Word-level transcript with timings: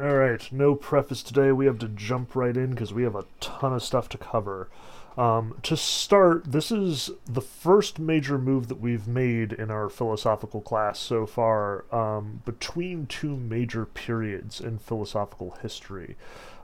All 0.00 0.16
right, 0.16 0.50
no 0.50 0.76
preface 0.76 1.22
today. 1.22 1.52
We 1.52 1.66
have 1.66 1.78
to 1.80 1.88
jump 1.88 2.34
right 2.34 2.56
in 2.56 2.70
because 2.70 2.94
we 2.94 3.02
have 3.02 3.14
a 3.14 3.26
ton 3.38 3.74
of 3.74 3.82
stuff 3.82 4.08
to 4.10 4.18
cover. 4.18 4.70
Um, 5.18 5.58
to 5.64 5.76
start, 5.76 6.52
this 6.52 6.70
is 6.70 7.10
the 7.26 7.42
first 7.42 7.98
major 7.98 8.38
move 8.38 8.68
that 8.68 8.80
we've 8.80 9.06
made 9.06 9.52
in 9.52 9.70
our 9.70 9.90
philosophical 9.90 10.62
class 10.62 10.98
so 10.98 11.26
far 11.26 11.84
um, 11.94 12.40
between 12.46 13.08
two 13.08 13.36
major 13.36 13.84
periods 13.84 14.58
in 14.58 14.78
philosophical 14.78 15.58
history. 15.60 16.16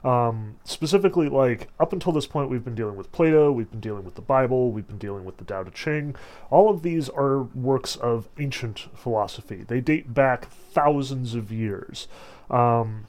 Um, 0.03 0.55
specifically, 0.63 1.29
like, 1.29 1.67
up 1.79 1.93
until 1.93 2.13
this 2.13 2.25
point, 2.25 2.49
we've 2.49 2.65
been 2.65 2.73
dealing 2.73 2.95
with 2.95 3.11
Plato, 3.11 3.51
we've 3.51 3.69
been 3.69 3.81
dealing 3.81 4.03
with 4.03 4.15
the 4.15 4.21
Bible, 4.21 4.71
we've 4.71 4.87
been 4.87 4.97
dealing 4.97 5.25
with 5.25 5.37
the 5.37 5.45
Tao 5.45 5.61
Te 5.61 5.69
Ching. 5.69 6.15
All 6.49 6.71
of 6.71 6.81
these 6.81 7.07
are 7.09 7.43
works 7.43 7.95
of 7.97 8.29
ancient 8.39 8.87
philosophy, 8.95 9.63
they 9.67 9.79
date 9.79 10.15
back 10.15 10.49
thousands 10.49 11.35
of 11.35 11.51
years. 11.51 12.07
Um, 12.49 13.05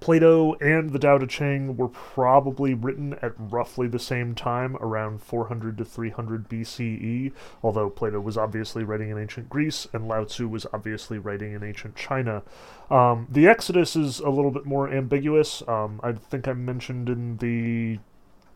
Plato 0.00 0.54
and 0.54 0.90
the 0.90 0.98
Tao 0.98 1.18
Te 1.18 1.26
Ching 1.26 1.76
were 1.76 1.88
probably 1.88 2.74
written 2.74 3.14
at 3.22 3.32
roughly 3.38 3.88
the 3.88 3.98
same 3.98 4.34
time, 4.34 4.76
around 4.76 5.22
400 5.22 5.78
to 5.78 5.84
300 5.84 6.48
BCE, 6.48 7.32
although 7.62 7.88
Plato 7.88 8.20
was 8.20 8.36
obviously 8.36 8.84
writing 8.84 9.10
in 9.10 9.18
ancient 9.18 9.48
Greece 9.48 9.86
and 9.92 10.06
Lao 10.06 10.24
Tzu 10.24 10.48
was 10.48 10.66
obviously 10.72 11.18
writing 11.18 11.52
in 11.52 11.62
ancient 11.62 11.96
China. 11.96 12.42
Um, 12.90 13.26
the 13.30 13.46
Exodus 13.46 13.96
is 13.96 14.20
a 14.20 14.30
little 14.30 14.50
bit 14.50 14.66
more 14.66 14.92
ambiguous. 14.92 15.62
Um, 15.66 16.00
I 16.02 16.12
think 16.12 16.46
I 16.46 16.52
mentioned 16.52 17.08
in 17.08 17.38
the 17.38 17.98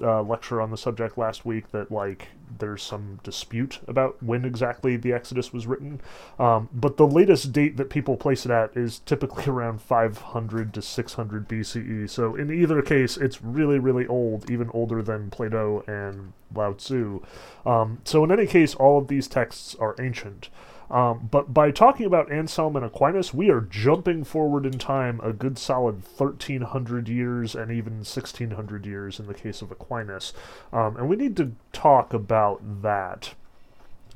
uh, 0.02 0.22
lecture 0.22 0.60
on 0.60 0.70
the 0.70 0.76
subject 0.76 1.16
last 1.16 1.44
week 1.44 1.70
that 1.72 1.90
like 1.90 2.28
there's 2.58 2.82
some 2.82 3.20
dispute 3.22 3.80
about 3.86 4.22
when 4.22 4.44
exactly 4.44 4.96
the 4.96 5.12
Exodus 5.12 5.52
was 5.52 5.66
written, 5.66 6.00
um, 6.38 6.68
but 6.72 6.96
the 6.96 7.06
latest 7.06 7.52
date 7.52 7.76
that 7.76 7.90
people 7.90 8.16
place 8.16 8.44
it 8.44 8.50
at 8.50 8.76
is 8.76 9.00
typically 9.00 9.44
around 9.52 9.80
500 9.80 10.74
to 10.74 10.82
600 10.82 11.48
BCE. 11.48 12.10
So 12.10 12.34
in 12.34 12.50
either 12.52 12.82
case, 12.82 13.16
it's 13.16 13.42
really 13.42 13.78
really 13.78 14.06
old, 14.06 14.50
even 14.50 14.70
older 14.70 15.02
than 15.02 15.30
Plato 15.30 15.84
and 15.86 16.32
Lao 16.54 16.72
Tzu. 16.72 17.22
Um, 17.66 18.00
so 18.04 18.24
in 18.24 18.32
any 18.32 18.46
case, 18.46 18.74
all 18.74 18.98
of 18.98 19.08
these 19.08 19.28
texts 19.28 19.74
are 19.80 19.94
ancient. 20.00 20.48
Um, 20.90 21.28
but 21.30 21.54
by 21.54 21.70
talking 21.70 22.06
about 22.06 22.30
Anselm 22.30 22.76
and 22.76 22.84
Aquinas, 22.84 23.32
we 23.32 23.50
are 23.50 23.60
jumping 23.60 24.24
forward 24.24 24.66
in 24.66 24.78
time 24.78 25.20
a 25.22 25.32
good 25.32 25.58
solid 25.58 26.02
1300 26.16 27.08
years 27.08 27.54
and 27.54 27.70
even 27.70 27.94
1600 27.98 28.86
years 28.86 29.18
in 29.18 29.26
the 29.26 29.34
case 29.34 29.62
of 29.62 29.70
Aquinas. 29.70 30.32
Um, 30.72 30.96
and 30.96 31.08
we 31.08 31.16
need 31.16 31.36
to 31.36 31.52
talk 31.72 32.12
about 32.12 32.82
that 32.82 33.34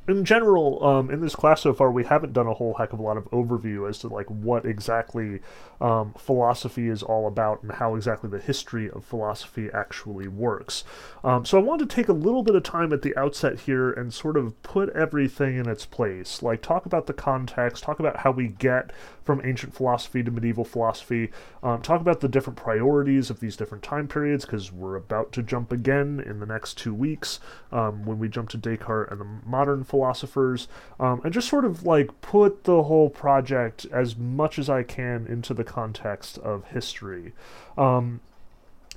in 0.08 0.24
general, 0.24 0.84
um, 0.84 1.10
in 1.10 1.20
this 1.20 1.34
class 1.34 1.60
so 1.60 1.72
far, 1.72 1.90
we 1.90 2.04
haven't 2.04 2.32
done 2.32 2.46
a 2.46 2.54
whole 2.54 2.74
heck 2.74 2.92
of 2.92 2.98
a 2.98 3.02
lot 3.02 3.16
of 3.16 3.24
overview 3.30 3.88
as 3.88 3.98
to 3.98 4.08
like 4.08 4.26
what 4.26 4.64
exactly 4.64 5.40
um, 5.80 6.14
philosophy 6.18 6.88
is 6.88 7.02
all 7.02 7.26
about 7.26 7.62
and 7.62 7.72
how 7.72 7.94
exactly 7.94 8.30
the 8.30 8.38
history 8.38 8.90
of 8.90 9.04
philosophy 9.04 9.68
actually 9.72 10.26
works. 10.26 10.84
Um, 11.22 11.44
so 11.44 11.58
I 11.58 11.62
wanted 11.62 11.88
to 11.88 11.94
take 11.94 12.08
a 12.08 12.12
little 12.12 12.42
bit 12.42 12.54
of 12.54 12.62
time 12.62 12.92
at 12.92 13.02
the 13.02 13.16
outset 13.16 13.60
here 13.60 13.90
and 13.92 14.12
sort 14.12 14.36
of 14.36 14.60
put 14.62 14.88
everything 14.90 15.56
in 15.56 15.68
its 15.68 15.84
place, 15.84 16.42
like 16.42 16.62
talk 16.62 16.86
about 16.86 17.06
the 17.06 17.12
context, 17.12 17.84
talk 17.84 18.00
about 18.00 18.18
how 18.18 18.30
we 18.30 18.48
get 18.48 18.90
from 19.28 19.42
ancient 19.44 19.74
philosophy 19.74 20.22
to 20.22 20.30
medieval 20.30 20.64
philosophy, 20.64 21.30
um, 21.62 21.82
talk 21.82 22.00
about 22.00 22.20
the 22.20 22.28
different 22.28 22.56
priorities 22.56 23.28
of 23.28 23.40
these 23.40 23.58
different 23.58 23.84
time 23.84 24.08
periods 24.08 24.46
because 24.46 24.72
we're 24.72 24.96
about 24.96 25.32
to 25.32 25.42
jump 25.42 25.70
again 25.70 26.18
in 26.24 26.40
the 26.40 26.46
next 26.46 26.78
two 26.78 26.94
weeks 26.94 27.38
um, 27.70 28.06
when 28.06 28.18
we 28.18 28.26
jump 28.26 28.48
to 28.48 28.56
Descartes 28.56 29.12
and 29.12 29.20
the 29.20 29.26
modern 29.44 29.84
philosophers, 29.84 30.66
um, 30.98 31.20
and 31.24 31.34
just 31.34 31.46
sort 31.46 31.66
of 31.66 31.84
like 31.84 32.22
put 32.22 32.64
the 32.64 32.84
whole 32.84 33.10
project 33.10 33.84
as 33.92 34.16
much 34.16 34.58
as 34.58 34.70
I 34.70 34.82
can 34.82 35.26
into 35.26 35.52
the 35.52 35.62
context 35.62 36.38
of 36.38 36.64
history. 36.64 37.34
Um, 37.76 38.20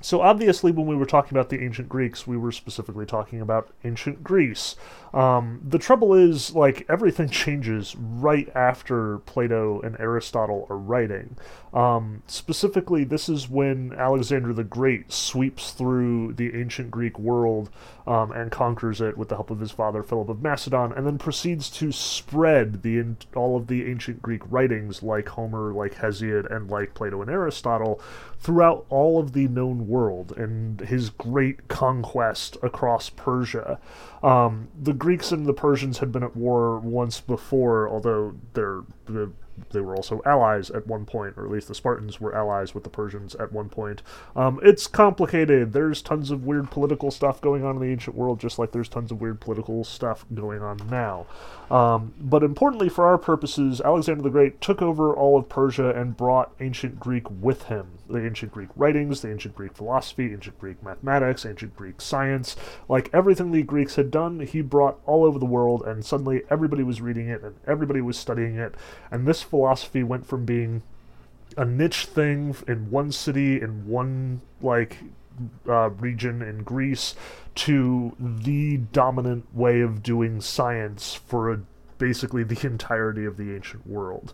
so, 0.02 0.20
obviously, 0.20 0.72
when 0.72 0.86
we 0.86 0.96
were 0.96 1.06
talking 1.06 1.36
about 1.36 1.48
the 1.48 1.62
ancient 1.62 1.88
Greeks, 1.88 2.26
we 2.26 2.36
were 2.36 2.52
specifically 2.52 3.06
talking 3.06 3.40
about 3.40 3.70
ancient 3.84 4.22
Greece. 4.22 4.76
Um, 5.14 5.60
the 5.66 5.78
trouble 5.78 6.12
is, 6.14 6.54
like, 6.54 6.84
everything 6.88 7.28
changes 7.30 7.94
right 7.96 8.50
after 8.54 9.18
Plato 9.18 9.80
and 9.80 9.96
Aristotle 9.98 10.66
are 10.68 10.76
writing. 10.76 11.36
Um, 11.72 12.22
specifically, 12.26 13.04
this 13.04 13.28
is 13.28 13.48
when 13.48 13.92
Alexander 13.96 14.52
the 14.52 14.64
Great 14.64 15.12
sweeps 15.12 15.72
through 15.72 16.34
the 16.34 16.54
ancient 16.58 16.90
Greek 16.90 17.18
world 17.18 17.70
um, 18.06 18.32
and 18.32 18.50
conquers 18.50 19.00
it 19.00 19.16
with 19.16 19.28
the 19.28 19.36
help 19.36 19.50
of 19.50 19.60
his 19.60 19.70
father 19.70 20.02
Philip 20.02 20.28
of 20.28 20.42
Macedon, 20.42 20.92
and 20.92 21.06
then 21.06 21.18
proceeds 21.18 21.70
to 21.70 21.92
spread 21.92 22.82
the 22.82 23.02
all 23.34 23.56
of 23.56 23.66
the 23.66 23.90
ancient 23.90 24.22
Greek 24.22 24.42
writings, 24.50 25.02
like 25.02 25.28
Homer, 25.28 25.72
like 25.72 25.96
Hesiod, 25.96 26.50
and 26.54 26.70
like 26.70 26.94
Plato 26.94 27.22
and 27.22 27.30
Aristotle, 27.30 28.00
throughout 28.38 28.84
all 28.88 29.18
of 29.18 29.32
the 29.32 29.48
known 29.48 29.86
world 29.86 30.32
and 30.36 30.80
his 30.80 31.10
great 31.10 31.68
conquest 31.68 32.56
across 32.62 33.10
Persia. 33.10 33.78
Um, 34.22 34.68
the 34.80 34.92
Greeks 34.92 35.32
and 35.32 35.46
the 35.46 35.54
Persians 35.54 35.98
had 35.98 36.12
been 36.12 36.22
at 36.22 36.36
war 36.36 36.78
once 36.78 37.20
before, 37.20 37.88
although 37.88 38.34
they're 38.54 38.82
the 39.06 39.32
they 39.70 39.80
were 39.80 39.96
also 39.96 40.22
allies 40.24 40.70
at 40.70 40.86
one 40.86 41.04
point, 41.04 41.34
or 41.36 41.44
at 41.44 41.50
least 41.50 41.68
the 41.68 41.74
Spartans 41.74 42.20
were 42.20 42.34
allies 42.34 42.74
with 42.74 42.84
the 42.84 42.90
Persians 42.90 43.34
at 43.36 43.52
one 43.52 43.68
point. 43.68 44.02
Um, 44.34 44.60
it's 44.62 44.86
complicated. 44.86 45.72
There's 45.72 46.02
tons 46.02 46.30
of 46.30 46.44
weird 46.44 46.70
political 46.70 47.10
stuff 47.10 47.40
going 47.40 47.64
on 47.64 47.76
in 47.76 47.82
the 47.82 47.88
ancient 47.88 48.16
world, 48.16 48.40
just 48.40 48.58
like 48.58 48.72
there's 48.72 48.88
tons 48.88 49.10
of 49.10 49.20
weird 49.20 49.40
political 49.40 49.84
stuff 49.84 50.24
going 50.34 50.62
on 50.62 50.78
now. 50.90 51.26
Um, 51.70 52.12
but 52.20 52.42
importantly, 52.42 52.90
for 52.90 53.06
our 53.06 53.16
purposes, 53.16 53.80
Alexander 53.80 54.22
the 54.22 54.30
Great 54.30 54.60
took 54.60 54.82
over 54.82 55.14
all 55.14 55.38
of 55.38 55.48
Persia 55.48 55.90
and 55.90 56.16
brought 56.16 56.52
ancient 56.60 57.00
Greek 57.00 57.30
with 57.30 57.64
him. 57.64 57.98
The 58.10 58.24
ancient 58.24 58.52
Greek 58.52 58.68
writings, 58.76 59.22
the 59.22 59.30
ancient 59.30 59.54
Greek 59.54 59.74
philosophy, 59.74 60.32
ancient 60.32 60.58
Greek 60.58 60.82
mathematics, 60.82 61.46
ancient 61.46 61.74
Greek 61.74 62.02
science. 62.02 62.56
Like 62.88 63.08
everything 63.14 63.52
the 63.52 63.62
Greeks 63.62 63.96
had 63.96 64.10
done, 64.10 64.40
he 64.40 64.60
brought 64.60 64.98
all 65.06 65.24
over 65.24 65.38
the 65.38 65.46
world, 65.46 65.82
and 65.86 66.04
suddenly 66.04 66.42
everybody 66.50 66.82
was 66.82 67.00
reading 67.00 67.28
it 67.28 67.42
and 67.42 67.54
everybody 67.66 68.02
was 68.02 68.18
studying 68.18 68.56
it. 68.56 68.74
And 69.10 69.26
this 69.26 69.41
philosophy 69.42 70.02
went 70.02 70.26
from 70.26 70.44
being 70.44 70.82
a 71.56 71.64
niche 71.64 72.06
thing 72.06 72.56
in 72.66 72.90
one 72.90 73.12
city, 73.12 73.60
in 73.60 73.86
one, 73.86 74.40
like, 74.60 74.98
uh, 75.68 75.90
region 75.90 76.42
in 76.42 76.62
Greece 76.62 77.14
to 77.54 78.16
the 78.18 78.78
dominant 78.78 79.54
way 79.54 79.80
of 79.80 80.02
doing 80.02 80.40
science 80.40 81.14
for 81.14 81.52
a, 81.52 81.60
basically 81.98 82.42
the 82.42 82.66
entirety 82.66 83.24
of 83.24 83.36
the 83.36 83.54
ancient 83.54 83.86
world. 83.86 84.32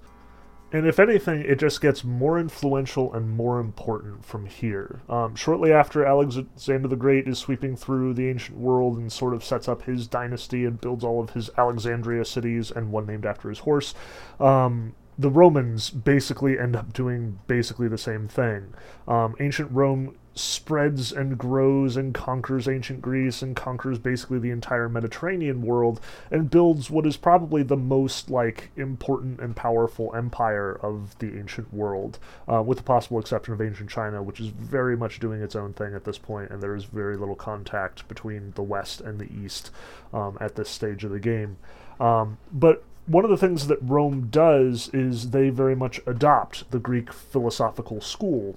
And 0.71 0.87
if 0.87 0.99
anything, 0.99 1.41
it 1.41 1.59
just 1.59 1.81
gets 1.81 2.05
more 2.05 2.39
influential 2.39 3.15
and 3.15 3.31
more 3.31 3.59
important 3.59 4.23
from 4.23 4.45
here. 4.45 5.01
Um, 5.09 5.35
shortly 5.35 5.73
after 5.73 6.05
Alexander 6.05 6.89
the 6.89 6.97
Great 6.97 7.27
is 7.27 7.39
sweeping 7.39 7.75
through 7.75 8.13
the 8.13 8.29
ancient 8.29 8.59
world 8.59 8.99
and 8.99 9.11
sort 9.11 9.33
of 9.33 9.43
sets 9.43 9.67
up 9.67 9.83
his 9.83 10.07
dynasty 10.07 10.67
and 10.67 10.79
builds 10.79 11.05
all 11.05 11.23
of 11.23 11.31
his 11.31 11.49
Alexandria 11.57 12.27
cities 12.27 12.71
and 12.71 12.93
one 12.93 13.07
named 13.07 13.25
after 13.25 13.49
his 13.49 13.61
horse, 13.61 13.95
um, 14.41 14.95
the 15.19 15.31
Romans 15.31 15.91
basically 15.91 16.59
end 16.59 16.77
up 16.77 16.93
doing 16.93 17.41
basically 17.49 17.89
the 17.89 17.99
same 17.99 18.29
thing. 18.29 18.73
Um, 19.09 19.35
ancient 19.41 19.71
Rome 19.73 20.17
spreads 20.39 21.11
and 21.11 21.37
grows 21.37 21.97
and 21.97 22.15
conquers 22.15 22.69
ancient 22.69 23.03
Greece 23.03 23.43
and 23.43 23.57
conquers 23.57 23.99
basically 23.99 24.39
the 24.39 24.51
entire 24.51 24.89
Mediterranean 24.89 25.63
world 25.63 26.01
and 26.31 26.49
builds 26.49 26.91
what 26.91 27.07
is 27.07 27.17
probably 27.17 27.65
the 27.65 27.77
most 27.77 28.31
like 28.31 28.71
important 28.77 29.41
and 29.41 29.57
powerful 29.57 30.15
empire 30.15 30.79
of 30.81 31.19
the 31.19 31.37
ancient 31.37 31.75
world, 31.75 32.21
uh, 32.47 32.63
with 32.63 32.79
the 32.79 32.85
possible 32.85 33.19
exception 33.19 33.53
of 33.53 33.61
ancient 33.61 33.91
China, 33.91 34.23
which 34.23 34.39
is 34.39 34.49
very 34.49 34.97
much 34.97 35.19
doing 35.19 35.43
its 35.43 35.57
own 35.57 35.73
thing 35.73 35.95
at 35.95 36.05
this 36.05 36.19
point, 36.19 36.51
and 36.51 36.63
there 36.63 36.77
is 36.77 36.85
very 36.85 37.17
little 37.17 37.35
contact 37.35 38.07
between 38.07 38.53
the 38.55 38.63
West 38.63 39.01
and 39.01 39.19
the 39.19 39.33
East 39.33 39.73
um, 40.13 40.39
at 40.41 40.55
this 40.55 40.71
stage 40.71 41.03
of 41.03 41.11
the 41.11 41.19
game. 41.19 41.57
Um, 41.99 42.39
but 42.53 42.85
one 43.09 43.25
of 43.25 43.31
the 43.31 43.37
things 43.37 43.67
that 43.67 43.79
Rome 43.83 44.29
does 44.31 44.91
is 44.93 45.31
they 45.31 45.49
very 45.49 45.75
much 45.75 46.01
adopt 46.07 46.71
the 46.71 46.79
Greek 46.79 47.13
philosophical 47.13 48.01
school 48.01 48.57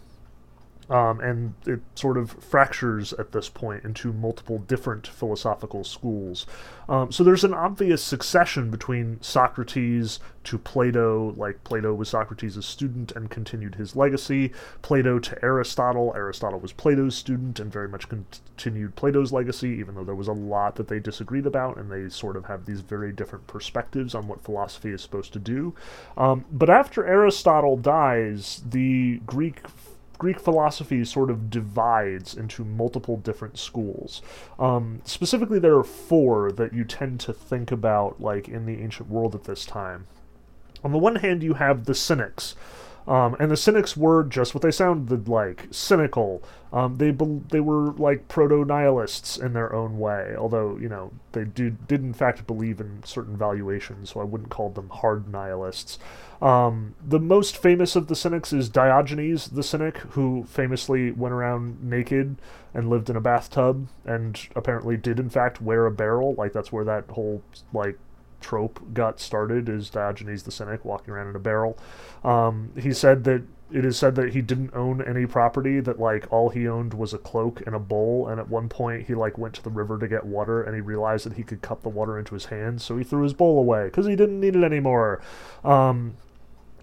um, 0.89 1.19
and 1.22 1.53
it 1.66 1.79
sort 1.95 2.17
of 2.17 2.31
fractures 2.31 3.13
at 3.13 3.31
this 3.31 3.49
point 3.49 3.83
into 3.83 4.11
multiple 4.11 4.59
different 4.59 5.07
philosophical 5.07 5.83
schools. 5.83 6.45
Um, 6.89 7.11
so 7.11 7.23
there's 7.23 7.43
an 7.43 7.53
obvious 7.53 8.03
succession 8.03 8.69
between 8.69 9.22
Socrates 9.22 10.19
to 10.43 10.57
Plato, 10.57 11.33
like 11.37 11.63
Plato 11.63 11.93
was 11.93 12.09
Socrates' 12.09 12.66
student 12.66 13.11
and 13.13 13.29
continued 13.29 13.75
his 13.75 13.95
legacy, 13.95 14.51
Plato 14.81 15.19
to 15.19 15.45
Aristotle, 15.45 16.11
Aristotle 16.16 16.59
was 16.59 16.73
Plato's 16.73 17.16
student 17.16 17.59
and 17.59 17.72
very 17.72 17.87
much 17.87 18.09
continued 18.09 18.95
Plato's 18.95 19.31
legacy, 19.31 19.69
even 19.69 19.95
though 19.95 20.03
there 20.03 20.16
was 20.16 20.28
a 20.28 20.33
lot 20.33 20.75
that 20.75 20.87
they 20.87 20.99
disagreed 20.99 21.45
about, 21.45 21.78
and 21.78 21.91
they 21.91 22.09
sort 22.09 22.35
of 22.35 22.45
have 22.45 22.66
these 22.66 22.81
very 22.81 23.11
different 23.11 23.45
perspectives 23.47 24.16
on 24.16 24.28
what 24.28 24.43
philosophy 24.43 24.89
is 24.89 25.01
supposed 25.01 25.31
to 25.33 25.39
do. 25.39 25.73
Um, 26.17 26.43
but 26.51 26.69
after 26.69 27.05
Aristotle 27.05 27.78
dies, 27.78 28.63
the 28.67 29.22
Greek 29.25 29.61
Greek 30.22 30.40
philosophy 30.40 31.03
sort 31.03 31.32
of 31.32 31.50
divides 31.50 32.35
into 32.35 32.64
multiple 32.64 33.18
different 33.18 33.58
schools. 33.58 34.22
Um, 34.59 35.02
specifically, 35.03 35.58
there 35.58 35.76
are 35.76 35.84
four 35.84 36.52
that 36.52 36.73
you 36.76 36.84
tend 36.84 37.20
to 37.22 37.34
think 37.34 37.72
about, 37.72 38.22
like 38.22 38.47
in 38.47 38.68
the 38.68 38.84
ancient 38.84 39.09
world 39.09 39.34
at 39.34 39.46
this 39.46 39.66
time. 39.66 40.06
On 40.84 40.91
the 40.91 41.00
one 41.00 41.16
hand, 41.16 41.41
you 41.41 41.56
have 41.56 41.85
the 41.85 41.96
Cynics. 41.96 42.56
Um, 43.11 43.35
and 43.41 43.52
the 43.52 43.58
cynics 43.58 43.97
were 43.97 44.23
just 44.23 44.55
what 44.55 44.61
they 44.61 44.72
sounded 44.72 45.28
like 45.28 45.67
cynical. 45.69 46.41
Um, 46.72 46.96
they 46.96 47.11
be- 47.11 47.41
they 47.49 47.59
were 47.59 47.91
like 47.91 48.29
proto 48.29 48.63
nihilists 48.63 49.37
in 49.37 49.52
their 49.52 49.75
own 49.75 49.99
way, 49.99 50.34
although 50.37 50.78
you 50.78 50.87
know 50.87 51.11
they 51.34 51.43
do, 51.43 51.72
did 51.72 51.99
in 51.99 52.13
fact 52.13 52.47
believe 52.47 52.79
in 52.79 53.03
certain 53.03 53.35
valuations, 53.35 54.11
so 54.11 54.22
I 54.22 54.23
wouldn't 54.23 54.49
call 54.49 54.69
them 54.69 54.87
hard 54.87 55.28
nihilists. 55.28 55.99
Um, 56.41 56.96
the 57.05 57.19
most 57.19 57.58
famous 57.58 57.97
of 57.97 58.08
the 58.08 58.16
cynics 58.16 58.53
is 58.53 58.69
Diogenes 58.69 59.49
the 59.49 59.61
cynic, 59.61 59.97
who 60.11 60.46
famously 60.46 61.11
went 61.11 61.34
around 61.34 61.84
naked 61.84 62.37
and 62.73 62.90
lived 62.90 63.09
in 63.09 63.17
a 63.17 63.22
bathtub, 63.22 63.90
and 64.05 64.40
apparently 64.55 64.96
did 64.96 65.19
in 65.19 65.29
fact 65.29 65.61
wear 65.61 65.85
a 65.85 65.91
barrel. 65.91 66.34
Like 66.35 66.53
that's 66.53 66.72
where 66.72 66.85
that 66.85 67.09
whole 67.09 67.43
like 67.73 67.99
trope 68.41 68.93
got 68.93 69.20
started. 69.20 69.70
Is 69.70 69.90
Diogenes 69.90 70.43
the 70.43 70.52
cynic 70.52 70.84
walking 70.84 71.14
around 71.14 71.29
in 71.29 71.35
a 71.35 71.40
barrel? 71.40 71.78
Um, 72.23 72.72
he 72.78 72.93
said 72.93 73.23
that 73.26 73.43
it 73.73 73.85
is 73.85 73.97
said 73.97 74.16
that 74.16 74.34
he 74.34 74.41
didn't 74.41 74.73
own 74.73 75.02
any 75.02 75.26
property 75.26 75.79
that 75.79 75.99
like 75.99 76.32
all 76.32 76.49
he 76.49 76.67
owned 76.67 76.93
was 76.93 77.14
a 77.14 77.17
cloak 77.17 77.61
and 77.66 77.73
a 77.73 77.79
bowl 77.79 78.28
and 78.28 78.40
at 78.40 78.49
one 78.49 78.67
point 78.67 79.08
he 79.08 79.16
like 79.16 79.38
went 79.38 79.53
to 79.53 79.64
the 79.64 79.70
river 79.70 79.97
to 79.97 80.08
get 80.08 80.26
water 80.26 80.61
and 80.61 80.76
he 80.76 80.82
realized 80.82 81.26
that 81.26 81.34
he 81.34 81.43
could 81.43 81.61
cup 81.61 81.82
the 81.82 81.90
water 81.90 82.20
into 82.20 82.34
his 82.34 82.46
hands 82.46 82.84
so 82.84 82.97
he 82.97 83.03
threw 83.03 83.23
his 83.23 83.34
bowl 83.34 83.58
away 83.58 83.85
because 83.85 84.05
he 84.05 84.16
didn't 84.16 84.40
need 84.40 84.55
it 84.55 84.64
anymore 84.64 85.22
um, 85.64 86.16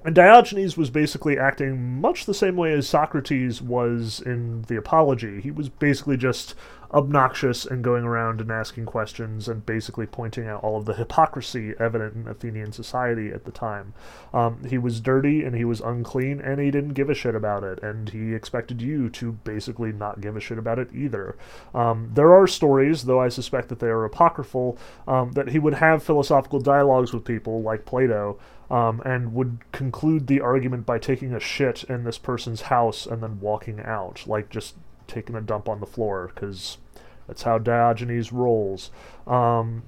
and 0.05 0.15
Diogenes 0.15 0.77
was 0.77 0.91
basically 0.91 1.39
acting 1.39 2.01
much 2.01 2.25
the 2.25 2.35
same 2.35 2.57
way 2.57 2.73
as 2.73 2.89
Socrates 2.89 3.61
was 3.61 4.21
in 4.21 4.63
the 4.63 4.77
Apology. 4.77 5.41
He 5.41 5.51
was 5.51 5.69
basically 5.69 6.17
just 6.17 6.55
obnoxious 6.93 7.67
and 7.67 7.85
going 7.85 8.05
around 8.05 8.41
and 8.41 8.51
asking 8.51 8.87
questions 8.87 9.49
and 9.49 9.67
basically 9.67 10.07
pointing 10.07 10.47
out 10.47 10.63
all 10.63 10.79
of 10.79 10.87
the 10.87 10.95
hypocrisy 10.95 11.75
evident 11.79 12.15
in 12.15 12.27
Athenian 12.27 12.73
society 12.73 13.31
at 13.31 13.45
the 13.45 13.51
time. 13.51 13.93
Um, 14.33 14.65
he 14.65 14.79
was 14.79 15.01
dirty 15.01 15.43
and 15.45 15.55
he 15.55 15.65
was 15.65 15.81
unclean 15.81 16.41
and 16.41 16.61
he 16.61 16.71
didn't 16.71 16.95
give 16.95 17.11
a 17.11 17.15
shit 17.15 17.35
about 17.35 17.63
it, 17.65 17.83
and 17.83 18.09
he 18.09 18.35
expected 18.35 18.81
you 18.81 19.11
to 19.11 19.33
basically 19.33 19.93
not 19.93 20.21
give 20.21 20.37
a 20.37 20.41
shit 20.41 20.59
about 20.59 20.79
it 20.79 20.89
either. 20.95 21.37
Um, 21.75 22.11
there 22.15 22.35
are 22.35 22.47
stories, 22.47 23.05
though 23.05 23.21
I 23.21 23.29
suspect 23.29 23.69
that 23.69 23.81
they 23.81 23.89
are 23.89 24.05
apocryphal, 24.05 24.79
um, 25.07 25.33
that 25.33 25.49
he 25.49 25.59
would 25.59 25.75
have 25.75 26.03
philosophical 26.03 26.61
dialogues 26.61 27.13
with 27.13 27.25
people 27.25 27.63
like 27.63 27.85
Plato. 27.85 28.39
Um, 28.71 29.01
and 29.07 29.33
would 29.33 29.61
conclude 29.73 30.27
the 30.27 30.43
argument 30.43 30.85
by 30.85 30.99
taking 30.99 31.33
a 31.33 31.41
shit 31.41 31.85
in 31.85 32.05
this 32.05 32.19
person's 32.19 32.61
house 32.61 33.07
and 33.07 33.23
then 33.23 33.41
walking 33.41 33.81
out, 33.81 34.27
like 34.27 34.51
just 34.51 34.75
taking 35.09 35.35
a 35.35 35.41
dump 35.41 35.69
on 35.69 35.81
the 35.81 35.87
floor, 35.87 36.31
because 36.35 36.79
that's 37.27 37.43
how 37.43 37.59
Diogenes 37.59 38.33
rolls. 38.33 38.91
Um, 39.27 39.83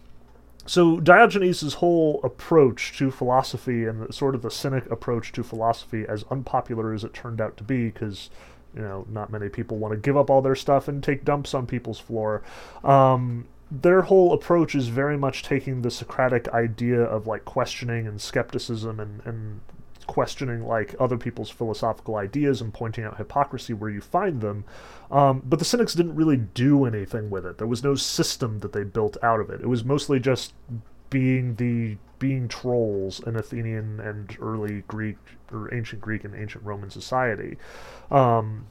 so 0.66 1.00
Diogenes' 1.00 1.74
whole 1.74 2.20
approach 2.22 2.96
to 2.98 3.10
philosophy 3.10 3.86
and 3.86 4.12
sort 4.14 4.34
of 4.34 4.42
the 4.42 4.50
cynic 4.50 4.90
approach 4.90 5.32
to 5.32 5.42
philosophy, 5.42 6.04
as 6.08 6.24
unpopular 6.30 6.92
as 6.92 7.02
it 7.04 7.14
turned 7.14 7.40
out 7.40 7.56
to 7.56 7.64
be, 7.64 7.86
because 7.86 8.30
you 8.74 8.82
know 8.82 9.06
not 9.08 9.30
many 9.30 9.48
people 9.48 9.78
want 9.78 9.92
to 9.92 9.98
give 9.98 10.16
up 10.16 10.30
all 10.30 10.42
their 10.42 10.54
stuff 10.54 10.86
and 10.86 11.02
take 11.02 11.24
dumps 11.24 11.54
on 11.54 11.66
people's 11.66 11.98
floor. 11.98 12.42
Um, 12.84 13.46
their 13.70 14.02
whole 14.02 14.32
approach 14.32 14.74
is 14.74 14.88
very 14.88 15.16
much 15.16 15.42
taking 15.42 15.82
the 15.82 15.90
Socratic 15.90 16.48
idea 16.48 17.00
of 17.00 17.26
like 17.26 17.44
questioning 17.44 18.06
and 18.06 18.20
skepticism 18.20 18.98
and, 18.98 19.22
and 19.24 19.60
questioning 20.10 20.66
like 20.66 20.92
other 20.98 21.16
people's 21.16 21.50
philosophical 21.50 22.16
ideas 22.16 22.60
and 22.60 22.74
pointing 22.74 23.04
out 23.04 23.16
hypocrisy 23.16 23.72
where 23.72 23.90
you 23.90 24.00
find 24.00 24.40
them. 24.40 24.64
Um, 25.08 25.40
but 25.44 25.60
the 25.60 25.64
Cynics 25.64 25.94
didn't 25.94 26.16
really 26.16 26.36
do 26.36 26.84
anything 26.84 27.30
with 27.30 27.46
it. 27.46 27.58
There 27.58 27.68
was 27.68 27.84
no 27.84 27.94
system 27.94 28.58
that 28.58 28.72
they 28.72 28.82
built 28.82 29.16
out 29.22 29.38
of 29.38 29.50
it. 29.50 29.60
It 29.60 29.68
was 29.68 29.84
mostly 29.84 30.18
just 30.18 30.52
being 31.10 31.54
the 31.54 31.96
being 32.18 32.48
trolls 32.48 33.20
in 33.20 33.36
Athenian 33.36 34.00
and 34.00 34.36
early 34.40 34.82
Greek 34.88 35.16
or 35.52 35.72
ancient 35.72 36.02
Greek 36.02 36.24
and 36.24 36.34
ancient 36.34 36.64
Roman 36.64 36.90
society. 36.90 37.56
Um, 38.10 38.66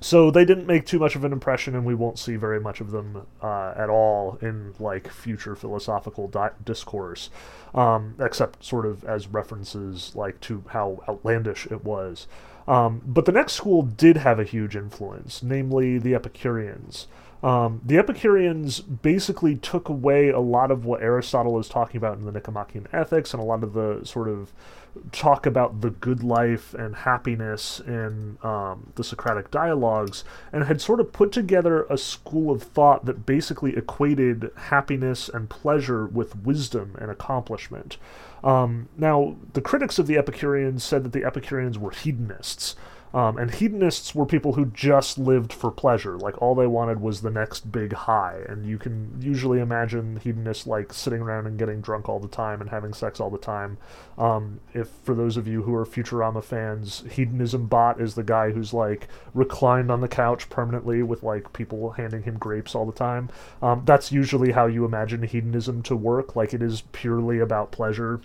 so 0.00 0.30
they 0.30 0.44
didn't 0.44 0.66
make 0.66 0.84
too 0.84 0.98
much 0.98 1.16
of 1.16 1.24
an 1.24 1.32
impression, 1.32 1.74
and 1.74 1.84
we 1.84 1.94
won't 1.94 2.18
see 2.18 2.36
very 2.36 2.60
much 2.60 2.80
of 2.80 2.90
them 2.90 3.26
uh, 3.42 3.72
at 3.76 3.88
all 3.88 4.38
in 4.42 4.74
like 4.78 5.08
future 5.08 5.56
philosophical 5.56 6.28
di- 6.28 6.50
discourse, 6.64 7.30
um, 7.74 8.14
except 8.20 8.64
sort 8.64 8.84
of 8.84 9.04
as 9.04 9.26
references 9.26 10.12
like 10.14 10.40
to 10.42 10.64
how 10.68 11.02
outlandish 11.08 11.66
it 11.66 11.84
was. 11.84 12.26
Um, 12.68 13.00
but 13.06 13.24
the 13.24 13.32
next 13.32 13.54
school 13.54 13.82
did 13.82 14.18
have 14.18 14.38
a 14.38 14.44
huge 14.44 14.76
influence, 14.76 15.42
namely 15.42 15.98
the 15.98 16.14
Epicureans. 16.14 17.06
Um, 17.42 17.80
the 17.84 17.96
Epicureans 17.98 18.80
basically 18.80 19.56
took 19.56 19.88
away 19.88 20.30
a 20.30 20.40
lot 20.40 20.70
of 20.70 20.84
what 20.84 21.02
Aristotle 21.02 21.58
is 21.58 21.68
talking 21.68 21.96
about 21.96 22.18
in 22.18 22.24
the 22.24 22.32
Nicomachean 22.32 22.88
Ethics 22.92 23.32
and 23.32 23.42
a 23.42 23.46
lot 23.46 23.62
of 23.62 23.72
the 23.72 24.00
sort 24.04 24.28
of 24.28 24.52
talk 25.12 25.46
about 25.46 25.80
the 25.80 25.90
good 25.90 26.22
life 26.22 26.74
and 26.74 26.96
happiness 26.96 27.80
in 27.80 28.38
um, 28.42 28.92
the 28.96 29.04
Socratic 29.04 29.50
dialogues 29.50 30.24
and 30.52 30.64
had 30.64 30.80
sort 30.80 31.00
of 31.00 31.12
put 31.12 31.32
together 31.32 31.84
a 31.84 31.98
school 31.98 32.50
of 32.50 32.62
thought 32.62 33.04
that 33.06 33.26
basically 33.26 33.76
equated 33.76 34.50
happiness 34.56 35.28
and 35.28 35.48
pleasure 35.48 36.06
with 36.06 36.36
wisdom 36.36 36.96
and 37.00 37.10
accomplishment. 37.10 37.96
Um, 38.44 38.88
now, 38.96 39.36
the 39.52 39.60
critics 39.60 39.98
of 39.98 40.06
the 40.06 40.18
Epicureans 40.18 40.84
said 40.84 41.04
that 41.04 41.12
the 41.12 41.24
Epicureans 41.24 41.78
were 41.78 41.90
hedonists. 41.90 42.76
Um, 43.16 43.38
and 43.38 43.50
hedonists 43.50 44.14
were 44.14 44.26
people 44.26 44.52
who 44.52 44.66
just 44.66 45.16
lived 45.16 45.50
for 45.50 45.70
pleasure. 45.70 46.18
Like 46.18 46.42
all 46.42 46.54
they 46.54 46.66
wanted 46.66 47.00
was 47.00 47.22
the 47.22 47.30
next 47.30 47.72
big 47.72 47.94
high. 47.94 48.42
And 48.46 48.66
you 48.66 48.76
can 48.76 49.16
usually 49.18 49.58
imagine 49.58 50.16
hedonists 50.16 50.66
like 50.66 50.92
sitting 50.92 51.22
around 51.22 51.46
and 51.46 51.58
getting 51.58 51.80
drunk 51.80 52.10
all 52.10 52.20
the 52.20 52.28
time 52.28 52.60
and 52.60 52.68
having 52.68 52.92
sex 52.92 53.18
all 53.18 53.30
the 53.30 53.38
time. 53.38 53.78
Um, 54.18 54.60
if 54.74 54.88
for 55.02 55.14
those 55.14 55.38
of 55.38 55.48
you 55.48 55.62
who 55.62 55.74
are 55.74 55.86
Futurama 55.86 56.44
fans, 56.44 57.04
hedonism 57.10 57.68
bot 57.68 58.02
is 58.02 58.16
the 58.16 58.22
guy 58.22 58.50
who's 58.50 58.74
like 58.74 59.08
reclined 59.32 59.90
on 59.90 60.02
the 60.02 60.08
couch 60.08 60.50
permanently 60.50 61.02
with 61.02 61.22
like 61.22 61.54
people 61.54 61.92
handing 61.92 62.24
him 62.24 62.36
grapes 62.36 62.74
all 62.74 62.84
the 62.84 62.92
time. 62.92 63.30
Um, 63.62 63.80
that's 63.86 64.12
usually 64.12 64.52
how 64.52 64.66
you 64.66 64.84
imagine 64.84 65.22
hedonism 65.22 65.82
to 65.84 65.96
work. 65.96 66.36
Like 66.36 66.52
it 66.52 66.60
is 66.60 66.82
purely 66.92 67.38
about 67.38 67.72
pleasure 67.72 68.20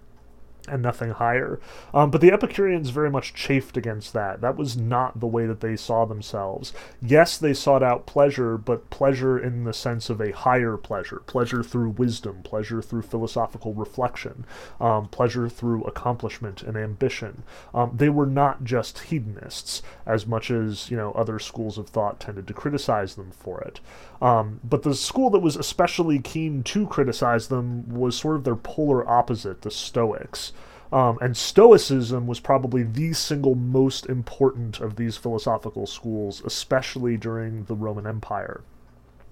and 0.67 0.81
nothing 0.81 1.11
higher. 1.11 1.59
Um, 1.93 2.11
but 2.11 2.21
the 2.21 2.31
Epicureans 2.31 2.89
very 2.89 3.09
much 3.09 3.33
chafed 3.33 3.77
against 3.77 4.13
that. 4.13 4.41
That 4.41 4.57
was 4.57 4.77
not 4.77 5.19
the 5.19 5.27
way 5.27 5.45
that 5.45 5.61
they 5.61 5.75
saw 5.75 6.05
themselves. 6.05 6.73
Yes, 7.01 7.37
they 7.37 7.53
sought 7.53 7.83
out 7.83 8.05
pleasure, 8.05 8.57
but 8.57 8.89
pleasure 8.89 9.39
in 9.39 9.63
the 9.63 9.73
sense 9.73 10.09
of 10.09 10.21
a 10.21 10.31
higher 10.31 10.77
pleasure 10.77 11.21
pleasure 11.25 11.63
through 11.63 11.89
wisdom, 11.89 12.41
pleasure 12.43 12.81
through 12.81 13.01
philosophical 13.01 13.73
reflection, 13.73 14.45
um, 14.79 15.07
pleasure 15.07 15.47
through 15.49 15.83
accomplishment 15.83 16.61
and 16.61 16.77
ambition. 16.77 17.43
Um, 17.73 17.93
they 17.95 18.09
were 18.09 18.25
not 18.25 18.63
just 18.63 18.99
hedonists, 18.99 19.81
as 20.05 20.27
much 20.27 20.51
as 20.51 20.91
you 20.91 20.97
know 20.97 21.11
other 21.13 21.39
schools 21.39 21.77
of 21.77 21.89
thought 21.89 22.19
tended 22.19 22.47
to 22.47 22.53
criticize 22.53 23.15
them 23.15 23.31
for 23.31 23.61
it. 23.61 23.79
Um, 24.21 24.59
but 24.63 24.83
the 24.83 24.93
school 24.93 25.29
that 25.31 25.39
was 25.39 25.55
especially 25.55 26.19
keen 26.19 26.63
to 26.63 26.85
criticize 26.85 27.47
them 27.47 27.89
was 27.89 28.15
sort 28.15 28.35
of 28.35 28.43
their 28.43 28.55
polar 28.55 29.07
opposite, 29.09 29.61
the 29.61 29.71
Stoics. 29.71 30.50
Um, 30.91 31.17
and 31.21 31.37
Stoicism 31.37 32.27
was 32.27 32.39
probably 32.39 32.83
the 32.83 33.13
single 33.13 33.55
most 33.55 34.07
important 34.07 34.79
of 34.79 34.97
these 34.97 35.17
philosophical 35.17 35.87
schools, 35.87 36.41
especially 36.45 37.15
during 37.17 37.63
the 37.65 37.75
Roman 37.75 38.05
Empire. 38.05 38.61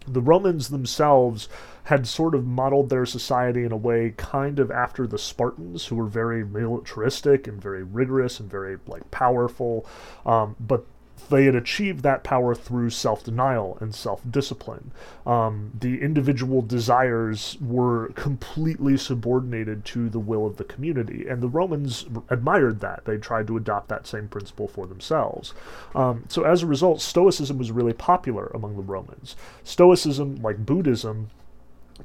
The 0.08 0.22
Romans 0.22 0.70
themselves 0.70 1.50
had 1.84 2.08
sort 2.08 2.34
of 2.34 2.46
modeled 2.46 2.90
their 2.90 3.06
society 3.06 3.64
in 3.64 3.72
a 3.72 3.78
way 3.78 4.14
kind 4.16 4.58
of 4.60 4.72
after 4.72 5.06
the 5.06 5.18
Spartans, 5.18 5.88
who 5.88 5.98
were 5.98 6.06
very 6.06 6.46
militaristic 6.46 7.48
and 7.48 7.62
very 7.62 7.84
rigorous 7.84 8.40
and 8.40 8.50
very 8.50 8.78
like 8.88 9.12
powerful. 9.12 9.86
Um, 10.26 10.56
but 10.60 10.86
they 11.30 11.46
had 11.46 11.56
achieved 11.56 12.04
that 12.04 12.24
power 12.24 12.56
through 12.56 12.90
self 12.92 13.24
denial 13.24 13.78
and 13.82 13.94
self 13.94 14.22
discipline. 14.30 14.92
Um, 15.26 15.72
the 15.80 16.02
individual 16.02 16.62
desires 16.62 17.58
were 17.60 18.10
completely 18.16 18.98
subordinated 18.98 19.86
to 19.86 20.10
the 20.10 20.20
will 20.20 20.46
of 20.46 20.58
the 20.58 20.64
community, 20.64 21.28
and 21.28 21.42
the 21.42 21.48
Romans 21.48 22.06
admired 22.30 22.80
that. 22.82 23.06
They 23.06 23.18
tried 23.18 23.48
to 23.48 23.58
adopt 23.58 23.90
that 23.90 24.08
same 24.08 24.28
principle 24.28 24.68
for 24.68 24.88
themselves. 24.88 25.54
Um, 25.96 26.26
so, 26.30 26.44
as 26.44 26.64
a 26.64 26.68
result, 26.68 27.02
Stoicism 27.02 27.58
was 27.58 27.72
really 27.72 27.94
popular 27.94 28.48
among 28.54 28.76
the 28.76 28.82
Romans. 28.82 29.36
Stoicism, 29.64 30.38
like 30.42 30.66
Buddhism, 30.66 31.30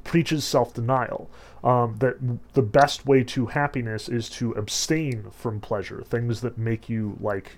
preaches 0.03 0.43
self 0.43 0.73
denial. 0.73 1.29
Um, 1.63 1.95
that 1.97 2.17
the 2.53 2.61
best 2.61 3.07
way 3.07 3.23
to 3.23 3.47
happiness 3.47 4.07
is 4.07 4.29
to 4.31 4.51
abstain 4.51 5.31
from 5.31 5.59
pleasure, 5.59 6.03
things 6.05 6.41
that 6.41 6.59
make 6.59 6.89
you 6.89 7.17
like 7.19 7.57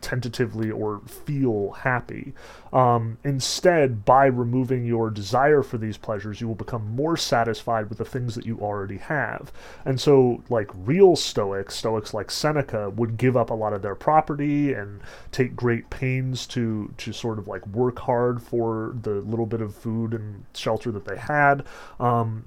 tentatively 0.00 0.70
or 0.70 1.00
feel 1.06 1.72
happy. 1.72 2.32
Um, 2.72 3.18
instead, 3.24 4.04
by 4.04 4.26
removing 4.26 4.84
your 4.84 5.10
desire 5.10 5.62
for 5.62 5.78
these 5.78 5.96
pleasures, 5.96 6.40
you 6.40 6.48
will 6.48 6.54
become 6.54 6.94
more 6.94 7.16
satisfied 7.16 7.88
with 7.88 7.98
the 7.98 8.04
things 8.04 8.34
that 8.34 8.46
you 8.46 8.58
already 8.60 8.98
have. 8.98 9.52
And 9.84 10.00
so, 10.00 10.42
like 10.48 10.70
real 10.74 11.16
Stoics, 11.16 11.74
Stoics 11.74 12.14
like 12.14 12.30
Seneca, 12.30 12.90
would 12.90 13.16
give 13.16 13.36
up 13.36 13.50
a 13.50 13.54
lot 13.54 13.72
of 13.72 13.82
their 13.82 13.94
property 13.94 14.72
and 14.72 15.00
take 15.32 15.56
great 15.56 15.90
pains 15.90 16.46
to 16.48 16.92
to 16.98 17.12
sort 17.12 17.38
of 17.38 17.48
like 17.48 17.66
work 17.68 17.98
hard 17.98 18.42
for 18.42 18.94
the 19.02 19.20
little 19.20 19.46
bit 19.46 19.60
of 19.60 19.74
food 19.74 20.14
and 20.14 20.44
shelter 20.54 20.92
that 20.92 21.04
they 21.04 21.16
had. 21.16 21.64
Um, 21.98 22.44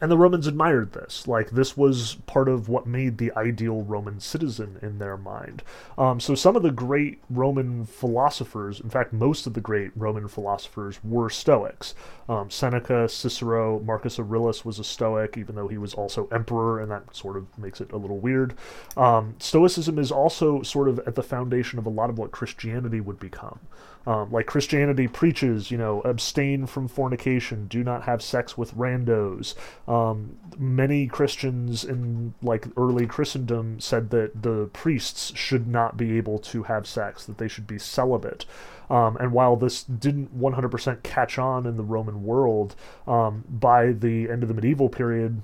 And 0.00 0.10
the 0.10 0.18
Romans 0.18 0.46
admired 0.46 0.92
this. 0.92 1.26
Like, 1.26 1.50
this 1.50 1.76
was 1.76 2.16
part 2.26 2.48
of 2.48 2.68
what 2.68 2.86
made 2.86 3.18
the 3.18 3.32
ideal 3.36 3.82
Roman 3.82 4.20
citizen 4.20 4.78
in 4.82 4.98
their 4.98 5.16
mind. 5.16 5.62
Um, 5.96 6.20
so, 6.20 6.34
some 6.34 6.56
of 6.56 6.62
the 6.62 6.70
great 6.70 7.20
Roman 7.30 7.86
philosophers, 7.86 8.80
in 8.80 8.90
fact, 8.90 9.12
most 9.12 9.46
of 9.46 9.54
the 9.54 9.60
great 9.60 9.90
Roman 9.96 10.28
philosophers, 10.28 10.98
were 11.02 11.30
Stoics. 11.30 11.94
Um, 12.28 12.50
Seneca, 12.50 13.08
Cicero, 13.08 13.80
Marcus 13.80 14.18
Aurelius 14.18 14.64
was 14.64 14.78
a 14.78 14.84
Stoic, 14.84 15.36
even 15.36 15.54
though 15.54 15.68
he 15.68 15.78
was 15.78 15.94
also 15.94 16.28
emperor, 16.32 16.80
and 16.80 16.90
that 16.90 17.14
sort 17.14 17.36
of 17.36 17.46
makes 17.58 17.80
it 17.80 17.92
a 17.92 17.96
little 17.96 18.18
weird. 18.18 18.54
Um, 18.96 19.34
Stoicism 19.38 19.98
is 19.98 20.12
also 20.12 20.62
sort 20.62 20.88
of 20.88 20.98
at 21.00 21.14
the 21.14 21.22
foundation 21.22 21.78
of 21.78 21.86
a 21.86 21.90
lot 21.90 22.10
of 22.10 22.18
what 22.18 22.30
Christianity 22.30 23.00
would 23.00 23.18
become. 23.18 23.60
Um, 24.06 24.30
like 24.30 24.46
Christianity 24.46 25.08
preaches, 25.08 25.70
you 25.70 25.78
know, 25.78 26.00
abstain 26.02 26.66
from 26.66 26.86
fornication, 26.86 27.66
do 27.66 27.82
not 27.82 28.04
have 28.04 28.22
sex 28.22 28.56
with 28.56 28.74
randos. 28.74 29.54
Um, 29.88 30.36
many 30.56 31.08
Christians 31.08 31.84
in 31.84 32.34
like 32.40 32.68
early 32.76 33.06
Christendom 33.06 33.80
said 33.80 34.10
that 34.10 34.42
the 34.42 34.70
priests 34.72 35.32
should 35.36 35.66
not 35.66 35.96
be 35.96 36.16
able 36.16 36.38
to 36.38 36.62
have 36.64 36.86
sex, 36.86 37.26
that 37.26 37.38
they 37.38 37.48
should 37.48 37.66
be 37.66 37.78
celibate. 37.78 38.46
Um, 38.88 39.16
and 39.16 39.32
while 39.32 39.56
this 39.56 39.82
didn't 39.82 40.38
100% 40.38 41.02
catch 41.02 41.38
on 41.38 41.66
in 41.66 41.76
the 41.76 41.82
Roman 41.82 42.22
world, 42.22 42.76
um, 43.06 43.44
by 43.48 43.92
the 43.92 44.30
end 44.30 44.42
of 44.42 44.48
the 44.48 44.54
medieval 44.54 44.88
period, 44.88 45.42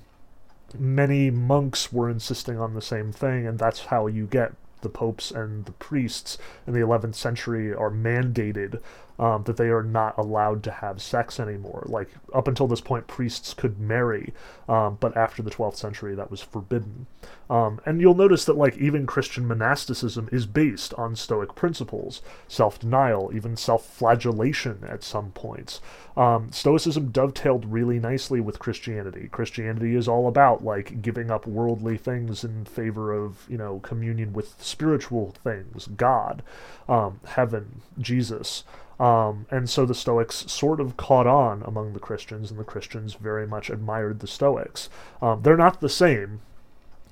many 0.77 1.29
monks 1.29 1.91
were 1.91 2.09
insisting 2.09 2.57
on 2.57 2.73
the 2.73 2.81
same 2.81 3.11
thing, 3.11 3.45
and 3.45 3.59
that's 3.59 3.85
how 3.85 4.07
you 4.07 4.25
get 4.25 4.53
the 4.83 4.89
popes 4.89 5.31
and 5.31 5.65
the 5.65 5.71
priests 5.73 6.37
in 6.67 6.73
the 6.73 6.79
11th 6.79 7.15
century 7.15 7.73
are 7.73 7.89
mandated 7.89 8.79
um, 9.19 9.43
that 9.43 9.57
they 9.57 9.69
are 9.69 9.83
not 9.83 10.17
allowed 10.17 10.63
to 10.63 10.71
have 10.71 11.01
sex 11.01 11.39
anymore. 11.39 11.83
Like, 11.87 12.09
up 12.33 12.47
until 12.47 12.67
this 12.67 12.81
point, 12.81 13.07
priests 13.07 13.53
could 13.53 13.79
marry, 13.79 14.33
um, 14.67 14.97
but 14.99 15.15
after 15.15 15.41
the 15.41 15.51
12th 15.51 15.75
century, 15.75 16.15
that 16.15 16.31
was 16.31 16.41
forbidden. 16.41 17.05
Um, 17.49 17.79
and 17.85 18.01
you'll 18.01 18.15
notice 18.15 18.45
that, 18.45 18.57
like, 18.57 18.77
even 18.77 19.05
Christian 19.05 19.47
monasticism 19.47 20.29
is 20.31 20.45
based 20.45 20.93
on 20.95 21.15
Stoic 21.15 21.55
principles 21.55 22.21
self 22.47 22.79
denial, 22.79 23.31
even 23.33 23.55
self 23.55 23.85
flagellation 23.85 24.79
at 24.87 25.03
some 25.03 25.31
points. 25.31 25.79
Um, 26.15 26.51
Stoicism 26.51 27.09
dovetailed 27.11 27.65
really 27.65 27.99
nicely 27.99 28.39
with 28.39 28.59
Christianity. 28.59 29.29
Christianity 29.31 29.95
is 29.95 30.07
all 30.07 30.27
about, 30.27 30.63
like, 30.63 31.01
giving 31.01 31.29
up 31.29 31.45
worldly 31.45 31.97
things 31.97 32.43
in 32.43 32.65
favor 32.65 33.13
of, 33.13 33.45
you 33.49 33.57
know, 33.57 33.79
communion 33.79 34.33
with 34.33 34.55
spiritual 34.61 35.33
things, 35.43 35.87
God, 35.87 36.43
um, 36.87 37.19
heaven, 37.25 37.81
Jesus. 37.99 38.63
Um, 38.99 39.47
and 39.49 39.69
so 39.69 39.85
the 39.85 39.95
Stoics 39.95 40.51
sort 40.51 40.79
of 40.79 40.97
caught 40.97 41.27
on 41.27 41.63
among 41.63 41.93
the 41.93 41.99
Christians, 41.99 42.51
and 42.51 42.59
the 42.59 42.63
Christians 42.63 43.15
very 43.15 43.47
much 43.47 43.69
admired 43.69 44.19
the 44.19 44.27
Stoics. 44.27 44.89
Um, 45.21 45.41
they're 45.41 45.57
not 45.57 45.81
the 45.81 45.89
same. 45.89 46.41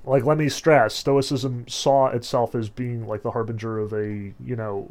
Like, 0.04 0.24
let 0.24 0.38
me 0.38 0.48
stress, 0.48 0.94
Stoicism 0.94 1.66
saw 1.68 2.08
itself 2.08 2.54
as 2.54 2.68
being 2.68 3.06
like 3.06 3.22
the 3.22 3.30
harbinger 3.30 3.78
of 3.78 3.92
a, 3.92 4.32
you 4.40 4.56
know, 4.56 4.90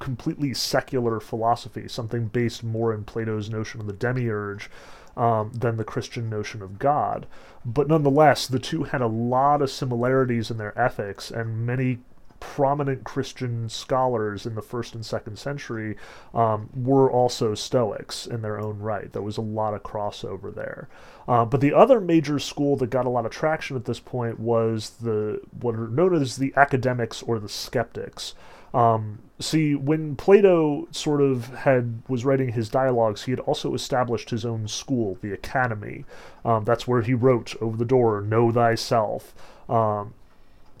completely 0.00 0.52
secular 0.52 1.20
philosophy, 1.20 1.88
something 1.88 2.26
based 2.26 2.62
more 2.62 2.92
in 2.92 3.04
Plato's 3.04 3.48
notion 3.48 3.80
of 3.80 3.86
the 3.86 3.92
demiurge 3.92 4.70
um, 5.16 5.52
than 5.52 5.76
the 5.76 5.84
Christian 5.84 6.28
notion 6.28 6.60
of 6.60 6.78
God. 6.78 7.26
But 7.64 7.88
nonetheless, 7.88 8.46
the 8.46 8.58
two 8.58 8.84
had 8.84 9.00
a 9.00 9.06
lot 9.06 9.62
of 9.62 9.70
similarities 9.70 10.50
in 10.50 10.58
their 10.58 10.78
ethics, 10.78 11.30
and 11.30 11.64
many 11.64 12.00
prominent 12.52 13.04
Christian 13.04 13.68
scholars 13.70 14.44
in 14.44 14.54
the 14.54 14.62
first 14.62 14.94
and 14.94 15.04
second 15.04 15.38
century 15.38 15.96
um, 16.34 16.68
were 16.74 17.10
also 17.10 17.54
Stoics 17.54 18.26
in 18.26 18.42
their 18.42 18.60
own 18.60 18.78
right. 18.78 19.10
There 19.10 19.22
was 19.22 19.38
a 19.38 19.42
lot 19.42 19.72
of 19.72 19.82
crossover 19.82 20.54
there. 20.54 20.88
Uh, 21.26 21.46
but 21.46 21.62
the 21.62 21.72
other 21.72 22.00
major 22.00 22.38
school 22.38 22.76
that 22.76 22.90
got 22.90 23.06
a 23.06 23.08
lot 23.08 23.24
of 23.24 23.32
traction 23.32 23.76
at 23.76 23.86
this 23.86 23.98
point 23.98 24.38
was 24.38 24.90
the 25.00 25.40
what 25.58 25.74
are 25.74 25.88
known 25.88 26.14
as 26.14 26.36
the 26.36 26.52
academics 26.54 27.22
or 27.22 27.38
the 27.38 27.48
skeptics. 27.48 28.34
Um, 28.74 29.20
see, 29.40 29.74
when 29.74 30.14
Plato 30.14 30.86
sort 30.90 31.22
of 31.22 31.48
had 31.54 32.02
was 32.08 32.26
writing 32.26 32.50
his 32.52 32.68
dialogues, 32.68 33.22
he 33.22 33.32
had 33.32 33.40
also 33.40 33.74
established 33.74 34.30
his 34.30 34.44
own 34.44 34.68
school, 34.68 35.16
the 35.22 35.32
Academy. 35.32 36.04
Um, 36.44 36.64
that's 36.64 36.86
where 36.86 37.00
he 37.00 37.14
wrote 37.14 37.54
over 37.60 37.76
the 37.76 37.84
door, 37.86 38.20
"Know 38.20 38.52
thyself." 38.52 39.34
Um, 39.68 40.12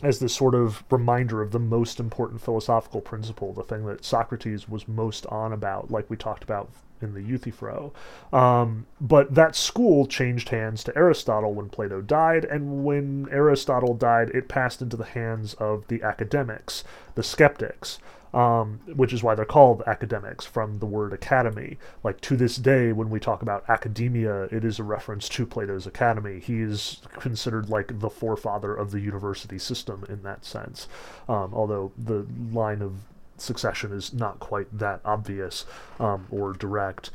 as 0.02 0.18
this 0.18 0.34
sort 0.34 0.54
of 0.54 0.84
reminder 0.90 1.40
of 1.40 1.52
the 1.52 1.58
most 1.58 2.00
important 2.00 2.40
philosophical 2.40 3.00
principle, 3.00 3.52
the 3.52 3.62
thing 3.62 3.86
that 3.86 4.04
Socrates 4.04 4.68
was 4.68 4.88
most 4.88 5.26
on 5.26 5.52
about, 5.52 5.90
like 5.90 6.08
we 6.10 6.16
talked 6.16 6.44
about 6.44 6.70
in 7.00 7.14
the 7.14 7.22
Euthyphro. 7.22 7.92
Um, 8.32 8.86
but 9.00 9.34
that 9.34 9.54
school 9.54 10.06
changed 10.06 10.48
hands 10.48 10.82
to 10.84 10.96
Aristotle 10.96 11.54
when 11.54 11.68
Plato 11.68 12.00
died, 12.00 12.44
and 12.44 12.84
when 12.84 13.28
Aristotle 13.30 13.94
died, 13.94 14.30
it 14.30 14.48
passed 14.48 14.82
into 14.82 14.96
the 14.96 15.04
hands 15.04 15.54
of 15.54 15.86
the 15.88 16.02
academics, 16.02 16.82
the 17.14 17.22
skeptics 17.22 17.98
um, 18.34 18.80
which 18.96 19.12
is 19.12 19.22
why 19.22 19.34
they're 19.34 19.44
called 19.44 19.82
academics 19.86 20.44
from 20.44 20.80
the 20.80 20.86
word 20.86 21.12
academy. 21.12 21.78
Like 22.02 22.20
to 22.22 22.36
this 22.36 22.56
day, 22.56 22.92
when 22.92 23.08
we 23.08 23.20
talk 23.20 23.42
about 23.42 23.64
academia, 23.68 24.44
it 24.44 24.64
is 24.64 24.78
a 24.78 24.82
reference 24.82 25.28
to 25.30 25.46
Plato's 25.46 25.86
Academy. 25.86 26.40
He 26.40 26.60
is 26.60 27.00
considered 27.20 27.70
like 27.70 28.00
the 28.00 28.10
forefather 28.10 28.74
of 28.74 28.90
the 28.90 29.00
university 29.00 29.58
system 29.58 30.04
in 30.08 30.22
that 30.24 30.44
sense, 30.44 30.88
um, 31.28 31.54
although 31.54 31.92
the 31.96 32.26
line 32.52 32.82
of 32.82 32.94
succession 33.36 33.92
is 33.92 34.12
not 34.12 34.40
quite 34.40 34.66
that 34.76 35.00
obvious 35.04 35.64
um, 36.00 36.26
or 36.30 36.52
direct. 36.52 37.10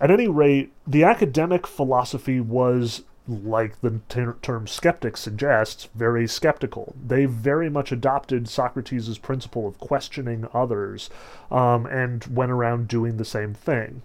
At 0.00 0.10
any 0.10 0.28
rate, 0.28 0.72
the 0.86 1.04
academic 1.04 1.66
philosophy 1.66 2.40
was 2.40 3.02
like 3.26 3.80
the 3.80 4.00
ter- 4.08 4.36
term 4.42 4.66
skeptic 4.66 5.16
suggests, 5.16 5.88
very 5.94 6.26
skeptical. 6.26 6.94
They 7.06 7.24
very 7.24 7.70
much 7.70 7.92
adopted 7.92 8.48
Socrates' 8.48 9.18
principle 9.18 9.66
of 9.66 9.78
questioning 9.78 10.46
others 10.52 11.10
um, 11.50 11.86
and 11.86 12.24
went 12.26 12.52
around 12.52 12.88
doing 12.88 13.16
the 13.16 13.24
same 13.24 13.54
thing 13.54 14.02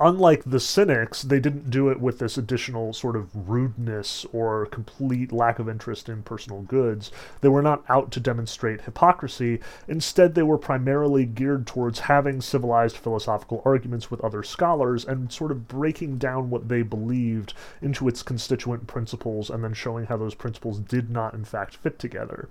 unlike 0.00 0.42
the 0.44 0.60
cynics, 0.60 1.22
they 1.22 1.40
didn't 1.40 1.70
do 1.70 1.88
it 1.88 2.00
with 2.00 2.18
this 2.18 2.38
additional 2.38 2.92
sort 2.92 3.16
of 3.16 3.48
rudeness 3.48 4.24
or 4.32 4.66
complete 4.66 5.32
lack 5.32 5.58
of 5.58 5.68
interest 5.68 6.08
in 6.08 6.22
personal 6.22 6.62
goods. 6.62 7.10
They 7.40 7.48
were 7.48 7.62
not 7.62 7.84
out 7.88 8.10
to 8.12 8.20
demonstrate 8.20 8.82
hypocrisy. 8.82 9.60
Instead, 9.86 10.34
they 10.34 10.42
were 10.42 10.58
primarily 10.58 11.24
geared 11.24 11.66
towards 11.66 12.00
having 12.00 12.40
civilized 12.40 12.96
philosophical 12.96 13.62
arguments 13.64 14.10
with 14.10 14.24
other 14.24 14.42
scholars 14.42 15.04
and 15.04 15.32
sort 15.32 15.50
of 15.50 15.68
breaking 15.68 16.18
down 16.18 16.50
what 16.50 16.68
they 16.68 16.82
believed 16.82 17.54
into 17.82 18.08
its 18.08 18.22
constituent 18.22 18.86
principles 18.86 19.50
and 19.50 19.64
then 19.64 19.74
showing 19.74 20.06
how 20.06 20.16
those 20.16 20.34
principles 20.34 20.78
did 20.80 21.10
not, 21.10 21.34
in 21.34 21.44
fact, 21.44 21.76
fit 21.76 21.98
together. 21.98 22.48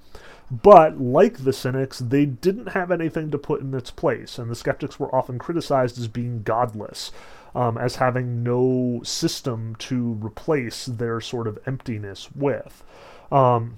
But, 0.49 0.99
like 0.99 1.43
the 1.43 1.51
Cynics, 1.51 1.99
they 1.99 2.25
didn't 2.25 2.69
have 2.69 2.89
anything 2.89 3.31
to 3.31 3.37
put 3.37 3.61
in 3.61 3.73
its 3.73 3.91
place, 3.91 4.39
and 4.39 4.49
the 4.49 4.55
skeptics 4.55 4.97
were 4.97 5.13
often 5.13 5.37
criticized 5.37 5.99
as 5.99 6.07
being 6.07 6.43
godless, 6.43 7.11
um, 7.53 7.77
as 7.77 7.97
having 7.97 8.43
no 8.43 9.01
system 9.03 9.75
to 9.79 10.17
replace 10.21 10.85
their 10.85 11.19
sort 11.19 11.47
of 11.47 11.59
emptiness 11.65 12.29
with. 12.33 12.83
Um, 13.29 13.77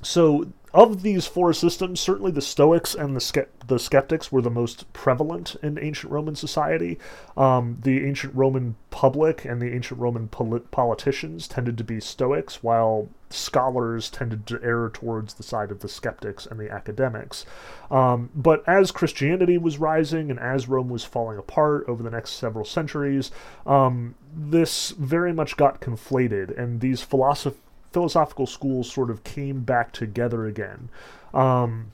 so 0.00 0.46
of 0.74 1.02
these 1.02 1.26
four 1.26 1.52
systems, 1.52 2.00
certainly 2.00 2.30
the 2.30 2.42
Stoics 2.42 2.94
and 2.94 3.16
the, 3.16 3.20
Ske- 3.20 3.48
the 3.66 3.78
skeptics 3.78 4.30
were 4.30 4.42
the 4.42 4.50
most 4.50 4.92
prevalent 4.92 5.56
in 5.62 5.78
ancient 5.78 6.12
Roman 6.12 6.36
society. 6.36 6.98
Um, 7.36 7.78
the 7.82 8.06
ancient 8.06 8.34
Roman 8.34 8.76
public 8.90 9.44
and 9.44 9.60
the 9.60 9.72
ancient 9.72 10.00
Roman 10.00 10.28
polit- 10.28 10.70
politicians 10.70 11.48
tended 11.48 11.78
to 11.78 11.84
be 11.84 12.00
Stoics, 12.00 12.62
while 12.62 13.08
scholars 13.30 14.10
tended 14.10 14.46
to 14.46 14.60
err 14.62 14.88
towards 14.88 15.34
the 15.34 15.42
side 15.42 15.70
of 15.70 15.80
the 15.80 15.88
skeptics 15.88 16.46
and 16.46 16.60
the 16.60 16.70
academics. 16.70 17.44
Um, 17.90 18.30
but 18.34 18.62
as 18.68 18.92
Christianity 18.92 19.58
was 19.58 19.78
rising 19.78 20.30
and 20.30 20.38
as 20.38 20.68
Rome 20.68 20.88
was 20.88 21.04
falling 21.04 21.38
apart 21.38 21.84
over 21.88 22.02
the 22.02 22.10
next 22.10 22.32
several 22.32 22.64
centuries, 22.64 23.30
um, 23.66 24.14
this 24.34 24.90
very 24.90 25.32
much 25.32 25.56
got 25.56 25.80
conflated, 25.80 26.56
and 26.56 26.80
these 26.80 27.02
philosophers 27.02 27.60
philosophical 27.92 28.46
schools 28.46 28.90
sort 28.90 29.10
of 29.10 29.24
came 29.24 29.60
back 29.60 29.92
together 29.92 30.46
again. 30.46 30.88
Um, 31.32 31.92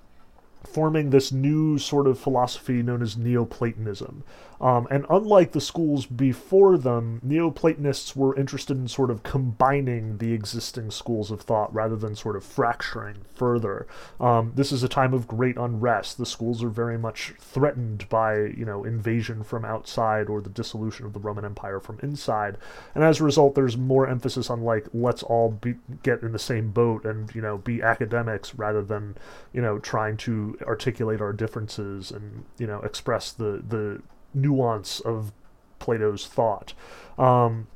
forming 0.64 1.10
this 1.10 1.32
new 1.32 1.78
sort 1.78 2.06
of 2.06 2.18
philosophy 2.18 2.82
known 2.82 3.02
as 3.02 3.16
Neoplatonism. 3.16 4.22
Um, 4.62 4.86
and 4.90 5.04
unlike 5.10 5.52
the 5.52 5.60
schools 5.60 6.06
before 6.06 6.78
them, 6.78 7.20
Neoplatonists 7.22 8.14
were 8.14 8.36
interested 8.36 8.76
in 8.76 8.86
sort 8.86 9.10
of 9.10 9.24
combining 9.24 10.18
the 10.18 10.32
existing 10.32 10.92
schools 10.92 11.30
of 11.32 11.40
thought 11.40 11.74
rather 11.74 11.96
than 11.96 12.14
sort 12.14 12.36
of 12.36 12.44
fracturing 12.44 13.16
further. 13.34 13.86
Um, 14.20 14.52
this 14.54 14.70
is 14.70 14.84
a 14.84 14.88
time 14.88 15.12
of 15.12 15.26
great 15.26 15.56
unrest. 15.56 16.16
The 16.16 16.26
schools 16.26 16.62
are 16.62 16.68
very 16.68 16.96
much 16.96 17.34
threatened 17.40 18.08
by, 18.08 18.36
you 18.36 18.64
know, 18.64 18.84
invasion 18.84 19.42
from 19.42 19.64
outside 19.64 20.28
or 20.28 20.40
the 20.40 20.48
dissolution 20.48 21.06
of 21.06 21.12
the 21.12 21.18
Roman 21.18 21.44
Empire 21.44 21.80
from 21.80 21.98
inside. 22.00 22.56
And 22.94 23.02
as 23.02 23.20
a 23.20 23.24
result, 23.24 23.56
there's 23.56 23.76
more 23.76 24.06
emphasis 24.08 24.48
on 24.48 24.62
like 24.62 24.86
let's 24.94 25.24
all 25.24 25.50
be, 25.50 25.74
get 26.02 26.22
in 26.22 26.32
the 26.32 26.38
same 26.38 26.70
boat 26.70 27.04
and 27.04 27.34
you 27.34 27.40
know 27.40 27.58
be 27.58 27.82
academics 27.82 28.54
rather 28.54 28.82
than 28.82 29.16
you 29.52 29.60
know 29.60 29.78
trying 29.78 30.16
to 30.18 30.56
articulate 30.66 31.20
our 31.20 31.32
differences 31.32 32.10
and 32.10 32.44
you 32.58 32.66
know 32.66 32.80
express 32.80 33.32
the 33.32 33.62
the 33.66 34.00
nuance 34.34 35.00
of 35.00 35.32
Plato's 35.78 36.26
thought. 36.26 36.74
Um, 37.18 37.66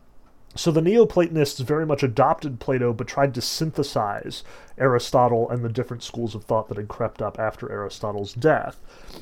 So 0.54 0.70
the 0.70 0.80
Neoplatonists 0.80 1.60
very 1.60 1.84
much 1.84 2.02
adopted 2.02 2.60
Plato 2.60 2.94
but 2.94 3.06
tried 3.06 3.34
to 3.34 3.42
synthesize 3.42 4.42
Aristotle 4.78 5.48
and 5.50 5.64
the 5.64 5.68
different 5.68 6.02
schools 6.02 6.34
of 6.34 6.44
thought 6.44 6.68
that 6.68 6.76
had 6.76 6.88
crept 6.88 7.22
up 7.22 7.38
after 7.38 7.70
Aristotle's 7.70 8.34
death. 8.34 8.78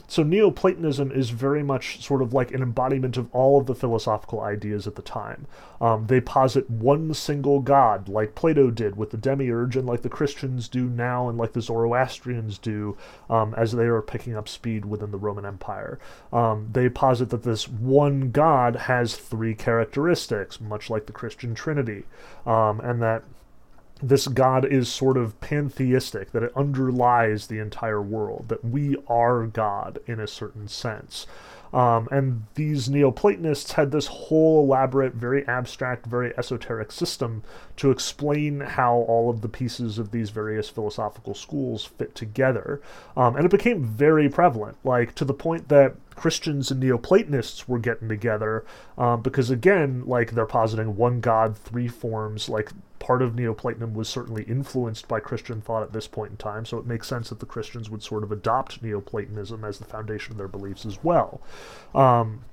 So 0.08 0.22
Neoplatonism 0.22 1.12
is 1.12 1.30
very 1.30 1.62
much 1.62 2.04
sort 2.04 2.22
of 2.22 2.32
like 2.32 2.52
an 2.52 2.62
embodiment 2.62 3.16
of 3.16 3.28
all 3.32 3.60
of 3.60 3.66
the 3.66 3.74
philosophical 3.74 4.40
ideas 4.40 4.86
at 4.86 4.96
the 4.96 5.02
time. 5.02 5.46
Um, 5.80 6.06
they 6.06 6.20
posit 6.20 6.68
one 6.70 7.14
single 7.14 7.60
god, 7.60 8.08
like 8.08 8.34
Plato 8.34 8.70
did 8.70 8.96
with 8.96 9.10
the 9.10 9.16
demiurge, 9.16 9.76
and 9.76 9.86
like 9.86 10.02
the 10.02 10.08
Christians 10.08 10.68
do 10.68 10.88
now, 10.88 11.28
and 11.28 11.36
like 11.38 11.52
the 11.52 11.60
Zoroastrians 11.60 12.58
do 12.58 12.96
um, 13.28 13.54
as 13.56 13.72
they 13.72 13.84
are 13.84 14.02
picking 14.02 14.36
up 14.36 14.48
speed 14.48 14.84
within 14.84 15.10
the 15.10 15.18
Roman 15.18 15.44
Empire. 15.44 15.98
Um, 16.32 16.68
they 16.72 16.88
posit 16.88 17.30
that 17.30 17.42
this 17.42 17.68
one 17.68 18.30
god 18.30 18.76
has 18.76 19.16
three 19.16 19.54
characteristics, 19.54 20.60
much 20.60 20.90
like 20.90 21.06
the 21.06 21.12
Christian 21.12 21.54
Trinity, 21.54 22.04
um, 22.46 22.80
and 22.80 23.02
that 23.02 23.24
this 24.08 24.28
God 24.28 24.64
is 24.64 24.88
sort 24.88 25.16
of 25.16 25.40
pantheistic, 25.40 26.32
that 26.32 26.42
it 26.42 26.52
underlies 26.56 27.46
the 27.46 27.58
entire 27.58 28.02
world, 28.02 28.48
that 28.48 28.64
we 28.64 28.96
are 29.08 29.46
God 29.46 29.98
in 30.06 30.20
a 30.20 30.26
certain 30.26 30.68
sense. 30.68 31.26
Um, 31.72 32.06
and 32.12 32.44
these 32.54 32.88
Neoplatonists 32.88 33.72
had 33.72 33.90
this 33.90 34.06
whole 34.06 34.62
elaborate, 34.62 35.14
very 35.14 35.44
abstract, 35.48 36.06
very 36.06 36.32
esoteric 36.38 36.92
system 36.92 37.42
to 37.78 37.90
explain 37.90 38.60
how 38.60 38.94
all 38.94 39.28
of 39.28 39.40
the 39.40 39.48
pieces 39.48 39.98
of 39.98 40.12
these 40.12 40.30
various 40.30 40.68
philosophical 40.68 41.34
schools 41.34 41.84
fit 41.84 42.14
together. 42.14 42.80
Um, 43.16 43.34
and 43.34 43.44
it 43.44 43.50
became 43.50 43.82
very 43.82 44.28
prevalent, 44.28 44.76
like 44.84 45.16
to 45.16 45.24
the 45.24 45.34
point 45.34 45.68
that 45.68 45.96
Christians 46.14 46.70
and 46.70 46.80
Neoplatonists 46.80 47.68
were 47.68 47.78
getting 47.78 48.08
together 48.08 48.64
um, 48.96 49.22
because, 49.22 49.50
again, 49.50 50.04
like 50.06 50.32
they're 50.32 50.46
positing 50.46 50.96
one 50.96 51.20
God, 51.20 51.56
three 51.56 51.88
forms. 51.88 52.48
Like 52.48 52.70
part 52.98 53.20
of 53.20 53.34
Neoplatonism 53.34 53.94
was 53.94 54.08
certainly 54.08 54.44
influenced 54.44 55.08
by 55.08 55.20
Christian 55.20 55.60
thought 55.60 55.82
at 55.82 55.92
this 55.92 56.08
point 56.08 56.30
in 56.30 56.36
time, 56.36 56.64
so 56.64 56.78
it 56.78 56.86
makes 56.86 57.06
sense 57.06 57.28
that 57.28 57.40
the 57.40 57.46
Christians 57.46 57.90
would 57.90 58.02
sort 58.02 58.22
of 58.22 58.32
adopt 58.32 58.82
Neoplatonism 58.82 59.64
as 59.64 59.78
the 59.78 59.84
foundation 59.84 60.32
of 60.32 60.38
their 60.38 60.48
beliefs 60.48 60.86
as 60.86 61.02
well. 61.04 61.42
Um, 61.94 62.44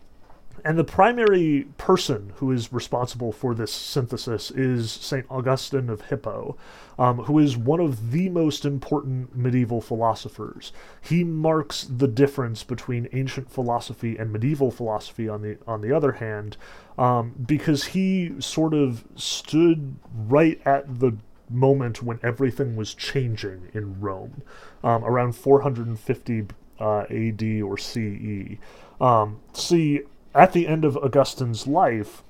and 0.64 0.78
the 0.78 0.84
primary 0.84 1.68
person 1.78 2.34
who 2.36 2.52
is 2.52 2.72
responsible 2.72 3.32
for 3.32 3.54
this 3.54 3.72
synthesis 3.72 4.52
is 4.52 4.92
St. 4.92 5.26
Augustine 5.30 5.90
of 5.90 6.02
Hippo, 6.02 6.58
um, 6.98 7.20
who 7.20 7.40
is 7.40 7.58
one 7.58 7.80
of 7.80 8.12
the 8.12 8.30
most 8.30 8.66
important 8.66 9.36
medieval 9.36 9.82
philosophers. 9.82 10.72
He 11.02 11.24
marks 11.24 11.84
the 11.84 12.08
difference 12.08 12.64
between 12.64 13.10
ancient 13.14 13.52
philosophy 13.52 14.18
and 14.18 14.32
medieval 14.32 14.72
philosophy, 14.72 15.28
on 15.28 15.42
the, 15.42 15.58
on 15.68 15.82
the 15.82 15.92
other 15.96 16.14
hand, 16.14 16.58
um, 16.98 17.34
because 17.46 17.86
he 17.86 18.34
sort 18.40 18.74
of 18.74 19.06
stood 19.16 19.96
right 20.14 20.62
at 20.66 21.00
the 21.00 21.18
moment 21.50 22.02
when 22.02 22.20
everything 22.24 22.76
was 22.76 22.94
changing 22.94 23.70
in 23.74 24.00
Rome, 24.00 24.42
um, 24.84 25.04
around 25.04 25.34
450 25.34 26.48
uh, 26.80 27.06
AD 27.10 27.44
or 27.62 27.78
CE. 27.78 28.58
Um, 29.00 29.40
see, 29.54 30.02
at 30.34 30.54
the 30.54 30.68
end 30.68 30.86
of 30.86 30.98
Augustine's 30.98 31.68
life, 31.68 32.24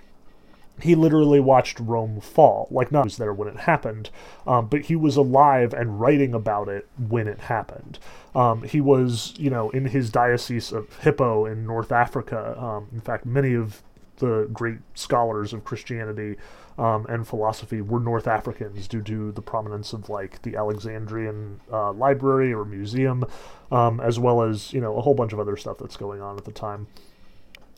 he 0.82 0.96
literally 0.96 1.40
watched 1.40 1.80
Rome 1.80 2.20
fall. 2.20 2.68
Like, 2.72 2.92
not 2.92 3.06
was 3.06 3.18
there 3.18 3.34
when 3.34 3.48
it 3.48 3.58
happened, 3.62 4.10
um, 4.48 4.68
but 4.68 4.82
he 4.82 4.96
was 4.96 5.16
alive 5.16 5.74
and 5.74 6.00
writing 6.00 6.34
about 6.34 6.70
it 6.70 6.88
when 6.98 7.28
it 7.28 7.40
happened. 7.42 8.00
Um, 8.34 8.64
he 8.64 8.82
was, 8.82 9.34
you 9.38 9.50
know, 9.50 9.70
in 9.72 9.86
his 9.86 10.10
diocese 10.10 10.72
of 10.72 10.98
Hippo 11.00 11.46
in 11.46 11.66
North 11.66 11.92
Africa. 11.92 12.58
Um, 12.60 12.88
in 12.94 13.02
fact, 13.02 13.26
many 13.26 13.54
of 13.54 13.84
the 14.18 14.48
great 14.54 14.78
scholars 14.94 15.52
of 15.52 15.64
Christianity 15.64 16.38
um, 16.78 17.06
and 17.08 17.28
philosophy 17.28 17.82
were 17.82 18.00
North 18.00 18.28
Africans 18.28 18.88
due 18.88 19.02
to 19.02 19.32
the 19.32 19.42
prominence 19.42 19.94
of 19.94 20.10
like 20.10 20.42
the 20.44 20.56
Alexandrian 20.56 21.60
uh, 21.72 21.92
library 21.92 22.54
or 22.54 22.64
museum, 22.64 23.26
um, 23.72 24.00
as 24.00 24.20
well 24.20 24.42
as 24.42 24.72
you 24.74 24.80
know 24.80 24.96
a 24.96 25.02
whole 25.02 25.14
bunch 25.14 25.34
of 25.34 25.40
other 25.40 25.58
stuff 25.58 25.78
that's 25.80 25.98
going 25.98 26.22
on 26.22 26.38
at 26.38 26.46
the 26.46 26.52
time 26.52 26.88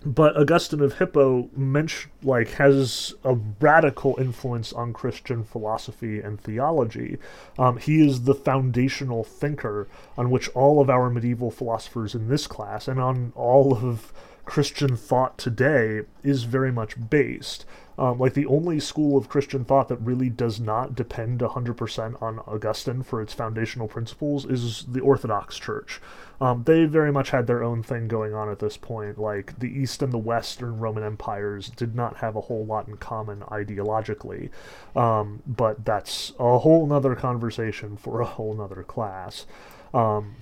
but 0.05 0.35
Augustine 0.35 0.81
of 0.81 0.97
Hippo 0.97 1.49
mench, 1.57 2.07
like 2.23 2.49
has 2.51 3.13
a 3.23 3.35
radical 3.59 4.15
influence 4.19 4.73
on 4.73 4.93
Christian 4.93 5.43
philosophy 5.43 6.19
and 6.19 6.39
theology. 6.39 7.17
Um, 7.57 7.77
he 7.77 8.05
is 8.05 8.23
the 8.23 8.35
foundational 8.35 9.23
thinker 9.23 9.87
on 10.17 10.29
which 10.29 10.49
all 10.49 10.81
of 10.81 10.89
our 10.89 11.09
medieval 11.09 11.51
philosophers 11.51 12.15
in 12.15 12.27
this 12.27 12.47
class 12.47 12.87
and 12.87 12.99
on 12.99 13.31
all 13.35 13.75
of 13.75 14.11
Christian 14.45 14.97
thought 14.97 15.37
today 15.37 16.01
is 16.21 16.43
very 16.43 16.71
much 16.71 17.09
based. 17.09 17.65
Um, 17.97 18.17
like 18.17 18.33
the 18.33 18.47
only 18.47 18.79
school 18.79 19.17
of 19.17 19.29
Christian 19.29 19.65
thought 19.65 19.87
that 19.89 19.97
really 19.97 20.29
does 20.29 20.59
not 20.59 20.95
depend 20.95 21.41
100% 21.41 22.21
on 22.21 22.39
Augustine 22.39 23.03
for 23.03 23.21
its 23.21 23.33
foundational 23.33 23.87
principles 23.87 24.45
is 24.45 24.85
the 24.85 24.99
Orthodox 24.99 25.57
Church. 25.57 26.01
Um, 26.41 26.63
they 26.63 26.85
very 26.85 27.11
much 27.11 27.29
had 27.29 27.47
their 27.47 27.63
own 27.63 27.83
thing 27.83 28.07
going 28.07 28.33
on 28.33 28.49
at 28.49 28.59
this 28.59 28.77
point. 28.77 29.17
Like 29.17 29.59
the 29.59 29.69
East 29.69 30.01
and 30.01 30.11
the 30.11 30.17
Western 30.17 30.79
Roman 30.79 31.03
empires 31.03 31.69
did 31.69 31.95
not 31.95 32.17
have 32.17 32.35
a 32.35 32.41
whole 32.41 32.65
lot 32.65 32.87
in 32.87 32.97
common 32.97 33.41
ideologically, 33.41 34.49
um, 34.95 35.41
but 35.45 35.85
that's 35.85 36.33
a 36.39 36.59
whole 36.59 36.87
nother 36.87 37.15
conversation 37.15 37.95
for 37.95 38.21
a 38.21 38.25
whole 38.25 38.53
nother 38.55 38.83
class. 38.83 39.45
Um, 39.93 40.35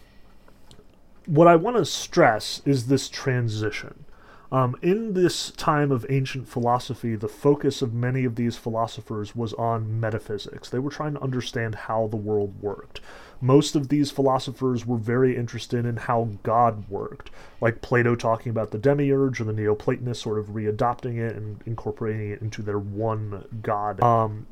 what 1.25 1.47
I 1.47 1.55
want 1.55 1.77
to 1.77 1.85
stress 1.85 2.61
is 2.65 2.87
this 2.87 3.07
transition. 3.09 4.05
Um, 4.51 4.75
in 4.81 5.13
this 5.13 5.51
time 5.51 5.91
of 5.91 6.05
ancient 6.09 6.47
philosophy, 6.47 7.15
the 7.15 7.29
focus 7.29 7.81
of 7.81 7.93
many 7.93 8.25
of 8.25 8.35
these 8.35 8.57
philosophers 8.57 9.33
was 9.33 9.53
on 9.53 9.99
metaphysics. 9.99 10.69
They 10.69 10.79
were 10.79 10.89
trying 10.89 11.13
to 11.13 11.21
understand 11.21 11.75
how 11.75 12.07
the 12.07 12.17
world 12.17 12.61
worked. 12.61 12.99
Most 13.39 13.75
of 13.75 13.87
these 13.87 14.11
philosophers 14.11 14.85
were 14.85 14.97
very 14.97 15.35
interested 15.37 15.85
in 15.85 15.95
how 15.95 16.29
God 16.43 16.87
worked, 16.89 17.31
like 17.61 17.81
Plato 17.81 18.15
talking 18.15 18.49
about 18.49 18.71
the 18.71 18.77
demiurge, 18.77 19.39
or 19.39 19.45
the 19.45 19.53
Neoplatonists 19.53 20.21
sort 20.21 20.37
of 20.37 20.47
readopting 20.47 21.17
it 21.17 21.35
and 21.35 21.61
incorporating 21.65 22.31
it 22.31 22.41
into 22.41 22.61
their 22.61 22.77
one 22.77 23.45
God. 23.63 24.01
Um, 24.03 24.45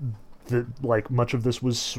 that 0.49 0.83
like 0.83 1.09
much 1.09 1.33
of 1.33 1.43
this 1.43 1.62
was 1.62 1.97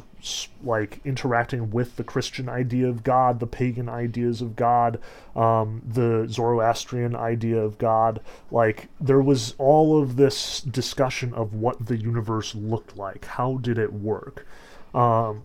like 0.63 1.01
interacting 1.05 1.71
with 1.71 1.97
the 1.97 2.05
Christian 2.05 2.49
idea 2.49 2.89
of 2.89 3.03
God, 3.03 3.41
the 3.41 3.47
pagan 3.47 3.89
ideas 3.89 4.41
of 4.41 4.55
God, 4.55 5.01
um, 5.35 5.83
the 5.87 6.27
Zoroastrian 6.29 7.17
idea 7.17 7.59
of 7.59 7.79
God. 7.79 8.21
Like 8.51 8.89
there 9.01 9.21
was 9.21 9.55
all 9.59 10.01
of 10.01 10.17
this 10.17 10.61
discussion 10.61 11.35
of 11.35 11.55
what 11.55 11.87
the 11.87 11.97
universe 11.97 12.55
looked 12.55 12.97
like. 12.97 13.25
How 13.25 13.57
did 13.57 13.79
it 13.79 13.93
work? 13.93 14.47
Um, 14.95 15.43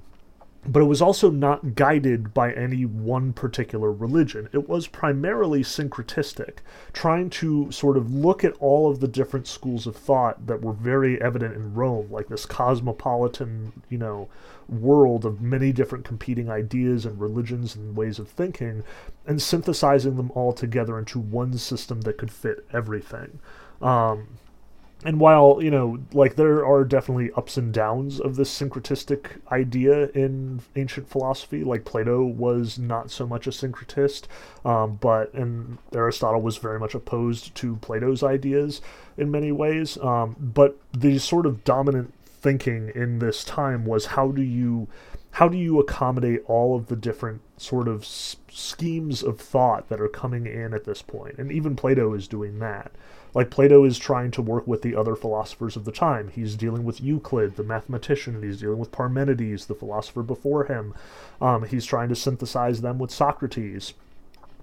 but 0.67 0.81
it 0.81 0.85
was 0.85 1.01
also 1.01 1.29
not 1.29 1.75
guided 1.75 2.33
by 2.33 2.51
any 2.53 2.85
one 2.85 3.33
particular 3.33 3.91
religion. 3.91 4.49
It 4.51 4.67
was 4.67 4.87
primarily 4.87 5.61
syncretistic, 5.61 6.57
trying 6.91 7.29
to 7.31 7.71
sort 7.71 7.97
of 7.97 8.11
look 8.11 8.43
at 8.43 8.53
all 8.59 8.89
of 8.89 8.99
the 8.99 9.07
different 9.07 9.47
schools 9.47 9.85
of 9.85 9.95
thought 9.95 10.47
that 10.47 10.61
were 10.61 10.73
very 10.73 11.21
evident 11.21 11.55
in 11.55 11.75
Rome, 11.75 12.11
like 12.11 12.27
this 12.27 12.45
cosmopolitan, 12.45 13.83
you 13.89 13.97
know, 13.97 14.27
world 14.67 15.25
of 15.25 15.41
many 15.41 15.71
different 15.71 16.03
competing 16.03 16.49
ideas 16.49 17.05
and 17.05 17.19
religions 17.21 17.75
and 17.75 17.95
ways 17.95 18.17
of 18.17 18.27
thinking, 18.27 18.83
and 19.27 19.41
synthesizing 19.41 20.15
them 20.15 20.31
all 20.33 20.51
together 20.51 20.97
into 20.97 21.19
one 21.19 21.57
system 21.57 22.01
that 22.01 22.17
could 22.17 22.31
fit 22.31 22.65
everything. 22.73 23.39
Um, 23.81 24.27
and 25.05 25.19
while 25.19 25.59
you 25.61 25.69
know 25.69 25.99
like 26.11 26.35
there 26.35 26.65
are 26.65 26.83
definitely 26.83 27.31
ups 27.37 27.55
and 27.55 27.71
downs 27.71 28.19
of 28.19 28.35
this 28.35 28.49
syncretistic 28.59 29.39
idea 29.51 30.09
in 30.09 30.59
ancient 30.75 31.07
philosophy 31.07 31.63
like 31.63 31.85
plato 31.85 32.23
was 32.23 32.79
not 32.79 33.11
so 33.11 33.25
much 33.25 33.47
a 33.47 33.51
syncretist 33.51 34.23
um, 34.65 34.97
but 34.99 35.33
and 35.33 35.77
aristotle 35.93 36.41
was 36.41 36.57
very 36.57 36.79
much 36.79 36.95
opposed 36.95 37.53
to 37.55 37.77
plato's 37.77 38.23
ideas 38.23 38.81
in 39.15 39.31
many 39.31 39.51
ways 39.51 39.97
um, 39.99 40.35
but 40.39 40.77
the 40.91 41.17
sort 41.19 41.45
of 41.45 41.63
dominant 41.63 42.11
thinking 42.25 42.91
in 42.95 43.19
this 43.19 43.43
time 43.43 43.85
was 43.85 44.07
how 44.07 44.31
do 44.31 44.41
you 44.41 44.87
how 45.31 45.47
do 45.47 45.57
you 45.57 45.79
accommodate 45.79 46.41
all 46.47 46.75
of 46.75 46.87
the 46.87 46.95
different 46.95 47.41
sort 47.57 47.87
of 47.87 48.03
s- 48.03 48.35
schemes 48.49 49.23
of 49.23 49.39
thought 49.39 49.89
that 49.89 50.01
are 50.01 50.07
coming 50.07 50.45
in 50.45 50.73
at 50.73 50.85
this 50.85 51.01
point 51.01 51.37
and 51.37 51.51
even 51.51 51.75
plato 51.75 52.13
is 52.13 52.27
doing 52.27 52.59
that 52.59 52.91
like 53.35 53.49
Plato 53.49 53.83
is 53.83 53.99
trying 53.99 54.31
to 54.31 54.41
work 54.41 54.65
with 54.65 54.81
the 54.81 54.95
other 54.95 55.13
philosophers 55.13 55.75
of 55.75 55.83
the 55.83 55.91
time. 55.91 56.29
He's 56.29 56.55
dealing 56.55 56.85
with 56.85 57.01
Euclid, 57.01 57.57
the 57.57 57.63
mathematician, 57.63 58.41
he's 58.41 58.61
dealing 58.61 58.79
with 58.79 58.93
Parmenides, 58.93 59.65
the 59.65 59.75
philosopher 59.75 60.23
before 60.23 60.63
him. 60.63 60.95
Um, 61.41 61.65
he's 61.65 61.85
trying 61.85 62.07
to 62.09 62.15
synthesize 62.15 62.79
them 62.79 62.97
with 62.97 63.11
Socrates. 63.11 63.93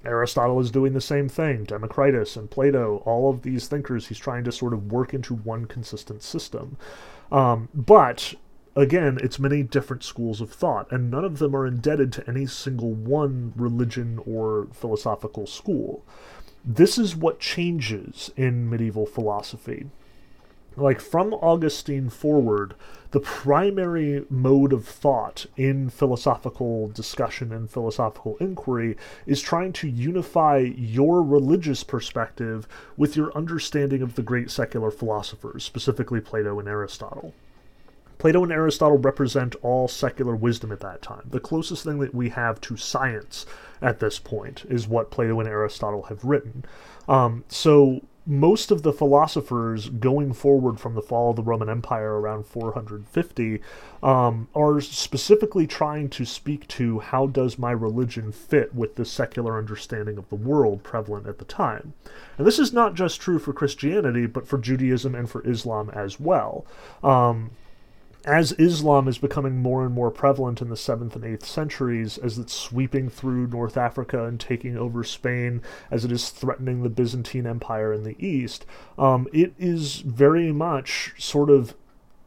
Aristotle 0.06 0.58
is 0.58 0.70
doing 0.70 0.94
the 0.94 1.02
same 1.02 1.28
thing. 1.28 1.64
Democritus 1.64 2.34
and 2.34 2.50
Plato, 2.50 3.02
all 3.04 3.30
of 3.30 3.42
these 3.42 3.68
thinkers, 3.68 4.08
he's 4.08 4.18
trying 4.18 4.42
to 4.44 4.50
sort 4.50 4.72
of 4.72 4.90
work 4.90 5.12
into 5.12 5.34
one 5.34 5.66
consistent 5.66 6.22
system. 6.22 6.78
Um, 7.30 7.68
but 7.74 8.34
again, 8.74 9.18
it's 9.22 9.38
many 9.38 9.62
different 9.62 10.02
schools 10.02 10.40
of 10.40 10.50
thought, 10.52 10.90
and 10.90 11.10
none 11.10 11.24
of 11.24 11.38
them 11.38 11.54
are 11.54 11.66
indebted 11.66 12.12
to 12.12 12.28
any 12.28 12.46
single 12.46 12.92
one 12.92 13.52
religion 13.56 14.20
or 14.26 14.68
philosophical 14.72 15.46
school. 15.46 16.04
This 16.64 16.96
is 16.98 17.16
what 17.16 17.40
changes 17.40 18.30
in 18.36 18.70
medieval 18.70 19.06
philosophy. 19.06 19.86
like 20.76 21.00
from 21.00 21.34
Augustine 21.34 22.08
forward, 22.08 22.74
the 23.10 23.20
primary 23.20 24.24
mode 24.30 24.72
of 24.72 24.86
thought 24.86 25.44
in 25.56 25.90
philosophical 25.90 26.88
discussion 26.88 27.52
and 27.52 27.70
philosophical 27.70 28.36
inquiry 28.38 28.96
is 29.26 29.42
trying 29.42 29.72
to 29.74 29.88
unify 29.88 30.58
your 30.58 31.22
religious 31.22 31.84
perspective 31.84 32.66
with 32.96 33.16
your 33.16 33.36
understanding 33.36 34.00
of 34.00 34.14
the 34.14 34.22
great 34.22 34.50
secular 34.50 34.90
philosophers, 34.90 35.62
specifically 35.62 36.20
Plato 36.20 36.58
and 36.58 36.68
Aristotle. 36.68 37.34
Plato 38.22 38.44
and 38.44 38.52
Aristotle 38.52 38.98
represent 38.98 39.56
all 39.62 39.88
secular 39.88 40.36
wisdom 40.36 40.70
at 40.70 40.78
that 40.78 41.02
time. 41.02 41.22
The 41.28 41.40
closest 41.40 41.82
thing 41.82 41.98
that 41.98 42.14
we 42.14 42.28
have 42.28 42.60
to 42.60 42.76
science 42.76 43.46
at 43.80 43.98
this 43.98 44.20
point 44.20 44.64
is 44.70 44.86
what 44.86 45.10
Plato 45.10 45.40
and 45.40 45.48
Aristotle 45.48 46.04
have 46.04 46.22
written. 46.22 46.64
Um, 47.08 47.42
so 47.48 48.00
most 48.24 48.70
of 48.70 48.82
the 48.82 48.92
philosophers 48.92 49.88
going 49.88 50.34
forward 50.34 50.78
from 50.78 50.94
the 50.94 51.02
fall 51.02 51.30
of 51.30 51.36
the 51.36 51.42
Roman 51.42 51.68
Empire 51.68 52.20
around 52.20 52.46
450 52.46 53.60
um, 54.04 54.46
are 54.54 54.80
specifically 54.80 55.66
trying 55.66 56.08
to 56.10 56.24
speak 56.24 56.68
to 56.68 57.00
how 57.00 57.26
does 57.26 57.58
my 57.58 57.72
religion 57.72 58.30
fit 58.30 58.72
with 58.72 58.94
the 58.94 59.04
secular 59.04 59.58
understanding 59.58 60.16
of 60.16 60.28
the 60.28 60.36
world 60.36 60.84
prevalent 60.84 61.26
at 61.26 61.38
the 61.38 61.44
time. 61.44 61.92
And 62.38 62.46
this 62.46 62.60
is 62.60 62.72
not 62.72 62.94
just 62.94 63.20
true 63.20 63.40
for 63.40 63.52
Christianity, 63.52 64.26
but 64.26 64.46
for 64.46 64.58
Judaism 64.58 65.16
and 65.16 65.28
for 65.28 65.44
Islam 65.44 65.90
as 65.90 66.20
well. 66.20 66.64
Um, 67.02 67.50
as 68.24 68.52
Islam 68.52 69.08
is 69.08 69.18
becoming 69.18 69.58
more 69.58 69.84
and 69.84 69.94
more 69.94 70.10
prevalent 70.10 70.62
in 70.62 70.68
the 70.68 70.76
7th 70.76 71.14
and 71.14 71.24
8th 71.24 71.44
centuries, 71.44 72.18
as 72.18 72.38
it's 72.38 72.52
sweeping 72.52 73.08
through 73.08 73.48
North 73.48 73.76
Africa 73.76 74.24
and 74.24 74.38
taking 74.38 74.76
over 74.76 75.02
Spain, 75.02 75.62
as 75.90 76.04
it 76.04 76.12
is 76.12 76.30
threatening 76.30 76.82
the 76.82 76.88
Byzantine 76.88 77.46
Empire 77.46 77.92
in 77.92 78.04
the 78.04 78.16
east, 78.24 78.64
um, 78.98 79.26
it 79.32 79.54
is 79.58 79.96
very 80.00 80.52
much 80.52 81.14
sort 81.18 81.50
of 81.50 81.74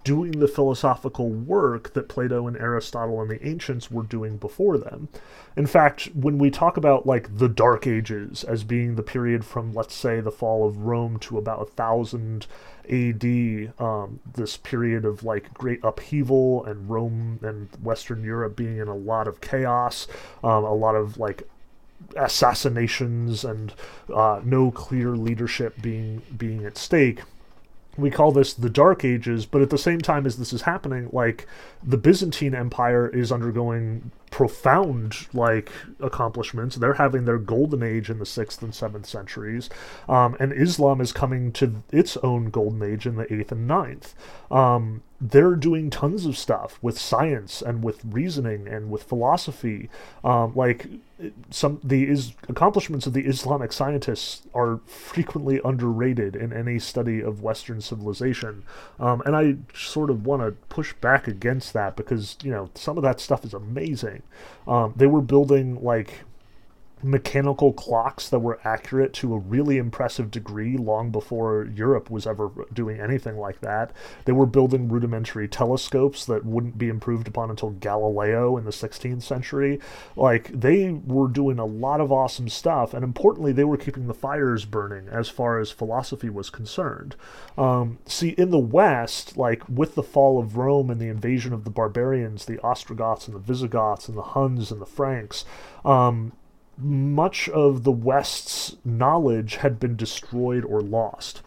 doing 0.05 0.31
the 0.33 0.47
philosophical 0.47 1.29
work 1.29 1.93
that 1.93 2.07
Plato 2.07 2.47
and 2.47 2.55
Aristotle 2.55 3.19
and 3.21 3.29
the 3.29 3.45
ancients 3.45 3.89
were 3.89 4.03
doing 4.03 4.37
before 4.37 4.77
them. 4.77 5.09
In 5.57 5.65
fact, 5.65 6.11
when 6.13 6.37
we 6.37 6.51
talk 6.51 6.77
about 6.77 7.07
like 7.07 7.37
the 7.37 7.49
Dark 7.49 7.87
Ages 7.87 8.43
as 8.43 8.63
being 8.63 8.95
the 8.95 9.03
period 9.03 9.43
from, 9.43 9.73
let's 9.73 9.95
say, 9.95 10.21
the 10.21 10.31
fall 10.31 10.65
of 10.65 10.77
Rome 10.77 11.17
to 11.21 11.39
about 11.39 11.71
thousand 11.71 12.45
AD, 12.89 13.73
um, 13.79 14.19
this 14.35 14.57
period 14.57 15.05
of 15.05 15.23
like 15.23 15.53
great 15.55 15.79
upheaval 15.83 16.63
and 16.65 16.87
Rome 16.87 17.39
and 17.41 17.67
Western 17.81 18.23
Europe 18.23 18.55
being 18.55 18.77
in 18.77 18.87
a 18.87 18.95
lot 18.95 19.27
of 19.27 19.41
chaos, 19.41 20.07
um, 20.43 20.63
a 20.63 20.73
lot 20.73 20.95
of 20.95 21.17
like 21.17 21.49
assassinations 22.15 23.43
and 23.43 23.73
uh, 24.13 24.39
no 24.43 24.69
clear 24.69 25.15
leadership 25.15 25.81
being 25.81 26.21
being 26.37 26.63
at 26.63 26.77
stake 26.77 27.21
we 27.97 28.09
call 28.09 28.31
this 28.31 28.53
the 28.53 28.69
Dark 28.69 29.05
Ages, 29.05 29.45
but 29.45 29.61
at 29.61 29.69
the 29.69 29.77
same 29.77 30.01
time 30.01 30.25
as 30.25 30.37
this 30.37 30.51
is 30.51 30.63
happening, 30.63 31.09
like 31.11 31.47
the 31.81 31.97
Byzantine 31.97 32.53
Empire 32.53 33.07
is 33.07 33.31
undergoing 33.31 34.11
profound 34.31 35.27
like 35.33 35.71
accomplishments. 36.01 36.75
They're 36.75 36.95
having 36.95 37.23
their 37.23 37.37
golden 37.37 37.83
age 37.83 38.09
in 38.09 38.19
the 38.19 38.25
sixth 38.25 38.61
and 38.61 38.75
seventh 38.75 39.05
centuries, 39.05 39.69
um, 40.09 40.35
and 40.39 40.51
Islam 40.51 40.99
is 40.99 41.11
coming 41.13 41.51
to 41.53 41.83
its 41.91 42.17
own 42.17 42.49
golden 42.49 42.83
age 42.83 43.05
in 43.05 43.15
the 43.15 43.31
eighth 43.33 43.51
and 43.51 43.67
ninth. 43.67 44.13
Um, 44.51 45.03
they're 45.21 45.55
doing 45.55 45.89
tons 45.89 46.25
of 46.25 46.37
stuff 46.37 46.77
with 46.81 46.99
science 46.99 47.61
and 47.61 47.83
with 47.83 48.01
reasoning 48.03 48.67
and 48.67 48.89
with 48.91 49.03
philosophy. 49.03 49.89
Um, 50.23 50.53
like 50.55 50.87
some 51.49 51.79
the 51.83 52.07
is, 52.09 52.33
accomplishments 52.49 53.07
of 53.07 53.13
the 53.13 53.25
Islamic 53.25 53.71
scientists 53.71 54.45
are 54.53 54.81
frequently 54.85 55.61
underrated 55.63 56.35
in 56.35 56.51
any 56.51 56.79
study 56.79 57.21
of 57.21 57.41
Western 57.41 57.79
civilization, 57.79 58.63
um, 58.99 59.21
and 59.25 59.35
I 59.35 59.55
sort 59.73 60.09
of 60.09 60.25
want 60.25 60.41
to 60.41 60.51
push 60.67 60.93
back 60.93 61.27
against 61.27 61.71
that 61.73 61.95
because 61.95 62.35
you 62.43 62.51
know 62.51 62.69
some 62.75 62.97
of 62.97 63.03
that 63.03 63.21
stuff 63.21 63.45
is 63.45 63.53
amazing. 63.53 64.21
Um, 64.67 64.93
they 64.97 65.07
were 65.07 65.21
building 65.21 65.81
like 65.81 66.25
mechanical 67.03 67.73
clocks 67.73 68.29
that 68.29 68.39
were 68.39 68.59
accurate 68.63 69.13
to 69.13 69.33
a 69.33 69.37
really 69.37 69.77
impressive 69.77 70.31
degree 70.31 70.77
long 70.77 71.11
before 71.11 71.69
Europe 71.73 72.09
was 72.09 72.25
ever 72.25 72.51
doing 72.73 72.99
anything 72.99 73.37
like 73.37 73.61
that. 73.61 73.91
They 74.25 74.31
were 74.31 74.45
building 74.45 74.87
rudimentary 74.87 75.47
telescopes 75.47 76.25
that 76.25 76.45
wouldn't 76.45 76.77
be 76.77 76.89
improved 76.89 77.27
upon 77.27 77.49
until 77.49 77.71
Galileo 77.71 78.57
in 78.57 78.65
the 78.65 78.71
16th 78.71 79.23
century. 79.23 79.79
Like, 80.15 80.47
they 80.47 80.91
were 80.91 81.27
doing 81.27 81.59
a 81.59 81.65
lot 81.65 82.01
of 82.01 82.11
awesome 82.11 82.49
stuff, 82.49 82.93
and 82.93 83.03
importantly, 83.03 83.51
they 83.51 83.65
were 83.65 83.77
keeping 83.77 84.07
the 84.07 84.13
fires 84.13 84.65
burning 84.65 85.07
as 85.09 85.29
far 85.29 85.59
as 85.59 85.71
philosophy 85.71 86.29
was 86.29 86.49
concerned. 86.49 87.15
Um, 87.57 87.99
see, 88.05 88.29
in 88.29 88.49
the 88.49 88.59
West, 88.59 89.37
like, 89.37 89.67
with 89.69 89.95
the 89.95 90.03
fall 90.03 90.39
of 90.39 90.57
Rome 90.57 90.89
and 90.89 90.99
the 90.99 91.09
invasion 91.09 91.53
of 91.53 91.65
the 91.65 91.69
barbarians, 91.69 92.45
the 92.45 92.59
Ostrogoths 92.59 93.27
and 93.27 93.35
the 93.35 93.39
Visigoths 93.39 94.07
and 94.07 94.17
the 94.17 94.21
Huns 94.23 94.71
and 94.71 94.81
the 94.81 94.85
Franks, 94.85 95.45
um, 95.83 96.33
much 96.77 97.49
of 97.49 97.83
the 97.83 97.91
West's 97.91 98.75
knowledge 98.83 99.57
had 99.57 99.79
been 99.79 99.95
destroyed 99.95 100.65
or 100.65 100.81
lost. 100.81 101.41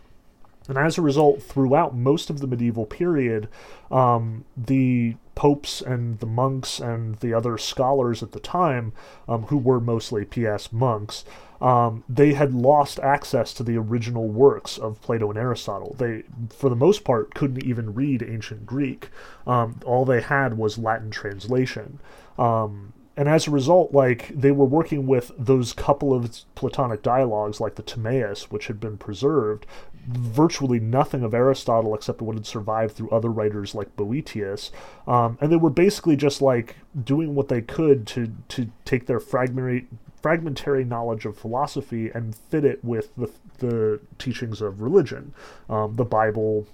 And 0.69 0.77
as 0.77 0.99
a 0.99 1.03
result, 1.03 1.43
throughout 1.43 1.97
most 1.97 2.29
of 2.29 2.41
the 2.41 2.47
medieval 2.47 2.85
period, 2.85 3.49
um, 3.91 4.45
the 4.57 5.17
popes 5.35 5.81
and 5.81 6.19
the 6.21 6.27
monks 6.27 6.79
and 6.79 7.17
the 7.17 7.33
other 7.33 7.57
scholars 7.57 8.23
at 8.23 8.33
the 8.33 8.41
time, 8.41 8.93
um, 9.27 9.45
who 9.45 9.57
were 9.57 9.81
mostly 9.81 10.25
PS 10.25 10.71
monks, 10.73 11.25
um, 11.61 12.05
they 12.09 12.35
had 12.35 12.55
lost 12.55 13.01
access 13.01 13.53
to 13.55 13.63
the 13.63 13.77
original 13.77 14.29
works 14.29 14.79
of 14.79 15.01
Plato 15.01 15.31
and 15.31 15.39
Aristotle. 15.39 15.97
They, 15.99 16.25
for 16.51 16.69
the 16.69 16.77
most 16.77 17.03
part, 17.03 17.35
couldn't 17.35 17.65
even 17.65 17.95
read 17.95 18.23
ancient 18.23 18.67
Greek. 18.67 19.09
Um, 19.47 19.81
all 19.85 20.05
they 20.05 20.21
had 20.21 20.57
was 20.57 20.79
Latin 20.79 21.11
translation. 21.11 21.99
Um, 22.39 22.93
and 23.19 23.29
as 23.29 23.49
a 23.49 23.51
result, 23.51 23.93
like 23.93 24.29
they 24.29 24.53
were 24.53 24.65
working 24.65 25.05
with 25.09 25.33
those 25.37 25.73
couple 25.73 26.15
of 26.15 26.31
Platonic 26.55 27.03
dialogues, 27.03 27.61
like 27.61 27.75
the 27.75 27.83
Timaeus, 27.83 28.49
which 28.49 28.69
had 28.69 28.79
been 28.79 28.97
preserved, 28.97 29.67
virtually 30.07 30.79
nothing 30.79 31.25
of 31.25 31.35
Aristotle 31.35 31.97
except 31.97 32.23
what 32.23 32.37
had 32.37 32.47
survived 32.47 32.95
through 32.95 33.11
other 33.11 33.29
writers 33.29 33.75
like 33.75 33.97
Boethius, 33.97 34.71
um, 35.09 35.37
and 35.41 35.51
they 35.51 35.57
were 35.57 35.69
basically 35.69 36.15
just 36.15 36.41
like 36.41 36.77
doing 37.05 37.35
what 37.35 37.49
they 37.49 37.61
could 37.61 38.07
to 38.07 38.33
to 38.51 38.71
take 38.85 39.07
their 39.07 39.19
fragmentary 39.19 39.89
fragmentary 40.23 40.85
knowledge 40.85 41.25
of 41.25 41.37
philosophy 41.37 42.11
and 42.15 42.37
fit 42.37 42.65
it 42.65 42.85
with 42.85 43.13
the 43.17 43.29
the 43.59 43.99
teachings 44.19 44.61
of 44.61 44.81
religion, 44.81 45.35
um, 45.69 45.97
the 45.97 46.05
Bible, 46.05 46.69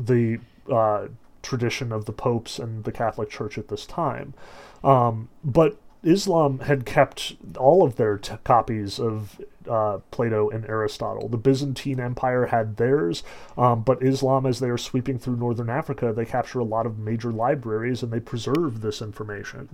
the 0.00 0.40
uh, 0.68 1.06
tradition 1.40 1.92
of 1.92 2.04
the 2.04 2.12
popes 2.12 2.58
and 2.58 2.82
the 2.82 2.90
Catholic 2.90 3.30
Church 3.30 3.56
at 3.56 3.68
this 3.68 3.86
time. 3.86 4.34
Um, 4.84 5.28
but 5.44 5.78
Islam 6.02 6.60
had 6.60 6.86
kept 6.86 7.36
all 7.56 7.82
of 7.84 7.96
their 7.96 8.18
t- 8.18 8.34
copies 8.44 9.00
of 9.00 9.40
uh, 9.68 9.98
Plato 10.10 10.48
and 10.50 10.64
Aristotle. 10.66 11.28
The 11.28 11.36
Byzantine 11.36 12.00
Empire 12.00 12.46
had 12.46 12.76
theirs, 12.76 13.22
um, 13.56 13.82
but 13.82 14.02
Islam, 14.02 14.46
as 14.46 14.60
they 14.60 14.68
are 14.68 14.78
sweeping 14.78 15.18
through 15.18 15.36
northern 15.36 15.70
Africa, 15.70 16.12
they 16.12 16.24
capture 16.24 16.58
a 16.58 16.64
lot 16.64 16.86
of 16.86 16.98
major 16.98 17.32
libraries 17.32 18.02
and 18.02 18.12
they 18.12 18.20
preserve 18.20 18.80
this 18.80 19.00
information. 19.02 19.68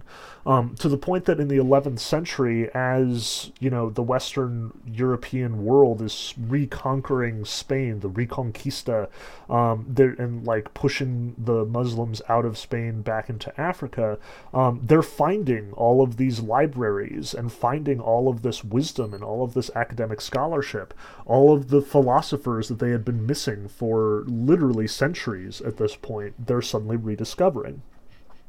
Um, 0.46 0.74
to 0.76 0.88
the 0.88 0.98
point 0.98 1.24
that 1.24 1.40
in 1.40 1.48
the 1.48 1.56
11th 1.56 2.00
century, 2.00 2.70
as 2.74 3.52
you 3.60 3.70
know, 3.70 3.90
the 3.90 4.02
Western 4.02 4.72
European 4.86 5.64
world 5.64 6.02
is 6.02 6.34
reconquering 6.38 7.44
Spain, 7.44 8.00
the 8.00 8.10
Reconquista, 8.10 9.08
um, 9.48 9.94
and 9.96 10.44
like 10.44 10.74
pushing 10.74 11.34
the 11.38 11.64
Muslims 11.64 12.20
out 12.28 12.44
of 12.44 12.58
Spain 12.58 13.02
back 13.02 13.28
into 13.28 13.58
Africa, 13.60 14.18
um, 14.52 14.80
they're 14.82 15.02
finding 15.02 15.72
all 15.72 16.02
of 16.02 16.16
these 16.16 16.40
libraries 16.40 17.34
and 17.34 17.52
finding 17.52 18.00
all 18.00 18.28
of 18.28 18.42
this 18.42 18.64
wisdom 18.64 19.14
and 19.14 19.22
all 19.22 19.42
of 19.42 19.54
this 19.54 19.70
academic 19.84 20.20
scholarship, 20.22 20.94
all 21.26 21.52
of 21.52 21.68
the 21.68 21.82
philosophers 21.82 22.68
that 22.68 22.78
they 22.78 22.90
had 22.90 23.04
been 23.04 23.26
missing 23.26 23.68
for 23.68 24.24
literally 24.26 24.86
centuries 24.86 25.60
at 25.60 25.76
this 25.76 25.94
point, 25.94 26.46
they're 26.46 26.62
suddenly 26.62 26.96
rediscovering. 26.96 27.82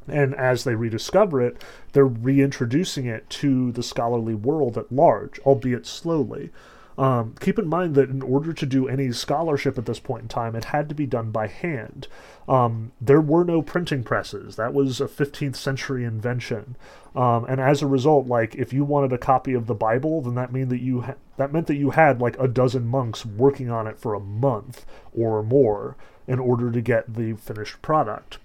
And 0.07 0.33
as 0.35 0.63
they 0.63 0.75
rediscover 0.75 1.41
it, 1.41 1.61
they're 1.91 2.05
reintroducing 2.05 3.05
it 3.05 3.29
to 3.41 3.71
the 3.71 3.83
scholarly 3.83 4.35
world 4.35 4.77
at 4.77 4.91
large, 4.91 5.39
albeit 5.39 5.85
slowly. 5.85 6.51
Um, 6.97 7.35
keep 7.39 7.59
in 7.59 7.67
mind 7.67 7.95
that 7.95 8.09
in 8.09 8.21
order 8.21 8.53
to 8.53 8.65
do 8.65 8.87
any 8.87 9.11
scholarship 9.11 9.77
at 9.77 9.85
this 9.85 9.99
point 9.99 10.23
in 10.23 10.27
time, 10.29 10.55
it 10.55 10.65
had 10.65 10.87
to 10.89 10.95
be 10.95 11.05
done 11.05 11.31
by 11.31 11.47
hand. 11.47 12.07
Um, 12.47 12.93
there 13.01 13.19
were 13.19 13.43
no 13.43 13.61
printing 13.61 14.03
presses. 14.03 14.55
That 14.55 14.73
was 14.73 15.01
a 15.01 15.07
15th 15.07 15.57
century 15.57 16.05
invention. 16.05 16.77
Um, 17.15 17.45
and 17.45 17.59
as 17.59 17.81
a 17.81 17.87
result, 17.87 18.27
like 18.27 18.55
if 18.55 18.71
you 18.71 18.85
wanted 18.85 19.11
a 19.11 19.17
copy 19.17 19.53
of 19.53 19.67
the 19.67 19.73
Bible, 19.73 20.21
then 20.21 20.35
that 20.35 20.53
mean 20.53 20.69
that 20.69 20.81
you 20.81 21.01
ha- 21.01 21.15
that 21.37 21.51
meant 21.51 21.67
that 21.67 21.75
you 21.75 21.91
had 21.91 22.21
like 22.21 22.37
a 22.39 22.47
dozen 22.47 22.87
monks 22.87 23.25
working 23.25 23.69
on 23.69 23.87
it 23.87 23.99
for 23.99 24.13
a 24.13 24.19
month 24.19 24.85
or 25.17 25.43
more 25.43 25.95
in 26.27 26.39
order 26.39 26.71
to 26.71 26.81
get 26.81 27.13
the 27.13 27.33
finished 27.33 27.81
product. 27.81 28.39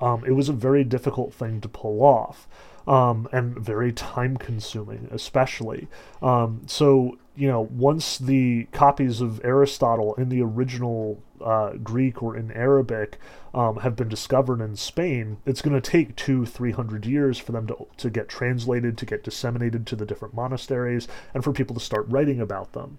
Um, 0.00 0.24
it 0.24 0.32
was 0.32 0.48
a 0.48 0.54
very 0.54 0.84
difficult 0.84 1.32
thing 1.32 1.60
to 1.60 1.68
pull 1.68 2.02
off. 2.02 2.48
Um, 2.86 3.28
and 3.30 3.56
very 3.56 3.92
time 3.92 4.36
consuming, 4.36 5.06
especially. 5.12 5.86
Um, 6.22 6.62
so 6.66 7.18
you 7.36 7.46
know, 7.46 7.60
once 7.60 8.18
the 8.18 8.66
copies 8.72 9.20
of 9.20 9.44
Aristotle 9.44 10.14
in 10.14 10.28
the 10.28 10.42
original 10.42 11.22
uh, 11.42 11.72
Greek 11.82 12.22
or 12.22 12.36
in 12.36 12.50
Arabic 12.52 13.18
um, 13.54 13.76
have 13.76 13.96
been 13.96 14.08
discovered 14.08 14.60
in 14.60 14.76
Spain, 14.76 15.38
it's 15.46 15.62
going 15.62 15.80
to 15.80 15.90
take 15.90 16.16
two, 16.16 16.46
three 16.46 16.72
hundred 16.72 17.06
years 17.06 17.38
for 17.38 17.52
them 17.52 17.66
to, 17.66 17.86
to 17.96 18.10
get 18.10 18.28
translated, 18.28 18.96
to 18.98 19.06
get 19.06 19.24
disseminated 19.24 19.86
to 19.86 19.96
the 19.96 20.06
different 20.06 20.34
monasteries, 20.34 21.08
and 21.34 21.42
for 21.44 21.52
people 21.52 21.74
to 21.74 21.80
start 21.80 22.06
writing 22.08 22.40
about 22.40 22.72
them. 22.72 22.98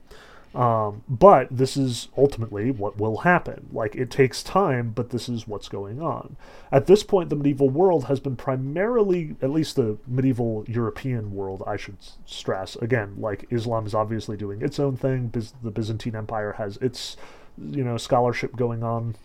Um, 0.53 1.03
but 1.07 1.47
this 1.49 1.77
is 1.77 2.09
ultimately 2.17 2.71
what 2.71 2.97
will 2.97 3.19
happen. 3.19 3.67
Like, 3.71 3.95
it 3.95 4.11
takes 4.11 4.43
time, 4.43 4.91
but 4.91 5.11
this 5.11 5.29
is 5.29 5.47
what's 5.47 5.69
going 5.69 6.01
on. 6.01 6.35
At 6.73 6.87
this 6.87 7.03
point, 7.03 7.29
the 7.29 7.37
medieval 7.37 7.69
world 7.69 8.05
has 8.05 8.19
been 8.19 8.35
primarily, 8.35 9.37
at 9.41 9.49
least 9.49 9.77
the 9.77 9.97
medieval 10.05 10.65
European 10.67 11.33
world, 11.33 11.63
I 11.65 11.77
should 11.77 11.95
stress. 12.25 12.75
Again, 12.75 13.13
like, 13.17 13.47
Islam 13.49 13.85
is 13.85 13.95
obviously 13.95 14.35
doing 14.35 14.61
its 14.61 14.77
own 14.77 14.97
thing, 14.97 15.27
Biz- 15.27 15.53
the 15.63 15.71
Byzantine 15.71 16.17
Empire 16.17 16.55
has 16.57 16.75
its, 16.77 17.15
you 17.57 17.83
know, 17.83 17.97
scholarship 17.97 18.55
going 18.55 18.83
on. 18.83 19.15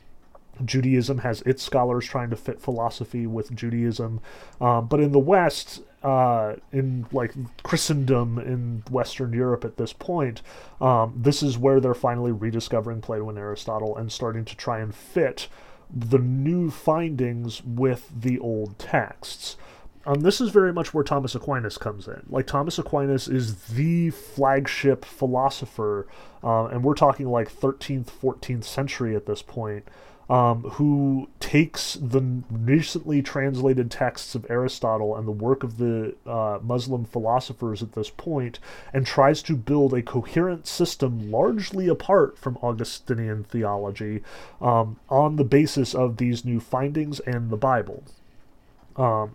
Judaism 0.64 1.18
has 1.18 1.42
its 1.42 1.62
scholars 1.62 2.06
trying 2.06 2.30
to 2.30 2.36
fit 2.36 2.60
philosophy 2.60 3.26
with 3.26 3.54
Judaism. 3.54 4.20
Um, 4.60 4.86
but 4.86 5.00
in 5.00 5.12
the 5.12 5.18
West, 5.18 5.82
uh, 6.02 6.54
in 6.72 7.06
like 7.12 7.34
Christendom 7.62 8.38
in 8.38 8.82
Western 8.90 9.32
Europe 9.32 9.64
at 9.64 9.76
this 9.76 9.92
point, 9.92 10.40
um, 10.80 11.12
this 11.16 11.42
is 11.42 11.58
where 11.58 11.80
they're 11.80 11.94
finally 11.94 12.32
rediscovering 12.32 13.00
Plato 13.00 13.28
and 13.28 13.38
Aristotle 13.38 13.96
and 13.96 14.10
starting 14.10 14.44
to 14.46 14.56
try 14.56 14.78
and 14.78 14.94
fit 14.94 15.48
the 15.94 16.18
new 16.18 16.70
findings 16.70 17.62
with 17.64 18.10
the 18.18 18.38
old 18.38 18.78
texts. 18.78 19.56
Um, 20.06 20.20
this 20.20 20.40
is 20.40 20.50
very 20.50 20.72
much 20.72 20.94
where 20.94 21.02
Thomas 21.02 21.34
Aquinas 21.34 21.76
comes 21.78 22.06
in. 22.06 22.22
Like 22.28 22.46
Thomas 22.46 22.78
Aquinas 22.78 23.26
is 23.26 23.56
the 23.64 24.10
flagship 24.10 25.04
philosopher, 25.04 26.06
uh, 26.44 26.66
and 26.66 26.84
we're 26.84 26.94
talking 26.94 27.28
like 27.28 27.52
13th, 27.52 28.06
14th 28.22 28.64
century 28.64 29.16
at 29.16 29.26
this 29.26 29.42
point 29.42 29.84
um, 30.28 30.62
who 30.62 31.28
takes 31.38 31.94
the 31.94 32.20
recently 32.50 33.22
translated 33.22 33.90
texts 33.90 34.34
of 34.34 34.46
Aristotle 34.50 35.16
and 35.16 35.26
the 35.26 35.32
work 35.32 35.62
of 35.62 35.78
the 35.78 36.14
uh, 36.26 36.58
Muslim 36.62 37.04
philosophers 37.04 37.82
at 37.82 37.92
this 37.92 38.10
point 38.10 38.58
and 38.92 39.06
tries 39.06 39.40
to 39.42 39.54
build 39.54 39.94
a 39.94 40.02
coherent 40.02 40.66
system 40.66 41.30
largely 41.30 41.86
apart 41.86 42.36
from 42.38 42.58
Augustinian 42.60 43.44
theology 43.44 44.22
um, 44.60 44.98
on 45.08 45.36
the 45.36 45.44
basis 45.44 45.94
of 45.94 46.16
these 46.16 46.44
new 46.44 46.58
findings 46.58 47.20
and 47.20 47.50
the 47.50 47.56
Bible. 47.56 48.02
Um, 48.96 49.34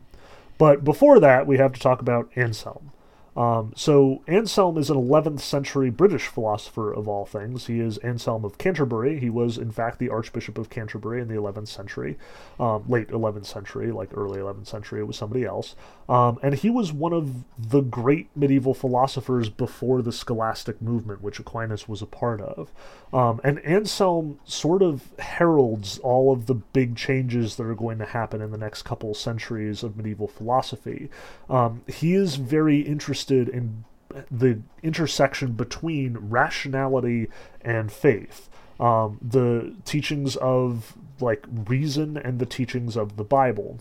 but 0.61 0.83
before 0.83 1.19
that, 1.19 1.47
we 1.47 1.57
have 1.57 1.73
to 1.73 1.79
talk 1.79 2.01
about 2.01 2.29
Anselm. 2.35 2.91
Um, 3.35 3.71
so 3.77 4.23
Anselm 4.27 4.77
is 4.77 4.89
an 4.89 4.97
11th 4.97 5.39
century 5.39 5.89
British 5.89 6.27
philosopher 6.27 6.91
of 6.91 7.07
all 7.07 7.25
things. 7.25 7.67
He 7.67 7.79
is 7.79 7.97
Anselm 7.99 8.43
of 8.43 8.57
Canterbury. 8.57 9.19
He 9.19 9.29
was, 9.29 9.57
in 9.57 9.71
fact, 9.71 9.99
the 9.99 10.09
Archbishop 10.09 10.57
of 10.57 10.69
Canterbury 10.69 11.21
in 11.21 11.29
the 11.29 11.35
11th 11.35 11.69
century, 11.69 12.17
um, 12.59 12.83
late 12.89 13.07
11th 13.07 13.45
century, 13.45 13.91
like 13.91 14.09
early 14.13 14.39
11th 14.39 14.67
century. 14.67 14.99
It 14.99 15.07
was 15.07 15.15
somebody 15.15 15.45
else, 15.45 15.75
um, 16.09 16.39
and 16.43 16.55
he 16.55 16.69
was 16.69 16.91
one 16.91 17.13
of 17.13 17.43
the 17.57 17.81
great 17.81 18.27
medieval 18.35 18.73
philosophers 18.73 19.49
before 19.49 20.01
the 20.01 20.11
Scholastic 20.11 20.81
movement, 20.81 21.21
which 21.21 21.39
Aquinas 21.39 21.87
was 21.87 22.01
a 22.01 22.05
part 22.05 22.41
of. 22.41 22.69
Um, 23.13 23.39
and 23.43 23.59
Anselm 23.59 24.39
sort 24.43 24.81
of 24.81 25.03
heralds 25.19 25.99
all 25.99 26.33
of 26.33 26.47
the 26.47 26.53
big 26.55 26.95
changes 26.95 27.55
that 27.55 27.63
are 27.63 27.75
going 27.75 27.97
to 27.99 28.05
happen 28.05 28.41
in 28.41 28.51
the 28.51 28.57
next 28.57 28.83
couple 28.83 29.13
centuries 29.13 29.83
of 29.83 29.95
medieval 29.95 30.27
philosophy. 30.27 31.09
Um, 31.49 31.83
he 31.87 32.13
is 32.13 32.35
very 32.35 32.81
interested 32.81 33.20
interested 33.21 33.49
in 33.49 33.83
the 34.29 34.59
intersection 34.83 35.53
between 35.53 36.17
rationality 36.17 37.29
and 37.61 37.91
faith. 37.91 38.49
Um, 38.79 39.19
the 39.21 39.75
teachings 39.85 40.35
of 40.37 40.95
like 41.19 41.45
reason 41.67 42.17
and 42.17 42.39
the 42.39 42.47
teachings 42.47 42.97
of 42.97 43.15
the 43.15 43.23
Bible. 43.23 43.79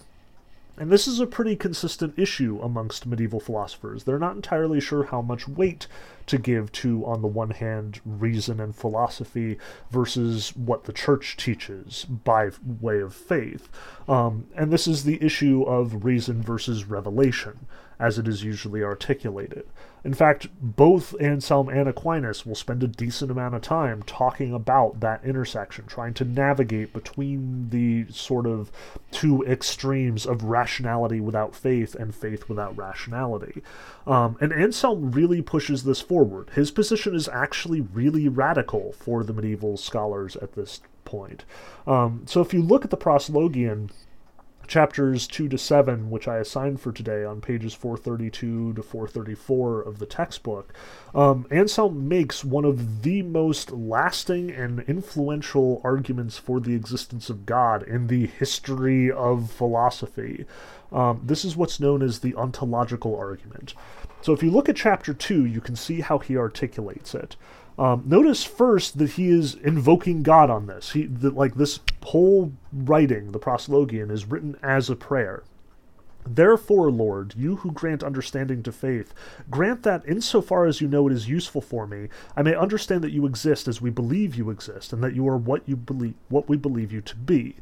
And 0.77 0.91
this 0.91 1.09
is 1.09 1.21
a 1.21 1.27
pretty 1.27 1.57
consistent 1.57 2.19
issue 2.19 2.61
amongst 2.63 3.07
medieval 3.07 3.41
philosophers. 3.41 4.05
They're 4.05 4.19
not 4.19 4.37
entirely 4.37 4.81
sure 4.81 5.05
how 5.05 5.23
much 5.23 5.49
weight 5.49 5.87
to 6.31 6.39
give 6.39 6.73
to, 6.73 7.05
on 7.05 7.23
the 7.23 7.29
one 7.29 7.51
hand, 7.51 8.01
reason 8.05 8.61
and 8.61 8.75
philosophy 8.75 9.59
versus 9.91 10.57
what 10.57 10.85
the 10.85 10.93
church 10.93 11.37
teaches 11.37 12.05
by 12.05 12.51
way 12.81 13.01
of 13.01 13.15
faith. 13.15 13.69
Um, 14.09 14.47
and 14.57 14.73
this 14.73 14.89
is 14.89 15.05
the 15.05 15.23
issue 15.23 15.63
of 15.63 16.05
reason 16.05 16.43
versus 16.43 16.85
revelation 16.85 17.67
as 18.01 18.19
it 18.19 18.27
is 18.27 18.43
usually 18.43 18.83
articulated. 18.83 19.67
In 20.03 20.15
fact, 20.15 20.49
both 20.63 21.15
Anselm 21.21 21.69
and 21.69 21.87
Aquinas 21.87 22.47
will 22.47 22.55
spend 22.55 22.83
a 22.83 22.89
decent 22.89 23.31
amount 23.31 23.55
of 23.55 23.61
time 23.61 24.03
talking 24.05 24.55
about 24.55 25.01
that 25.01 25.23
intersection, 25.23 25.85
trying 25.87 26.15
to 26.15 26.25
navigate 26.25 26.95
between 26.95 27.69
the 27.69 28.07
sort 28.11 28.47
of 28.47 28.73
two 29.11 29.43
extremes 29.45 30.25
of 30.25 30.45
rationality 30.45 31.21
without 31.21 31.55
faith 31.55 31.95
and 31.95 32.15
faith 32.15 32.49
without 32.49 32.75
rationality. 32.79 33.63
Um, 34.07 34.39
and 34.41 34.55
Anselm 34.55 35.13
really 35.13 35.43
pushes 35.43 35.85
this 35.85 36.01
forward. 36.01 36.20
His 36.55 36.71
position 36.71 37.15
is 37.15 37.29
actually 37.29 37.81
really 37.81 38.29
radical 38.29 38.93
for 38.93 39.25
the 39.25 39.33
medieval 39.33 39.77
scholars 39.77 40.37
at 40.37 40.53
this 40.53 40.81
point. 41.05 41.45
Um, 41.87 42.23
so 42.27 42.41
if 42.41 42.55
you 42.55 42.63
look 42.63 42.85
at 42.85 42.91
the 42.91 42.97
Proslogion, 42.97 43.91
chapters 44.71 45.27
2 45.27 45.49
to 45.49 45.59
7, 45.59 46.11
which 46.11 46.29
I 46.29 46.37
assigned 46.37 46.81
for 46.81 46.93
today 46.93 47.25
on 47.25 47.41
pages 47.41 47.75
432 47.75 48.75
to 48.75 48.83
434 48.83 49.83
of 49.83 49.99
the 49.99 50.07
textbook, 50.07 50.73
um, 51.13 51.47
Anselm 51.51 52.09
makes 52.09 52.45
one 52.45 52.65
of 52.65 53.03
the 53.03 53.23
most 53.23 53.73
lasting 53.73 54.51
and 54.53 54.81
influential 54.81 55.81
arguments 55.83 56.39
for 56.39 56.61
the 56.61 56.75
existence 56.75 57.29
of 57.29 57.45
God 57.45 57.83
in 57.83 58.07
the 58.07 58.27
history 58.27 59.11
of 59.11 59.51
philosophy. 59.51 60.47
Um, 60.93 61.21
this 61.25 61.45
is 61.45 61.57
what's 61.57 61.81
known 61.81 62.01
as 62.01 62.21
the 62.21 62.37
ontological 62.37 63.17
argument. 63.17 63.75
So 64.23 64.33
if 64.33 64.43
you 64.43 64.51
look 64.51 64.69
at 64.69 64.77
chapter 64.77 65.15
2, 65.15 65.45
you 65.45 65.61
can 65.61 65.77
see 65.77 66.01
how 66.01 66.19
he 66.19 66.37
articulates 66.37 67.15
it. 67.15 67.37
Um, 67.79 68.03
notice 68.05 68.45
first 68.45 68.99
that 68.99 69.13
he 69.13 69.31
is 69.31 69.55
invoking 69.55 70.23
God 70.23 70.51
on 70.51 70.67
this. 70.67 70.93
He 70.93 71.07
the, 71.07 71.31
like 71.31 71.55
this 71.55 71.81
whole 72.03 72.53
writing, 72.73 73.33
the 73.33 73.39
proslogion, 73.39 74.11
is 74.11 74.27
written 74.27 74.57
as 74.63 74.91
a 74.91 74.97
prayer. 74.97 75.45
Therefore, 76.27 76.91
Lord, 76.91 77.35
you 77.37 77.57
who 77.57 77.73
grant 77.73 78.03
understanding 78.03 78.63
to 78.65 78.73
faith, 78.73 79.15
grant 79.49 79.83
that, 79.85 80.07
insofar 80.07 80.67
as 80.67 80.83
you 80.83 80.89
know 80.89 81.09
it 81.09 81.15
is 81.15 81.29
useful 81.29 81.63
for 81.63 81.87
me, 81.87 82.09
I 82.37 82.43
may 82.43 82.55
understand 82.55 83.03
that 83.05 83.13
you 83.13 83.25
exist 83.25 83.67
as 83.67 83.81
we 83.81 83.89
believe 83.89 84.35
you 84.35 84.51
exist, 84.51 84.93
and 84.93 85.03
that 85.03 85.15
you 85.15 85.27
are 85.29 85.39
what 85.39 85.67
you 85.67 85.77
believe, 85.77 86.15
what 86.29 86.49
we 86.49 86.59
believe 86.59 86.93
you 86.93 87.01
to 87.01 87.17
be. 87.17 87.57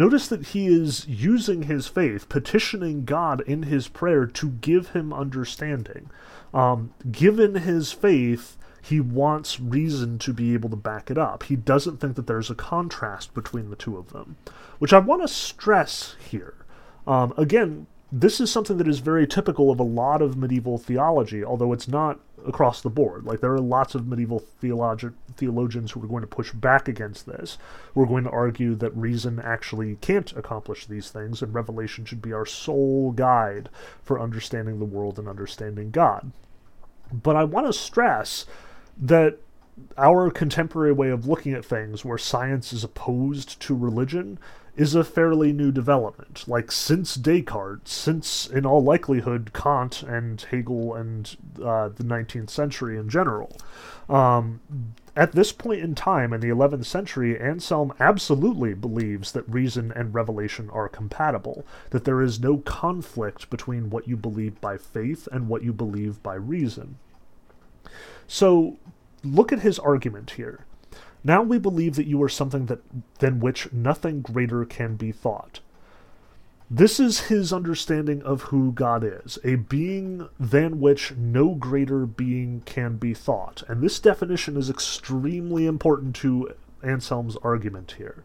Notice 0.00 0.28
that 0.28 0.46
he 0.46 0.66
is 0.66 1.06
using 1.06 1.64
his 1.64 1.86
faith, 1.86 2.30
petitioning 2.30 3.04
God 3.04 3.42
in 3.42 3.64
his 3.64 3.86
prayer 3.86 4.24
to 4.24 4.48
give 4.48 4.88
him 4.88 5.12
understanding. 5.12 6.08
Um, 6.54 6.94
given 7.12 7.56
his 7.56 7.92
faith, 7.92 8.56
he 8.80 8.98
wants 8.98 9.60
reason 9.60 10.18
to 10.20 10.32
be 10.32 10.54
able 10.54 10.70
to 10.70 10.76
back 10.76 11.10
it 11.10 11.18
up. 11.18 11.42
He 11.42 11.54
doesn't 11.54 11.98
think 11.98 12.16
that 12.16 12.26
there's 12.26 12.48
a 12.48 12.54
contrast 12.54 13.34
between 13.34 13.68
the 13.68 13.76
two 13.76 13.98
of 13.98 14.14
them, 14.14 14.36
which 14.78 14.94
I 14.94 15.00
want 15.00 15.20
to 15.20 15.28
stress 15.28 16.16
here. 16.30 16.54
Um, 17.06 17.34
again, 17.36 17.86
this 18.12 18.40
is 18.40 18.50
something 18.50 18.76
that 18.78 18.88
is 18.88 18.98
very 18.98 19.26
typical 19.26 19.70
of 19.70 19.78
a 19.78 19.84
lot 19.84 20.20
of 20.20 20.36
medieval 20.36 20.78
theology, 20.78 21.44
although 21.44 21.72
it's 21.72 21.88
not 21.88 22.18
across 22.46 22.80
the 22.80 22.90
board. 22.90 23.24
Like 23.24 23.40
there 23.40 23.52
are 23.52 23.60
lots 23.60 23.94
of 23.94 24.06
medieval 24.06 24.44
theologi- 24.62 25.12
theologians 25.36 25.92
who 25.92 26.02
are 26.02 26.08
going 26.08 26.22
to 26.22 26.26
push 26.26 26.52
back 26.52 26.88
against 26.88 27.26
this, 27.26 27.58
who 27.94 28.02
are 28.02 28.06
going 28.06 28.24
to 28.24 28.30
argue 28.30 28.74
that 28.76 28.96
reason 28.96 29.38
actually 29.40 29.96
can't 29.96 30.32
accomplish 30.36 30.86
these 30.86 31.10
things, 31.10 31.42
and 31.42 31.54
revelation 31.54 32.04
should 32.04 32.22
be 32.22 32.32
our 32.32 32.46
sole 32.46 33.12
guide 33.12 33.68
for 34.02 34.20
understanding 34.20 34.78
the 34.78 34.84
world 34.84 35.18
and 35.18 35.28
understanding 35.28 35.90
God. 35.90 36.32
But 37.12 37.36
I 37.36 37.44
want 37.44 37.66
to 37.66 37.72
stress 37.72 38.46
that 38.96 39.38
our 39.96 40.30
contemporary 40.30 40.92
way 40.92 41.10
of 41.10 41.26
looking 41.26 41.52
at 41.52 41.64
things, 41.64 42.04
where 42.04 42.18
science 42.18 42.72
is 42.72 42.84
opposed 42.84 43.60
to 43.60 43.76
religion, 43.76 44.38
is 44.80 44.94
a 44.94 45.04
fairly 45.04 45.52
new 45.52 45.70
development. 45.70 46.48
Like, 46.48 46.72
since 46.72 47.14
Descartes, 47.14 47.92
since, 47.92 48.46
in 48.46 48.64
all 48.64 48.82
likelihood, 48.82 49.50
Kant 49.52 50.02
and 50.02 50.40
Hegel 50.40 50.94
and 50.94 51.36
uh, 51.62 51.90
the 51.90 52.02
19th 52.02 52.48
century 52.48 52.96
in 52.96 53.10
general. 53.10 53.58
Um, 54.08 54.62
at 55.14 55.32
this 55.32 55.52
point 55.52 55.82
in 55.82 55.94
time, 55.94 56.32
in 56.32 56.40
the 56.40 56.48
11th 56.48 56.86
century, 56.86 57.38
Anselm 57.38 57.92
absolutely 58.00 58.72
believes 58.72 59.32
that 59.32 59.46
reason 59.46 59.92
and 59.92 60.14
revelation 60.14 60.70
are 60.70 60.88
compatible, 60.88 61.66
that 61.90 62.06
there 62.06 62.22
is 62.22 62.40
no 62.40 62.56
conflict 62.56 63.50
between 63.50 63.90
what 63.90 64.08
you 64.08 64.16
believe 64.16 64.62
by 64.62 64.78
faith 64.78 65.28
and 65.30 65.46
what 65.46 65.62
you 65.62 65.74
believe 65.74 66.22
by 66.22 66.36
reason. 66.36 66.96
So, 68.26 68.78
look 69.22 69.52
at 69.52 69.60
his 69.60 69.78
argument 69.78 70.32
here. 70.32 70.64
Now 71.22 71.42
we 71.42 71.58
believe 71.58 71.96
that 71.96 72.06
you 72.06 72.22
are 72.22 72.28
something 72.28 72.66
that 72.66 72.80
than 73.18 73.40
which 73.40 73.72
nothing 73.72 74.22
greater 74.22 74.64
can 74.64 74.96
be 74.96 75.12
thought. 75.12 75.60
This 76.70 77.00
is 77.00 77.22
his 77.22 77.52
understanding 77.52 78.22
of 78.22 78.42
who 78.42 78.70
God 78.70 79.02
is, 79.02 79.38
a 79.42 79.56
being 79.56 80.28
than 80.38 80.80
which 80.80 81.16
no 81.16 81.56
greater 81.56 82.06
being 82.06 82.62
can 82.64 82.96
be 82.96 83.12
thought. 83.12 83.64
And 83.66 83.82
this 83.82 83.98
definition 83.98 84.56
is 84.56 84.70
extremely 84.70 85.66
important 85.66 86.14
to 86.16 86.54
Anselm's 86.84 87.36
argument 87.38 87.96
here. 87.98 88.22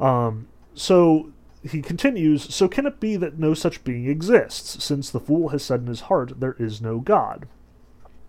Um, 0.00 0.48
so 0.74 1.30
he 1.62 1.82
continues 1.82 2.54
So 2.54 2.68
can 2.68 2.86
it 2.86 3.00
be 3.00 3.16
that 3.16 3.38
no 3.38 3.52
such 3.52 3.84
being 3.84 4.06
exists, 4.08 4.82
since 4.82 5.10
the 5.10 5.20
fool 5.20 5.50
has 5.50 5.62
said 5.62 5.80
in 5.80 5.86
his 5.86 6.02
heart, 6.02 6.40
There 6.40 6.56
is 6.58 6.80
no 6.80 7.00
God? 7.00 7.46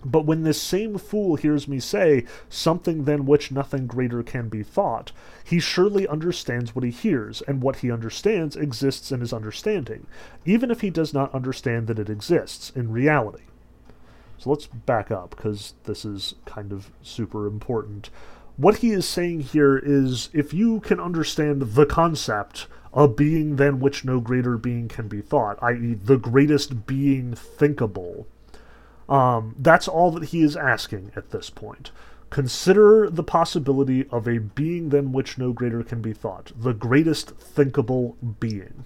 But 0.06 0.26
when 0.26 0.44
this 0.44 0.62
same 0.62 1.00
fool 1.00 1.36
hears 1.36 1.68
me 1.68 1.80
say, 1.80 2.26
something 2.48 3.06
than 3.06 3.26
which 3.26 3.52
nothing 3.52 3.88
greater 3.88 4.22
can 4.22 4.50
be 4.50 4.62
thought, 4.62 5.12
he 5.44 5.60
surely 5.60 6.08
understands 6.08 6.76
what 6.76 6.86
he 6.86 6.92
hears, 6.92 7.42
and 7.42 7.62
what 7.62 7.78
he 7.78 7.92
understands 7.92 8.56
exists 8.56 9.12
in 9.12 9.20
his 9.20 9.34
understanding, 9.34 10.06
even 10.46 10.70
if 10.70 10.82
he 10.82 10.92
does 10.92 11.12
not 11.12 11.34
understand 11.34 11.88
that 11.88 11.98
it 11.98 12.10
exists 12.10 12.72
in 12.76 12.92
reality. 12.92 13.46
So 14.38 14.52
let's 14.52 14.68
back 14.68 15.10
up, 15.10 15.32
because 15.32 15.74
this 15.86 16.06
is 16.06 16.36
kind 16.46 16.72
of 16.72 16.92
super 17.02 17.48
important. 17.48 18.12
What 18.58 18.78
he 18.78 18.92
is 18.92 19.08
saying 19.08 19.40
here 19.42 19.78
is 19.78 20.30
if 20.34 20.54
you 20.54 20.82
can 20.82 21.00
understand 21.00 21.62
the 21.62 21.88
concept, 21.88 22.68
a 22.94 23.08
being 23.08 23.56
than 23.56 23.80
which 23.80 24.06
no 24.06 24.20
greater 24.20 24.58
being 24.58 24.88
can 24.88 25.08
be 25.08 25.22
thought, 25.22 25.58
i.e., 25.64 25.96
the 25.96 26.18
greatest 26.18 26.86
being 26.86 27.34
thinkable, 27.34 28.28
um, 29.08 29.56
that's 29.60 29.88
all 29.88 30.12
that 30.12 30.26
he 30.26 30.42
is 30.42 30.56
asking 30.56 31.12
at 31.16 31.32
this 31.32 31.50
point. 31.50 31.92
Consider 32.30 33.10
the 33.10 33.24
possibility 33.24 34.08
of 34.10 34.28
a 34.28 34.40
being 34.40 34.90
than 34.90 35.12
which 35.12 35.38
no 35.38 35.54
greater 35.54 35.84
can 35.84 36.02
be 36.02 36.14
thought, 36.14 36.52
the 36.58 36.74
greatest 36.74 37.32
thinkable 37.38 38.18
being. 38.40 38.86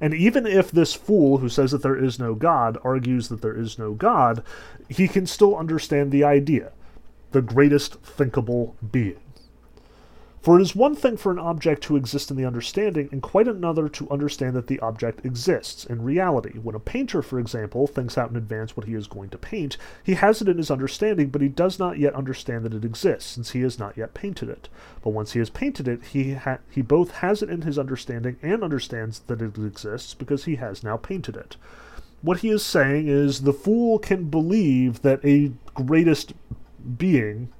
And 0.00 0.14
even 0.14 0.46
if 0.46 0.70
this 0.70 0.94
fool 0.94 1.38
who 1.38 1.48
says 1.48 1.72
that 1.72 1.82
there 1.82 1.96
is 1.96 2.18
no 2.18 2.34
God 2.34 2.78
argues 2.84 3.28
that 3.28 3.42
there 3.42 3.58
is 3.58 3.78
no 3.78 3.94
God, 3.94 4.44
he 4.88 5.08
can 5.08 5.26
still 5.26 5.56
understand 5.56 6.12
the 6.12 6.22
idea 6.22 6.72
the 7.32 7.42
greatest 7.42 8.00
thinkable 8.00 8.76
being. 8.90 9.20
For 10.40 10.58
it 10.58 10.62
is 10.62 10.76
one 10.76 10.94
thing 10.94 11.16
for 11.16 11.32
an 11.32 11.38
object 11.38 11.82
to 11.84 11.96
exist 11.96 12.30
in 12.30 12.36
the 12.36 12.44
understanding, 12.44 13.08
and 13.10 13.20
quite 13.20 13.48
another 13.48 13.88
to 13.88 14.10
understand 14.10 14.54
that 14.54 14.68
the 14.68 14.78
object 14.80 15.26
exists 15.26 15.84
in 15.84 16.02
reality. 16.02 16.58
When 16.58 16.76
a 16.76 16.80
painter, 16.80 17.22
for 17.22 17.40
example, 17.40 17.86
thinks 17.86 18.16
out 18.16 18.30
in 18.30 18.36
advance 18.36 18.76
what 18.76 18.86
he 18.86 18.94
is 18.94 19.08
going 19.08 19.30
to 19.30 19.38
paint, 19.38 19.76
he 20.02 20.14
has 20.14 20.40
it 20.40 20.48
in 20.48 20.56
his 20.56 20.70
understanding, 20.70 21.28
but 21.30 21.42
he 21.42 21.48
does 21.48 21.78
not 21.78 21.98
yet 21.98 22.14
understand 22.14 22.64
that 22.64 22.74
it 22.74 22.84
exists, 22.84 23.32
since 23.32 23.50
he 23.50 23.62
has 23.62 23.78
not 23.78 23.96
yet 23.96 24.14
painted 24.14 24.48
it. 24.48 24.68
But 25.02 25.10
once 25.10 25.32
he 25.32 25.40
has 25.40 25.50
painted 25.50 25.88
it, 25.88 26.04
he 26.04 26.34
ha- 26.34 26.58
he 26.70 26.82
both 26.82 27.10
has 27.16 27.42
it 27.42 27.50
in 27.50 27.62
his 27.62 27.78
understanding 27.78 28.36
and 28.40 28.62
understands 28.62 29.20
that 29.26 29.42
it 29.42 29.58
exists 29.58 30.14
because 30.14 30.44
he 30.44 30.56
has 30.56 30.84
now 30.84 30.96
painted 30.96 31.36
it. 31.36 31.56
What 32.22 32.38
he 32.38 32.50
is 32.50 32.64
saying 32.64 33.08
is 33.08 33.42
the 33.42 33.52
fool 33.52 33.98
can 33.98 34.24
believe 34.24 35.02
that 35.02 35.24
a 35.24 35.52
greatest 35.74 36.32
being 36.96 37.50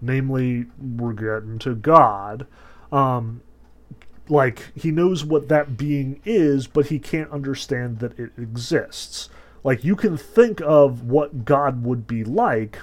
namely 0.00 0.66
we're 0.78 1.12
getting 1.12 1.58
to 1.60 1.74
God. 1.74 2.46
Um, 2.92 3.42
like 4.28 4.72
he 4.74 4.90
knows 4.90 5.24
what 5.24 5.48
that 5.48 5.76
being 5.76 6.20
is, 6.24 6.66
but 6.66 6.86
he 6.86 6.98
can't 6.98 7.30
understand 7.30 7.98
that 7.98 8.18
it 8.18 8.30
exists. 8.38 9.28
Like 9.62 9.84
you 9.84 9.96
can 9.96 10.16
think 10.16 10.60
of 10.62 11.02
what 11.04 11.44
God 11.44 11.84
would 11.84 12.06
be 12.06 12.24
like 12.24 12.78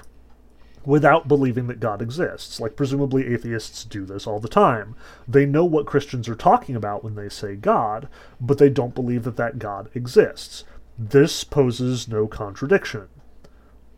without 0.84 1.28
believing 1.28 1.66
that 1.66 1.80
God 1.80 2.00
exists. 2.00 2.60
Like 2.60 2.76
presumably 2.76 3.26
atheists 3.26 3.84
do 3.84 4.04
this 4.04 4.26
all 4.26 4.40
the 4.40 4.48
time. 4.48 4.94
They 5.26 5.44
know 5.44 5.64
what 5.64 5.86
Christians 5.86 6.28
are 6.28 6.34
talking 6.34 6.76
about 6.76 7.02
when 7.02 7.14
they 7.14 7.28
say 7.28 7.56
God, 7.56 8.08
but 8.40 8.58
they 8.58 8.70
don't 8.70 8.94
believe 8.94 9.24
that 9.24 9.36
that 9.36 9.58
God 9.58 9.90
exists. 9.94 10.64
This 10.98 11.44
poses 11.44 12.08
no 12.08 12.26
contradiction. 12.26 13.08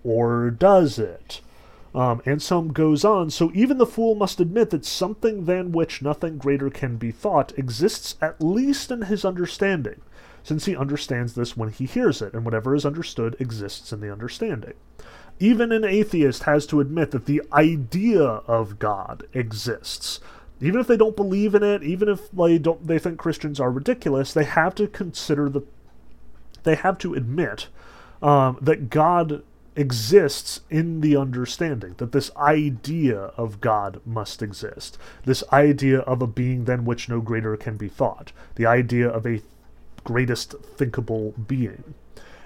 Or 0.02 0.50
does 0.50 0.98
it? 0.98 1.40
Um, 1.94 2.22
Anselm 2.24 2.72
goes 2.72 3.04
on, 3.04 3.30
so 3.30 3.50
even 3.52 3.78
the 3.78 3.86
fool 3.86 4.14
must 4.14 4.40
admit 4.40 4.70
that 4.70 4.84
something 4.84 5.46
than 5.46 5.72
which 5.72 6.02
nothing 6.02 6.38
greater 6.38 6.70
can 6.70 6.96
be 6.96 7.10
thought 7.10 7.56
exists 7.58 8.14
at 8.22 8.40
least 8.40 8.92
in 8.92 9.02
his 9.02 9.24
understanding, 9.24 10.00
since 10.44 10.66
he 10.66 10.76
understands 10.76 11.34
this 11.34 11.56
when 11.56 11.70
he 11.70 11.86
hears 11.86 12.22
it, 12.22 12.32
and 12.32 12.44
whatever 12.44 12.76
is 12.76 12.86
understood 12.86 13.34
exists 13.40 13.92
in 13.92 14.00
the 14.00 14.12
understanding. 14.12 14.74
Even 15.40 15.72
an 15.72 15.84
atheist 15.84 16.44
has 16.44 16.64
to 16.66 16.80
admit 16.80 17.10
that 17.10 17.26
the 17.26 17.42
idea 17.52 18.22
of 18.22 18.78
God 18.78 19.24
exists. 19.32 20.20
Even 20.60 20.78
if 20.78 20.86
they 20.86 20.96
don't 20.96 21.16
believe 21.16 21.54
in 21.54 21.62
it, 21.62 21.82
even 21.82 22.08
if 22.08 22.30
they 22.30 22.58
don't 22.58 22.86
they 22.86 22.98
think 22.98 23.18
Christians 23.18 23.58
are 23.58 23.70
ridiculous, 23.70 24.32
they 24.32 24.44
have 24.44 24.74
to 24.76 24.86
consider 24.86 25.48
the 25.48 25.62
they 26.62 26.74
have 26.74 26.98
to 26.98 27.14
admit 27.14 27.68
um, 28.22 28.58
that 28.60 28.90
God 28.90 29.42
exists 29.80 30.60
in 30.68 31.00
the 31.00 31.16
understanding 31.16 31.94
that 31.96 32.12
this 32.12 32.30
idea 32.36 33.32
of 33.36 33.60
God 33.60 34.00
must 34.04 34.42
exist, 34.42 34.98
this 35.24 35.42
idea 35.52 36.00
of 36.00 36.20
a 36.20 36.26
being 36.26 36.66
than 36.66 36.84
which 36.84 37.08
no 37.08 37.20
greater 37.20 37.56
can 37.56 37.76
be 37.76 37.88
thought, 37.88 38.32
the 38.56 38.66
idea 38.66 39.08
of 39.08 39.26
a 39.26 39.42
greatest 40.04 40.54
thinkable 40.76 41.32
being. 41.32 41.94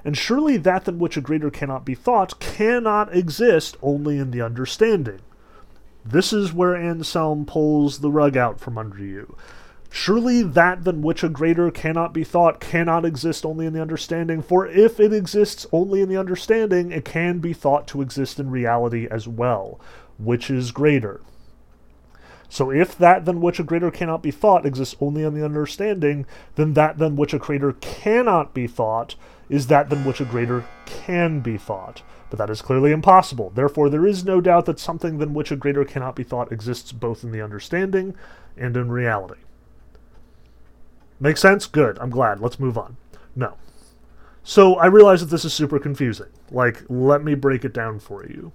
And 0.04 0.16
surely 0.16 0.56
that 0.58 0.84
than 0.84 0.98
which 0.98 1.16
a 1.16 1.22
greater 1.22 1.50
cannot 1.50 1.84
be 1.84 1.94
thought 1.94 2.38
cannot 2.38 3.14
exist 3.14 3.76
only 3.82 4.18
in 4.18 4.30
the 4.30 4.42
understanding. 4.42 5.20
This 6.04 6.32
is 6.32 6.52
where 6.52 6.76
Anselm 6.76 7.46
pulls 7.46 8.00
the 8.00 8.10
rug 8.10 8.36
out 8.36 8.60
from 8.60 8.76
under 8.76 8.98
you. 8.98 9.36
Surely 9.96 10.42
that 10.42 10.82
than 10.82 11.02
which 11.02 11.22
a 11.22 11.28
greater 11.28 11.70
cannot 11.70 12.12
be 12.12 12.24
thought 12.24 12.58
cannot 12.58 13.04
exist 13.04 13.46
only 13.46 13.64
in 13.64 13.72
the 13.72 13.80
understanding, 13.80 14.42
for 14.42 14.66
if 14.66 14.98
it 14.98 15.12
exists 15.12 15.68
only 15.70 16.00
in 16.00 16.08
the 16.08 16.16
understanding, 16.16 16.90
it 16.90 17.04
can 17.04 17.38
be 17.38 17.52
thought 17.52 17.86
to 17.86 18.02
exist 18.02 18.40
in 18.40 18.50
reality 18.50 19.06
as 19.08 19.28
well. 19.28 19.80
Which 20.18 20.50
is 20.50 20.72
greater? 20.72 21.20
So 22.48 22.72
if 22.72 22.98
that 22.98 23.24
than 23.24 23.40
which 23.40 23.60
a 23.60 23.62
greater 23.62 23.92
cannot 23.92 24.20
be 24.20 24.32
thought 24.32 24.66
exists 24.66 24.96
only 25.00 25.22
in 25.22 25.32
the 25.32 25.44
understanding, 25.44 26.26
then 26.56 26.74
that 26.74 26.98
than 26.98 27.14
which 27.14 27.32
a 27.32 27.38
greater 27.38 27.74
cannot 27.74 28.52
be 28.52 28.66
thought 28.66 29.14
is 29.48 29.68
that 29.68 29.90
than 29.90 30.04
which 30.04 30.20
a 30.20 30.24
greater 30.24 30.64
can 30.86 31.38
be 31.38 31.56
thought. 31.56 32.02
But 32.30 32.40
that 32.40 32.50
is 32.50 32.62
clearly 32.62 32.90
impossible. 32.90 33.52
Therefore, 33.54 33.88
there 33.88 34.08
is 34.08 34.24
no 34.24 34.40
doubt 34.40 34.66
that 34.66 34.80
something 34.80 35.18
than 35.18 35.34
which 35.34 35.52
a 35.52 35.56
greater 35.56 35.84
cannot 35.84 36.16
be 36.16 36.24
thought 36.24 36.50
exists 36.50 36.90
both 36.90 37.22
in 37.22 37.30
the 37.30 37.40
understanding 37.40 38.16
and 38.56 38.76
in 38.76 38.90
reality. 38.90 39.43
Make 41.20 41.36
sense? 41.36 41.66
Good. 41.66 41.98
I'm 41.98 42.10
glad. 42.10 42.40
Let's 42.40 42.60
move 42.60 42.76
on. 42.76 42.96
No. 43.34 43.54
So 44.42 44.74
I 44.76 44.86
realize 44.86 45.20
that 45.20 45.30
this 45.30 45.44
is 45.44 45.54
super 45.54 45.78
confusing. 45.78 46.28
Like, 46.50 46.84
let 46.88 47.24
me 47.24 47.34
break 47.34 47.64
it 47.64 47.72
down 47.72 47.98
for 47.98 48.26
you. 48.26 48.52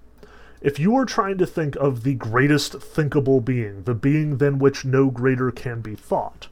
If 0.62 0.78
you 0.78 0.95
are 0.98 1.06
trying 1.06 1.38
to 1.38 1.48
think 1.48 1.76
of 1.78 2.04
the 2.04 2.15
greatest 2.15 2.74
thinkable 2.82 3.39
being, 3.39 3.84
the 3.84 3.95
being 3.95 4.38
than 4.38 4.60
which 4.60 4.86
no 4.86 5.10
greater 5.10 5.52
can 5.52 5.82
be 5.82 5.95
thought, 5.95 6.48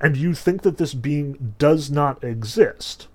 and 0.00 0.16
you 0.16 0.34
think 0.34 0.62
that 0.62 0.76
this 0.76 0.94
being 0.94 1.54
does 1.58 1.90
not 1.90 2.22
exist, 2.22 3.08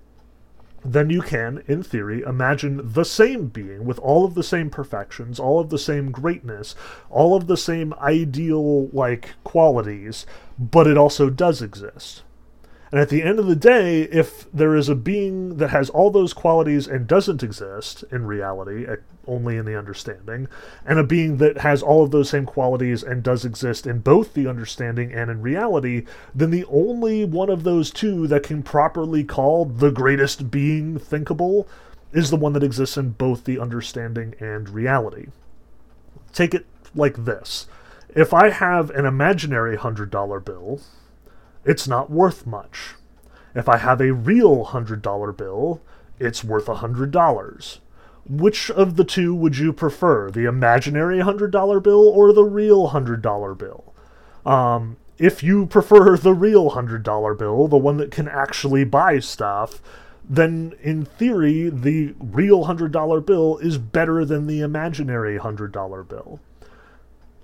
then 0.92 1.10
you 1.10 1.22
can, 1.22 1.62
in 1.66 1.82
theory, 1.82 2.22
imagine 2.22 2.80
the 2.92 3.04
same 3.04 3.46
being 3.46 3.84
with 3.84 3.98
all 4.00 4.24
of 4.24 4.34
the 4.34 4.42
same 4.42 4.70
perfections, 4.70 5.40
all 5.40 5.58
of 5.60 5.70
the 5.70 5.78
same 5.78 6.10
greatness, 6.10 6.74
all 7.10 7.34
of 7.34 7.46
the 7.46 7.56
same 7.56 7.94
ideal 7.94 8.88
like 8.88 9.30
qualities, 9.44 10.26
but 10.58 10.86
it 10.86 10.96
also 10.96 11.30
does 11.30 11.62
exist. 11.62 12.22
And 12.92 13.00
at 13.00 13.08
the 13.08 13.22
end 13.22 13.38
of 13.38 13.46
the 13.46 13.56
day, 13.56 14.02
if 14.02 14.50
there 14.52 14.76
is 14.76 14.88
a 14.88 14.94
being 14.94 15.56
that 15.56 15.70
has 15.70 15.90
all 15.90 16.10
those 16.10 16.32
qualities 16.32 16.86
and 16.86 17.06
doesn't 17.06 17.42
exist 17.42 18.04
in 18.12 18.26
reality, 18.26 18.86
eh, 18.86 18.96
only 19.26 19.56
in 19.56 19.64
the 19.64 19.76
understanding, 19.76 20.46
and 20.84 20.98
a 20.98 21.04
being 21.04 21.38
that 21.38 21.58
has 21.58 21.82
all 21.82 22.04
of 22.04 22.12
those 22.12 22.30
same 22.30 22.46
qualities 22.46 23.02
and 23.02 23.24
does 23.24 23.44
exist 23.44 23.86
in 23.86 23.98
both 23.98 24.34
the 24.34 24.46
understanding 24.46 25.12
and 25.12 25.30
in 25.30 25.42
reality, 25.42 26.04
then 26.32 26.50
the 26.50 26.64
only 26.66 27.24
one 27.24 27.50
of 27.50 27.64
those 27.64 27.90
two 27.90 28.28
that 28.28 28.44
can 28.44 28.62
properly 28.62 29.24
call 29.24 29.64
the 29.64 29.90
greatest 29.90 30.50
being 30.50 30.96
thinkable 30.96 31.66
is 32.12 32.30
the 32.30 32.36
one 32.36 32.52
that 32.52 32.62
exists 32.62 32.96
in 32.96 33.10
both 33.10 33.44
the 33.44 33.58
understanding 33.58 34.34
and 34.38 34.68
reality. 34.68 35.26
Take 36.32 36.54
it 36.54 36.66
like 36.94 37.24
this. 37.24 37.66
If 38.14 38.32
I 38.32 38.50
have 38.50 38.90
an 38.90 39.04
imaginary 39.04 39.76
$100 39.76 40.44
bill, 40.44 40.80
it's 41.66 41.88
not 41.88 42.10
worth 42.10 42.46
much. 42.46 42.94
If 43.54 43.68
I 43.68 43.78
have 43.78 44.00
a 44.00 44.12
real 44.12 44.66
$100 44.66 45.36
bill, 45.36 45.82
it's 46.18 46.44
worth 46.44 46.66
$100. 46.66 47.78
Which 48.28 48.70
of 48.70 48.96
the 48.96 49.04
two 49.04 49.34
would 49.34 49.58
you 49.58 49.72
prefer, 49.72 50.30
the 50.30 50.44
imaginary 50.44 51.18
$100 51.18 51.82
bill 51.82 52.08
or 52.08 52.32
the 52.32 52.44
real 52.44 52.90
$100 52.90 53.58
bill? 53.58 53.94
Um, 54.44 54.96
if 55.18 55.42
you 55.42 55.66
prefer 55.66 56.16
the 56.18 56.34
real 56.34 56.70
$100 56.70 57.38
bill, 57.38 57.68
the 57.68 57.76
one 57.76 57.96
that 57.96 58.10
can 58.10 58.28
actually 58.28 58.84
buy 58.84 59.18
stuff, 59.18 59.80
then 60.28 60.74
in 60.82 61.04
theory, 61.04 61.70
the 61.70 62.14
real 62.18 62.64
$100 62.64 63.24
bill 63.26 63.58
is 63.58 63.78
better 63.78 64.24
than 64.24 64.46
the 64.46 64.60
imaginary 64.60 65.38
$100 65.38 66.08
bill. 66.08 66.40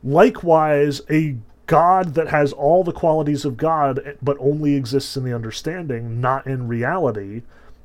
Likewise, 0.02 1.00
a 1.08 1.36
God 1.72 2.12
that 2.16 2.28
has 2.28 2.52
all 2.52 2.84
the 2.84 2.92
qualities 2.92 3.46
of 3.46 3.56
God 3.56 4.18
but 4.20 4.36
only 4.38 4.74
exists 4.74 5.16
in 5.16 5.24
the 5.24 5.34
understanding, 5.34 6.20
not 6.20 6.46
in 6.46 6.68
reality, 6.68 7.40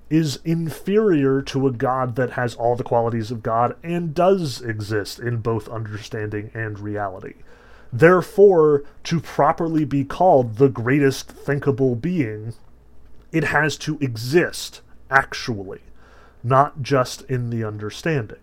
is 0.09 0.41
inferior 0.43 1.41
to 1.43 1.67
a 1.67 1.71
God 1.71 2.17
that 2.17 2.31
has 2.31 2.53
all 2.53 2.75
the 2.75 2.83
qualities 2.83 3.31
of 3.31 3.41
God 3.41 3.77
and 3.83 4.13
does 4.13 4.61
exist 4.61 5.19
in 5.19 5.37
both 5.37 5.69
understanding 5.69 6.51
and 6.53 6.77
reality. 6.77 7.35
Therefore, 7.93 8.83
to 9.05 9.21
properly 9.21 9.85
be 9.85 10.03
called 10.03 10.57
the 10.57 10.67
greatest 10.67 11.29
thinkable 11.29 11.95
being, 11.95 12.55
it 13.31 13.45
has 13.45 13.77
to 13.77 13.97
exist 14.01 14.81
actually, 15.09 15.79
not 16.43 16.81
just 16.81 17.21
in 17.29 17.51
the 17.51 17.63
understanding. 17.63 18.39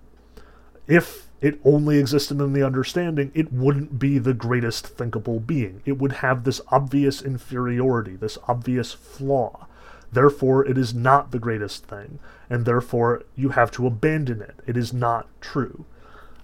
If 0.86 1.23
it 1.40 1.60
only 1.64 1.98
existed 1.98 2.40
in 2.40 2.52
the 2.52 2.64
understanding, 2.64 3.30
it 3.34 3.52
wouldn't 3.52 3.98
be 3.98 4.18
the 4.18 4.34
greatest 4.34 4.86
thinkable 4.86 5.40
being. 5.40 5.82
It 5.84 5.98
would 5.98 6.12
have 6.12 6.44
this 6.44 6.60
obvious 6.68 7.20
inferiority, 7.20 8.16
this 8.16 8.38
obvious 8.48 8.92
flaw. 8.92 9.66
Therefore, 10.12 10.64
it 10.64 10.78
is 10.78 10.94
not 10.94 11.32
the 11.32 11.38
greatest 11.38 11.86
thing, 11.86 12.18
and 12.48 12.64
therefore 12.64 13.24
you 13.34 13.50
have 13.50 13.70
to 13.72 13.86
abandon 13.86 14.40
it. 14.40 14.60
It 14.66 14.76
is 14.76 14.92
not 14.92 15.28
true. 15.40 15.84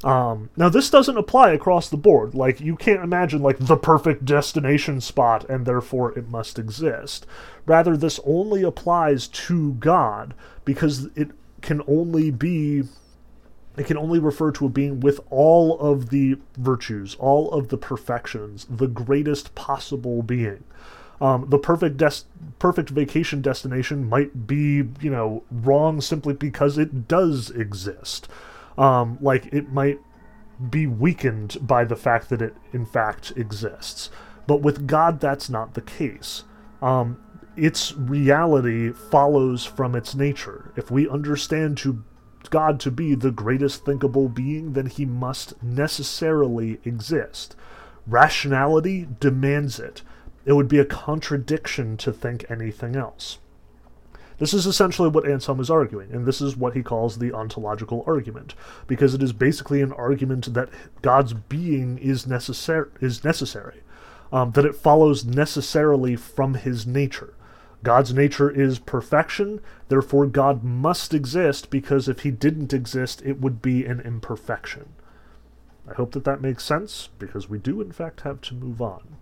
Um, 0.03 0.49
now, 0.57 0.69
this 0.71 0.89
doesn't 0.89 1.19
apply 1.19 1.51
across 1.53 1.89
the 1.89 1.97
board. 1.97 2.35
Like, 2.35 2.61
you 2.61 2.75
can't 2.75 3.05
imagine, 3.05 3.43
like, 3.43 3.59
the 3.59 3.77
perfect 3.77 4.25
destination 4.25 5.01
spot 5.01 5.45
and 5.49 5.67
therefore 5.67 6.17
it 6.19 6.29
must 6.29 6.59
exist. 6.59 7.27
Rather, 7.67 7.97
this 7.97 8.19
only 8.25 8.63
applies 8.63 9.29
to 9.29 9.75
God 9.75 10.35
because 10.65 11.09
it 11.15 11.31
can 11.61 11.83
only 11.87 12.31
be. 12.31 12.85
It 13.77 13.87
can 13.87 13.97
only 13.97 14.19
refer 14.19 14.51
to 14.53 14.67
a 14.67 14.69
being 14.69 15.01
with 15.01 15.21
all 15.31 15.79
of 15.79 16.11
the 16.11 16.39
virtues, 16.59 17.17
all 17.19 17.51
of 17.53 17.69
the 17.69 17.79
perfections, 17.79 18.67
the 18.69 18.89
greatest 18.89 19.55
possible 19.55 20.23
being. 20.23 20.65
Um, 21.21 21.47
the 21.51 21.59
perfect 21.59 21.99
des- 21.99 22.25
perfect 22.59 22.91
vacation 22.91 23.43
destination 23.43 24.09
might 24.09 24.47
be, 24.47 24.85
you 25.01 25.11
know, 25.11 25.45
wrong 25.51 26.01
simply 26.01 26.35
because 26.35 26.79
it 26.79 27.07
does 27.07 27.51
exist. 27.51 28.29
Um, 28.79 29.19
like 29.21 29.47
it 29.47 29.71
might 29.71 30.01
be 30.69 30.87
weakened 30.87 31.59
by 31.61 31.85
the 31.85 31.97
fact 31.97 32.29
that 32.31 32.43
it 32.43 32.55
in 32.73 32.85
fact 32.87 33.33
exists. 33.37 34.11
But 34.47 34.63
with 34.63 34.87
God, 34.87 35.21
that's 35.21 35.49
not 35.49 35.75
the 35.75 35.81
case. 35.81 36.45
Um, 36.83 37.23
its 37.57 37.93
reality 37.95 38.91
follows 38.91 39.65
from 39.65 39.95
its 39.95 40.15
nature. 40.15 40.73
If 40.77 40.91
we 40.91 41.09
understand 41.09 41.77
to 41.79 42.03
God 42.49 42.81
to 42.81 42.91
be 42.91 43.15
the 43.15 43.31
greatest 43.31 43.85
thinkable 43.85 44.29
being, 44.29 44.73
then 44.73 44.87
he 44.87 45.05
must 45.05 45.63
necessarily 45.63 46.81
exist. 46.85 47.55
Rationality 48.07 49.09
demands 49.21 49.79
it. 49.79 50.03
It 50.45 50.55
would 50.55 50.69
be 50.69 50.79
a 50.79 50.85
contradiction 50.85 51.97
to 51.99 52.13
think 52.13 52.51
anything 52.51 52.97
else. 52.97 53.39
This 54.39 54.55
is 54.55 54.65
essentially 54.65 55.11
what 55.11 55.29
Anselm 55.29 55.61
is 55.61 55.71
arguing, 55.71 56.11
and 56.13 56.25
this 56.25 56.41
is 56.41 56.57
what 56.57 56.75
he 56.75 56.83
calls 56.83 57.19
the 57.19 57.31
ontological 57.31 58.03
argument, 58.07 58.55
because 58.87 59.13
it 59.13 59.23
is 59.23 59.35
basically 59.35 59.83
an 59.83 59.93
argument 59.93 60.55
that 60.55 60.71
God's 61.03 61.35
being 61.35 61.99
is, 61.99 62.25
necessar- 62.25 62.89
is 63.03 63.23
necessary, 63.23 63.83
um, 64.33 64.53
that 64.53 64.65
it 64.65 64.75
follows 64.75 65.27
necessarily 65.27 66.17
from 66.17 66.55
his 66.55 66.87
nature. 66.87 67.35
God's 67.83 68.13
nature 68.13 68.51
is 68.51 68.79
perfection, 68.79 69.61
therefore, 69.89 70.27
God 70.27 70.63
must 70.63 71.15
exist, 71.15 71.71
because 71.71 72.09
if 72.09 72.21
he 72.21 72.31
didn't 72.31 72.73
exist, 72.73 73.23
it 73.25 73.41
would 73.41 73.63
be 73.63 73.85
an 73.87 74.01
imperfection. 74.01 74.91
I 75.89 75.95
hope 75.95 76.13
that 76.13 76.25
that 76.25 76.43
makes 76.43 76.65
sense, 76.65 77.09
because 77.19 77.49
we 77.49 77.59
do, 77.59 77.81
in 77.81 77.93
fact, 77.93 78.21
have 78.21 78.41
to 78.43 78.55
move 78.55 78.83
on. 78.83 79.17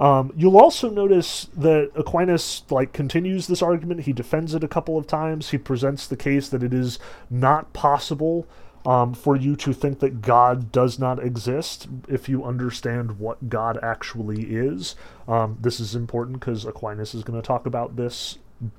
Um, 0.00 0.32
you'll 0.34 0.58
also 0.58 0.88
notice 0.88 1.48
that 1.54 1.90
Aquinas 1.94 2.62
like 2.70 2.94
continues 2.94 3.46
this 3.46 3.60
argument. 3.60 4.02
He 4.02 4.14
defends 4.14 4.54
it 4.54 4.64
a 4.64 4.68
couple 4.68 4.96
of 4.96 5.06
times. 5.06 5.50
He 5.50 5.58
presents 5.58 6.06
the 6.06 6.16
case 6.16 6.48
that 6.48 6.62
it 6.62 6.72
is 6.72 6.98
not 7.28 7.74
possible 7.74 8.48
um, 8.86 9.14
for 9.14 9.36
you 9.36 9.56
to 9.56 9.72
think 9.72 10.00
that 10.00 10.22
God 10.22 10.72
does 10.72 10.98
not 10.98 11.22
exist 11.22 11.88
if 12.08 12.28
you 12.28 12.44
understand 12.44 13.18
what 13.18 13.48
God 13.48 13.78
actually 13.82 14.42
is. 14.42 14.96
Um, 15.28 15.58
this 15.60 15.80
is 15.80 15.94
important 15.94 16.40
because 16.40 16.64
Aquinas 16.64 17.14
is 17.14 17.22
going 17.22 17.40
to 17.40 17.46
talk 17.46 17.66
about 17.66 17.96
this 17.96 18.38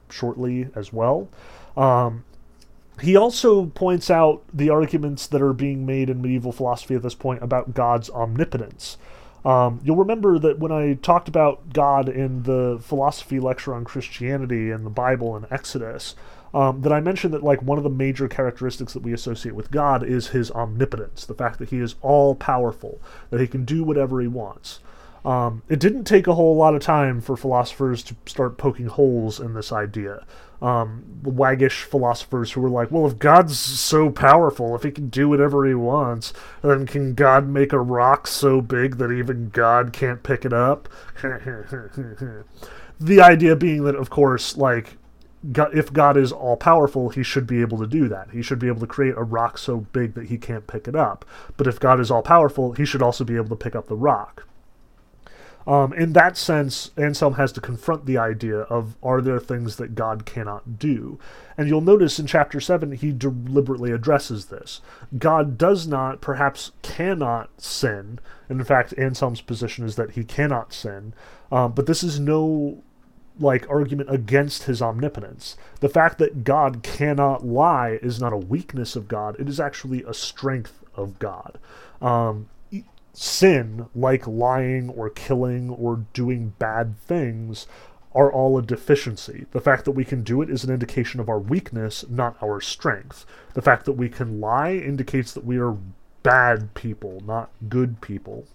shortly 0.10 0.68
as 0.76 0.92
well. 0.92 1.30
Um, 1.78 2.24
he 3.02 3.16
also 3.16 3.68
points 3.68 4.10
out 4.10 4.44
the 4.54 4.70
arguments 4.70 5.28
that 5.28 5.42
are 5.42 5.54
being 5.54 5.86
made 5.86 6.10
in 6.10 6.22
medieval 6.22 6.52
philosophy 6.52 6.96
at 6.96 7.02
this 7.02 7.16
point 7.16 7.42
about 7.42 7.74
God's 7.74 8.10
omnipotence. 8.10 8.98
Um, 9.44 9.80
you'll 9.84 9.96
remember 9.96 10.38
that 10.38 10.60
when 10.60 10.72
I 10.72 10.94
talked 10.96 11.28
about 11.28 11.74
God 11.74 12.08
in 12.08 12.44
the 12.44 12.80
philosophy 12.82 13.40
lecture 13.40 13.74
on 13.74 13.86
Christianity 13.86 14.70
and 14.70 14.86
the 14.86 14.92
Bible 14.92 15.36
and 15.36 15.48
Exodus, 15.50 16.16
um, 16.54 16.82
that 16.82 16.92
I 16.92 17.00
mentioned 17.00 17.34
that 17.34 17.44
like 17.44 17.62
one 17.62 17.78
of 17.78 17.84
the 17.84 17.90
major 17.90 18.28
characteristics 18.28 18.94
that 18.94 19.04
we 19.04 19.14
associate 19.14 19.56
with 19.56 19.72
God 19.72 20.04
is 20.04 20.28
his 20.28 20.52
omnipotence, 20.52 21.26
the 21.26 21.34
fact 21.34 21.60
that 21.60 21.70
he 21.70 21.80
is 21.80 21.96
all 22.02 22.36
powerful, 22.36 23.02
that 23.30 23.40
he 23.40 23.48
can 23.48 23.66
do 23.66 23.84
whatever 23.84 24.20
he 24.22 24.28
wants. 24.28 24.80
Um, 25.24 25.62
it 25.70 25.80
didn't 25.80 26.06
take 26.06 26.28
a 26.28 26.34
whole 26.34 26.56
lot 26.56 26.74
of 26.74 26.82
time 26.82 27.22
for 27.22 27.38
philosophers 27.38 28.02
to 28.04 28.16
start 28.26 28.58
poking 28.58 28.88
holes 28.88 29.40
in 29.40 29.54
this 29.54 29.72
idea. 29.72 30.26
Um, 30.62 31.04
waggish 31.24 31.84
philosophers 31.84 32.52
who 32.52 32.62
were 32.62 32.70
like, 32.70 32.92
well, 32.92 33.08
if 33.08 33.18
God's 33.18 33.58
so 33.58 34.10
powerful, 34.12 34.76
if 34.76 34.84
he 34.84 34.92
can 34.92 35.10
do 35.10 35.28
whatever 35.30 35.66
he 35.66 35.74
wants, 35.74 36.34
then 36.62 36.86
can 36.86 37.14
God 37.16 37.48
make 37.48 37.74
a 37.74 37.80
rock 37.80 38.28
so 38.28 38.62
big 38.62 38.98
that 38.98 39.12
even 39.12 39.50
God 39.50 39.92
can't 39.92 40.22
pick 40.22 40.46
it 40.46 40.54
up? 40.54 40.88
the 43.00 43.22
idea 43.22 43.56
being 43.56 43.84
that, 43.86 43.96
of 43.96 44.12
course, 44.12 44.56
like, 44.56 44.98
God, 45.52 45.76
if 45.76 45.92
God 45.92 46.18
is 46.18 46.32
all 46.32 46.56
powerful, 46.56 47.10
he 47.10 47.24
should 47.24 47.48
be 47.48 47.62
able 47.62 47.80
to 47.80 47.88
do 47.88 48.08
that. 48.10 48.30
He 48.32 48.42
should 48.42 48.60
be 48.60 48.68
able 48.68 48.82
to 48.82 48.88
create 48.88 49.16
a 49.18 49.24
rock 49.24 49.58
so 49.58 49.78
big 49.78 50.14
that 50.14 50.28
he 50.28 50.38
can't 50.38 50.68
pick 50.68 50.88
it 50.88 50.96
up. 50.96 51.26
But 51.58 51.68
if 51.68 51.80
God 51.80 52.00
is 52.00 52.12
all 52.12 52.22
powerful, 52.22 52.74
he 52.74 52.86
should 52.86 53.02
also 53.02 53.24
be 53.24 53.36
able 53.36 53.50
to 53.50 53.56
pick 53.56 53.76
up 53.76 53.88
the 53.88 53.96
rock. 53.96 54.46
Um, 55.68 55.94
in 55.94 56.14
that 56.14 56.38
sense, 56.38 56.92
Anselm 56.98 57.36
has 57.36 57.52
to 57.54 57.62
confront 57.62 58.06
the 58.06 58.18
idea 58.18 58.62
of 58.62 58.96
are 59.04 59.22
there 59.22 59.40
things 59.40 59.76
that 59.76 59.96
God 59.96 60.26
cannot 60.26 60.80
do? 60.80 61.20
And 61.58 61.68
you'll 61.68 61.82
notice 61.82 62.18
in 62.20 62.26
chapter 62.26 62.60
7, 62.60 62.94
he 62.94 63.12
deliberately 63.12 63.92
addresses 63.92 64.48
this. 64.48 64.82
God 65.18 65.58
does 65.58 65.88
not, 65.88 66.22
perhaps 66.22 66.72
cannot 66.82 67.50
sin. 67.62 68.20
And 68.50 68.60
in 68.60 68.66
fact, 68.66 68.94
Anselm's 68.98 69.42
position 69.42 69.86
is 69.86 69.96
that 69.96 70.12
he 70.12 70.24
cannot 70.24 70.74
sin. 70.74 71.14
Um, 71.52 71.74
but 71.74 71.86
this 71.86 72.04
is 72.04 72.20
no 72.20 72.84
like 73.42 73.70
argument 73.70 74.10
against 74.12 74.64
his 74.64 74.82
omnipotence. 74.82 75.58
The 75.80 75.90
fact 75.90 76.18
that 76.20 76.44
God 76.44 76.84
cannot 76.84 77.46
lie 77.46 78.00
is 78.02 78.20
not 78.20 78.34
a 78.34 78.38
weakness 78.38 78.96
of 78.96 79.08
God, 79.08 79.36
it 79.40 79.50
is 79.50 79.60
actually 79.60 80.04
a 80.04 80.14
strength 80.14 80.84
of 80.96 81.20
God. 81.20 81.60
Um, 82.02 82.50
sin, 83.14 83.88
like 83.94 84.26
lying 84.26 84.90
or 84.90 85.10
killing 85.10 85.70
or 85.70 86.06
doing 86.14 86.54
bad 86.60 87.00
things, 87.00 87.68
are 88.14 88.32
all 88.32 88.58
a 88.58 88.62
deficiency. 88.62 89.46
The 89.52 89.62
fact 89.62 89.86
that 89.86 89.92
we 89.92 90.04
can 90.04 90.24
do 90.24 90.42
it 90.42 90.50
is 90.50 90.64
an 90.64 90.74
indication 90.74 91.20
of 91.20 91.30
our 91.30 91.40
weakness, 91.40 92.04
not 92.10 92.36
our 92.42 92.60
strength. 92.60 93.26
The 93.54 93.62
fact 93.62 93.86
that 93.86 93.94
we 93.94 94.10
can 94.10 94.42
lie 94.42 94.74
indicates 94.74 95.34
that 95.34 95.46
we 95.46 95.58
are 95.60 95.78
bad 96.24 96.74
people, 96.74 97.22
not 97.26 97.52
good 97.70 98.02
people. 98.02 98.46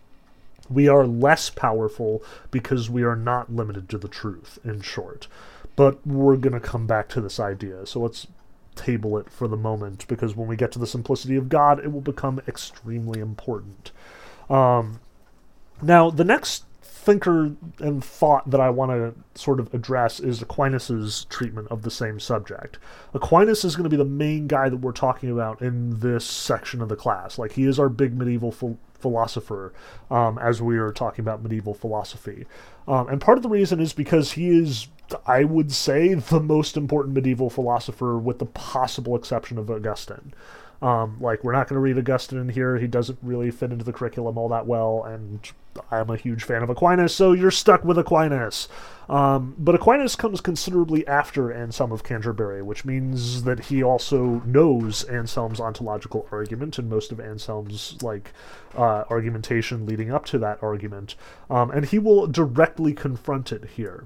We 0.68 0.88
are 0.88 1.06
less 1.06 1.50
powerful 1.50 2.22
because 2.50 2.90
we 2.90 3.02
are 3.02 3.16
not 3.16 3.52
limited 3.52 3.88
to 3.90 3.98
the 3.98 4.08
truth, 4.08 4.58
in 4.64 4.82
short. 4.82 5.28
But 5.74 6.06
we're 6.06 6.36
going 6.36 6.52
to 6.52 6.60
come 6.60 6.86
back 6.86 7.08
to 7.10 7.20
this 7.20 7.40
idea, 7.40 7.86
so 7.86 8.00
let's 8.00 8.26
table 8.74 9.16
it 9.16 9.30
for 9.30 9.48
the 9.48 9.56
moment, 9.56 10.06
because 10.06 10.36
when 10.36 10.48
we 10.48 10.56
get 10.56 10.70
to 10.72 10.78
the 10.78 10.86
simplicity 10.86 11.36
of 11.36 11.48
God, 11.48 11.82
it 11.82 11.90
will 11.90 12.02
become 12.02 12.42
extremely 12.46 13.20
important. 13.20 13.90
Um, 14.50 15.00
now, 15.80 16.10
the 16.10 16.24
next 16.24 16.65
thinker 17.06 17.54
and 17.78 18.04
thought 18.04 18.50
that 18.50 18.60
I 18.60 18.68
want 18.68 18.90
to 18.90 19.40
sort 19.40 19.60
of 19.60 19.72
address 19.72 20.18
is 20.18 20.42
Aquinas's 20.42 21.24
treatment 21.26 21.68
of 21.68 21.82
the 21.82 21.90
same 21.90 22.18
subject. 22.18 22.80
Aquinas 23.14 23.64
is 23.64 23.76
going 23.76 23.84
to 23.84 23.88
be 23.90 23.96
the 23.96 24.04
main 24.04 24.48
guy 24.48 24.68
that 24.68 24.78
we're 24.78 24.90
talking 24.90 25.30
about 25.30 25.62
in 25.62 26.00
this 26.00 26.26
section 26.26 26.82
of 26.82 26.88
the 26.88 26.96
class. 26.96 27.38
Like 27.38 27.52
he 27.52 27.62
is 27.62 27.78
our 27.78 27.88
big 27.88 28.18
medieval 28.18 28.50
ph- 28.50 28.76
philosopher, 28.98 29.72
um, 30.10 30.36
as 30.38 30.60
we 30.60 30.78
are 30.78 30.90
talking 30.90 31.22
about 31.22 31.44
medieval 31.44 31.74
philosophy. 31.74 32.44
Um, 32.88 33.08
and 33.08 33.20
part 33.20 33.38
of 33.38 33.42
the 33.44 33.48
reason 33.48 33.78
is 33.78 33.92
because 33.92 34.32
he 34.32 34.48
is, 34.48 34.88
I 35.26 35.44
would 35.44 35.70
say, 35.70 36.12
the 36.14 36.40
most 36.40 36.76
important 36.76 37.14
medieval 37.14 37.50
philosopher, 37.50 38.18
with 38.18 38.40
the 38.40 38.46
possible 38.46 39.14
exception 39.14 39.58
of 39.58 39.70
Augustine. 39.70 40.34
Um, 40.82 41.16
like, 41.20 41.42
we're 41.42 41.52
not 41.52 41.68
going 41.68 41.76
to 41.76 41.80
read 41.80 41.98
Augustine 41.98 42.38
in 42.38 42.48
here. 42.50 42.76
He 42.76 42.86
doesn't 42.86 43.18
really 43.22 43.50
fit 43.50 43.72
into 43.72 43.84
the 43.84 43.92
curriculum 43.92 44.36
all 44.36 44.48
that 44.50 44.66
well, 44.66 45.04
and 45.04 45.40
I'm 45.90 46.10
a 46.10 46.16
huge 46.16 46.44
fan 46.44 46.62
of 46.62 46.70
Aquinas, 46.70 47.14
so 47.14 47.32
you're 47.32 47.50
stuck 47.50 47.84
with 47.84 47.98
Aquinas. 47.98 48.68
Um, 49.08 49.54
but 49.58 49.74
Aquinas 49.74 50.16
comes 50.16 50.40
considerably 50.40 51.06
after 51.06 51.52
Anselm 51.52 51.92
of 51.92 52.02
Canterbury, 52.02 52.62
which 52.62 52.84
means 52.84 53.44
that 53.44 53.66
he 53.66 53.82
also 53.82 54.42
knows 54.44 55.04
Anselm's 55.04 55.60
ontological 55.60 56.26
argument 56.32 56.78
and 56.78 56.90
most 56.90 57.12
of 57.12 57.20
Anselm's 57.20 57.96
like 58.02 58.32
uh, 58.76 59.04
argumentation 59.08 59.86
leading 59.86 60.10
up 60.10 60.26
to 60.26 60.38
that 60.38 60.62
argument, 60.62 61.14
um, 61.48 61.70
and 61.70 61.86
he 61.86 61.98
will 61.98 62.26
directly 62.26 62.92
confront 62.92 63.52
it 63.52 63.70
here. 63.76 64.04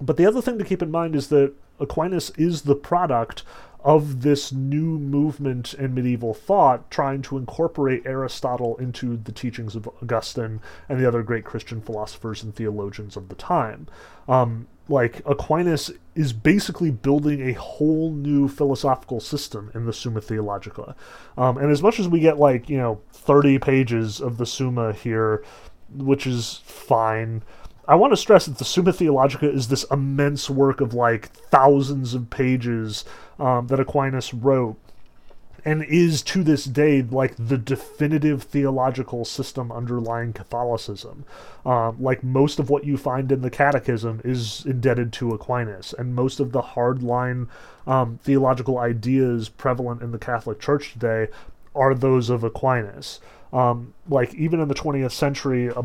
But 0.00 0.16
the 0.16 0.26
other 0.26 0.42
thing 0.42 0.58
to 0.58 0.64
keep 0.64 0.82
in 0.82 0.90
mind 0.90 1.14
is 1.14 1.28
that 1.28 1.54
Aquinas 1.80 2.30
is 2.30 2.62
the 2.62 2.74
product 2.74 3.44
of 3.80 4.22
this 4.22 4.52
new 4.52 4.98
movement 4.98 5.74
in 5.74 5.94
medieval 5.94 6.34
thought 6.34 6.90
trying 6.90 7.22
to 7.22 7.36
incorporate 7.36 8.02
Aristotle 8.04 8.76
into 8.78 9.16
the 9.16 9.32
teachings 9.32 9.76
of 9.76 9.88
Augustine 10.02 10.60
and 10.88 11.00
the 11.00 11.06
other 11.06 11.22
great 11.22 11.44
Christian 11.44 11.80
philosophers 11.80 12.42
and 12.42 12.54
theologians 12.54 13.16
of 13.16 13.28
the 13.28 13.36
time. 13.36 13.86
Um, 14.26 14.66
like 14.88 15.22
Aquinas 15.26 15.90
is 16.14 16.32
basically 16.32 16.90
building 16.90 17.48
a 17.48 17.52
whole 17.52 18.10
new 18.10 18.48
philosophical 18.48 19.20
system 19.20 19.70
in 19.74 19.84
the 19.86 19.92
Summa 19.92 20.20
Theologica. 20.20 20.96
Um, 21.36 21.58
and 21.58 21.70
as 21.70 21.82
much 21.82 22.00
as 22.00 22.08
we 22.08 22.20
get 22.20 22.38
like, 22.38 22.68
you 22.68 22.78
know, 22.78 23.00
30 23.12 23.58
pages 23.58 24.20
of 24.20 24.38
the 24.38 24.46
Summa 24.46 24.92
here, 24.92 25.44
which 25.94 26.26
is 26.26 26.60
fine, 26.64 27.42
I 27.88 27.94
want 27.94 28.12
to 28.12 28.18
stress 28.18 28.44
that 28.44 28.58
the 28.58 28.66
Summa 28.66 28.92
Theologica 28.92 29.50
is 29.50 29.68
this 29.68 29.84
immense 29.90 30.50
work 30.50 30.82
of 30.82 30.92
like 30.92 31.30
thousands 31.30 32.12
of 32.12 32.28
pages 32.28 33.06
um, 33.38 33.68
that 33.68 33.80
Aquinas 33.80 34.34
wrote 34.34 34.76
and 35.64 35.82
is 35.84 36.22
to 36.22 36.44
this 36.44 36.64
day 36.64 37.00
like 37.00 37.34
the 37.38 37.56
definitive 37.56 38.42
theological 38.42 39.24
system 39.24 39.72
underlying 39.72 40.34
Catholicism. 40.34 41.24
Um, 41.64 41.96
like 41.98 42.22
most 42.22 42.58
of 42.58 42.68
what 42.68 42.84
you 42.84 42.98
find 42.98 43.32
in 43.32 43.40
the 43.40 43.50
Catechism 43.50 44.20
is 44.22 44.66
indebted 44.66 45.10
to 45.14 45.32
Aquinas, 45.32 45.94
and 45.98 46.14
most 46.14 46.40
of 46.40 46.52
the 46.52 46.62
hardline 46.62 47.48
um, 47.86 48.18
theological 48.22 48.78
ideas 48.78 49.48
prevalent 49.48 50.02
in 50.02 50.12
the 50.12 50.18
Catholic 50.18 50.60
Church 50.60 50.92
today 50.92 51.28
are 51.74 51.94
those 51.94 52.28
of 52.28 52.44
Aquinas. 52.44 53.20
Um, 53.50 53.94
like 54.08 54.34
even 54.34 54.60
in 54.60 54.68
the 54.68 54.74
20th 54.74 55.12
century, 55.12 55.68
a 55.68 55.84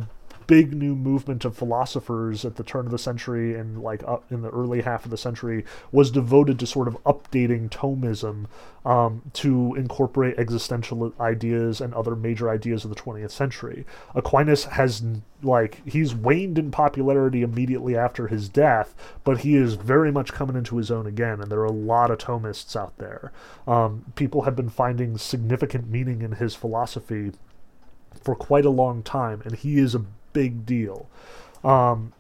big 0.54 0.72
new 0.72 0.94
movement 0.94 1.44
of 1.46 1.58
philosophers 1.58 2.46
at 2.46 2.58
the 2.58 2.64
turn 2.64 2.86
of 2.86 2.92
the 2.92 2.98
century 3.00 3.56
and 3.56 3.82
like 3.82 4.04
up 4.04 4.24
in 4.32 4.44
the 4.44 4.52
early 4.52 4.84
half 4.84 5.04
of 5.04 5.10
the 5.10 5.18
century 5.18 5.66
was 5.92 6.12
devoted 6.12 6.60
to 6.60 6.68
sort 6.68 6.88
of 6.88 6.94
updating 7.06 7.68
Thomism 7.72 8.46
um, 8.86 9.24
to 9.34 9.74
incorporate 9.74 10.38
existential 10.38 11.12
ideas 11.20 11.82
and 11.82 11.92
other 11.96 12.16
major 12.16 12.52
ideas 12.52 12.84
of 12.84 12.92
the 12.92 12.96
20th 12.96 13.32
century. 13.32 13.84
Aquinas 14.14 14.66
has 14.66 15.04
like 15.42 15.82
he's 15.88 16.14
waned 16.14 16.60
in 16.60 16.70
popularity 16.70 17.42
immediately 17.42 17.98
after 17.98 18.28
his 18.28 18.48
death, 18.48 18.94
but 19.24 19.40
he 19.40 19.56
is 19.56 19.74
very 19.74 20.12
much 20.12 20.34
coming 20.34 20.56
into 20.56 20.78
his 20.78 20.92
own 20.92 21.08
again, 21.08 21.42
and 21.42 21.52
there 21.52 21.62
are 21.62 21.66
a 21.66 21.72
lot 21.72 22.12
of 22.12 22.20
Thomists 22.20 22.76
out 22.76 22.96
there. 23.00 23.32
Um, 23.66 24.06
people 24.14 24.44
have 24.44 24.56
been 24.56 24.70
finding 24.70 25.18
significant 25.18 25.90
meaning 25.90 26.22
in 26.22 26.34
his 26.34 26.54
philosophy 26.54 27.32
for 28.22 28.36
quite 28.36 28.66
a 28.66 28.70
long 28.70 29.02
time, 29.02 29.42
and 29.46 29.56
he 29.56 29.80
is 29.80 29.96
a 29.96 30.06
big 30.34 30.66
deal. 30.66 31.10
Um, 31.64 32.14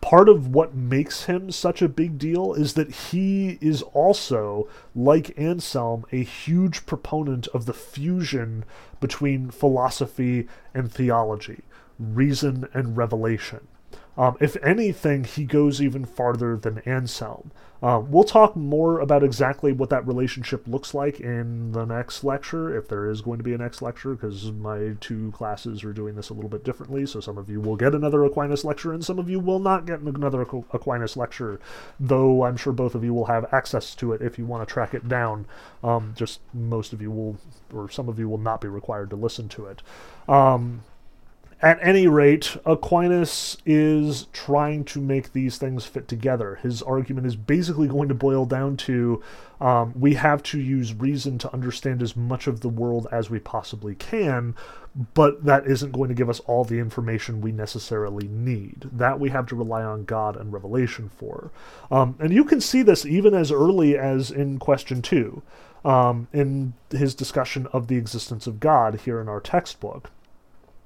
part 0.00 0.28
of 0.28 0.48
what 0.48 0.74
makes 0.74 1.24
him 1.24 1.50
such 1.50 1.82
a 1.82 1.88
big 1.88 2.18
deal 2.18 2.54
is 2.54 2.74
that 2.74 2.90
he 2.90 3.58
is 3.60 3.82
also, 3.82 4.68
like 4.94 5.38
Anselm, 5.38 6.04
a 6.10 6.22
huge 6.22 6.86
proponent 6.86 7.46
of 7.48 7.66
the 7.66 7.74
fusion 7.74 8.64
between 9.00 9.50
philosophy 9.50 10.48
and 10.74 10.90
theology, 10.90 11.60
reason 11.98 12.68
and 12.74 12.96
revelation. 12.96 13.66
Um, 14.16 14.36
if 14.40 14.56
anything, 14.62 15.24
he 15.24 15.44
goes 15.44 15.80
even 15.80 16.04
farther 16.04 16.56
than 16.56 16.78
Anselm. 16.80 17.52
Uh, 17.82 17.98
we'll 17.98 18.24
talk 18.24 18.54
more 18.54 19.00
about 19.00 19.22
exactly 19.22 19.72
what 19.72 19.88
that 19.88 20.06
relationship 20.06 20.68
looks 20.68 20.92
like 20.92 21.18
in 21.18 21.72
the 21.72 21.84
next 21.84 22.22
lecture, 22.22 22.76
if 22.76 22.88
there 22.88 23.08
is 23.08 23.22
going 23.22 23.38
to 23.38 23.44
be 23.44 23.54
a 23.54 23.58
next 23.58 23.80
lecture, 23.80 24.14
because 24.14 24.52
my 24.52 24.94
two 25.00 25.32
classes 25.32 25.82
are 25.82 25.92
doing 25.92 26.14
this 26.14 26.28
a 26.28 26.34
little 26.34 26.50
bit 26.50 26.62
differently. 26.62 27.06
So 27.06 27.20
some 27.20 27.38
of 27.38 27.48
you 27.48 27.60
will 27.60 27.76
get 27.76 27.94
another 27.94 28.22
Aquinas 28.24 28.64
lecture, 28.64 28.92
and 28.92 29.04
some 29.04 29.18
of 29.18 29.30
you 29.30 29.40
will 29.40 29.60
not 29.60 29.86
get 29.86 30.00
another 30.00 30.42
Aquinas 30.42 31.16
lecture, 31.16 31.58
though 31.98 32.44
I'm 32.44 32.58
sure 32.58 32.72
both 32.72 32.94
of 32.94 33.02
you 33.02 33.14
will 33.14 33.26
have 33.26 33.52
access 33.52 33.94
to 33.96 34.12
it 34.12 34.20
if 34.20 34.38
you 34.38 34.44
want 34.44 34.66
to 34.66 34.72
track 34.72 34.92
it 34.92 35.08
down. 35.08 35.46
Um, 35.82 36.12
just 36.16 36.40
most 36.52 36.92
of 36.92 37.00
you 37.00 37.10
will, 37.10 37.38
or 37.72 37.88
some 37.88 38.08
of 38.10 38.18
you 38.18 38.28
will 38.28 38.38
not 38.38 38.60
be 38.60 38.68
required 38.68 39.08
to 39.10 39.16
listen 39.16 39.48
to 39.50 39.66
it. 39.66 39.82
Um, 40.28 40.82
at 41.62 41.78
any 41.82 42.06
rate, 42.06 42.56
Aquinas 42.64 43.58
is 43.66 44.26
trying 44.32 44.84
to 44.84 45.00
make 45.00 45.32
these 45.32 45.58
things 45.58 45.84
fit 45.84 46.08
together. 46.08 46.58
His 46.62 46.82
argument 46.82 47.26
is 47.26 47.36
basically 47.36 47.86
going 47.86 48.08
to 48.08 48.14
boil 48.14 48.46
down 48.46 48.78
to 48.78 49.22
um, 49.60 49.92
we 49.94 50.14
have 50.14 50.42
to 50.44 50.58
use 50.58 50.94
reason 50.94 51.36
to 51.38 51.52
understand 51.52 52.02
as 52.02 52.16
much 52.16 52.46
of 52.46 52.60
the 52.60 52.68
world 52.70 53.06
as 53.12 53.28
we 53.28 53.38
possibly 53.40 53.94
can, 53.94 54.54
but 55.12 55.44
that 55.44 55.66
isn't 55.66 55.92
going 55.92 56.08
to 56.08 56.14
give 56.14 56.30
us 56.30 56.40
all 56.40 56.64
the 56.64 56.78
information 56.78 57.42
we 57.42 57.52
necessarily 57.52 58.26
need. 58.26 58.88
That 58.90 59.20
we 59.20 59.28
have 59.28 59.46
to 59.48 59.56
rely 59.56 59.82
on 59.82 60.04
God 60.04 60.36
and 60.36 60.52
revelation 60.52 61.10
for. 61.10 61.50
Um, 61.90 62.16
and 62.18 62.32
you 62.32 62.44
can 62.44 62.62
see 62.62 62.82
this 62.82 63.04
even 63.04 63.34
as 63.34 63.52
early 63.52 63.98
as 63.98 64.30
in 64.30 64.58
question 64.58 65.02
two, 65.02 65.42
um, 65.84 66.26
in 66.32 66.72
his 66.90 67.14
discussion 67.14 67.66
of 67.74 67.88
the 67.88 67.96
existence 67.96 68.46
of 68.46 68.60
God 68.60 69.00
here 69.00 69.20
in 69.20 69.28
our 69.28 69.40
textbook. 69.40 70.10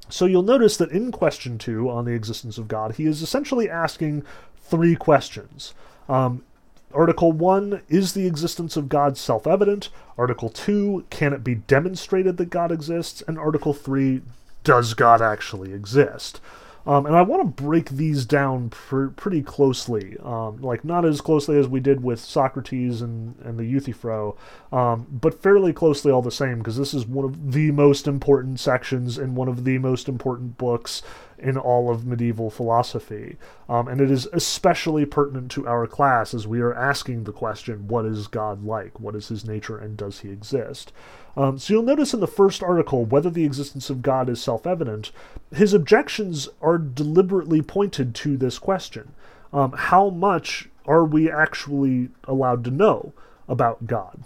So 0.09 0.27
you'll 0.27 0.43
notice 0.43 0.77
that 0.77 0.91
in 0.91 1.13
question 1.13 1.59
two 1.59 1.89
on 1.91 2.05
the 2.05 2.13
existence 2.13 2.59
of 2.59 2.69
God, 2.69 2.97
he 2.97 3.07
is 3.07 3.23
essentially 3.23 3.69
asking 3.71 4.25
three 4.59 4.97
questions. 4.97 5.75
Um, 6.09 6.45
Article 6.93 7.33
1 7.33 7.83
Is 7.89 8.13
the 8.13 8.27
existence 8.27 8.77
of 8.77 8.89
God 8.89 9.17
self 9.19 9.47
evident? 9.47 9.89
Article 10.17 10.49
2 10.49 11.07
Can 11.11 11.33
it 11.33 11.43
be 11.43 11.57
demonstrated 11.57 12.37
that 12.37 12.51
God 12.51 12.71
exists? 12.71 13.23
And 13.27 13.39
Article 13.39 13.75
3 13.75 14.23
Does 14.63 14.95
God 14.95 15.21
actually 15.21 15.73
exist? 15.73 16.41
Um, 16.87 17.07
and 17.07 17.17
I 17.17 17.23
want 17.23 17.43
to 17.43 17.63
break 17.63 17.91
these 17.91 18.27
down 18.27 18.69
pr- 18.69 19.07
pretty 19.07 19.43
closely, 19.43 20.17
um, 20.23 20.61
like 20.61 20.85
not 20.85 21.05
as 21.05 21.21
closely 21.21 21.59
as 21.59 21.67
we 21.67 21.81
did 21.81 22.03
with 22.03 22.21
Socrates 22.21 23.01
and, 23.01 23.37
and 23.43 23.59
the 23.59 23.65
Euthyphro, 23.65 24.37
um, 24.71 25.07
but 25.11 25.43
fairly 25.43 25.73
closely 25.73 26.13
all 26.13 26.21
the 26.21 26.31
same, 26.31 26.59
because 26.59 26.77
this 26.77 26.93
is 26.93 27.07
one 27.07 27.25
of 27.25 27.53
the 27.53 27.71
most 27.71 28.07
important 28.07 28.61
sections 28.61 29.17
in 29.17 29.35
one 29.35 29.49
of 29.49 29.65
the 29.65 29.79
most 29.79 30.09
important 30.09 30.59
books 30.59 31.03
in 31.39 31.57
all 31.57 31.91
of 31.91 32.07
medieval 32.07 32.51
philosophy. 32.51 33.37
Um, 33.69 33.89
and 33.89 34.01
it 34.01 34.11
is 34.11 34.27
especially 34.33 35.05
pertinent 35.05 35.51
to 35.53 35.67
our 35.67 35.87
class 35.87 36.35
as 36.35 36.47
we 36.47 36.61
are 36.61 36.75
asking 36.75 37.25
the 37.25 37.33
question 37.33 37.89
what 37.89 38.05
is 38.05 38.27
God 38.27 38.65
like? 38.65 39.01
What 39.01 39.15
is 39.15 39.29
his 39.29 39.45
nature, 39.45 39.79
and 39.79 39.97
does 39.97 40.21
he 40.21 40.31
exist? 40.31 40.93
Um, 41.37 41.59
so 41.59 41.75
you'll 41.75 41.83
notice 41.83 42.15
in 42.15 42.21
the 42.21 42.27
first 42.27 42.63
article 42.63 43.05
whether 43.05 43.31
the 43.31 43.45
existence 43.45 43.91
of 43.91 44.03
God 44.03 44.29
is 44.29 44.43
self 44.43 44.67
evident, 44.67 45.11
his 45.55 45.75
objections 45.75 46.49
are 46.61 46.79
deliberately 46.79 47.63
pointed 47.63 48.15
to 48.17 48.37
this 48.37 48.59
question. 48.59 49.15
Um, 49.53 49.73
how 49.73 50.11
much 50.11 50.69
are 50.87 51.05
we 51.05 51.31
actually 51.31 52.11
allowed 52.25 52.65
to 52.65 52.71
know 52.71 53.13
about 53.49 53.87
God? 53.87 54.25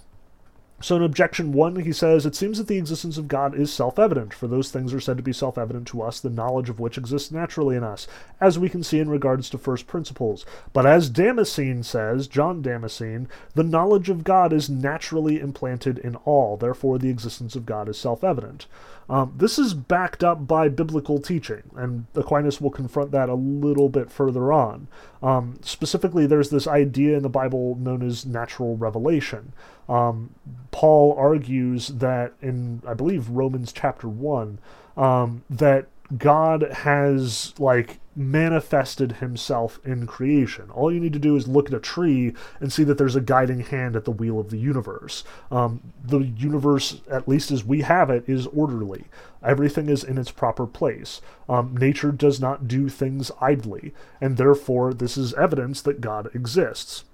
So, 0.80 0.94
in 0.94 1.02
objection 1.02 1.50
one, 1.50 1.74
he 1.74 1.92
says, 1.92 2.24
It 2.24 2.36
seems 2.36 2.58
that 2.58 2.68
the 2.68 2.78
existence 2.78 3.18
of 3.18 3.26
God 3.26 3.52
is 3.52 3.72
self 3.72 3.98
evident, 3.98 4.32
for 4.32 4.46
those 4.46 4.70
things 4.70 4.94
are 4.94 5.00
said 5.00 5.16
to 5.16 5.24
be 5.24 5.32
self 5.32 5.58
evident 5.58 5.88
to 5.88 6.02
us, 6.02 6.20
the 6.20 6.30
knowledge 6.30 6.70
of 6.70 6.78
which 6.78 6.96
exists 6.96 7.32
naturally 7.32 7.74
in 7.74 7.82
us, 7.82 8.06
as 8.40 8.60
we 8.60 8.68
can 8.68 8.84
see 8.84 9.00
in 9.00 9.10
regards 9.10 9.50
to 9.50 9.58
first 9.58 9.88
principles. 9.88 10.46
But 10.72 10.86
as 10.86 11.10
Damascene 11.10 11.82
says, 11.82 12.28
John 12.28 12.62
Damascene, 12.62 13.26
the 13.54 13.64
knowledge 13.64 14.08
of 14.08 14.22
God 14.22 14.52
is 14.52 14.70
naturally 14.70 15.40
implanted 15.40 15.98
in 15.98 16.14
all, 16.24 16.56
therefore 16.56 16.98
the 16.98 17.10
existence 17.10 17.56
of 17.56 17.66
God 17.66 17.88
is 17.88 17.98
self 17.98 18.22
evident. 18.22 18.66
Um, 19.10 19.32
this 19.36 19.58
is 19.58 19.72
backed 19.72 20.22
up 20.22 20.46
by 20.46 20.68
biblical 20.68 21.18
teaching, 21.18 21.62
and 21.74 22.06
Aquinas 22.14 22.60
will 22.60 22.70
confront 22.70 23.10
that 23.12 23.28
a 23.28 23.34
little 23.34 23.88
bit 23.88 24.10
further 24.10 24.52
on. 24.52 24.88
Um, 25.22 25.58
specifically, 25.62 26.26
there's 26.26 26.50
this 26.50 26.66
idea 26.66 27.16
in 27.16 27.22
the 27.22 27.28
Bible 27.28 27.76
known 27.76 28.02
as 28.02 28.26
natural 28.26 28.76
revelation. 28.76 29.52
Um, 29.88 30.34
Paul 30.70 31.14
argues 31.16 31.88
that 31.88 32.34
in, 32.42 32.82
I 32.86 32.94
believe, 32.94 33.30
Romans 33.30 33.72
chapter 33.72 34.08
1, 34.08 34.58
um, 34.96 35.42
that 35.48 35.86
God 36.16 36.62
has, 36.72 37.54
like, 37.58 38.00
manifested 38.18 39.12
himself 39.12 39.78
in 39.84 40.06
creation. 40.06 40.70
All 40.70 40.92
you 40.92 40.98
need 40.98 41.12
to 41.12 41.20
do 41.20 41.36
is 41.36 41.46
look 41.46 41.68
at 41.68 41.74
a 41.74 41.80
tree 41.80 42.34
and 42.60 42.72
see 42.72 42.82
that 42.84 42.98
there's 42.98 43.14
a 43.14 43.20
guiding 43.20 43.60
hand 43.60 43.94
at 43.94 44.04
the 44.04 44.10
wheel 44.10 44.40
of 44.40 44.50
the 44.50 44.58
universe. 44.58 45.22
Um, 45.52 45.80
the 46.04 46.18
universe, 46.18 47.00
at 47.08 47.28
least 47.28 47.52
as 47.52 47.64
we 47.64 47.82
have 47.82 48.10
it, 48.10 48.28
is 48.28 48.48
orderly. 48.48 49.04
Everything 49.42 49.88
is 49.88 50.02
in 50.02 50.18
its 50.18 50.32
proper 50.32 50.66
place. 50.66 51.20
Um, 51.48 51.76
nature 51.76 52.10
does 52.10 52.40
not 52.40 52.66
do 52.66 52.88
things 52.88 53.30
idly, 53.40 53.94
and 54.20 54.36
therefore 54.36 54.92
this 54.92 55.16
is 55.16 55.32
evidence 55.34 55.80
that 55.82 56.00
God 56.00 56.28
exists. 56.34 57.04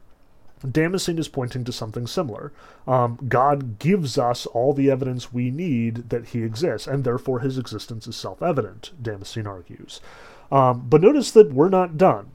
Damascene 0.68 1.18
is 1.18 1.28
pointing 1.28 1.64
to 1.64 1.72
something 1.72 2.06
similar. 2.06 2.50
Um, 2.86 3.18
God 3.28 3.78
gives 3.78 4.16
us 4.16 4.46
all 4.46 4.72
the 4.72 4.90
evidence 4.90 5.34
we 5.34 5.50
need 5.50 6.08
that 6.08 6.28
he 6.28 6.42
exists, 6.42 6.86
and 6.86 7.04
therefore 7.04 7.40
his 7.40 7.58
existence 7.58 8.06
is 8.06 8.16
self 8.16 8.42
evident, 8.42 8.92
Damascene 9.02 9.46
argues. 9.46 10.00
Um, 10.50 10.86
but 10.88 11.00
notice 11.00 11.30
that 11.32 11.52
we're 11.52 11.68
not 11.68 11.96
done. 11.96 12.30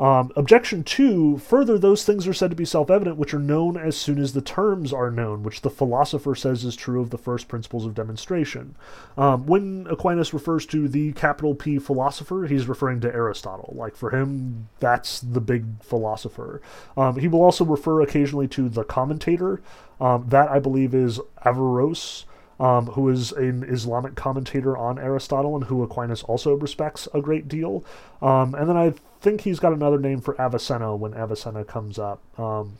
Um, 0.00 0.30
objection 0.36 0.84
two, 0.84 1.38
further, 1.38 1.76
those 1.76 2.04
things 2.04 2.28
are 2.28 2.32
said 2.32 2.50
to 2.50 2.56
be 2.56 2.64
self 2.64 2.88
evident 2.88 3.16
which 3.16 3.34
are 3.34 3.40
known 3.40 3.76
as 3.76 3.96
soon 3.96 4.20
as 4.20 4.32
the 4.32 4.40
terms 4.40 4.92
are 4.92 5.10
known, 5.10 5.42
which 5.42 5.62
the 5.62 5.70
philosopher 5.70 6.36
says 6.36 6.64
is 6.64 6.76
true 6.76 7.00
of 7.00 7.10
the 7.10 7.18
first 7.18 7.48
principles 7.48 7.84
of 7.84 7.94
demonstration. 7.94 8.76
Um, 9.16 9.46
when 9.46 9.88
Aquinas 9.90 10.32
refers 10.32 10.66
to 10.66 10.86
the 10.86 11.12
capital 11.14 11.54
P 11.56 11.80
philosopher, 11.80 12.46
he's 12.46 12.68
referring 12.68 13.00
to 13.00 13.12
Aristotle. 13.12 13.74
Like 13.76 13.96
for 13.96 14.10
him, 14.10 14.68
that's 14.78 15.20
the 15.20 15.40
big 15.40 15.82
philosopher. 15.82 16.62
Um, 16.96 17.18
he 17.18 17.26
will 17.26 17.42
also 17.42 17.64
refer 17.64 18.00
occasionally 18.00 18.46
to 18.48 18.68
the 18.68 18.84
commentator. 18.84 19.60
Um, 20.00 20.26
that, 20.28 20.48
I 20.48 20.60
believe, 20.60 20.94
is 20.94 21.18
Averroes 21.44 22.24
um, 22.60 22.86
who 22.86 23.08
is 23.08 23.32
an 23.32 23.64
Islamic 23.64 24.14
commentator 24.14 24.76
on 24.76 24.98
Aristotle 24.98 25.54
and 25.54 25.64
who 25.64 25.82
Aquinas 25.82 26.22
also 26.24 26.54
respects 26.54 27.08
a 27.14 27.20
great 27.20 27.48
deal. 27.48 27.84
Um, 28.20 28.54
and 28.54 28.68
then 28.68 28.76
I 28.76 28.94
think 29.20 29.42
he's 29.42 29.60
got 29.60 29.72
another 29.72 29.98
name 29.98 30.20
for 30.20 30.40
Avicenna 30.40 30.96
when 30.96 31.14
Avicenna 31.14 31.64
comes 31.64 31.98
up. 31.98 32.20
Um, 32.38 32.78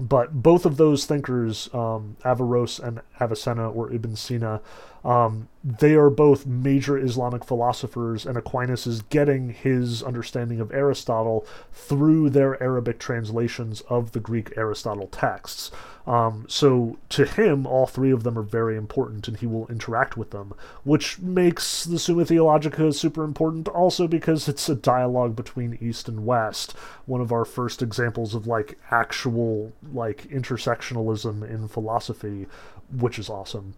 but 0.00 0.42
both 0.42 0.64
of 0.64 0.78
those 0.78 1.04
thinkers, 1.04 1.68
um, 1.74 2.16
Averroes 2.24 2.80
and 2.80 3.02
Avicenna 3.20 3.70
or 3.70 3.92
Ibn 3.92 4.16
Sina, 4.16 4.60
um, 5.04 5.48
they 5.64 5.94
are 5.94 6.10
both 6.10 6.46
major 6.46 6.98
Islamic 6.98 7.44
philosophers, 7.44 8.26
and 8.26 8.36
Aquinas 8.36 8.86
is 8.86 9.02
getting 9.02 9.50
his 9.50 10.02
understanding 10.02 10.60
of 10.60 10.72
Aristotle 10.72 11.46
through 11.72 12.30
their 12.30 12.60
Arabic 12.62 12.98
translations 12.98 13.80
of 13.82 14.12
the 14.12 14.20
Greek 14.20 14.52
Aristotle 14.56 15.06
texts. 15.08 15.70
Um, 16.04 16.46
so 16.48 16.98
to 17.10 17.24
him, 17.24 17.64
all 17.64 17.86
three 17.86 18.10
of 18.10 18.24
them 18.24 18.36
are 18.36 18.42
very 18.42 18.76
important, 18.76 19.28
and 19.28 19.36
he 19.36 19.46
will 19.46 19.68
interact 19.68 20.16
with 20.16 20.30
them, 20.30 20.52
which 20.82 21.20
makes 21.20 21.84
the 21.84 21.98
Summa 21.98 22.24
Theologica 22.24 22.92
super 22.92 23.22
important 23.22 23.68
also 23.68 24.08
because 24.08 24.48
it's 24.48 24.68
a 24.68 24.74
dialogue 24.74 25.36
between 25.36 25.78
East 25.80 26.08
and 26.08 26.26
West, 26.26 26.72
one 27.06 27.20
of 27.20 27.30
our 27.30 27.44
first 27.44 27.82
examples 27.82 28.34
of 28.34 28.48
like 28.48 28.78
actual 28.90 29.72
like 29.92 30.24
intersectionalism 30.28 31.48
in 31.48 31.68
philosophy, 31.68 32.46
which 32.90 33.18
is 33.18 33.28
awesome. 33.28 33.74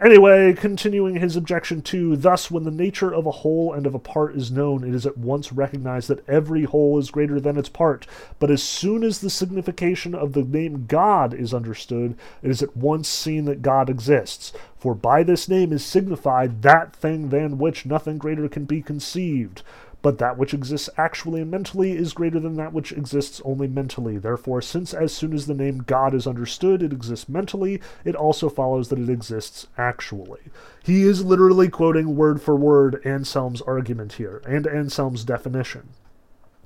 Anyway, 0.00 0.52
continuing 0.52 1.16
his 1.16 1.34
objection 1.34 1.82
two, 1.82 2.14
thus, 2.14 2.52
when 2.52 2.62
the 2.62 2.70
nature 2.70 3.12
of 3.12 3.26
a 3.26 3.32
whole 3.32 3.72
and 3.72 3.84
of 3.84 3.96
a 3.96 3.98
part 3.98 4.36
is 4.36 4.48
known, 4.48 4.84
it 4.84 4.94
is 4.94 5.04
at 5.04 5.18
once 5.18 5.52
recognized 5.52 6.06
that 6.06 6.26
every 6.28 6.62
whole 6.62 7.00
is 7.00 7.10
greater 7.10 7.40
than 7.40 7.56
its 7.56 7.68
part. 7.68 8.06
But 8.38 8.48
as 8.48 8.62
soon 8.62 9.02
as 9.02 9.18
the 9.18 9.28
signification 9.28 10.14
of 10.14 10.34
the 10.34 10.44
name 10.44 10.86
God 10.86 11.34
is 11.34 11.52
understood, 11.52 12.16
it 12.42 12.50
is 12.50 12.62
at 12.62 12.76
once 12.76 13.08
seen 13.08 13.44
that 13.46 13.60
God 13.60 13.90
exists. 13.90 14.52
For 14.76 14.94
by 14.94 15.24
this 15.24 15.48
name 15.48 15.72
is 15.72 15.84
signified 15.84 16.62
that 16.62 16.94
thing 16.94 17.30
than 17.30 17.58
which 17.58 17.84
nothing 17.84 18.18
greater 18.18 18.48
can 18.48 18.66
be 18.66 18.80
conceived. 18.80 19.62
But 20.00 20.18
that 20.18 20.38
which 20.38 20.54
exists 20.54 20.88
actually 20.96 21.40
and 21.40 21.50
mentally 21.50 21.96
is 21.96 22.12
greater 22.12 22.38
than 22.38 22.54
that 22.54 22.72
which 22.72 22.92
exists 22.92 23.42
only 23.44 23.66
mentally. 23.66 24.16
Therefore, 24.16 24.62
since 24.62 24.94
as 24.94 25.12
soon 25.12 25.32
as 25.32 25.46
the 25.46 25.54
name 25.54 25.78
God 25.78 26.14
is 26.14 26.26
understood, 26.26 26.82
it 26.82 26.92
exists 26.92 27.28
mentally, 27.28 27.80
it 28.04 28.14
also 28.14 28.48
follows 28.48 28.88
that 28.88 29.00
it 29.00 29.10
exists 29.10 29.66
actually. 29.76 30.40
He 30.84 31.02
is 31.02 31.24
literally 31.24 31.68
quoting 31.68 32.14
word 32.14 32.40
for 32.40 32.54
word 32.54 33.04
Anselm's 33.04 33.60
argument 33.62 34.14
here, 34.14 34.40
and 34.46 34.66
Anselm's 34.66 35.24
definition. 35.24 35.88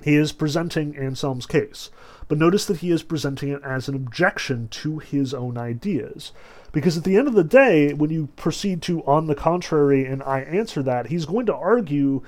He 0.03 0.17
is 0.17 0.33
presenting 0.33 0.97
Anselm's 0.97 1.47
case, 1.47 1.91
but 2.29 2.37
notice 2.37 2.67
that 2.67 2.79
he 2.79 2.91
is 2.91 3.03
presenting 3.03 3.51
it 3.51 3.63
as 3.63 3.89
an 3.89 3.95
objection 3.95 4.69
to 4.69 4.99
his 4.99 5.33
own 5.33 5.57
ideas. 5.57 6.33
Because 6.73 6.97
at 6.97 7.05
the 7.05 7.17
end 7.17 7.29
of 7.29 7.35
the 7.35 7.45
day, 7.45 7.93
when 7.93 8.11
you 8.11 8.29
proceed 8.35 8.83
to 8.83 9.05
on 9.05 9.27
the 9.27 9.35
contrary 9.35 10.05
and 10.05 10.23
I 10.23 10.41
answer 10.41 10.83
that, 10.83 11.07
he's 11.07 11.27
going 11.27 11.47
to 11.47 11.55
argue 11.55 12.23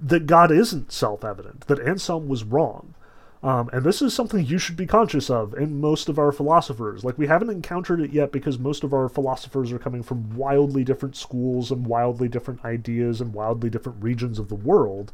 that 0.00 0.26
God 0.26 0.50
isn't 0.50 0.92
self 0.92 1.24
evident, 1.24 1.66
that 1.66 1.80
Anselm 1.80 2.28
was 2.28 2.44
wrong. 2.44 2.94
Um, 3.42 3.68
and 3.74 3.84
this 3.84 4.00
is 4.00 4.14
something 4.14 4.42
you 4.42 4.56
should 4.56 4.76
be 4.76 4.86
conscious 4.86 5.28
of 5.28 5.52
in 5.52 5.78
most 5.78 6.08
of 6.08 6.18
our 6.18 6.32
philosophers. 6.32 7.04
Like, 7.04 7.18
we 7.18 7.26
haven't 7.26 7.50
encountered 7.50 8.00
it 8.00 8.10
yet 8.10 8.32
because 8.32 8.58
most 8.58 8.84
of 8.84 8.94
our 8.94 9.06
philosophers 9.06 9.70
are 9.70 9.78
coming 9.78 10.02
from 10.02 10.34
wildly 10.34 10.82
different 10.82 11.14
schools 11.14 11.70
and 11.70 11.86
wildly 11.86 12.26
different 12.26 12.64
ideas 12.64 13.20
and 13.20 13.34
wildly 13.34 13.68
different 13.68 14.02
regions 14.02 14.38
of 14.38 14.48
the 14.48 14.54
world. 14.54 15.12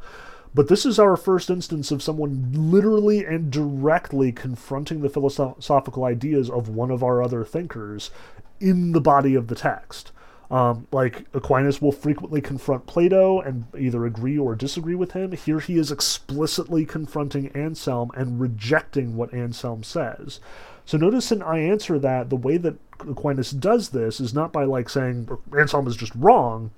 But 0.55 0.69
this 0.69 0.87
is 0.87 1.01
our 1.01 1.17
first 1.17 1.51
instance 1.51 1.91
of 1.91 2.05
someone 2.05 2.53
literally 2.55 3.25
and 3.25 3.51
directly 3.51 4.31
confronting 4.31 5.01
the 5.01 5.09
philosophical 5.09 6.05
ideas 6.05 6.49
of 6.49 6.69
one 6.69 6.93
of 6.93 7.03
our 7.03 7.21
other 7.23 7.45
thinkers 7.45 8.13
in 8.61 8.93
the 8.93 9.01
body 9.01 9.35
of 9.35 9.49
the 9.49 9.57
text. 9.57 10.13
Um, 10.51 10.89
like 10.91 11.27
Aquinas 11.33 11.81
will 11.81 11.93
frequently 11.93 12.41
confront 12.41 12.87
Plato 12.87 13.41
and 13.41 13.67
either 13.79 14.05
agree 14.05 14.37
or 14.37 14.57
disagree 14.57 14.97
with 14.97 15.13
him. 15.13 15.31
Here 15.31 15.61
he 15.61 15.79
is 15.79 15.93
explicitly 15.93 16.85
confronting 16.85 17.49
Anselm 17.55 18.11
and 18.17 18.41
rejecting 18.41 19.17
what 19.17 19.33
Anselm 19.33 19.85
says. 19.85 20.41
So 20.85 20.99
notice 20.99 21.31
in 21.31 21.41
I 21.41 21.61
answer 21.61 22.01
that 22.01 22.31
the 22.31 22.37
way 22.37 22.57
that 22.57 22.75
Aquinas 22.99 23.53
does 23.53 23.91
this 23.91 24.19
is 24.19 24.35
not 24.35 24.53
by 24.53 24.65
like 24.65 24.89
saying 24.89 25.29
Anselm 25.57 25.87
is 25.87 25.97
just 25.97 26.15
wrong, 26.17 26.73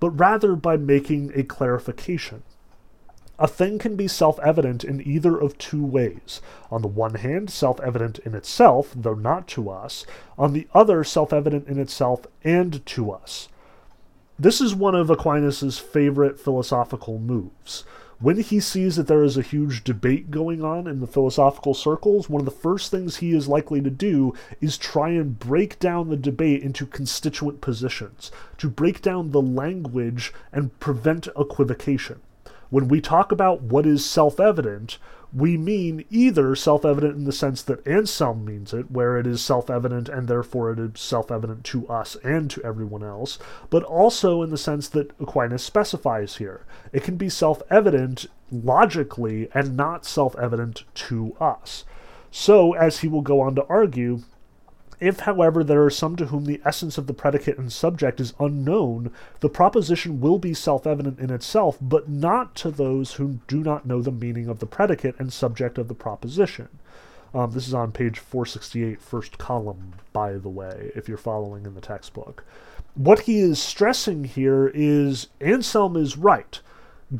but 0.00 0.10
rather 0.10 0.56
by 0.56 0.78
making 0.78 1.32
a 1.34 1.42
clarification. 1.42 2.42
A 3.40 3.46
thing 3.46 3.78
can 3.78 3.94
be 3.94 4.08
self 4.08 4.40
evident 4.40 4.82
in 4.82 5.00
either 5.06 5.38
of 5.38 5.56
two 5.58 5.84
ways. 5.84 6.40
On 6.72 6.82
the 6.82 6.88
one 6.88 7.14
hand, 7.14 7.50
self 7.50 7.78
evident 7.80 8.18
in 8.20 8.34
itself, 8.34 8.92
though 8.96 9.14
not 9.14 9.46
to 9.48 9.70
us. 9.70 10.04
On 10.36 10.52
the 10.52 10.66
other, 10.74 11.04
self 11.04 11.32
evident 11.32 11.68
in 11.68 11.78
itself 11.78 12.26
and 12.42 12.84
to 12.86 13.12
us. 13.12 13.48
This 14.40 14.60
is 14.60 14.74
one 14.74 14.96
of 14.96 15.08
Aquinas' 15.08 15.78
favorite 15.78 16.40
philosophical 16.40 17.20
moves. 17.20 17.84
When 18.20 18.38
he 18.38 18.58
sees 18.58 18.96
that 18.96 19.06
there 19.06 19.22
is 19.22 19.36
a 19.36 19.42
huge 19.42 19.84
debate 19.84 20.32
going 20.32 20.64
on 20.64 20.88
in 20.88 20.98
the 20.98 21.06
philosophical 21.06 21.74
circles, 21.74 22.28
one 22.28 22.40
of 22.40 22.44
the 22.44 22.50
first 22.50 22.90
things 22.90 23.18
he 23.18 23.32
is 23.32 23.46
likely 23.46 23.80
to 23.80 23.90
do 23.90 24.34
is 24.60 24.76
try 24.76 25.10
and 25.10 25.38
break 25.38 25.78
down 25.78 26.08
the 26.08 26.16
debate 26.16 26.64
into 26.64 26.86
constituent 26.86 27.60
positions, 27.60 28.32
to 28.56 28.68
break 28.68 29.00
down 29.00 29.30
the 29.30 29.40
language 29.40 30.32
and 30.52 30.76
prevent 30.80 31.28
equivocation. 31.36 32.20
When 32.70 32.88
we 32.88 33.00
talk 33.00 33.32
about 33.32 33.62
what 33.62 33.86
is 33.86 34.04
self 34.04 34.38
evident, 34.38 34.98
we 35.32 35.56
mean 35.56 36.04
either 36.10 36.54
self 36.54 36.84
evident 36.84 37.16
in 37.16 37.24
the 37.24 37.32
sense 37.32 37.62
that 37.62 37.86
Anselm 37.86 38.44
means 38.44 38.72
it, 38.72 38.90
where 38.90 39.18
it 39.18 39.26
is 39.26 39.42
self 39.42 39.70
evident 39.70 40.08
and 40.08 40.28
therefore 40.28 40.72
it 40.72 40.78
is 40.78 41.00
self 41.00 41.30
evident 41.30 41.64
to 41.64 41.88
us 41.88 42.16
and 42.24 42.50
to 42.50 42.64
everyone 42.64 43.02
else, 43.02 43.38
but 43.70 43.82
also 43.82 44.42
in 44.42 44.50
the 44.50 44.58
sense 44.58 44.88
that 44.88 45.12
Aquinas 45.20 45.62
specifies 45.62 46.36
here. 46.36 46.64
It 46.92 47.02
can 47.02 47.16
be 47.16 47.28
self 47.28 47.62
evident 47.70 48.26
logically 48.50 49.48
and 49.54 49.76
not 49.76 50.04
self 50.04 50.36
evident 50.38 50.84
to 50.94 51.36
us. 51.40 51.84
So, 52.30 52.74
as 52.74 52.98
he 52.98 53.08
will 53.08 53.22
go 53.22 53.40
on 53.40 53.54
to 53.54 53.64
argue, 53.68 54.20
if, 55.00 55.20
however, 55.20 55.62
there 55.62 55.84
are 55.84 55.90
some 55.90 56.16
to 56.16 56.26
whom 56.26 56.44
the 56.44 56.60
essence 56.64 56.98
of 56.98 57.06
the 57.06 57.14
predicate 57.14 57.58
and 57.58 57.72
subject 57.72 58.20
is 58.20 58.34
unknown, 58.40 59.12
the 59.40 59.48
proposition 59.48 60.20
will 60.20 60.38
be 60.38 60.54
self 60.54 60.86
evident 60.86 61.18
in 61.20 61.30
itself, 61.30 61.78
but 61.80 62.08
not 62.08 62.54
to 62.56 62.70
those 62.70 63.14
who 63.14 63.38
do 63.46 63.60
not 63.60 63.86
know 63.86 64.02
the 64.02 64.10
meaning 64.10 64.48
of 64.48 64.58
the 64.58 64.66
predicate 64.66 65.14
and 65.18 65.32
subject 65.32 65.78
of 65.78 65.88
the 65.88 65.94
proposition. 65.94 66.68
Um, 67.34 67.52
this 67.52 67.68
is 67.68 67.74
on 67.74 67.92
page 67.92 68.18
468, 68.18 69.00
first 69.00 69.38
column, 69.38 69.94
by 70.12 70.32
the 70.32 70.48
way, 70.48 70.90
if 70.96 71.08
you're 71.08 71.18
following 71.18 71.66
in 71.66 71.74
the 71.74 71.80
textbook. 71.80 72.44
What 72.94 73.20
he 73.20 73.38
is 73.38 73.60
stressing 73.60 74.24
here 74.24 74.72
is 74.74 75.28
Anselm 75.40 75.96
is 75.96 76.16
right. 76.16 76.60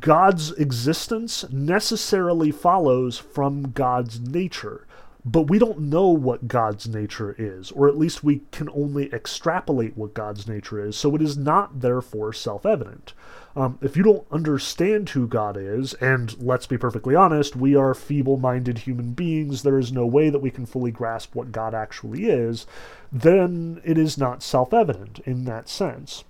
God's 0.00 0.50
existence 0.52 1.44
necessarily 1.50 2.50
follows 2.50 3.18
from 3.18 3.70
God's 3.70 4.20
nature 4.20 4.86
but 5.24 5.42
we 5.42 5.58
don't 5.58 5.80
know 5.80 6.08
what 6.08 6.48
God's 6.48 6.88
nature 6.88 7.34
is, 7.38 7.70
or 7.72 7.88
at 7.88 7.98
least 7.98 8.22
we 8.22 8.42
can 8.52 8.68
only 8.70 9.12
extrapolate 9.12 9.96
what 9.96 10.14
God's 10.14 10.46
nature 10.46 10.84
is, 10.84 10.96
so 10.96 11.14
it 11.16 11.22
is 11.22 11.36
not 11.36 11.80
therefore 11.80 12.32
self 12.32 12.64
evident. 12.64 13.12
Um, 13.56 13.78
if 13.82 13.96
you 13.96 14.04
don't 14.04 14.26
understand 14.30 15.10
who 15.10 15.26
God 15.26 15.56
is, 15.56 15.94
and 15.94 16.40
let's 16.40 16.66
be 16.66 16.78
perfectly 16.78 17.16
honest, 17.16 17.56
we 17.56 17.74
are 17.74 17.94
feeble 17.94 18.36
minded 18.36 18.78
human 18.78 19.12
beings, 19.12 19.62
there 19.62 19.78
is 19.78 19.90
no 19.90 20.06
way 20.06 20.30
that 20.30 20.38
we 20.38 20.50
can 20.50 20.66
fully 20.66 20.92
grasp 20.92 21.34
what 21.34 21.50
God 21.50 21.74
actually 21.74 22.26
is, 22.26 22.66
then 23.10 23.80
it 23.84 23.98
is 23.98 24.16
not 24.16 24.42
self 24.42 24.72
evident 24.72 25.18
in 25.20 25.44
that 25.46 25.68
sense. 25.68 26.24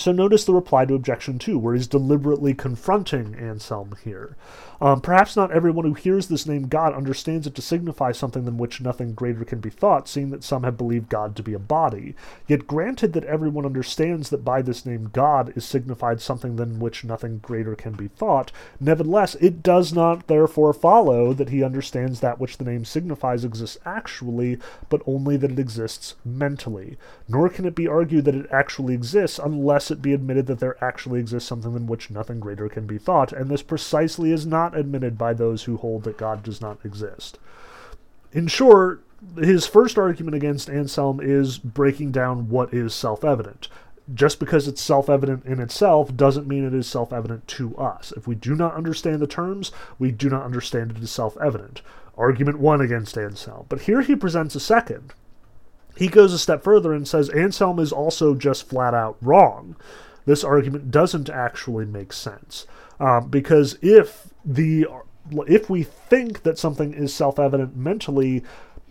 So 0.00 0.12
notice 0.12 0.44
the 0.44 0.54
reply 0.54 0.86
to 0.86 0.94
objection 0.94 1.38
2, 1.38 1.58
where 1.58 1.74
he's 1.74 1.86
deliberately 1.86 2.54
confronting 2.54 3.34
Anselm 3.34 3.96
here. 4.02 4.34
Um, 4.80 5.02
perhaps 5.02 5.36
not 5.36 5.52
everyone 5.52 5.84
who 5.84 5.92
hears 5.92 6.28
this 6.28 6.46
name 6.46 6.68
God 6.68 6.94
understands 6.94 7.46
it 7.46 7.54
to 7.56 7.60
signify 7.60 8.12
something 8.12 8.46
than 8.46 8.56
which 8.56 8.80
nothing 8.80 9.12
greater 9.12 9.44
can 9.44 9.60
be 9.60 9.68
thought, 9.68 10.08
seeing 10.08 10.30
that 10.30 10.42
some 10.42 10.62
have 10.62 10.78
believed 10.78 11.10
God 11.10 11.36
to 11.36 11.42
be 11.42 11.52
a 11.52 11.58
body. 11.58 12.14
Yet 12.48 12.66
granted 12.66 13.12
that 13.12 13.24
everyone 13.24 13.66
understands 13.66 14.30
that 14.30 14.42
by 14.42 14.62
this 14.62 14.86
name 14.86 15.10
God 15.12 15.52
is 15.54 15.66
signified 15.66 16.22
something 16.22 16.56
than 16.56 16.80
which 16.80 17.04
nothing 17.04 17.40
greater 17.40 17.74
can 17.74 17.92
be 17.92 18.08
thought, 18.08 18.52
nevertheless 18.80 19.34
it 19.34 19.62
does 19.62 19.92
not 19.92 20.28
therefore 20.28 20.72
follow 20.72 21.34
that 21.34 21.50
he 21.50 21.62
understands 21.62 22.20
that 22.20 22.40
which 22.40 22.56
the 22.56 22.64
name 22.64 22.86
signifies 22.86 23.44
exists 23.44 23.76
actually, 23.84 24.58
but 24.88 25.02
only 25.04 25.36
that 25.36 25.50
it 25.50 25.58
exists 25.58 26.14
mentally. 26.24 26.96
Nor 27.28 27.50
can 27.50 27.66
it 27.66 27.74
be 27.74 27.86
argued 27.86 28.24
that 28.24 28.34
it 28.34 28.46
actually 28.50 28.94
exists 28.94 29.38
unless 29.38 29.89
it 29.90 30.02
be 30.02 30.12
admitted 30.12 30.46
that 30.46 30.60
there 30.60 30.82
actually 30.82 31.20
exists 31.20 31.48
something 31.48 31.74
than 31.74 31.86
which 31.86 32.10
nothing 32.10 32.40
greater 32.40 32.68
can 32.68 32.86
be 32.86 32.98
thought, 32.98 33.32
and 33.32 33.48
this 33.48 33.62
precisely 33.62 34.32
is 34.32 34.46
not 34.46 34.76
admitted 34.76 35.16
by 35.16 35.32
those 35.32 35.64
who 35.64 35.76
hold 35.76 36.04
that 36.04 36.18
God 36.18 36.42
does 36.42 36.60
not 36.60 36.78
exist. 36.84 37.38
In 38.32 38.46
short, 38.46 39.02
his 39.36 39.66
first 39.66 39.98
argument 39.98 40.34
against 40.34 40.70
Anselm 40.70 41.20
is 41.20 41.58
breaking 41.58 42.12
down 42.12 42.48
what 42.48 42.72
is 42.72 42.94
self 42.94 43.24
evident. 43.24 43.68
Just 44.12 44.40
because 44.40 44.66
it's 44.66 44.80
self 44.80 45.08
evident 45.08 45.44
in 45.44 45.60
itself 45.60 46.16
doesn't 46.16 46.48
mean 46.48 46.64
it 46.64 46.74
is 46.74 46.86
self 46.86 47.12
evident 47.12 47.46
to 47.48 47.76
us. 47.76 48.12
If 48.16 48.26
we 48.26 48.34
do 48.34 48.54
not 48.54 48.74
understand 48.74 49.20
the 49.20 49.26
terms, 49.26 49.72
we 49.98 50.10
do 50.10 50.28
not 50.28 50.44
understand 50.44 50.92
it 50.92 51.02
as 51.02 51.10
self 51.10 51.36
evident. 51.38 51.82
Argument 52.16 52.58
one 52.58 52.80
against 52.80 53.16
Anselm. 53.16 53.66
But 53.68 53.82
here 53.82 54.00
he 54.02 54.16
presents 54.16 54.54
a 54.54 54.60
second. 54.60 55.12
He 55.96 56.08
goes 56.08 56.32
a 56.32 56.38
step 56.38 56.62
further 56.62 56.92
and 56.92 57.06
says 57.06 57.28
Anselm 57.30 57.78
is 57.78 57.92
also 57.92 58.34
just 58.34 58.68
flat 58.68 58.94
out 58.94 59.16
wrong. 59.20 59.76
This 60.26 60.44
argument 60.44 60.90
doesn't 60.90 61.28
actually 61.28 61.86
make 61.86 62.12
sense. 62.12 62.66
Um, 62.98 63.28
because 63.28 63.78
if 63.82 64.28
the 64.44 64.86
if 65.46 65.70
we 65.70 65.82
think 65.82 66.42
that 66.42 66.58
something 66.58 66.92
is 66.92 67.14
self-evident 67.14 67.76
mentally 67.76 68.42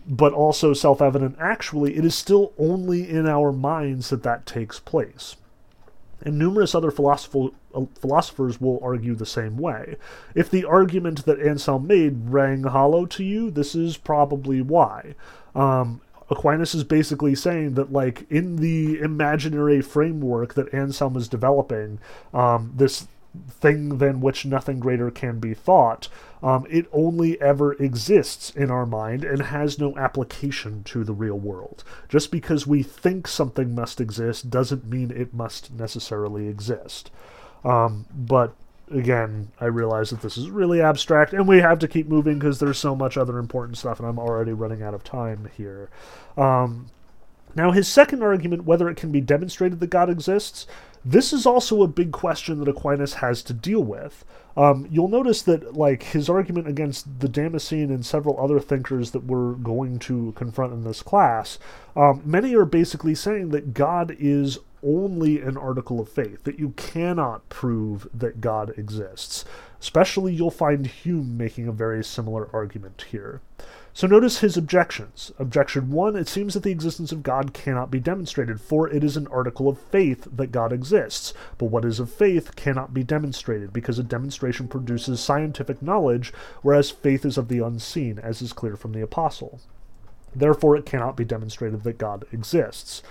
but 0.06 0.32
also 0.32 0.72
self-evident 0.72 1.36
actually 1.38 1.96
it 1.96 2.04
is 2.04 2.14
still 2.14 2.52
only 2.56 3.08
in 3.08 3.26
our 3.26 3.52
minds 3.52 4.08
that 4.10 4.22
that 4.22 4.46
takes 4.46 4.78
place 4.78 5.36
and 6.22 6.38
numerous 6.38 6.74
other 6.74 6.88
uh, 6.88 7.50
philosophers 7.98 8.60
will 8.60 8.78
argue 8.82 9.14
the 9.14 9.26
same 9.26 9.56
way. 9.56 9.96
If 10.34 10.50
the 10.50 10.64
argument 10.64 11.24
that 11.24 11.40
Anselm 11.40 11.86
made 11.86 12.30
rang 12.30 12.64
hollow 12.64 13.06
to 13.06 13.24
you, 13.24 13.50
this 13.50 13.74
is 13.74 13.96
probably 13.96 14.60
why. 14.60 15.14
Um, 15.54 16.00
Aquinas 16.30 16.74
is 16.74 16.84
basically 16.84 17.34
saying 17.34 17.74
that, 17.74 17.92
like, 17.92 18.24
in 18.30 18.56
the 18.56 19.00
imaginary 19.00 19.82
framework 19.82 20.54
that 20.54 20.72
Anselm 20.72 21.16
is 21.16 21.28
developing, 21.28 21.98
um, 22.32 22.72
this 22.76 23.08
thing 23.48 23.98
than 23.98 24.20
which 24.20 24.44
nothing 24.44 24.80
greater 24.80 25.10
can 25.10 25.38
be 25.38 25.54
thought. 25.54 26.08
Um, 26.42 26.66
it 26.70 26.86
only 26.92 27.40
ever 27.40 27.74
exists 27.74 28.50
in 28.50 28.70
our 28.70 28.86
mind 28.86 29.24
and 29.24 29.42
has 29.42 29.78
no 29.78 29.96
application 29.96 30.82
to 30.84 31.04
the 31.04 31.12
real 31.12 31.38
world. 31.38 31.84
Just 32.08 32.30
because 32.30 32.66
we 32.66 32.82
think 32.82 33.28
something 33.28 33.74
must 33.74 34.00
exist 34.00 34.50
doesn't 34.50 34.86
mean 34.86 35.10
it 35.10 35.34
must 35.34 35.72
necessarily 35.72 36.48
exist. 36.48 37.10
Um, 37.64 38.06
but 38.12 38.54
again, 38.90 39.52
I 39.60 39.66
realize 39.66 40.10
that 40.10 40.22
this 40.22 40.36
is 40.36 40.50
really 40.50 40.80
abstract, 40.80 41.32
and 41.32 41.46
we 41.46 41.58
have 41.58 41.78
to 41.80 41.88
keep 41.88 42.08
moving 42.08 42.38
because 42.38 42.58
there's 42.58 42.78
so 42.78 42.94
much 42.94 43.16
other 43.16 43.38
important 43.38 43.78
stuff, 43.78 43.98
and 43.98 44.08
I'm 44.08 44.18
already 44.18 44.52
running 44.52 44.82
out 44.82 44.94
of 44.94 45.04
time 45.04 45.50
here. 45.56 45.88
Um, 46.36 46.86
now, 47.54 47.72
his 47.72 47.88
second 47.88 48.22
argument, 48.22 48.64
whether 48.64 48.88
it 48.88 48.96
can 48.96 49.10
be 49.10 49.20
demonstrated 49.20 49.80
that 49.80 49.90
God 49.90 50.08
exists, 50.08 50.66
this 51.04 51.32
is 51.32 51.46
also 51.46 51.82
a 51.82 51.88
big 51.88 52.12
question 52.12 52.58
that 52.58 52.68
Aquinas 52.68 53.14
has 53.14 53.42
to 53.44 53.52
deal 53.52 53.82
with. 53.82 54.24
Um, 54.56 54.86
you'll 54.90 55.08
notice 55.08 55.42
that, 55.42 55.74
like, 55.74 56.02
his 56.02 56.28
argument 56.28 56.68
against 56.68 57.20
the 57.20 57.28
Damascene 57.28 57.90
and 57.90 58.04
several 58.04 58.38
other 58.38 58.60
thinkers 58.60 59.12
that 59.12 59.24
we're 59.24 59.52
going 59.52 59.98
to 60.00 60.32
confront 60.32 60.72
in 60.72 60.84
this 60.84 61.02
class, 61.02 61.58
um, 61.96 62.22
many 62.24 62.54
are 62.54 62.64
basically 62.64 63.14
saying 63.14 63.50
that 63.50 63.72
God 63.74 64.14
is 64.18 64.58
only 64.82 65.40
an 65.40 65.56
article 65.56 66.00
of 66.00 66.08
faith, 66.08 66.44
that 66.44 66.58
you 66.58 66.70
cannot 66.76 67.48
prove 67.48 68.08
that 68.14 68.40
God 68.40 68.72
exists. 68.76 69.44
Especially, 69.80 70.34
you'll 70.34 70.50
find 70.50 70.86
Hume 70.86 71.36
making 71.36 71.66
a 71.66 71.72
very 71.72 72.04
similar 72.04 72.48
argument 72.52 73.06
here. 73.10 73.40
So 73.92 74.06
notice 74.06 74.38
his 74.38 74.56
objections. 74.56 75.32
Objection 75.38 75.90
1 75.90 76.16
It 76.16 76.28
seems 76.28 76.54
that 76.54 76.62
the 76.62 76.70
existence 76.70 77.12
of 77.12 77.22
God 77.22 77.52
cannot 77.52 77.90
be 77.90 77.98
demonstrated, 77.98 78.60
for 78.60 78.88
it 78.88 79.02
is 79.02 79.16
an 79.16 79.26
article 79.28 79.68
of 79.68 79.78
faith 79.78 80.28
that 80.30 80.52
God 80.52 80.72
exists. 80.72 81.34
But 81.58 81.66
what 81.66 81.84
is 81.84 81.98
of 81.98 82.10
faith 82.10 82.54
cannot 82.56 82.94
be 82.94 83.02
demonstrated, 83.02 83.72
because 83.72 83.98
a 83.98 84.04
demonstration 84.04 84.68
produces 84.68 85.20
scientific 85.20 85.82
knowledge, 85.82 86.32
whereas 86.62 86.90
faith 86.90 87.24
is 87.24 87.36
of 87.36 87.48
the 87.48 87.58
unseen, 87.58 88.18
as 88.18 88.40
is 88.40 88.52
clear 88.52 88.76
from 88.76 88.92
the 88.92 89.02
Apostle. 89.02 89.60
Therefore, 90.34 90.76
it 90.76 90.86
cannot 90.86 91.16
be 91.16 91.24
demonstrated 91.24 91.82
that 91.82 91.98
God 91.98 92.24
exists. 92.32 93.02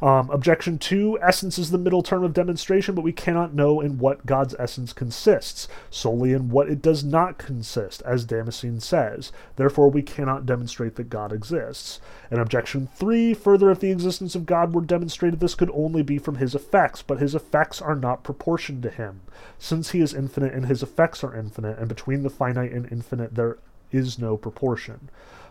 Um, 0.00 0.30
objection 0.30 0.78
two 0.78 1.18
essence 1.20 1.58
is 1.58 1.72
the 1.72 1.78
middle 1.78 2.02
term 2.04 2.22
of 2.22 2.32
demonstration, 2.32 2.94
but 2.94 3.02
we 3.02 3.12
cannot 3.12 3.52
know 3.52 3.80
in 3.80 3.98
what 3.98 4.26
God's 4.26 4.54
essence 4.56 4.92
consists, 4.92 5.66
solely 5.90 6.32
in 6.32 6.50
what 6.50 6.68
it 6.68 6.80
does 6.80 7.02
not 7.02 7.36
consist, 7.36 8.00
as 8.02 8.24
Damascene 8.24 8.78
says. 8.78 9.32
Therefore, 9.56 9.90
we 9.90 10.02
cannot 10.02 10.46
demonstrate 10.46 10.94
that 10.94 11.10
God 11.10 11.32
exists. 11.32 12.00
And 12.30 12.40
objection 12.40 12.88
three 12.94 13.34
further, 13.34 13.70
if 13.72 13.80
the 13.80 13.90
existence 13.90 14.36
of 14.36 14.46
God 14.46 14.72
were 14.72 14.82
demonstrated, 14.82 15.40
this 15.40 15.56
could 15.56 15.70
only 15.74 16.02
be 16.02 16.18
from 16.18 16.36
his 16.36 16.54
effects, 16.54 17.02
but 17.02 17.18
his 17.18 17.34
effects 17.34 17.82
are 17.82 17.96
not 17.96 18.22
proportioned 18.22 18.84
to 18.84 18.90
him. 18.90 19.22
Since 19.58 19.90
he 19.90 20.00
is 20.00 20.14
infinite 20.14 20.54
and 20.54 20.66
his 20.66 20.82
effects 20.82 21.24
are 21.24 21.34
infinite, 21.34 21.76
and 21.76 21.88
between 21.88 22.22
the 22.22 22.30
finite 22.30 22.70
and 22.70 22.90
infinite 22.92 23.34
there 23.34 23.58
is 23.90 24.16
no 24.16 24.36
proportion. 24.36 25.08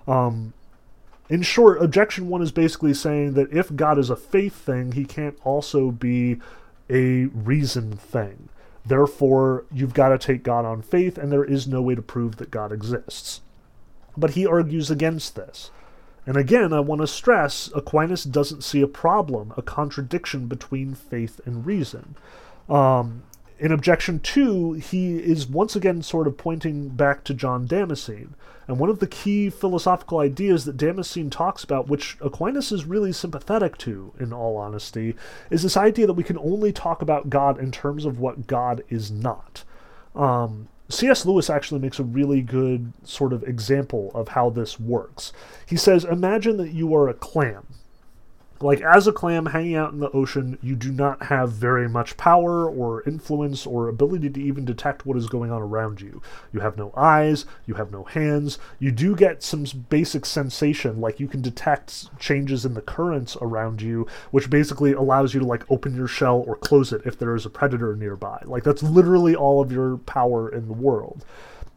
Um, 0.07 0.53
in 1.29 1.41
short, 1.41 1.81
objection 1.81 2.29
one 2.29 2.41
is 2.41 2.51
basically 2.51 2.93
saying 2.93 3.33
that 3.33 3.51
if 3.51 3.75
God 3.75 3.99
is 3.99 4.09
a 4.09 4.15
faith 4.15 4.55
thing, 4.55 4.93
he 4.93 5.05
can't 5.05 5.37
also 5.43 5.91
be 5.91 6.39
a 6.89 7.25
reason 7.25 7.93
thing. 7.97 8.49
Therefore, 8.85 9.65
you've 9.71 9.93
got 9.93 10.09
to 10.09 10.17
take 10.17 10.43
God 10.43 10.63
on 10.63 10.81
faith, 10.81 11.17
and 11.17 11.31
there 11.31 11.43
is 11.43 11.67
no 11.67 11.81
way 11.81 11.95
to 11.95 12.01
prove 12.01 12.37
that 12.37 12.51
God 12.51 12.71
exists. 12.71 13.41
But 14.15 14.31
he 14.31 14.47
argues 14.47 14.89
against 14.89 15.35
this. 15.35 15.71
And 16.25 16.37
again, 16.37 16.71
I 16.73 16.79
want 16.79 17.01
to 17.01 17.07
stress 17.07 17.69
Aquinas 17.75 18.23
doesn't 18.23 18.63
see 18.63 18.81
a 18.81 18.87
problem, 18.87 19.53
a 19.57 19.61
contradiction 19.61 20.47
between 20.47 20.93
faith 20.93 21.41
and 21.45 21.65
reason. 21.65 22.15
Um, 22.69 23.23
in 23.59 23.71
objection 23.71 24.19
two, 24.19 24.73
he 24.73 25.17
is 25.17 25.47
once 25.47 25.75
again 25.75 26.01
sort 26.01 26.27
of 26.27 26.37
pointing 26.37 26.89
back 26.89 27.23
to 27.25 27.33
John 27.33 27.65
Damascene. 27.65 28.35
And 28.67 28.79
one 28.79 28.89
of 28.89 28.99
the 28.99 29.07
key 29.07 29.49
philosophical 29.49 30.19
ideas 30.19 30.65
that 30.65 30.77
Damascene 30.77 31.29
talks 31.29 31.63
about, 31.63 31.87
which 31.87 32.17
Aquinas 32.19 32.71
is 32.71 32.85
really 32.85 33.13
sympathetic 33.13 33.77
to, 33.79 34.13
in 34.19 34.33
all 34.33 34.57
honesty, 34.57 35.15
is 35.49 35.63
this 35.63 35.77
idea 35.77 36.05
that 36.05 36.13
we 36.13 36.23
can 36.23 36.37
only 36.37 36.73
talk 36.73 37.01
about 37.01 37.29
God 37.29 37.59
in 37.59 37.71
terms 37.71 38.03
of 38.05 38.19
what 38.19 38.47
God 38.47 38.83
is 38.89 39.09
not. 39.09 39.63
Um, 40.15 40.67
C.S. 40.89 41.25
Lewis 41.25 41.49
actually 41.49 41.81
makes 41.81 41.99
a 41.99 42.03
really 42.03 42.41
good 42.41 42.93
sort 43.03 43.33
of 43.33 43.43
example 43.43 44.11
of 44.13 44.29
how 44.29 44.49
this 44.49 44.79
works. 44.79 45.33
He 45.65 45.75
says, 45.75 46.05
Imagine 46.05 46.57
that 46.57 46.71
you 46.71 46.95
are 46.95 47.09
a 47.09 47.13
clam 47.13 47.66
like 48.61 48.81
as 48.81 49.07
a 49.07 49.11
clam 49.11 49.47
hanging 49.47 49.75
out 49.75 49.91
in 49.91 49.99
the 49.99 50.11
ocean 50.11 50.57
you 50.61 50.75
do 50.75 50.91
not 50.91 51.23
have 51.23 51.51
very 51.51 51.87
much 51.87 52.17
power 52.17 52.69
or 52.69 53.03
influence 53.03 53.65
or 53.65 53.87
ability 53.87 54.29
to 54.29 54.41
even 54.41 54.65
detect 54.65 55.05
what 55.05 55.17
is 55.17 55.27
going 55.27 55.51
on 55.51 55.61
around 55.61 56.01
you. 56.01 56.21
You 56.51 56.59
have 56.61 56.77
no 56.77 56.91
eyes 56.95 57.45
you 57.65 57.75
have 57.75 57.91
no 57.91 58.03
hands. 58.03 58.57
You 58.79 58.91
do 58.91 59.15
get 59.15 59.43
some 59.43 59.65
basic 59.89 60.25
sensation 60.25 61.01
like 61.01 61.19
you 61.19 61.27
can 61.27 61.41
detect 61.41 62.17
changes 62.19 62.65
in 62.65 62.73
the 62.73 62.81
currents 62.81 63.37
around 63.41 63.81
you 63.81 64.07
which 64.31 64.49
basically 64.49 64.93
allows 64.93 65.33
you 65.33 65.39
to 65.39 65.45
like 65.45 65.69
open 65.71 65.95
your 65.95 66.07
shell 66.07 66.43
or 66.47 66.55
close 66.55 66.91
it 66.91 67.01
if 67.05 67.17
there 67.17 67.35
is 67.35 67.45
a 67.45 67.49
predator 67.49 67.95
nearby. 67.95 68.41
Like 68.45 68.63
that's 68.63 68.83
literally 68.83 69.35
all 69.35 69.61
of 69.61 69.71
your 69.71 69.97
power 69.97 70.49
in 70.49 70.67
the 70.67 70.73
world. 70.73 71.25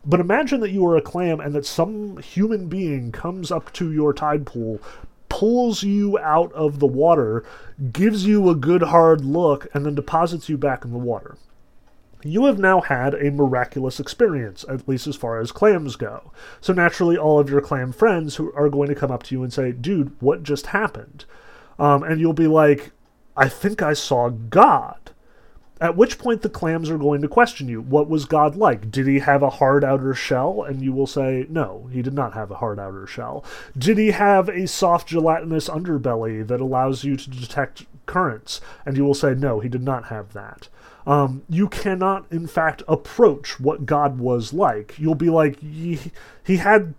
But 0.04 0.20
imagine 0.20 0.60
that 0.60 0.70
you 0.70 0.86
are 0.86 0.96
a 0.96 1.02
clam 1.02 1.40
and 1.40 1.54
that 1.54 1.66
some 1.66 2.16
human 2.18 2.68
being 2.68 3.12
comes 3.12 3.50
up 3.50 3.70
to 3.74 3.92
your 3.92 4.14
tide 4.14 4.46
pool, 4.46 4.80
pulls 5.40 5.82
you 5.82 6.18
out 6.18 6.52
of 6.52 6.80
the 6.80 6.86
water, 6.86 7.42
gives 7.92 8.26
you 8.26 8.50
a 8.50 8.54
good 8.54 8.82
hard 8.82 9.24
look, 9.24 9.66
and 9.72 9.86
then 9.86 9.94
deposits 9.94 10.50
you 10.50 10.58
back 10.58 10.84
in 10.84 10.92
the 10.92 10.98
water. 10.98 11.38
You 12.22 12.44
have 12.44 12.58
now 12.58 12.82
had 12.82 13.14
a 13.14 13.30
miraculous 13.30 13.98
experience, 13.98 14.66
at 14.68 14.86
least 14.86 15.06
as 15.06 15.16
far 15.16 15.40
as 15.40 15.50
clams 15.50 15.96
go. 15.96 16.30
So 16.60 16.74
naturally, 16.74 17.16
all 17.16 17.38
of 17.38 17.48
your 17.48 17.62
clam 17.62 17.90
friends 17.90 18.36
who 18.36 18.52
are 18.52 18.68
going 18.68 18.90
to 18.90 18.94
come 18.94 19.10
up 19.10 19.22
to 19.22 19.34
you 19.34 19.42
and 19.42 19.50
say, 19.50 19.72
"Dude, 19.72 20.12
what 20.20 20.42
just 20.42 20.66
happened?" 20.66 21.24
Um, 21.78 22.02
and 22.02 22.20
you'll 22.20 22.34
be 22.34 22.46
like, 22.46 22.92
"I 23.34 23.48
think 23.48 23.80
I 23.80 23.94
saw 23.94 24.28
God." 24.28 25.12
At 25.80 25.96
which 25.96 26.18
point 26.18 26.42
the 26.42 26.50
clams 26.50 26.90
are 26.90 26.98
going 26.98 27.22
to 27.22 27.28
question 27.28 27.66
you. 27.68 27.80
What 27.80 28.08
was 28.08 28.26
God 28.26 28.54
like? 28.54 28.90
Did 28.90 29.06
he 29.06 29.20
have 29.20 29.42
a 29.42 29.48
hard 29.48 29.82
outer 29.82 30.14
shell? 30.14 30.62
And 30.62 30.82
you 30.82 30.92
will 30.92 31.06
say, 31.06 31.46
no, 31.48 31.88
he 31.90 32.02
did 32.02 32.12
not 32.12 32.34
have 32.34 32.50
a 32.50 32.56
hard 32.56 32.78
outer 32.78 33.06
shell. 33.06 33.44
Did 33.78 33.96
he 33.96 34.10
have 34.10 34.50
a 34.50 34.68
soft 34.68 35.08
gelatinous 35.08 35.70
underbelly 35.70 36.46
that 36.46 36.60
allows 36.60 37.02
you 37.02 37.16
to 37.16 37.30
detect 37.30 37.86
currents? 38.04 38.60
And 38.84 38.96
you 38.98 39.04
will 39.04 39.14
say, 39.14 39.34
no, 39.34 39.60
he 39.60 39.70
did 39.70 39.82
not 39.82 40.06
have 40.08 40.34
that. 40.34 40.68
Um, 41.06 41.42
you 41.48 41.66
cannot, 41.66 42.26
in 42.30 42.46
fact, 42.46 42.82
approach 42.86 43.58
what 43.58 43.86
God 43.86 44.18
was 44.18 44.52
like. 44.52 44.94
You'll 44.98 45.14
be 45.14 45.30
like, 45.30 45.58
he, 45.60 45.98
he 46.44 46.58
had. 46.58 46.94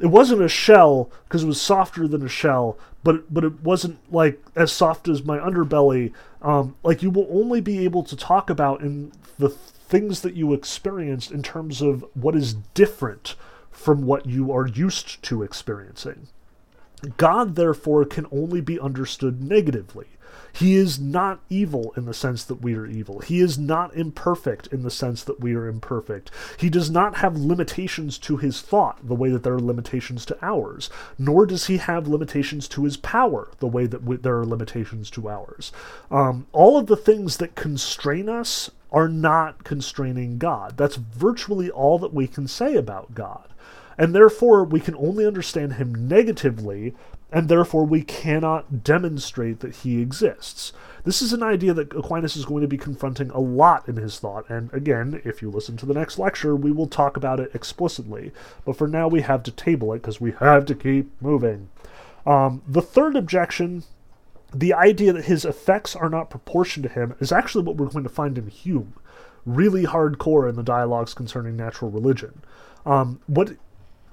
It 0.00 0.06
wasn't 0.06 0.42
a 0.42 0.48
shell 0.48 1.12
because 1.24 1.44
it 1.44 1.46
was 1.46 1.60
softer 1.60 2.08
than 2.08 2.24
a 2.24 2.28
shell, 2.28 2.78
but 3.04 3.32
but 3.32 3.44
it 3.44 3.62
wasn't 3.62 3.98
like 4.12 4.42
as 4.56 4.72
soft 4.72 5.06
as 5.06 5.22
my 5.22 5.38
underbelly. 5.38 6.12
Um, 6.42 6.76
like 6.82 7.02
you 7.02 7.10
will 7.10 7.28
only 7.30 7.60
be 7.60 7.84
able 7.84 8.02
to 8.02 8.16
talk 8.16 8.50
about 8.50 8.82
in 8.82 9.12
the 9.38 9.48
things 9.48 10.22
that 10.22 10.34
you 10.34 10.52
experienced 10.52 11.30
in 11.30 11.42
terms 11.42 11.80
of 11.80 12.04
what 12.14 12.34
is 12.34 12.54
different 12.74 13.36
from 13.70 14.02
what 14.06 14.26
you 14.26 14.52
are 14.52 14.66
used 14.66 15.22
to 15.22 15.42
experiencing. 15.42 16.28
God, 17.16 17.56
therefore, 17.56 18.04
can 18.04 18.26
only 18.30 18.60
be 18.60 18.78
understood 18.78 19.42
negatively. 19.42 20.06
He 20.52 20.74
is 20.76 21.00
not 21.00 21.40
evil 21.48 21.92
in 21.96 22.04
the 22.04 22.14
sense 22.14 22.44
that 22.44 22.62
we 22.62 22.74
are 22.74 22.86
evil. 22.86 23.20
He 23.20 23.40
is 23.40 23.58
not 23.58 23.94
imperfect 23.96 24.66
in 24.68 24.82
the 24.82 24.90
sense 24.90 25.24
that 25.24 25.40
we 25.40 25.54
are 25.54 25.66
imperfect. 25.66 26.30
He 26.58 26.68
does 26.68 26.90
not 26.90 27.16
have 27.16 27.36
limitations 27.36 28.18
to 28.18 28.36
his 28.36 28.60
thought 28.60 29.06
the 29.06 29.14
way 29.14 29.30
that 29.30 29.42
there 29.42 29.54
are 29.54 29.60
limitations 29.60 30.24
to 30.26 30.38
ours, 30.42 30.90
nor 31.18 31.46
does 31.46 31.66
he 31.66 31.78
have 31.78 32.06
limitations 32.06 32.68
to 32.68 32.84
his 32.84 32.96
power 32.96 33.48
the 33.58 33.66
way 33.66 33.86
that 33.86 34.04
we, 34.04 34.16
there 34.16 34.38
are 34.38 34.46
limitations 34.46 35.10
to 35.10 35.28
ours. 35.28 35.72
Um, 36.10 36.46
all 36.52 36.78
of 36.78 36.86
the 36.86 36.96
things 36.96 37.38
that 37.38 37.54
constrain 37.54 38.28
us 38.28 38.70
are 38.92 39.08
not 39.08 39.64
constraining 39.64 40.38
God. 40.38 40.76
That's 40.76 40.96
virtually 40.96 41.70
all 41.70 41.98
that 41.98 42.12
we 42.12 42.26
can 42.26 42.46
say 42.46 42.76
about 42.76 43.14
God. 43.14 43.48
And 43.98 44.14
therefore, 44.14 44.64
we 44.64 44.80
can 44.80 44.94
only 44.96 45.26
understand 45.26 45.74
him 45.74 46.08
negatively 46.08 46.94
and 47.32 47.48
therefore 47.48 47.84
we 47.84 48.02
cannot 48.02 48.84
demonstrate 48.84 49.60
that 49.60 49.76
he 49.76 50.00
exists. 50.00 50.72
This 51.04 51.22
is 51.22 51.32
an 51.32 51.42
idea 51.42 51.72
that 51.74 51.94
Aquinas 51.96 52.36
is 52.36 52.44
going 52.44 52.60
to 52.60 52.68
be 52.68 52.76
confronting 52.76 53.30
a 53.30 53.40
lot 53.40 53.88
in 53.88 53.96
his 53.96 54.18
thought, 54.18 54.48
and 54.48 54.72
again, 54.72 55.20
if 55.24 55.42
you 55.42 55.50
listen 55.50 55.76
to 55.78 55.86
the 55.86 55.94
next 55.94 56.18
lecture, 56.18 56.54
we 56.54 56.70
will 56.70 56.86
talk 56.86 57.16
about 57.16 57.40
it 57.40 57.50
explicitly. 57.54 58.30
But 58.64 58.76
for 58.76 58.86
now, 58.86 59.08
we 59.08 59.22
have 59.22 59.42
to 59.44 59.50
table 59.50 59.92
it 59.94 60.02
because 60.02 60.20
we 60.20 60.32
have 60.32 60.66
to 60.66 60.74
keep 60.74 61.10
moving. 61.20 61.70
Um, 62.26 62.62
the 62.68 62.82
third 62.82 63.16
objection, 63.16 63.82
the 64.54 64.74
idea 64.74 65.12
that 65.14 65.24
his 65.24 65.44
effects 65.44 65.96
are 65.96 66.10
not 66.10 66.30
proportioned 66.30 66.84
to 66.84 66.90
him, 66.90 67.16
is 67.18 67.32
actually 67.32 67.64
what 67.64 67.76
we're 67.76 67.86
going 67.86 68.04
to 68.04 68.10
find 68.10 68.38
in 68.38 68.46
Hume, 68.48 68.94
really 69.44 69.84
hardcore 69.84 70.48
in 70.48 70.54
the 70.54 70.62
dialogues 70.62 71.14
concerning 71.14 71.56
natural 71.56 71.90
religion. 71.90 72.42
Um, 72.86 73.20
what 73.26 73.56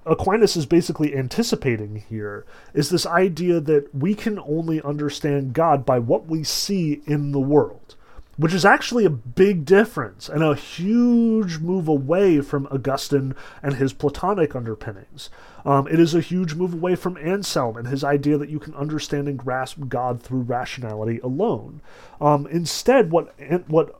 Aquinas 0.05 0.55
is 0.55 0.65
basically 0.65 1.15
anticipating 1.15 2.03
here 2.09 2.45
is 2.73 2.89
this 2.89 3.05
idea 3.05 3.59
that 3.59 3.93
we 3.93 4.15
can 4.15 4.39
only 4.39 4.81
understand 4.81 5.53
God 5.53 5.85
by 5.85 5.99
what 5.99 6.27
we 6.27 6.43
see 6.43 7.01
in 7.05 7.31
the 7.31 7.39
world, 7.39 7.95
which 8.37 8.53
is 8.53 8.65
actually 8.65 9.05
a 9.05 9.09
big 9.09 9.65
difference 9.65 10.29
and 10.29 10.43
a 10.43 10.55
huge 10.55 11.59
move 11.59 11.87
away 11.87 12.41
from 12.41 12.67
Augustine 12.71 13.35
and 13.61 13.75
his 13.75 13.93
Platonic 13.93 14.55
underpinnings. 14.55 15.29
Um, 15.65 15.87
it 15.87 15.99
is 15.99 16.15
a 16.15 16.21
huge 16.21 16.55
move 16.55 16.73
away 16.73 16.95
from 16.95 17.17
Anselm 17.17 17.75
and 17.75 17.87
his 17.87 18.03
idea 18.03 18.37
that 18.37 18.49
you 18.49 18.59
can 18.59 18.73
understand 18.75 19.27
and 19.27 19.37
grasp 19.37 19.77
God 19.89 20.21
through 20.21 20.41
rationality 20.41 21.19
alone. 21.19 21.81
Um, 22.21 22.47
instead, 22.47 23.11
what 23.11 23.35
what 23.67 23.98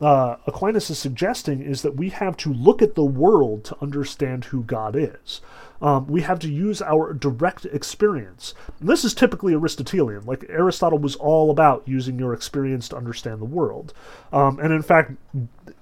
uh, 0.00 0.36
Aquinas 0.46 0.90
is 0.90 0.98
suggesting 0.98 1.62
is 1.62 1.82
that 1.82 1.96
we 1.96 2.10
have 2.10 2.36
to 2.38 2.52
look 2.52 2.82
at 2.82 2.94
the 2.94 3.04
world 3.04 3.64
to 3.64 3.76
understand 3.80 4.46
who 4.46 4.62
God 4.62 4.96
is. 4.96 5.40
Um, 5.82 6.06
we 6.06 6.20
have 6.22 6.38
to 6.40 6.48
use 6.50 6.82
our 6.82 7.14
direct 7.14 7.64
experience. 7.66 8.54
And 8.80 8.88
this 8.88 9.04
is 9.04 9.14
typically 9.14 9.54
Aristotelian. 9.54 10.24
Like 10.26 10.44
Aristotle 10.48 10.98
was 10.98 11.16
all 11.16 11.50
about 11.50 11.82
using 11.86 12.18
your 12.18 12.34
experience 12.34 12.88
to 12.90 12.96
understand 12.96 13.40
the 13.40 13.46
world. 13.46 13.94
Um, 14.32 14.58
and 14.58 14.72
in 14.72 14.82
fact, 14.82 15.12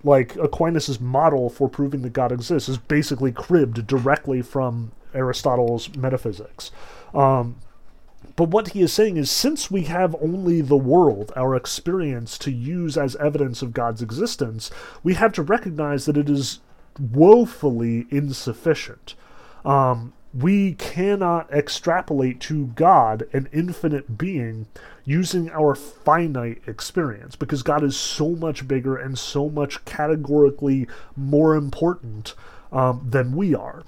like 0.05 0.37
Aquinas' 0.37 1.01
model 1.01 1.51
for 1.51 1.69
proving 1.69 2.03
that 2.03 2.13
God 2.13 2.31
exists 2.31 2.69
is 2.69 2.79
basically 2.79 3.33
cribbed 3.33 3.87
directly 3.87 4.41
from 4.41 4.93
Aristotle's 5.15 5.95
metaphysics. 5.97 6.71
Um, 7.13 7.57
but 8.39 8.51
what 8.51 8.69
he 8.69 8.83
is 8.83 8.93
saying 8.93 9.17
is 9.17 9.33
since 9.33 9.69
we 9.69 9.83
have 9.83 10.15
only 10.23 10.61
the 10.61 10.77
world, 10.77 11.33
our 11.35 11.57
experience, 11.57 12.39
to 12.39 12.53
use 12.53 12.97
as 12.97 13.17
evidence 13.17 13.63
of 13.63 13.73
God's 13.73 14.01
existence, 14.01 14.71
we 15.03 15.15
have 15.15 15.33
to 15.33 15.43
recognize 15.43 16.05
that 16.05 16.17
it 16.17 16.31
is 16.31 16.61
woefully 17.01 18.07
insufficient. 18.11 19.17
Um, 19.65 20.13
we 20.33 20.75
cannot 20.75 21.53
extrapolate 21.53 22.39
to 22.43 22.67
God, 22.77 23.25
an 23.33 23.49
infinite 23.53 24.17
being, 24.17 24.69
using 25.05 25.51
our 25.51 25.75
finite 25.75 26.63
experience 26.65 27.35
because 27.35 27.65
God 27.65 27.83
is 27.83 27.97
so 27.97 28.37
much 28.37 28.69
bigger 28.69 28.97
and 28.97 29.19
so 29.19 29.49
much 29.49 29.85
categorically 29.85 30.87
more 31.17 31.57
important 31.57 32.37
um, 32.71 33.05
than 33.05 33.35
we 33.35 33.53
are. 33.57 33.83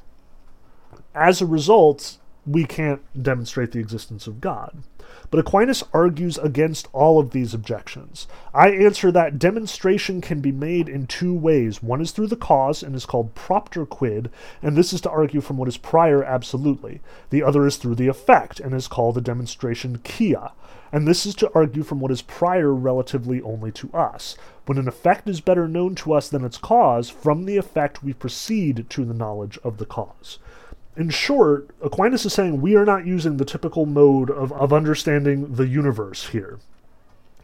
As 1.14 1.40
a 1.40 1.46
result, 1.46 2.18
we 2.46 2.64
can't 2.64 3.02
demonstrate 3.20 3.72
the 3.72 3.80
existence 3.80 4.26
of 4.26 4.40
God. 4.40 4.82
But 5.30 5.40
Aquinas 5.40 5.84
argues 5.92 6.38
against 6.38 6.88
all 6.92 7.18
of 7.18 7.30
these 7.30 7.54
objections. 7.54 8.26
I 8.54 8.70
answer 8.70 9.12
that 9.12 9.38
demonstration 9.38 10.20
can 10.20 10.40
be 10.40 10.52
made 10.52 10.88
in 10.88 11.06
two 11.06 11.34
ways. 11.34 11.82
One 11.82 12.00
is 12.00 12.10
through 12.10 12.28
the 12.28 12.36
cause 12.36 12.82
and 12.82 12.94
is 12.94 13.06
called 13.06 13.34
propter 13.34 13.86
quid, 13.86 14.30
and 14.62 14.76
this 14.76 14.92
is 14.92 15.00
to 15.02 15.10
argue 15.10 15.40
from 15.40 15.56
what 15.56 15.68
is 15.68 15.76
prior 15.76 16.22
absolutely. 16.24 17.00
The 17.30 17.42
other 17.42 17.66
is 17.66 17.76
through 17.76 17.96
the 17.96 18.08
effect 18.08 18.58
and 18.60 18.74
is 18.74 18.88
called 18.88 19.16
the 19.16 19.20
demonstration 19.20 19.98
quia, 19.98 20.52
and 20.92 21.06
this 21.06 21.26
is 21.26 21.34
to 21.36 21.50
argue 21.54 21.82
from 21.82 22.00
what 22.00 22.10
is 22.10 22.22
prior 22.22 22.72
relatively 22.72 23.40
only 23.42 23.70
to 23.72 23.92
us. 23.92 24.36
When 24.66 24.78
an 24.78 24.88
effect 24.88 25.28
is 25.28 25.40
better 25.40 25.68
known 25.68 25.94
to 25.96 26.12
us 26.12 26.28
than 26.28 26.44
its 26.44 26.58
cause, 26.58 27.10
from 27.10 27.44
the 27.44 27.56
effect 27.56 28.02
we 28.02 28.12
proceed 28.12 28.86
to 28.90 29.04
the 29.04 29.14
knowledge 29.14 29.58
of 29.62 29.78
the 29.78 29.86
cause 29.86 30.38
in 31.00 31.08
short, 31.08 31.70
Aquinas 31.80 32.26
is 32.26 32.32
saying 32.32 32.60
we 32.60 32.76
are 32.76 32.84
not 32.84 33.06
using 33.06 33.36
the 33.36 33.44
typical 33.44 33.86
mode 33.86 34.30
of, 34.30 34.52
of 34.52 34.72
understanding 34.72 35.54
the 35.54 35.66
universe 35.66 36.28
here. 36.28 36.58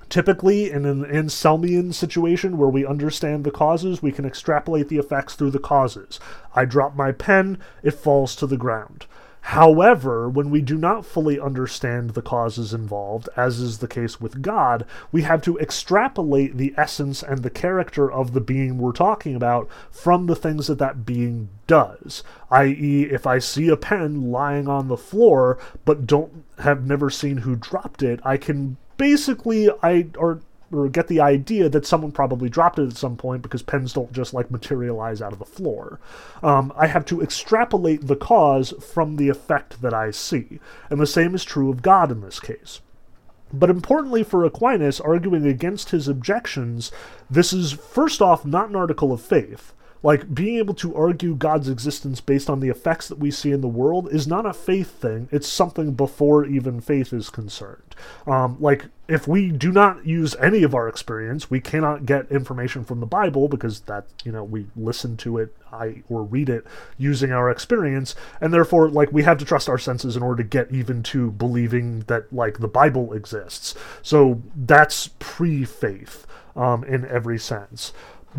Typically, 0.08 0.70
in 0.70 0.84
an 0.84 1.04
Anselmian 1.04 1.92
situation 1.92 2.58
where 2.58 2.68
we 2.68 2.86
understand 2.86 3.44
the 3.44 3.50
causes, 3.50 4.02
we 4.02 4.12
can 4.12 4.24
extrapolate 4.24 4.88
the 4.88 4.98
effects 4.98 5.34
through 5.34 5.50
the 5.50 5.58
causes. 5.58 6.20
I 6.54 6.64
drop 6.64 6.94
my 6.94 7.10
pen, 7.10 7.58
it 7.82 7.92
falls 7.92 8.36
to 8.36 8.46
the 8.46 8.56
ground. 8.56 9.06
However, 9.50 10.28
when 10.28 10.50
we 10.50 10.60
do 10.60 10.76
not 10.76 11.06
fully 11.06 11.38
understand 11.38 12.10
the 12.10 12.20
causes 12.20 12.74
involved, 12.74 13.28
as 13.36 13.60
is 13.60 13.78
the 13.78 13.86
case 13.86 14.20
with 14.20 14.42
God, 14.42 14.84
we 15.12 15.22
have 15.22 15.40
to 15.42 15.56
extrapolate 15.58 16.56
the 16.56 16.74
essence 16.76 17.22
and 17.22 17.44
the 17.44 17.48
character 17.48 18.10
of 18.10 18.32
the 18.32 18.40
being 18.40 18.76
we're 18.76 18.90
talking 18.90 19.36
about 19.36 19.68
from 19.88 20.26
the 20.26 20.34
things 20.34 20.66
that 20.66 20.80
that 20.80 21.06
being 21.06 21.48
does. 21.68 22.24
I.e., 22.50 23.02
if 23.04 23.24
I 23.24 23.38
see 23.38 23.68
a 23.68 23.76
pen 23.76 24.32
lying 24.32 24.66
on 24.66 24.88
the 24.88 24.96
floor 24.96 25.60
but 25.84 26.08
don't 26.08 26.42
have 26.58 26.84
never 26.84 27.08
seen 27.08 27.38
who 27.38 27.54
dropped 27.54 28.02
it, 28.02 28.18
I 28.24 28.38
can 28.38 28.78
basically 28.96 29.70
I 29.80 30.08
or 30.18 30.40
or 30.72 30.88
get 30.88 31.08
the 31.08 31.20
idea 31.20 31.68
that 31.68 31.86
someone 31.86 32.12
probably 32.12 32.48
dropped 32.48 32.78
it 32.78 32.88
at 32.88 32.96
some 32.96 33.16
point 33.16 33.42
because 33.42 33.62
pens 33.62 33.92
don't 33.92 34.12
just 34.12 34.34
like 34.34 34.50
materialize 34.50 35.22
out 35.22 35.32
of 35.32 35.38
the 35.38 35.44
floor. 35.44 36.00
Um, 36.42 36.72
I 36.76 36.86
have 36.86 37.04
to 37.06 37.22
extrapolate 37.22 38.06
the 38.06 38.16
cause 38.16 38.74
from 38.80 39.16
the 39.16 39.28
effect 39.28 39.80
that 39.82 39.94
I 39.94 40.10
see, 40.10 40.58
and 40.90 41.00
the 41.00 41.06
same 41.06 41.34
is 41.34 41.44
true 41.44 41.70
of 41.70 41.82
God 41.82 42.10
in 42.10 42.20
this 42.20 42.40
case. 42.40 42.80
But 43.52 43.70
importantly 43.70 44.24
for 44.24 44.44
Aquinas, 44.44 45.00
arguing 45.00 45.46
against 45.46 45.90
his 45.90 46.08
objections, 46.08 46.90
this 47.30 47.52
is 47.52 47.72
first 47.72 48.20
off 48.20 48.44
not 48.44 48.68
an 48.68 48.76
article 48.76 49.12
of 49.12 49.22
faith. 49.22 49.72
Like, 50.06 50.32
being 50.32 50.58
able 50.58 50.74
to 50.74 50.94
argue 50.94 51.34
God's 51.34 51.68
existence 51.68 52.20
based 52.20 52.48
on 52.48 52.60
the 52.60 52.68
effects 52.68 53.08
that 53.08 53.18
we 53.18 53.32
see 53.32 53.50
in 53.50 53.60
the 53.60 53.66
world 53.66 54.08
is 54.12 54.28
not 54.28 54.46
a 54.46 54.52
faith 54.52 54.92
thing, 54.92 55.28
it's 55.32 55.48
something 55.48 55.94
before 55.94 56.46
even 56.46 56.80
faith 56.80 57.12
is 57.12 57.28
concerned. 57.28 57.96
Um, 58.24 58.56
like, 58.60 58.84
if 59.08 59.26
we 59.26 59.50
do 59.50 59.72
not 59.72 60.06
use 60.06 60.36
any 60.36 60.62
of 60.62 60.76
our 60.76 60.88
experience, 60.88 61.50
we 61.50 61.60
cannot 61.60 62.06
get 62.06 62.30
information 62.30 62.84
from 62.84 63.00
the 63.00 63.06
Bible 63.06 63.48
because 63.48 63.80
that, 63.80 64.06
you 64.22 64.30
know, 64.30 64.44
we 64.44 64.66
listen 64.76 65.16
to 65.16 65.38
it 65.38 65.56
I, 65.72 66.04
or 66.08 66.22
read 66.22 66.50
it 66.50 66.64
using 66.96 67.32
our 67.32 67.50
experience, 67.50 68.14
and 68.40 68.54
therefore, 68.54 68.88
like, 68.88 69.10
we 69.10 69.24
have 69.24 69.38
to 69.38 69.44
trust 69.44 69.68
our 69.68 69.76
senses 69.76 70.16
in 70.16 70.22
order 70.22 70.44
to 70.44 70.48
get 70.48 70.70
even 70.70 71.02
to 71.02 71.32
believing 71.32 72.04
that, 72.06 72.32
like, 72.32 72.60
the 72.60 72.68
Bible 72.68 73.12
exists. 73.12 73.74
So 74.02 74.40
that's 74.54 75.08
pre 75.18 75.64
faith 75.64 76.28
um, 76.54 76.84
in 76.84 77.04
every 77.06 77.38
sense. 77.40 77.92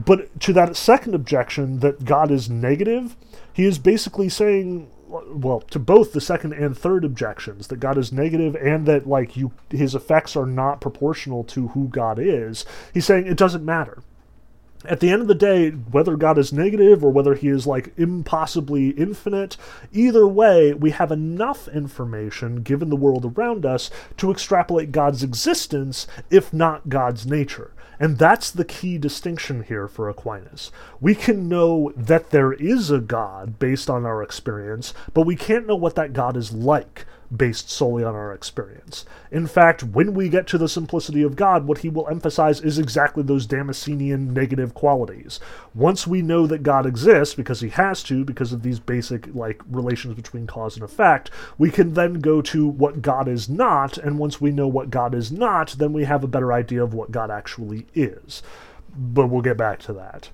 But 0.05 0.39
to 0.41 0.53
that 0.53 0.75
second 0.75 1.15
objection 1.15 1.79
that 1.79 2.05
God 2.05 2.31
is 2.31 2.49
negative, 2.49 3.15
he 3.53 3.65
is 3.65 3.79
basically 3.79 4.29
saying 4.29 4.89
well 5.09 5.61
to 5.61 5.79
both 5.79 6.11
the 6.11 6.19
second 6.19 6.51
and 6.51 6.77
third 6.77 7.05
objections 7.05 7.67
that 7.67 7.79
god 7.79 7.97
is 7.97 8.11
negative 8.11 8.57
and 8.57 8.85
that 8.85 9.07
like 9.07 9.37
you 9.37 9.53
his 9.69 9.95
effects 9.95 10.35
are 10.35 10.45
not 10.45 10.81
proportional 10.81 11.45
to 11.45 11.69
who 11.69 11.87
god 11.87 12.19
is 12.19 12.65
he's 12.93 13.05
saying 13.05 13.25
it 13.25 13.37
doesn't 13.37 13.63
matter 13.63 14.03
at 14.85 14.99
the 14.99 15.09
end 15.09 15.21
of 15.21 15.27
the 15.27 15.35
day, 15.35 15.71
whether 15.71 16.15
God 16.15 16.37
is 16.37 16.53
negative 16.53 17.03
or 17.03 17.09
whether 17.09 17.33
he 17.33 17.47
is 17.47 17.65
like 17.65 17.93
impossibly 17.97 18.89
infinite, 18.91 19.57
either 19.91 20.27
way, 20.27 20.73
we 20.73 20.91
have 20.91 21.11
enough 21.11 21.67
information 21.67 22.61
given 22.61 22.89
the 22.89 22.95
world 22.95 23.25
around 23.25 23.65
us 23.65 23.89
to 24.17 24.31
extrapolate 24.31 24.91
God's 24.91 25.23
existence, 25.23 26.07
if 26.29 26.53
not 26.53 26.89
God's 26.89 27.25
nature. 27.25 27.71
And 27.99 28.17
that's 28.17 28.51
the 28.51 28.65
key 28.65 28.97
distinction 28.97 29.63
here 29.63 29.87
for 29.87 30.09
Aquinas. 30.09 30.71
We 31.01 31.15
can 31.15 31.49
know 31.49 31.91
that 31.95 32.29
there 32.29 32.53
is 32.53 32.91
a 32.91 32.99
God 32.99 33.57
based 33.59 33.89
on 33.89 34.05
our 34.05 34.21
experience, 34.21 34.93
but 35.13 35.25
we 35.25 35.35
can't 35.35 35.67
know 35.67 35.75
what 35.75 35.95
that 35.95 36.13
God 36.13 36.37
is 36.37 36.53
like 36.53 37.05
based 37.35 37.69
solely 37.69 38.03
on 38.03 38.15
our 38.15 38.33
experience. 38.33 39.05
In 39.31 39.47
fact, 39.47 39.83
when 39.83 40.13
we 40.13 40.29
get 40.29 40.47
to 40.47 40.57
the 40.57 40.69
simplicity 40.69 41.23
of 41.23 41.35
God, 41.35 41.67
what 41.67 41.79
he 41.79 41.89
will 41.89 42.07
emphasize 42.07 42.61
is 42.61 42.79
exactly 42.79 43.23
those 43.23 43.45
Damascenian 43.45 44.33
negative 44.33 44.73
qualities. 44.73 45.39
Once 45.75 46.07
we 46.07 46.21
know 46.21 46.47
that 46.47 46.63
God 46.63 46.85
exists, 46.85 47.35
because 47.35 47.59
he 47.59 47.69
has 47.69 48.01
to, 48.03 48.23
because 48.23 48.53
of 48.53 48.63
these 48.63 48.79
basic 48.79 49.33
like 49.35 49.61
relations 49.69 50.13
between 50.15 50.47
cause 50.47 50.75
and 50.75 50.83
effect, 50.83 51.29
we 51.57 51.69
can 51.69 51.93
then 51.93 52.15
go 52.15 52.41
to 52.43 52.65
what 52.65 53.01
God 53.01 53.27
is 53.27 53.49
not, 53.49 53.97
and 53.97 54.17
once 54.17 54.39
we 54.39 54.51
know 54.51 54.67
what 54.67 54.89
God 54.89 55.13
is 55.13 55.31
not, 55.31 55.71
then 55.71 55.91
we 55.91 56.05
have 56.05 56.23
a 56.23 56.27
better 56.27 56.53
idea 56.53 56.83
of 56.83 56.93
what 56.93 57.11
God 57.11 57.29
actually 57.29 57.87
is. 57.93 58.41
But 58.97 59.27
we'll 59.27 59.41
get 59.41 59.57
back 59.57 59.79
to 59.79 59.93
that. 59.93 60.29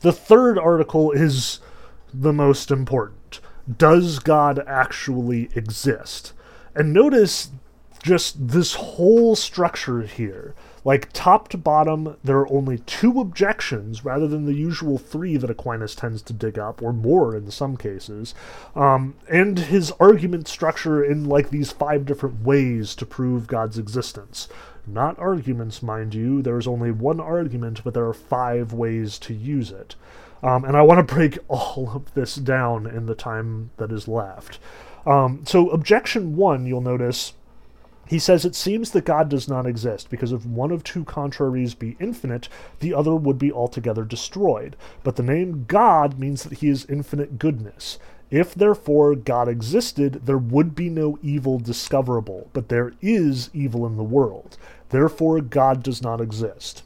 The 0.00 0.12
third 0.12 0.58
article 0.58 1.12
is 1.12 1.60
the 2.12 2.32
most 2.32 2.70
important 2.70 3.23
does 3.78 4.18
God 4.18 4.62
actually 4.66 5.48
exist? 5.54 6.32
And 6.74 6.92
notice 6.92 7.50
just 8.02 8.48
this 8.48 8.74
whole 8.74 9.34
structure 9.34 10.02
here. 10.02 10.54
Like 10.84 11.10
top 11.14 11.48
to 11.48 11.56
bottom, 11.56 12.18
there 12.22 12.36
are 12.36 12.52
only 12.52 12.78
two 12.78 13.18
objections 13.18 14.04
rather 14.04 14.28
than 14.28 14.44
the 14.44 14.52
usual 14.52 14.98
three 14.98 15.38
that 15.38 15.48
Aquinas 15.48 15.94
tends 15.94 16.20
to 16.22 16.34
dig 16.34 16.58
up, 16.58 16.82
or 16.82 16.92
more 16.92 17.34
in 17.34 17.50
some 17.50 17.78
cases. 17.78 18.34
Um, 18.76 19.14
and 19.30 19.58
his 19.58 19.90
argument 19.92 20.46
structure 20.46 21.02
in 21.02 21.24
like 21.24 21.48
these 21.48 21.72
five 21.72 22.04
different 22.04 22.42
ways 22.42 22.94
to 22.96 23.06
prove 23.06 23.46
God's 23.46 23.78
existence. 23.78 24.46
Not 24.86 25.18
arguments, 25.18 25.82
mind 25.82 26.14
you. 26.14 26.42
There's 26.42 26.66
only 26.66 26.90
one 26.90 27.20
argument, 27.20 27.80
but 27.82 27.94
there 27.94 28.06
are 28.06 28.12
five 28.12 28.74
ways 28.74 29.18
to 29.20 29.32
use 29.32 29.70
it. 29.70 29.96
Um, 30.44 30.64
and 30.66 30.76
I 30.76 30.82
want 30.82 31.06
to 31.06 31.14
break 31.14 31.38
all 31.48 31.90
of 31.94 32.12
this 32.14 32.36
down 32.36 32.86
in 32.86 33.06
the 33.06 33.14
time 33.14 33.70
that 33.78 33.90
is 33.90 34.06
left. 34.06 34.60
Um, 35.06 35.42
so, 35.46 35.70
objection 35.70 36.36
one, 36.36 36.66
you'll 36.66 36.80
notice, 36.80 37.32
he 38.06 38.18
says 38.18 38.44
it 38.44 38.54
seems 38.54 38.90
that 38.90 39.06
God 39.06 39.28
does 39.30 39.48
not 39.48 39.66
exist, 39.66 40.10
because 40.10 40.32
if 40.32 40.44
one 40.44 40.70
of 40.70 40.84
two 40.84 41.04
contraries 41.04 41.74
be 41.74 41.96
infinite, 41.98 42.48
the 42.80 42.92
other 42.94 43.14
would 43.14 43.38
be 43.38 43.50
altogether 43.50 44.04
destroyed. 44.04 44.76
But 45.02 45.16
the 45.16 45.22
name 45.22 45.64
God 45.66 46.18
means 46.18 46.44
that 46.44 46.58
he 46.58 46.68
is 46.68 46.86
infinite 46.86 47.38
goodness. 47.38 47.98
If 48.30 48.54
therefore 48.54 49.14
God 49.14 49.48
existed, 49.48 50.26
there 50.26 50.38
would 50.38 50.74
be 50.74 50.90
no 50.90 51.18
evil 51.22 51.58
discoverable, 51.58 52.48
but 52.52 52.68
there 52.68 52.92
is 53.00 53.48
evil 53.54 53.86
in 53.86 53.96
the 53.96 54.02
world. 54.02 54.56
Therefore 54.88 55.40
God 55.40 55.82
does 55.82 56.02
not 56.02 56.20
exist. 56.20 56.82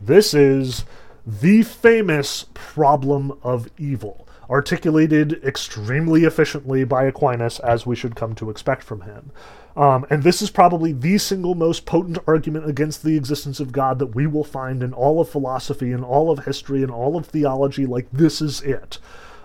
This 0.00 0.34
is 0.34 0.84
the 1.26 1.62
famous 1.62 2.46
problem 2.54 3.38
of 3.42 3.68
evil, 3.78 4.26
articulated 4.50 5.42
extremely 5.44 6.24
efficiently 6.24 6.84
by 6.84 7.04
Aquinas, 7.04 7.60
as 7.60 7.86
we 7.86 7.94
should 7.94 8.16
come 8.16 8.34
to 8.34 8.50
expect 8.50 8.82
from 8.82 9.02
him. 9.02 9.30
Um, 9.76 10.04
and 10.10 10.22
this 10.22 10.42
is 10.42 10.50
probably 10.50 10.92
the 10.92 11.16
single 11.18 11.54
most 11.54 11.86
potent 11.86 12.18
argument 12.26 12.68
against 12.68 13.02
the 13.02 13.16
existence 13.16 13.60
of 13.60 13.72
God 13.72 13.98
that 14.00 14.14
we 14.14 14.26
will 14.26 14.44
find 14.44 14.82
in 14.82 14.92
all 14.92 15.20
of 15.20 15.28
philosophy, 15.28 15.92
in 15.92 16.04
all 16.04 16.30
of 16.30 16.44
history, 16.44 16.82
in 16.82 16.90
all 16.90 17.16
of 17.16 17.26
theology. 17.26 17.86
Like, 17.86 18.08
this 18.12 18.42
is 18.42 18.60
it. 18.62 18.98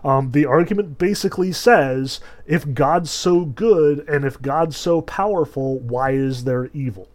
Um, 0.04 0.32
the 0.32 0.46
argument 0.46 0.98
basically 0.98 1.52
says 1.52 2.20
if 2.46 2.74
God's 2.74 3.12
so 3.12 3.46
good 3.46 4.08
and 4.08 4.26
if 4.26 4.42
God's 4.42 4.78
so 4.78 5.02
powerful, 5.02 5.80
why 5.80 6.12
is 6.12 6.44
there 6.44 6.70
evil? 6.74 7.08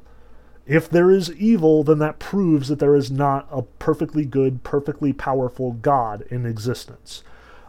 If 0.66 0.88
there 0.88 1.10
is 1.10 1.32
evil, 1.32 1.82
then 1.82 1.98
that 1.98 2.18
proves 2.18 2.68
that 2.68 2.78
there 2.78 2.94
is 2.94 3.10
not 3.10 3.48
a 3.50 3.62
perfectly 3.62 4.24
good, 4.24 4.62
perfectly 4.62 5.12
powerful 5.12 5.72
God 5.72 6.22
in 6.30 6.46
existence. 6.46 7.24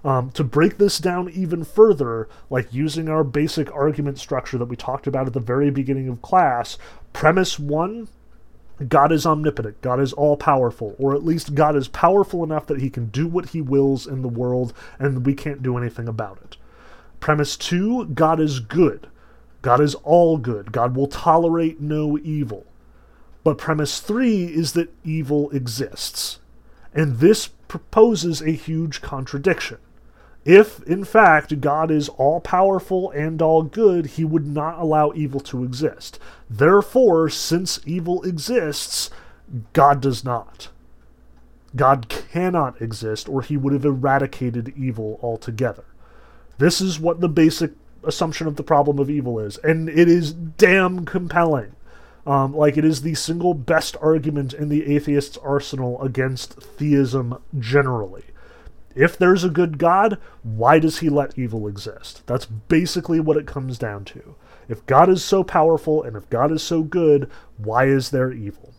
Um, 0.06 0.32
to 0.32 0.44
break 0.44 0.78
this 0.78 1.00
down 1.00 1.30
even 1.30 1.64
further, 1.64 2.28
like 2.50 2.74
using 2.74 3.08
our 3.08 3.24
basic 3.24 3.74
argument 3.74 4.20
structure 4.20 4.58
that 4.58 4.66
we 4.66 4.76
talked 4.76 5.08
about 5.08 5.28
at 5.28 5.34
the 5.34 5.40
very 5.40 5.72
beginning 5.72 6.10
of 6.10 6.22
class, 6.22 6.78
premise 7.14 7.58
one 7.58 8.10
God 8.90 9.12
is 9.12 9.26
omnipotent, 9.26 9.82
God 9.82 10.00
is 10.00 10.14
all 10.14 10.36
powerful, 10.36 10.96
or 10.98 11.16
at 11.16 11.24
least 11.24 11.56
God 11.56 11.76
is 11.76 11.88
powerful 11.88 12.44
enough 12.44 12.66
that 12.68 12.82
he 12.82 12.90
can 12.90 13.08
do 13.08 13.28
what 13.28 13.50
he 13.50 13.62
wills 13.62 14.08
in 14.08 14.22
the 14.22 14.28
world 14.28 14.74
and 15.00 15.26
we 15.26 15.34
can't 15.34 15.64
do 15.64 15.78
anything 15.78 16.08
about 16.08 16.40
it. 16.44 16.58
Premise 17.20 17.56
two 17.56 18.06
God 18.06 18.40
is 18.40 18.60
good, 18.60 19.08
God 19.62 19.80
is 19.80 19.96
all 19.96 20.38
good, 20.38 20.72
God 20.72 20.96
will 20.96 21.08
tolerate 21.08 21.80
no 21.80 22.18
evil. 22.18 22.66
But 23.44 23.58
premise 23.58 24.00
three 24.00 24.46
is 24.46 24.74
that 24.74 24.94
evil 25.04 25.50
exists. 25.52 26.40
And 26.94 27.20
this 27.20 27.48
proposes 27.68 28.42
a 28.42 28.52
huge 28.52 29.02
contradiction. 29.02 29.80
If, 30.46 30.84
in 30.84 31.06
fact, 31.06 31.62
God 31.62 31.90
is 31.90 32.10
all 32.10 32.42
powerful 32.42 33.12
and 33.12 33.42
all 33.42 33.64
good, 33.64 34.06
he 34.06 34.26
would 34.26 34.46
not 34.46 34.78
allow 34.78 35.14
evil 35.14 35.40
to 35.42 35.64
exist. 35.64 36.20
Therefore, 36.50 37.30
since 37.30 37.80
evil 37.86 38.22
exists, 38.24 39.10
God 39.72 40.02
does 40.02 40.24
not. 40.24 40.70
God 41.76 42.08
cannot 42.10 42.82
exist, 42.82 43.28
or 43.28 43.42
he 43.42 43.58
would 43.58 43.74
have 43.74 43.86
eradicated 43.86 44.74
evil 44.78 45.20
altogether. 45.24 45.86
This 46.58 46.82
is 46.82 47.00
what 47.00 47.20
the 47.22 47.30
basic 47.30 47.72
assumption 48.04 48.46
of 48.46 48.58
the 48.58 48.64
problem 48.64 49.00
of 49.00 49.10
evil 49.10 49.40
is, 49.40 49.58
and 49.60 49.90
it 49.90 50.10
is 50.10 50.34
damn 50.34 51.06
compelling. 51.06 51.76
Um, 52.26 52.56
like 52.56 52.78
it 52.78 52.86
is 52.86 53.02
the 53.02 53.16
single 53.16 53.54
best 53.54 53.98
argument 54.02 54.54
in 54.54 54.70
the 54.70 54.96
atheist's 54.96 55.38
arsenal 55.38 56.02
against 56.02 56.54
theism 56.54 57.38
generally. 57.60 58.24
If 58.96 59.18
there's 59.18 59.44
a 59.44 59.50
good 59.50 59.78
God, 59.78 60.18
why 60.44 60.80
does 60.80 61.00
he 61.00 61.10
let 61.10 61.38
evil 61.38 61.68
exist? 61.68 62.26
That's 62.28 62.46
basically 62.46 63.20
what 63.20 63.38
it 63.38 63.48
comes 63.48 63.78
down 63.78 64.06
to. 64.06 64.36
If 64.70 64.86
God 64.86 65.10
is 65.10 65.24
so 65.24 65.44
powerful 65.44 66.04
and 66.04 66.16
if 66.16 66.30
God 66.30 66.52
is 66.52 66.64
so 66.64 66.84
good, 66.84 67.30
why 67.58 67.86
is 67.86 68.12
there 68.12 68.32
evil? 68.32 68.74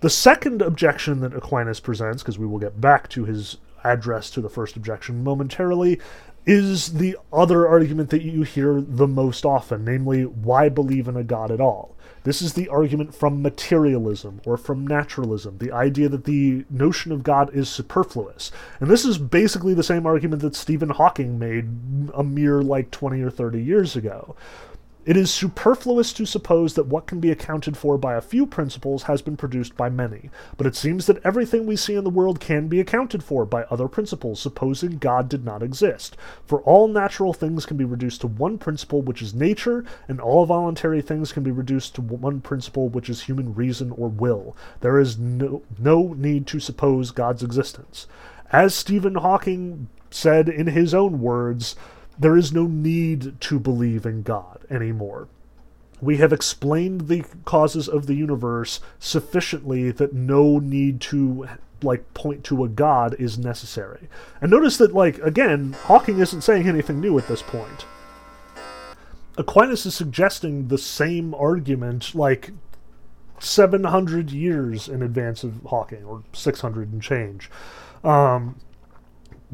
The 0.00 0.10
second 0.10 0.62
objection 0.62 1.20
that 1.20 1.34
Aquinas 1.34 1.78
presents, 1.78 2.22
because 2.22 2.38
we 2.38 2.46
will 2.46 2.58
get 2.58 2.80
back 2.80 3.08
to 3.10 3.24
his 3.24 3.58
address 3.84 4.30
to 4.30 4.40
the 4.40 4.48
first 4.48 4.76
objection 4.76 5.22
momentarily, 5.22 6.00
is 6.46 6.94
the 6.94 7.16
other 7.32 7.68
argument 7.68 8.10
that 8.10 8.22
you 8.22 8.42
hear 8.42 8.80
the 8.80 9.06
most 9.06 9.44
often, 9.44 9.84
namely, 9.84 10.22
why 10.24 10.68
believe 10.68 11.08
in 11.08 11.16
a 11.16 11.24
God 11.24 11.50
at 11.50 11.60
all? 11.60 11.96
This 12.22 12.42
is 12.42 12.52
the 12.52 12.68
argument 12.68 13.14
from 13.14 13.40
materialism 13.40 14.42
or 14.44 14.58
from 14.58 14.86
naturalism, 14.86 15.56
the 15.58 15.72
idea 15.72 16.08
that 16.10 16.24
the 16.24 16.66
notion 16.68 17.12
of 17.12 17.22
God 17.22 17.54
is 17.54 17.68
superfluous. 17.68 18.50
And 18.78 18.90
this 18.90 19.06
is 19.06 19.16
basically 19.16 19.72
the 19.72 19.82
same 19.82 20.04
argument 20.04 20.42
that 20.42 20.54
Stephen 20.54 20.90
Hawking 20.90 21.38
made 21.38 21.68
a 22.14 22.22
mere 22.22 22.62
like 22.62 22.90
20 22.90 23.22
or 23.22 23.30
30 23.30 23.62
years 23.62 23.96
ago. 23.96 24.36
It 25.10 25.16
is 25.16 25.28
superfluous 25.28 26.12
to 26.12 26.24
suppose 26.24 26.74
that 26.74 26.86
what 26.86 27.08
can 27.08 27.18
be 27.18 27.32
accounted 27.32 27.76
for 27.76 27.98
by 27.98 28.14
a 28.14 28.20
few 28.20 28.46
principles 28.46 29.02
has 29.02 29.22
been 29.22 29.36
produced 29.36 29.76
by 29.76 29.90
many, 29.90 30.30
but 30.56 30.68
it 30.68 30.76
seems 30.76 31.06
that 31.06 31.20
everything 31.26 31.66
we 31.66 31.74
see 31.74 31.96
in 31.96 32.04
the 32.04 32.10
world 32.10 32.38
can 32.38 32.68
be 32.68 32.78
accounted 32.78 33.24
for 33.24 33.44
by 33.44 33.64
other 33.64 33.88
principles, 33.88 34.38
supposing 34.38 34.98
God 34.98 35.28
did 35.28 35.44
not 35.44 35.64
exist. 35.64 36.16
For 36.46 36.60
all 36.60 36.86
natural 36.86 37.32
things 37.32 37.66
can 37.66 37.76
be 37.76 37.84
reduced 37.84 38.20
to 38.20 38.28
one 38.28 38.56
principle, 38.56 39.02
which 39.02 39.20
is 39.20 39.34
nature, 39.34 39.84
and 40.06 40.20
all 40.20 40.46
voluntary 40.46 41.02
things 41.02 41.32
can 41.32 41.42
be 41.42 41.50
reduced 41.50 41.96
to 41.96 42.02
one 42.02 42.40
principle, 42.40 42.88
which 42.88 43.10
is 43.10 43.22
human 43.22 43.52
reason 43.52 43.90
or 43.90 44.06
will. 44.06 44.56
There 44.78 45.00
is 45.00 45.18
no, 45.18 45.62
no 45.76 46.12
need 46.12 46.46
to 46.46 46.60
suppose 46.60 47.10
God's 47.10 47.42
existence. 47.42 48.06
As 48.52 48.76
Stephen 48.76 49.16
Hawking 49.16 49.88
said 50.12 50.48
in 50.48 50.68
his 50.68 50.94
own 50.94 51.20
words, 51.20 51.74
there 52.20 52.36
is 52.36 52.52
no 52.52 52.66
need 52.66 53.40
to 53.40 53.58
believe 53.58 54.04
in 54.04 54.22
God 54.22 54.60
anymore. 54.70 55.26
We 56.02 56.18
have 56.18 56.32
explained 56.32 57.08
the 57.08 57.24
causes 57.44 57.88
of 57.88 58.06
the 58.06 58.14
universe 58.14 58.80
sufficiently 58.98 59.90
that 59.90 60.12
no 60.12 60.58
need 60.58 61.00
to 61.02 61.48
like 61.82 62.12
point 62.12 62.44
to 62.44 62.62
a 62.62 62.68
god 62.68 63.16
is 63.18 63.38
necessary. 63.38 64.08
And 64.40 64.50
notice 64.50 64.76
that 64.76 64.94
like 64.94 65.18
again, 65.20 65.74
Hawking 65.84 66.20
isn't 66.20 66.42
saying 66.42 66.68
anything 66.68 67.00
new 67.00 67.18
at 67.18 67.26
this 67.26 67.42
point. 67.42 67.86
Aquinas 69.38 69.86
is 69.86 69.94
suggesting 69.94 70.68
the 70.68 70.78
same 70.78 71.34
argument 71.34 72.14
like 72.14 72.50
700 73.38 74.30
years 74.30 74.88
in 74.88 75.02
advance 75.02 75.42
of 75.42 75.62
Hawking, 75.66 76.04
or 76.04 76.22
600 76.34 76.92
and 76.92 77.02
change. 77.02 77.50
Um, 78.04 78.56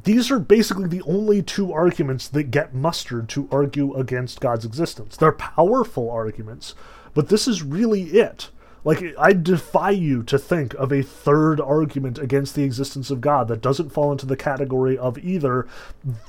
these 0.04 0.30
are 0.30 0.38
basically 0.38 0.88
the 0.88 1.02
only 1.02 1.42
two 1.42 1.72
arguments 1.72 2.28
that 2.28 2.50
get 2.50 2.74
mustered 2.74 3.28
to 3.30 3.48
argue 3.50 3.94
against 3.94 4.40
God's 4.40 4.64
existence. 4.64 5.16
They're 5.16 5.32
powerful 5.32 6.10
arguments, 6.10 6.74
but 7.14 7.28
this 7.28 7.48
is 7.48 7.62
really 7.62 8.02
it. 8.04 8.50
Like, 8.84 9.02
I 9.18 9.32
defy 9.32 9.90
you 9.90 10.22
to 10.22 10.38
think 10.38 10.72
of 10.74 10.92
a 10.92 11.02
third 11.02 11.60
argument 11.60 12.20
against 12.20 12.54
the 12.54 12.62
existence 12.62 13.10
of 13.10 13.20
God 13.20 13.48
that 13.48 13.60
doesn't 13.60 13.90
fall 13.90 14.12
into 14.12 14.26
the 14.26 14.36
category 14.36 14.96
of 14.96 15.18
either 15.18 15.66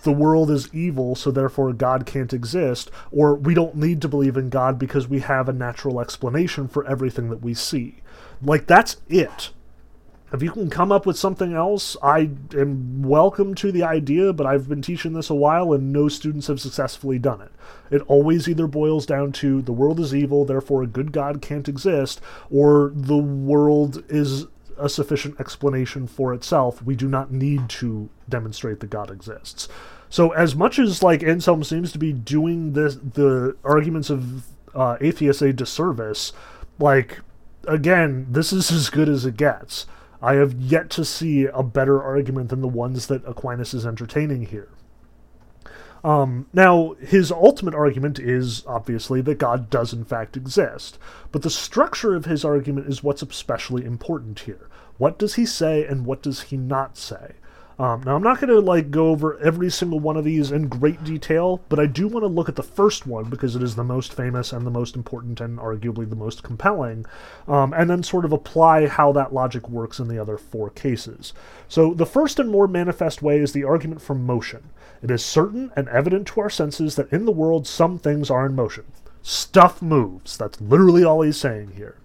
the 0.01 0.11
world 0.11 0.49
is 0.49 0.73
evil, 0.73 1.13
so 1.13 1.29
therefore 1.29 1.71
God 1.71 2.07
can't 2.07 2.33
exist, 2.33 2.89
or 3.11 3.35
we 3.35 3.53
don't 3.53 3.75
need 3.75 4.01
to 4.01 4.07
believe 4.07 4.37
in 4.37 4.49
God 4.49 4.79
because 4.79 5.07
we 5.07 5.19
have 5.19 5.47
a 5.47 5.53
natural 5.53 6.01
explanation 6.01 6.67
for 6.67 6.83
everything 6.87 7.29
that 7.29 7.43
we 7.43 7.53
see. 7.53 7.97
Like, 8.41 8.65
that's 8.65 8.97
it. 9.07 9.51
If 10.33 10.43
you 10.43 10.51
can 10.51 10.69
come 10.69 10.91
up 10.91 11.05
with 11.05 11.17
something 11.17 11.53
else, 11.53 11.95
I 12.03 12.31
am 12.53 13.01
welcome 13.01 13.55
to 13.55 13.71
the 13.71 13.83
idea, 13.83 14.33
but 14.33 14.45
I've 14.45 14.67
been 14.67 14.81
teaching 14.81 15.13
this 15.13 15.29
a 15.29 15.35
while 15.35 15.71
and 15.71 15.93
no 15.93 16.09
students 16.09 16.47
have 16.47 16.59
successfully 16.59 17.17
done 17.17 17.39
it. 17.39 17.51
It 17.89 18.01
always 18.07 18.49
either 18.49 18.67
boils 18.67 19.05
down 19.05 19.31
to 19.33 19.61
the 19.61 19.71
world 19.71 20.01
is 20.01 20.13
evil, 20.13 20.43
therefore 20.43 20.83
a 20.83 20.87
good 20.87 21.13
God 21.13 21.41
can't 21.41 21.69
exist, 21.69 22.19
or 22.51 22.91
the 22.93 23.17
world 23.17 24.03
is 24.09 24.47
a 24.77 24.89
sufficient 24.89 25.39
explanation 25.39 26.07
for 26.07 26.33
itself. 26.33 26.83
We 26.83 26.95
do 26.95 27.07
not 27.07 27.31
need 27.31 27.69
to 27.69 28.09
demonstrate 28.27 28.81
that 28.81 28.89
God 28.89 29.09
exists. 29.09 29.69
So, 30.09 30.31
as 30.31 30.55
much 30.55 30.77
as 30.77 31.01
like 31.01 31.23
Anselm 31.23 31.63
seems 31.63 31.91
to 31.93 31.97
be 31.97 32.11
doing 32.11 32.73
this, 32.73 32.95
the 32.95 33.55
arguments 33.63 34.09
of 34.09 34.45
uh, 34.75 34.97
atheists 35.01 35.41
a 35.41 35.53
disservice, 35.53 36.33
like 36.79 37.19
again, 37.65 38.27
this 38.29 38.53
is 38.53 38.71
as 38.71 38.89
good 38.89 39.09
as 39.09 39.25
it 39.25 39.37
gets. 39.37 39.85
I 40.21 40.35
have 40.35 40.53
yet 40.53 40.89
to 40.91 41.05
see 41.05 41.45
a 41.45 41.63
better 41.63 42.01
argument 42.01 42.49
than 42.49 42.61
the 42.61 42.67
ones 42.67 43.07
that 43.07 43.25
Aquinas 43.25 43.73
is 43.73 43.85
entertaining 43.85 44.47
here. 44.47 44.69
Um, 46.03 46.47
now, 46.53 46.95
his 46.99 47.31
ultimate 47.31 47.73
argument 47.73 48.19
is 48.19 48.63
obviously 48.65 49.21
that 49.21 49.39
God 49.39 49.69
does 49.69 49.93
in 49.93 50.05
fact 50.05 50.37
exist, 50.37 50.97
but 51.31 51.41
the 51.41 51.49
structure 51.49 52.15
of 52.15 52.25
his 52.25 52.45
argument 52.45 52.87
is 52.87 53.03
what's 53.03 53.21
especially 53.21 53.83
important 53.83 54.41
here. 54.41 54.69
What 54.97 55.19
does 55.19 55.35
he 55.35 55.45
say 55.45 55.85
and 55.85 56.05
what 56.05 56.23
does 56.23 56.43
he 56.43 56.57
not 56.57 56.97
say? 56.97 57.33
Um, 57.79 58.01
now, 58.03 58.15
I'm 58.15 58.23
not 58.23 58.39
going 58.39 58.49
to 58.49 58.59
like 58.59 58.89
go 58.89 59.09
over 59.09 59.37
every 59.37 59.69
single 59.69 59.99
one 59.99 60.17
of 60.17 60.23
these 60.23 60.51
in 60.51 60.67
great 60.67 61.03
detail, 61.03 61.61
but 61.69 61.79
I 61.79 61.85
do 61.85 62.07
want 62.07 62.23
to 62.23 62.27
look 62.27 62.49
at 62.49 62.55
the 62.55 62.63
first 62.63 63.05
one 63.05 63.29
because 63.29 63.55
it 63.55 63.61
is 63.61 63.75
the 63.75 63.83
most 63.83 64.13
famous 64.13 64.51
and 64.51 64.65
the 64.65 64.71
most 64.71 64.95
important 64.95 65.39
and 65.39 65.59
arguably 65.59 66.09
the 66.09 66.15
most 66.15 66.41
compelling, 66.41 67.05
um, 67.47 67.73
and 67.73 67.87
then 67.87 68.01
sort 68.01 68.25
of 68.25 68.33
apply 68.33 68.87
how 68.87 69.11
that 69.11 69.31
logic 69.31 69.69
works 69.69 69.99
in 69.99 70.07
the 70.07 70.17
other 70.17 70.39
four 70.39 70.71
cases. 70.71 71.33
So, 71.67 71.93
the 71.93 72.07
first 72.07 72.39
and 72.39 72.49
more 72.49 72.67
manifest 72.67 73.21
way 73.21 73.37
is 73.37 73.53
the 73.53 73.63
argument 73.63 74.01
from 74.01 74.25
motion. 74.25 74.69
It 75.03 75.11
is 75.11 75.23
certain 75.23 75.71
and 75.75 75.87
evident 75.89 76.25
to 76.29 76.41
our 76.41 76.49
senses 76.49 76.95
that 76.95 77.13
in 77.13 77.25
the 77.25 77.31
world 77.31 77.67
some 77.67 77.99
things 77.99 78.31
are 78.31 78.47
in 78.47 78.55
motion. 78.55 78.85
Stuff 79.21 79.83
moves. 79.83 80.35
That's 80.35 80.59
literally 80.59 81.03
all 81.03 81.21
he's 81.21 81.37
saying 81.37 81.73
here. 81.75 81.97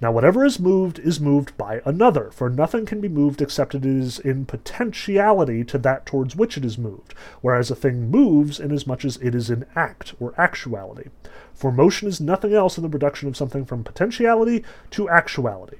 Now, 0.00 0.12
whatever 0.12 0.44
is 0.44 0.60
moved 0.60 1.00
is 1.00 1.18
moved 1.18 1.56
by 1.56 1.82
another, 1.84 2.30
for 2.30 2.48
nothing 2.48 2.86
can 2.86 3.00
be 3.00 3.08
moved 3.08 3.42
except 3.42 3.74
it 3.74 3.84
is 3.84 4.20
in 4.20 4.46
potentiality 4.46 5.64
to 5.64 5.78
that 5.78 6.06
towards 6.06 6.36
which 6.36 6.56
it 6.56 6.64
is 6.64 6.78
moved, 6.78 7.14
whereas 7.40 7.68
a 7.68 7.74
thing 7.74 8.08
moves 8.08 8.60
inasmuch 8.60 9.04
as 9.04 9.16
it 9.16 9.34
is 9.34 9.50
in 9.50 9.66
act 9.74 10.14
or 10.20 10.34
actuality. 10.38 11.10
For 11.52 11.72
motion 11.72 12.06
is 12.06 12.20
nothing 12.20 12.54
else 12.54 12.76
than 12.76 12.82
the 12.82 12.88
reduction 12.88 13.28
of 13.28 13.36
something 13.36 13.64
from 13.64 13.82
potentiality 13.82 14.64
to 14.92 15.08
actuality. 15.08 15.78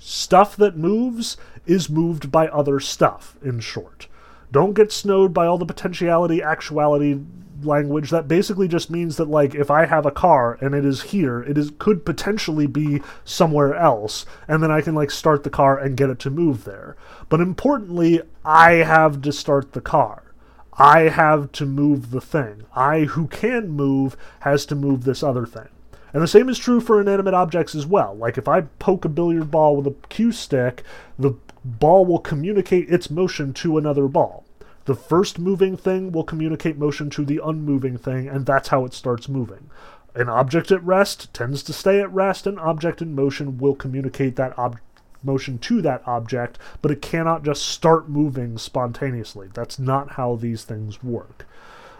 Stuff 0.00 0.56
that 0.56 0.76
moves 0.76 1.36
is 1.66 1.88
moved 1.88 2.32
by 2.32 2.48
other 2.48 2.80
stuff, 2.80 3.36
in 3.42 3.60
short. 3.60 4.08
Don't 4.50 4.74
get 4.74 4.90
snowed 4.90 5.32
by 5.32 5.46
all 5.46 5.58
the 5.58 5.66
potentiality, 5.66 6.42
actuality 6.42 7.20
language 7.64 8.10
that 8.10 8.28
basically 8.28 8.68
just 8.68 8.90
means 8.90 9.16
that 9.16 9.28
like 9.28 9.54
if 9.54 9.70
I 9.70 9.86
have 9.86 10.06
a 10.06 10.10
car 10.10 10.58
and 10.60 10.74
it 10.74 10.84
is 10.84 11.02
here, 11.02 11.42
it 11.42 11.56
is 11.56 11.72
could 11.78 12.04
potentially 12.04 12.66
be 12.66 13.02
somewhere 13.24 13.74
else, 13.74 14.26
and 14.48 14.62
then 14.62 14.70
I 14.70 14.80
can 14.80 14.94
like 14.94 15.10
start 15.10 15.44
the 15.44 15.50
car 15.50 15.78
and 15.78 15.96
get 15.96 16.10
it 16.10 16.18
to 16.20 16.30
move 16.30 16.64
there. 16.64 16.96
But 17.28 17.40
importantly, 17.40 18.22
I 18.44 18.72
have 18.72 19.22
to 19.22 19.32
start 19.32 19.72
the 19.72 19.80
car. 19.80 20.34
I 20.78 21.10
have 21.10 21.52
to 21.52 21.66
move 21.66 22.10
the 22.10 22.20
thing. 22.20 22.64
I 22.74 23.00
who 23.00 23.26
can 23.26 23.68
move 23.68 24.16
has 24.40 24.64
to 24.66 24.74
move 24.74 25.04
this 25.04 25.22
other 25.22 25.46
thing. 25.46 25.68
And 26.12 26.22
the 26.22 26.28
same 26.28 26.48
is 26.48 26.58
true 26.58 26.80
for 26.80 27.00
inanimate 27.00 27.34
objects 27.34 27.74
as 27.74 27.86
well. 27.86 28.16
Like 28.16 28.38
if 28.38 28.48
I 28.48 28.62
poke 28.62 29.04
a 29.04 29.08
billiard 29.08 29.50
ball 29.50 29.76
with 29.76 29.86
a 29.86 29.94
cue 30.08 30.32
stick, 30.32 30.82
the 31.18 31.34
ball 31.64 32.04
will 32.04 32.18
communicate 32.18 32.90
its 32.90 33.10
motion 33.10 33.52
to 33.54 33.78
another 33.78 34.08
ball. 34.08 34.44
The 34.90 34.96
first 34.96 35.38
moving 35.38 35.76
thing 35.76 36.10
will 36.10 36.24
communicate 36.24 36.76
motion 36.76 37.10
to 37.10 37.24
the 37.24 37.40
unmoving 37.44 37.96
thing, 37.96 38.28
and 38.28 38.44
that's 38.44 38.70
how 38.70 38.84
it 38.84 38.92
starts 38.92 39.28
moving. 39.28 39.70
An 40.16 40.28
object 40.28 40.72
at 40.72 40.82
rest 40.82 41.32
tends 41.32 41.62
to 41.62 41.72
stay 41.72 42.00
at 42.00 42.12
rest, 42.12 42.44
an 42.44 42.58
object 42.58 43.00
in 43.00 43.14
motion 43.14 43.56
will 43.56 43.76
communicate 43.76 44.34
that 44.34 44.58
ob- 44.58 44.80
motion 45.22 45.58
to 45.58 45.80
that 45.82 46.02
object, 46.06 46.58
but 46.82 46.90
it 46.90 47.00
cannot 47.00 47.44
just 47.44 47.66
start 47.66 48.08
moving 48.08 48.58
spontaneously. 48.58 49.48
That's 49.54 49.78
not 49.78 50.14
how 50.14 50.34
these 50.34 50.64
things 50.64 51.04
work. 51.04 51.46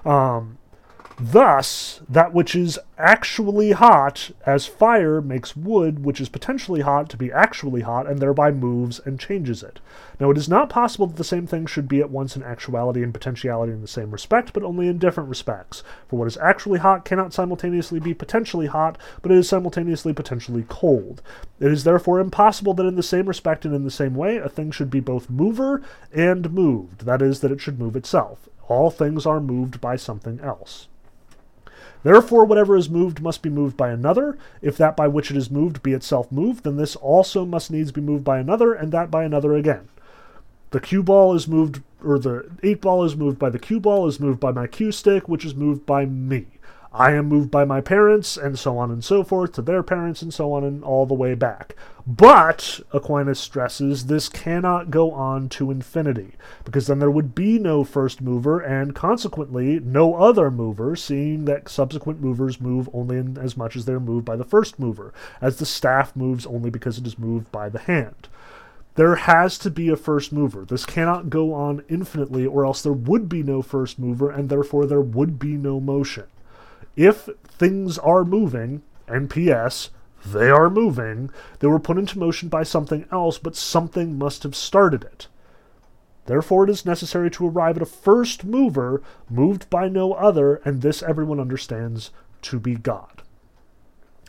Um, 0.05 0.59
Thus, 1.23 2.01
that 2.09 2.33
which 2.33 2.55
is 2.55 2.79
actually 2.97 3.73
hot, 3.73 4.31
as 4.47 4.65
fire 4.65 5.21
makes 5.21 5.55
wood 5.55 6.03
which 6.03 6.19
is 6.19 6.31
potentially 6.31 6.81
hot 6.81 7.11
to 7.11 7.19
be 7.19 7.31
actually 7.31 7.83
hot, 7.83 8.07
and 8.09 8.19
thereby 8.21 8.51
moves 8.51 9.03
and 9.05 9.21
changes 9.21 9.63
it. 9.63 9.81
Now, 10.19 10.31
it 10.31 10.39
is 10.39 10.49
not 10.49 10.71
possible 10.71 11.07
that 11.07 11.17
the 11.17 11.25
same 11.25 11.47
thing 11.47 11.67
should 11.67 11.89
be 11.89 12.01
at 12.01 12.09
once 12.09 12.37
in 12.37 12.43
actuality 12.43 13.03
and 13.03 13.13
potentiality 13.13 13.71
in 13.71 13.83
the 13.83 13.87
same 13.87 14.13
respect, 14.13 14.55
but 14.55 14.63
only 14.63 14.89
in 14.89 14.97
different 14.97 15.29
respects. 15.29 15.83
For 16.09 16.17
what 16.17 16.27
is 16.27 16.39
actually 16.39 16.79
hot 16.79 17.05
cannot 17.05 17.35
simultaneously 17.35 18.01
be 18.01 18.15
potentially 18.15 18.69
hot, 18.69 18.97
but 19.21 19.31
it 19.31 19.37
is 19.37 19.47
simultaneously 19.47 20.15
potentially 20.15 20.65
cold. 20.71 21.21
It 21.61 21.71
is 21.71 21.85
therefore 21.85 22.19
impossible 22.19 22.73
that 22.73 22.87
in 22.87 22.97
the 22.97 23.03
same 23.03 23.27
respect 23.27 23.67
and 23.67 23.75
in 23.75 23.85
the 23.85 23.91
same 23.91 24.15
way 24.15 24.39
a 24.39 24.49
thing 24.49 24.71
should 24.71 24.91
be 24.91 25.01
both 25.01 25.29
mover 25.29 25.83
and 26.15 26.51
moved, 26.51 27.05
that 27.05 27.21
is, 27.21 27.41
that 27.41 27.53
it 27.53 27.61
should 27.61 27.79
move 27.79 27.95
itself. 27.95 28.49
All 28.69 28.91
things 28.91 29.27
are 29.27 29.41
moved 29.41 29.83
by 29.83 29.97
something 29.97 30.41
else. 30.41 30.89
Therefore, 32.03 32.45
whatever 32.45 32.77
is 32.77 32.89
moved 32.89 33.21
must 33.21 33.43
be 33.43 33.51
moved 33.51 33.77
by 33.77 33.91
another. 33.91 34.39
If 34.63 34.77
that 34.79 34.97
by 34.97 35.09
which 35.09 35.31
it 35.31 35.37
is 35.37 35.51
moved 35.51 35.83
be 35.83 35.93
itself 35.93 36.33
moved, 36.33 36.65
then 36.65 36.77
this 36.77 36.97
also 36.97 37.45
must 37.45 37.71
needs 37.71 37.93
be 37.93 38.01
moved 38.01 38.25
by 38.25 38.39
another, 38.39 38.73
and 38.73 38.91
that 38.93 39.11
by 39.11 39.25
another 39.25 39.55
again. 39.55 39.89
The 40.71 40.81
cue 40.81 41.03
ball 41.03 41.35
is 41.35 41.49
moved, 41.49 41.83
or 42.05 42.19
the 42.19 42.51
eight 42.63 42.81
ball 42.81 43.05
is 43.05 43.17
moved 43.17 43.39
by 43.39 43.51
the 43.51 43.59
cue 43.59 43.81
ball, 43.81 44.07
is 44.07 44.21
moved 44.21 44.41
by 44.41 44.53
my 44.53 44.67
cue 44.67 44.93
stick, 44.93 45.29
which 45.29 45.45
is 45.45 45.55
moved 45.55 45.85
by 45.85 46.07
me. 46.07 46.47
I 46.93 47.13
am 47.13 47.27
moved 47.29 47.53
by 47.53 47.65
my 47.65 47.81
parents, 47.81 48.37
and 48.37 48.59
so 48.59 48.77
on 48.77 48.91
and 48.91 49.05
so 49.05 49.23
forth, 49.23 49.53
to 49.53 49.63
their 49.63 49.85
parents, 49.85 50.23
and 50.23 50.35
so 50.35 50.53
on 50.53 50.65
and 50.65 50.83
all 50.83 51.07
the 51.07 51.15
way 51.15 51.35
back. 51.35 51.77
But, 52.05 52.81
Aquinas 52.93 53.39
stresses, 53.39 54.07
this 54.07 54.29
cannot 54.29 54.91
go 54.91 55.13
on 55.13 55.49
to 55.51 55.71
infinity, 55.71 56.33
because 56.65 56.89
then 56.89 56.99
there 56.99 57.11
would 57.11 57.33
be 57.33 57.61
no 57.61 57.85
first 57.85 58.21
mover, 58.21 58.59
and 58.59 58.93
consequently, 58.93 59.79
no 59.79 60.17
other 60.17 60.51
mover, 60.51 60.97
seeing 60.97 61.45
that 61.45 61.69
subsequent 61.69 62.21
movers 62.21 62.61
move 62.61 62.91
only 62.93 63.19
in 63.19 63.39
as 63.39 63.57
much 63.57 63.77
as 63.77 63.85
they 63.85 63.93
are 63.93 64.01
moved 64.01 64.25
by 64.25 64.35
the 64.35 64.43
first 64.43 64.81
mover, 64.81 65.15
as 65.41 65.59
the 65.59 65.67
staff 65.67 66.17
moves 66.17 66.45
only 66.45 66.71
because 66.71 66.99
it 66.99 67.07
is 67.07 67.17
moved 67.17 67.53
by 67.53 67.69
the 67.69 67.79
hand. 67.79 68.27
There 68.97 69.15
has 69.15 69.59
to 69.59 69.71
be 69.71 69.91
a 69.91 69.97
first 69.97 70.33
mover. 70.33 70.65
This 70.65 70.85
cannot 70.85 71.31
go 71.31 71.55
on 71.55 71.85
infinitely, 71.89 72.47
or 72.47 72.67
else 72.67 72.83
there 72.83 72.93
would 72.93 73.29
be 73.29 73.45
no 73.45 73.63
first 73.63 73.97
mover, 73.97 74.29
and 74.29 74.49
therefore 74.49 74.87
there 74.87 75.01
would 75.01 75.39
be 75.39 75.53
no 75.53 75.79
motion 75.79 76.25
if 76.97 77.29
things 77.45 77.99
are 77.99 78.25
moving, 78.25 78.83
and 79.07 79.31
P.S., 79.31 79.91
they 80.25 80.51
are 80.51 80.69
moving, 80.69 81.31
they 81.61 81.67
were 81.67 81.79
put 81.79 81.99
into 81.99 82.19
motion 82.19 82.49
by 82.49 82.63
something 82.63 83.07
else, 83.11 83.39
but 83.39 83.57
something 83.57 84.19
must 84.19 84.43
have 84.43 84.55
started 84.55 85.03
it. 85.03 85.29
Therefore, 86.27 86.65
it 86.65 86.71
is 86.71 86.87
necessary 86.87 87.31
to 87.33 87.49
arrive 87.49 87.77
at 87.77 87.83
a 87.83 87.87
first 87.87 88.45
mover, 88.45 89.03
moved 89.29 89.69
by 89.71 89.89
no 89.89 90.13
other, 90.13 90.57
and 90.65 90.83
this 90.83 91.03
everyone 91.03 91.41
understands 91.41 92.11
to 92.43 92.61
be 92.61 92.77
God. 92.77 93.23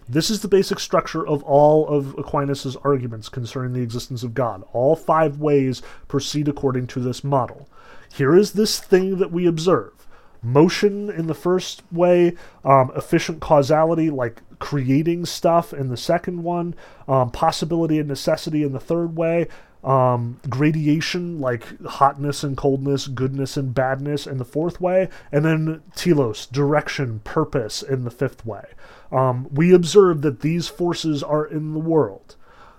This 0.08 0.30
is 0.30 0.42
the 0.42 0.48
basic 0.48 0.80
structure 0.80 1.26
of 1.26 1.44
all 1.44 1.88
of 1.88 2.18
Aquinas' 2.18 2.76
arguments 2.84 3.30
concerning 3.30 3.74
the 3.74 3.82
existence 3.82 4.24
of 4.24 4.34
God. 4.34 4.64
All 4.74 4.96
five 4.96 5.38
ways 5.38 5.82
proceed 6.08 6.48
according 6.48 6.88
to 6.88 7.00
this 7.00 7.24
model. 7.24 7.70
Here 8.14 8.36
is 8.36 8.54
this 8.54 8.80
thing 8.80 9.20
that 9.20 9.32
we 9.32 9.46
observe. 9.46 10.01
Motion 10.42 11.10
in 11.10 11.28
the 11.28 11.34
first 11.34 11.84
way, 11.92 12.36
um, 12.64 12.92
efficient 12.96 13.42
causality, 13.42 14.10
like 14.10 14.42
creating 14.60 15.26
stuff 15.26 15.74
in 15.74 15.90
the 15.90 15.98
second 15.98 16.44
one, 16.44 16.76
um, 17.08 17.30
possibility 17.32 18.00
and 18.00 18.08
necessity 18.08 18.64
in 18.64 18.72
the 18.72 18.80
third 18.80 19.16
way, 19.16 19.48
um, 19.84 20.40
gradation, 20.48 21.40
like 21.40 21.82
hotness 21.84 22.44
and 22.44 22.56
coldness, 22.56 23.08
goodness 23.08 23.58
and 23.58 23.74
badness 23.74 24.28
in 24.28 24.38
the 24.38 24.46
fourth 24.46 24.80
way, 24.80 25.10
and 25.32 25.44
then 25.44 25.82
telos, 25.96 26.46
direction, 26.46 27.20
purpose 27.24 27.82
in 27.82 28.04
the 28.04 28.12
fifth 28.12 28.46
way. 28.46 28.66
Um, 29.12 29.48
we 29.52 29.74
observe 29.74 30.22
that 30.22 30.42
these 30.42 30.68
forces 30.68 31.24
are 31.24 31.46
in 31.46 31.74
the 31.74 31.80
world. 31.80 32.36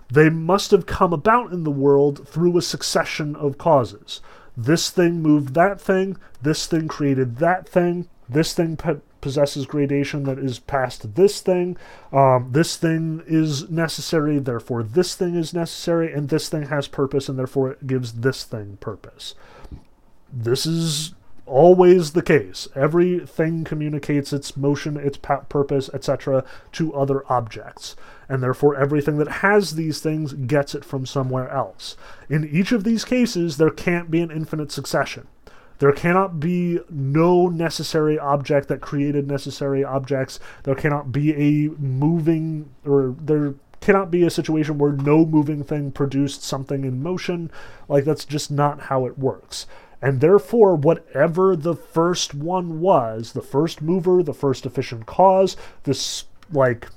They 0.09 0.29
must 0.29 0.71
have 0.71 0.85
come 0.85 1.11
about 1.11 1.51
in 1.51 1.63
the 1.63 1.71
world 1.71 2.27
through 2.27 2.57
a 2.57 2.61
succession 2.61 3.35
of 3.35 3.57
causes. 3.57 4.21
This 4.55 4.89
thing 4.89 5.21
moved 5.21 5.53
that 5.55 5.81
thing, 5.81 6.17
this 6.41 6.67
thing 6.67 6.87
created 6.87 7.37
that 7.37 7.67
thing, 7.67 8.07
this 8.29 8.53
thing 8.53 8.77
possesses 9.21 9.65
gradation 9.65 10.23
that 10.23 10.37
is 10.37 10.59
past 10.59 11.15
this 11.15 11.41
thing. 11.41 11.77
Um, 12.11 12.49
this 12.51 12.75
thing 12.75 13.23
is 13.25 13.69
necessary, 13.69 14.37
therefore 14.39 14.83
this 14.83 15.15
thing 15.15 15.35
is 15.35 15.53
necessary, 15.53 16.13
and 16.13 16.29
this 16.29 16.49
thing 16.49 16.67
has 16.67 16.87
purpose, 16.87 17.29
and 17.29 17.39
therefore 17.39 17.71
it 17.71 17.87
gives 17.87 18.13
this 18.13 18.43
thing 18.43 18.77
purpose. 18.77 19.33
This 20.31 20.65
is 20.65 21.13
always 21.45 22.13
the 22.13 22.21
case. 22.21 22.67
Everything 22.75 23.63
communicates 23.63 24.33
its 24.33 24.55
motion, 24.55 24.97
its 24.97 25.17
purpose, 25.17 25.89
etc., 25.93 26.43
to 26.73 26.93
other 26.93 27.23
objects, 27.31 27.95
and 28.29 28.41
therefore 28.41 28.75
everything 28.75 29.17
that 29.17 29.27
has 29.27 29.75
these 29.75 29.99
things 29.99 30.33
gets 30.33 30.73
it 30.73 30.85
from 30.85 31.05
somewhere 31.05 31.49
else. 31.49 31.97
In 32.29 32.47
each 32.47 32.71
of 32.71 32.83
these 32.83 33.05
cases, 33.05 33.57
there 33.57 33.69
can't 33.69 34.09
be 34.09 34.21
an 34.21 34.31
infinite 34.31 34.71
succession. 34.71 35.27
There 35.79 35.91
cannot 35.91 36.39
be 36.39 36.79
no 36.89 37.49
necessary 37.49 38.17
object 38.17 38.69
that 38.69 38.79
created 38.79 39.27
necessary 39.27 39.83
objects. 39.83 40.39
There 40.63 40.75
cannot 40.75 41.11
be 41.11 41.33
a 41.33 41.69
moving, 41.71 42.69
or 42.85 43.15
there 43.19 43.55
cannot 43.81 44.09
be 44.09 44.23
a 44.23 44.29
situation 44.29 44.77
where 44.77 44.93
no 44.93 45.25
moving 45.25 45.63
thing 45.63 45.91
produced 45.91 46.41
something 46.41 46.85
in 46.85 47.03
motion. 47.03 47.51
Like, 47.89 48.05
that's 48.05 48.23
just 48.23 48.49
not 48.49 48.83
how 48.83 49.05
it 49.05 49.19
works. 49.19 49.67
And 50.03 50.19
therefore, 50.19 50.75
whatever 50.75 51.55
the 51.55 51.75
first 51.75 52.35
one 52.35 52.81
was, 52.81 53.31
the 53.31 53.41
first 53.41 53.81
mover, 53.81 54.21
the 54.21 54.33
first 54.33 54.65
efficient 54.65 55.05
cause, 55.05 55.55
this, 55.83 56.25
like, 56.51 56.89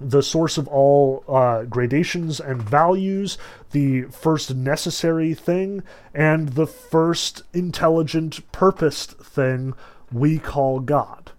the 0.00 0.22
source 0.22 0.56
of 0.56 0.66
all 0.66 1.24
uh, 1.28 1.64
gradations 1.64 2.40
and 2.40 2.62
values, 2.62 3.36
the 3.72 4.04
first 4.04 4.54
necessary 4.54 5.34
thing, 5.34 5.82
and 6.14 6.54
the 6.54 6.66
first 6.66 7.42
intelligent, 7.52 8.50
purposed 8.50 9.18
thing 9.18 9.74
we 10.10 10.38
call 10.38 10.80
God. 10.80 11.32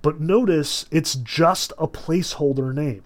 But 0.00 0.18
notice 0.18 0.86
it's 0.90 1.14
just 1.14 1.74
a 1.76 1.86
placeholder 1.86 2.72
name. 2.72 3.04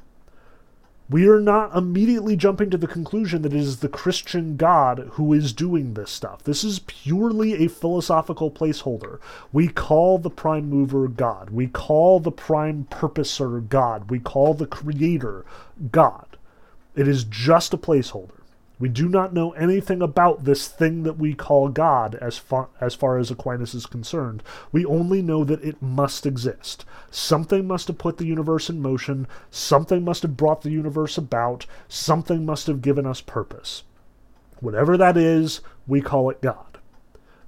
We 1.14 1.28
are 1.28 1.38
not 1.38 1.76
immediately 1.76 2.34
jumping 2.34 2.70
to 2.70 2.76
the 2.76 2.88
conclusion 2.88 3.42
that 3.42 3.52
it 3.52 3.60
is 3.60 3.76
the 3.76 3.88
Christian 3.88 4.56
God 4.56 5.10
who 5.12 5.32
is 5.32 5.52
doing 5.52 5.94
this 5.94 6.10
stuff. 6.10 6.42
This 6.42 6.64
is 6.64 6.80
purely 6.80 7.64
a 7.64 7.68
philosophical 7.68 8.50
placeholder. 8.50 9.20
We 9.52 9.68
call 9.68 10.18
the 10.18 10.28
prime 10.28 10.68
mover 10.68 11.06
God. 11.06 11.50
We 11.50 11.68
call 11.68 12.18
the 12.18 12.32
prime 12.32 12.88
purposer 12.90 13.60
God. 13.60 14.10
We 14.10 14.18
call 14.18 14.54
the 14.54 14.66
creator 14.66 15.44
God. 15.92 16.36
It 16.96 17.06
is 17.06 17.22
just 17.22 17.72
a 17.72 17.78
placeholder. 17.78 18.40
We 18.84 18.90
do 18.90 19.08
not 19.08 19.32
know 19.32 19.52
anything 19.52 20.02
about 20.02 20.44
this 20.44 20.68
thing 20.68 21.04
that 21.04 21.16
we 21.16 21.32
call 21.32 21.70
God 21.70 22.16
as 22.16 22.36
far, 22.36 22.68
as 22.82 22.94
far 22.94 23.16
as 23.16 23.30
Aquinas 23.30 23.72
is 23.72 23.86
concerned. 23.86 24.42
We 24.72 24.84
only 24.84 25.22
know 25.22 25.42
that 25.42 25.64
it 25.64 25.80
must 25.80 26.26
exist. 26.26 26.84
Something 27.10 27.66
must 27.66 27.88
have 27.88 27.96
put 27.96 28.18
the 28.18 28.26
universe 28.26 28.68
in 28.68 28.82
motion, 28.82 29.26
something 29.50 30.04
must 30.04 30.20
have 30.20 30.36
brought 30.36 30.60
the 30.60 30.70
universe 30.70 31.16
about, 31.16 31.64
something 31.88 32.44
must 32.44 32.66
have 32.66 32.82
given 32.82 33.06
us 33.06 33.22
purpose. 33.22 33.84
Whatever 34.60 34.98
that 34.98 35.16
is, 35.16 35.62
we 35.86 36.02
call 36.02 36.28
it 36.28 36.42
God. 36.42 36.76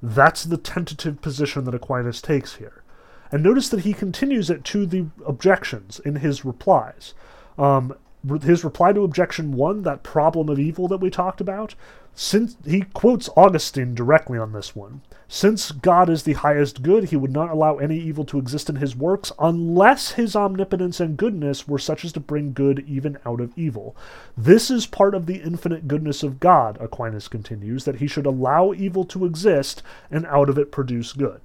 That's 0.03 0.43
the 0.43 0.57
tentative 0.57 1.21
position 1.21 1.65
that 1.65 1.75
Aquinas 1.75 2.23
takes 2.23 2.55
here. 2.55 2.83
And 3.31 3.43
notice 3.43 3.69
that 3.69 3.81
he 3.81 3.93
continues 3.93 4.49
it 4.49 4.65
to 4.65 4.87
the 4.87 5.09
objections 5.27 6.01
in 6.03 6.17
his 6.17 6.47
replies. 6.47 7.13
Um, 7.59 7.95
his 8.43 8.65
reply 8.65 8.93
to 8.93 9.05
objection 9.05 9.53
one, 9.53 9.83
that 9.83 10.03
problem 10.03 10.49
of 10.49 10.59
evil 10.59 10.89
that 10.89 11.01
we 11.01 11.11
talked 11.11 11.41
about, 11.41 11.75
since 12.15 12.57
he 12.65 12.81
quotes 12.95 13.29
Augustine 13.37 13.95
directly 13.95 14.39
on 14.39 14.53
this 14.53 14.75
one. 14.75 15.03
Since 15.29 15.73
God 15.73 16.09
is 16.09 16.23
the 16.23 16.33
highest 16.33 16.83
good, 16.83 17.05
he 17.05 17.17
would 17.17 17.33
not 17.33 17.51
allow 17.51 17.77
any 17.77 17.99
evil 17.99 18.25
to 18.27 18.39
exist 18.39 18.71
in 18.71 18.77
his 18.77 18.97
works 18.97 19.33
unless 19.39 20.13
his 20.13 20.35
omnipotence 20.35 20.99
and 20.99 21.17
goodness 21.17 21.69
were 21.69 21.79
such 21.79 22.05
as 22.05 22.13
to 22.13 22.21
bring 22.21 22.53
good 22.53 22.85
even 22.89 23.19
out 23.27 23.41
of 23.41 23.53
evil. 23.57 23.95
This 24.37 24.71
is 24.71 24.87
part 24.87 25.15
of 25.15 25.27
the 25.27 25.43
infinite 25.43 25.89
goodness 25.89 26.23
of 26.23 26.41
God, 26.41 26.79
Aquinas 26.81 27.29
continues, 27.29 27.85
that 27.85 27.97
he 27.97 28.07
should 28.07 28.27
allow 28.27 28.73
evil 28.73 29.05
to 29.05 29.27
exist 29.27 29.83
and 30.11 30.25
out 30.27 30.49
of 30.49 30.59
it 30.59 30.73
produce 30.73 31.13
good. 31.13 31.41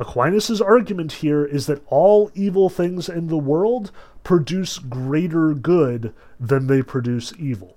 Aquinas' 0.00 0.60
argument 0.60 1.12
here 1.12 1.44
is 1.44 1.66
that 1.66 1.82
all 1.88 2.30
evil 2.34 2.70
things 2.70 3.08
in 3.08 3.28
the 3.28 3.38
world 3.38 3.92
produce 4.24 4.78
greater 4.78 5.52
good 5.52 6.14
than 6.38 6.66
they 6.66 6.82
produce 6.82 7.34
evil. 7.38 7.76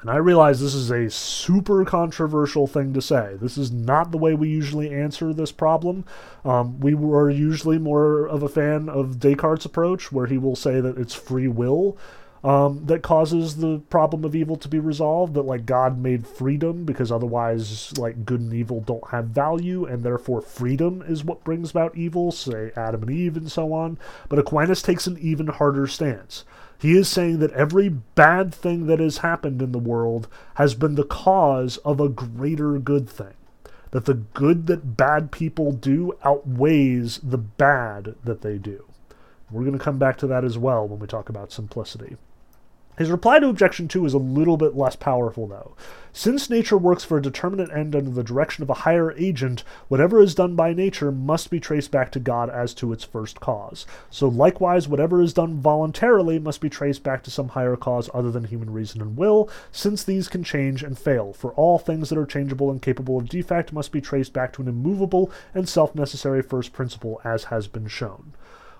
And 0.00 0.10
I 0.10 0.16
realize 0.16 0.60
this 0.60 0.74
is 0.74 0.90
a 0.90 1.10
super 1.10 1.84
controversial 1.84 2.66
thing 2.66 2.94
to 2.94 3.02
say. 3.02 3.36
This 3.40 3.58
is 3.58 3.72
not 3.72 4.12
the 4.12 4.18
way 4.18 4.32
we 4.32 4.48
usually 4.48 4.94
answer 4.94 5.34
this 5.34 5.50
problem. 5.50 6.04
Um, 6.44 6.78
we 6.78 6.94
are 6.94 7.28
usually 7.28 7.78
more 7.78 8.26
of 8.26 8.42
a 8.42 8.48
fan 8.48 8.88
of 8.88 9.18
Descartes' 9.18 9.64
approach, 9.64 10.12
where 10.12 10.26
he 10.26 10.38
will 10.38 10.56
say 10.56 10.80
that 10.80 10.96
it's 10.96 11.14
free 11.14 11.48
will 11.48 11.98
um, 12.44 12.86
that 12.86 13.02
causes 13.02 13.56
the 13.56 13.80
problem 13.90 14.24
of 14.24 14.36
evil 14.36 14.56
to 14.56 14.68
be 14.68 14.78
resolved. 14.78 15.34
That 15.34 15.42
like 15.42 15.66
God 15.66 15.98
made 15.98 16.26
freedom 16.26 16.84
because 16.84 17.10
otherwise, 17.10 17.96
like 17.98 18.24
good 18.24 18.40
and 18.40 18.52
evil 18.52 18.80
don't 18.80 19.08
have 19.10 19.26
value, 19.26 19.84
and 19.84 20.02
therefore 20.02 20.40
freedom 20.40 21.02
is 21.02 21.24
what 21.24 21.44
brings 21.44 21.70
about 21.70 21.96
evil. 21.96 22.30
Say 22.30 22.70
Adam 22.76 23.02
and 23.02 23.10
Eve 23.10 23.36
and 23.36 23.50
so 23.50 23.72
on. 23.72 23.98
But 24.28 24.38
Aquinas 24.38 24.82
takes 24.82 25.06
an 25.06 25.18
even 25.18 25.48
harder 25.48 25.86
stance. 25.86 26.44
He 26.80 26.96
is 26.96 27.08
saying 27.08 27.40
that 27.40 27.52
every 27.52 27.88
bad 27.88 28.54
thing 28.54 28.86
that 28.86 29.00
has 29.00 29.18
happened 29.18 29.60
in 29.60 29.72
the 29.72 29.78
world 29.78 30.28
has 30.54 30.74
been 30.74 30.94
the 30.94 31.04
cause 31.04 31.76
of 31.78 32.00
a 32.00 32.08
greater 32.08 32.78
good 32.78 33.10
thing. 33.10 33.34
That 33.90 34.04
the 34.04 34.14
good 34.14 34.66
that 34.68 34.96
bad 34.96 35.32
people 35.32 35.72
do 35.72 36.16
outweighs 36.22 37.18
the 37.18 37.38
bad 37.38 38.14
that 38.22 38.42
they 38.42 38.58
do. 38.58 38.84
We're 39.50 39.62
going 39.64 39.78
to 39.78 39.84
come 39.84 39.98
back 39.98 40.18
to 40.18 40.26
that 40.28 40.44
as 40.44 40.58
well 40.58 40.86
when 40.86 40.98
we 40.98 41.06
talk 41.06 41.28
about 41.28 41.52
simplicity. 41.52 42.16
His 42.98 43.12
reply 43.12 43.38
to 43.38 43.48
objection 43.48 43.86
2 43.86 44.06
is 44.06 44.12
a 44.12 44.18
little 44.18 44.56
bit 44.56 44.76
less 44.76 44.96
powerful, 44.96 45.46
though. 45.46 45.76
Since 46.12 46.50
nature 46.50 46.76
works 46.76 47.04
for 47.04 47.16
a 47.16 47.22
determinate 47.22 47.70
end 47.70 47.94
under 47.94 48.10
the 48.10 48.24
direction 48.24 48.64
of 48.64 48.70
a 48.70 48.82
higher 48.82 49.12
agent, 49.12 49.62
whatever 49.86 50.20
is 50.20 50.34
done 50.34 50.56
by 50.56 50.74
nature 50.74 51.12
must 51.12 51.48
be 51.48 51.60
traced 51.60 51.92
back 51.92 52.10
to 52.10 52.18
God 52.18 52.50
as 52.50 52.74
to 52.74 52.92
its 52.92 53.04
first 53.04 53.38
cause. 53.38 53.86
So, 54.10 54.26
likewise, 54.26 54.88
whatever 54.88 55.22
is 55.22 55.32
done 55.32 55.60
voluntarily 55.60 56.40
must 56.40 56.60
be 56.60 56.68
traced 56.68 57.04
back 57.04 57.22
to 57.22 57.30
some 57.30 57.50
higher 57.50 57.76
cause 57.76 58.10
other 58.12 58.32
than 58.32 58.42
human 58.42 58.72
reason 58.72 59.00
and 59.00 59.16
will, 59.16 59.48
since 59.70 60.02
these 60.02 60.26
can 60.26 60.42
change 60.42 60.82
and 60.82 60.98
fail. 60.98 61.32
For 61.32 61.52
all 61.52 61.78
things 61.78 62.08
that 62.08 62.18
are 62.18 62.26
changeable 62.26 62.68
and 62.68 62.82
capable 62.82 63.16
of 63.16 63.28
defect 63.28 63.72
must 63.72 63.92
be 63.92 64.00
traced 64.00 64.32
back 64.32 64.52
to 64.54 64.62
an 64.62 64.66
immovable 64.66 65.30
and 65.54 65.68
self 65.68 65.94
necessary 65.94 66.42
first 66.42 66.72
principle, 66.72 67.20
as 67.22 67.44
has 67.44 67.68
been 67.68 67.86
shown 67.86 68.32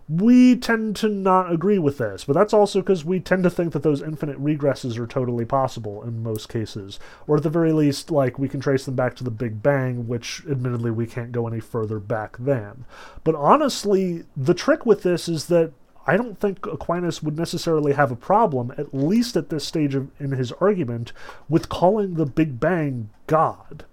we 0.08 0.56
tend 0.56 0.96
to 0.96 1.08
not 1.08 1.52
agree 1.52 1.78
with 1.78 1.98
this, 1.98 2.24
but 2.24 2.32
that's 2.32 2.54
also 2.54 2.80
because 2.80 3.04
we 3.04 3.20
tend 3.20 3.42
to 3.44 3.50
think 3.50 3.72
that 3.72 3.82
those 3.82 4.00
infinite 4.00 4.42
regresses 4.42 4.98
are 4.98 5.06
totally 5.06 5.44
possible 5.44 6.02
in 6.02 6.22
most 6.22 6.48
cases. 6.48 6.98
Or 7.26 7.36
at 7.36 7.42
the 7.42 7.50
very 7.50 7.72
least, 7.72 8.10
like, 8.10 8.38
we 8.38 8.48
can 8.48 8.60
trace 8.60 8.86
them 8.86 8.94
back 8.94 9.14
to 9.16 9.24
the 9.24 9.30
Big 9.30 9.62
Bang, 9.62 10.08
which 10.08 10.42
admittedly 10.50 10.90
we 10.90 11.06
can't 11.06 11.32
go 11.32 11.46
any 11.46 11.60
further 11.60 11.98
back 11.98 12.36
then. 12.38 12.86
But 13.22 13.34
honestly, 13.34 14.24
the 14.34 14.54
trick 14.54 14.86
with 14.86 15.02
this 15.02 15.28
is 15.28 15.46
that 15.46 15.72
I 16.06 16.16
don't 16.16 16.40
think 16.40 16.64
Aquinas 16.64 17.22
would 17.22 17.36
necessarily 17.36 17.92
have 17.92 18.10
a 18.10 18.16
problem, 18.16 18.72
at 18.78 18.94
least 18.94 19.36
at 19.36 19.50
this 19.50 19.66
stage 19.66 19.94
of, 19.94 20.08
in 20.18 20.30
his 20.30 20.52
argument, 20.52 21.12
with 21.50 21.68
calling 21.68 22.14
the 22.14 22.24
Big 22.24 22.58
Bang 22.58 23.10
God. 23.26 23.84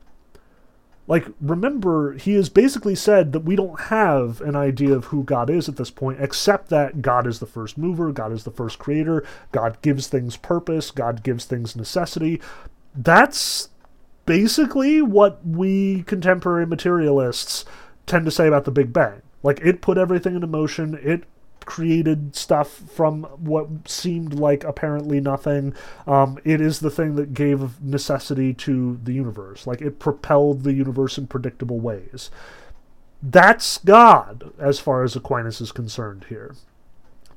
Like, 1.07 1.27
remember, 1.39 2.13
he 2.13 2.33
has 2.33 2.49
basically 2.49 2.95
said 2.95 3.31
that 3.33 3.41
we 3.41 3.55
don't 3.55 3.79
have 3.79 4.41
an 4.41 4.55
idea 4.55 4.95
of 4.95 5.05
who 5.05 5.23
God 5.23 5.51
is 5.51 5.69
at 5.69 5.75
this 5.75 5.91
point, 5.91 6.17
except 6.19 6.69
that 6.69 7.03
God 7.03 7.27
is 7.27 7.39
the 7.39 7.45
first 7.45 7.77
mover, 7.77 8.11
God 8.11 8.31
is 8.31 8.43
the 8.43 8.51
first 8.51 8.79
creator, 8.79 9.23
God 9.51 9.77
gives 9.83 10.07
things 10.07 10.35
purpose, 10.35 10.89
God 10.89 11.21
gives 11.21 11.45
things 11.45 11.75
necessity. 11.75 12.41
That's 12.95 13.69
basically 14.25 15.01
what 15.01 15.45
we 15.45 16.03
contemporary 16.03 16.65
materialists 16.65 17.65
tend 18.07 18.25
to 18.25 18.31
say 18.31 18.47
about 18.47 18.65
the 18.65 18.71
Big 18.71 18.91
Bang. 18.91 19.21
Like, 19.43 19.59
it 19.61 19.81
put 19.81 19.99
everything 19.99 20.33
into 20.33 20.47
motion, 20.47 20.97
it 21.03 21.23
created 21.65 22.35
stuff 22.35 22.69
from 22.69 23.23
what 23.37 23.87
seemed 23.87 24.33
like 24.33 24.63
apparently 24.63 25.19
nothing. 25.19 25.73
Um, 26.07 26.37
it 26.43 26.61
is 26.61 26.79
the 26.79 26.91
thing 26.91 27.15
that 27.15 27.33
gave 27.33 27.81
necessity 27.81 28.53
to 28.53 28.99
the 29.03 29.13
universe. 29.13 29.65
Like 29.67 29.81
it 29.81 29.99
propelled 29.99 30.63
the 30.63 30.73
universe 30.73 31.17
in 31.17 31.27
predictable 31.27 31.79
ways. 31.79 32.29
That's 33.21 33.79
God, 33.79 34.53
as 34.59 34.79
far 34.79 35.03
as 35.03 35.15
Aquinas 35.15 35.59
is 35.59 35.71
concerned 35.71 36.25
here. 36.29 36.55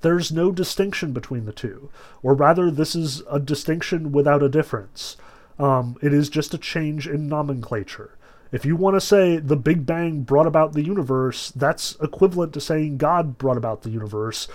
There's 0.00 0.30
no 0.30 0.52
distinction 0.52 1.12
between 1.12 1.44
the 1.44 1.52
two, 1.52 1.90
or 2.22 2.34
rather, 2.34 2.70
this 2.70 2.94
is 2.94 3.22
a 3.28 3.40
distinction 3.40 4.12
without 4.12 4.42
a 4.42 4.48
difference. 4.48 5.16
Um, 5.58 5.96
it 6.02 6.12
is 6.12 6.28
just 6.28 6.54
a 6.54 6.58
change 6.58 7.08
in 7.08 7.28
nomenclature. 7.28 8.17
If 8.50 8.64
you 8.64 8.76
want 8.76 8.96
to 8.96 9.00
say 9.00 9.36
the 9.36 9.56
Big 9.56 9.84
Bang 9.84 10.22
brought 10.22 10.46
about 10.46 10.72
the 10.72 10.82
universe, 10.82 11.50
that's 11.50 11.96
equivalent 12.00 12.54
to 12.54 12.60
saying 12.60 12.96
God 12.96 13.38
brought 13.38 13.56
about 13.56 13.82
the 13.82 13.90
universe. 13.90 14.48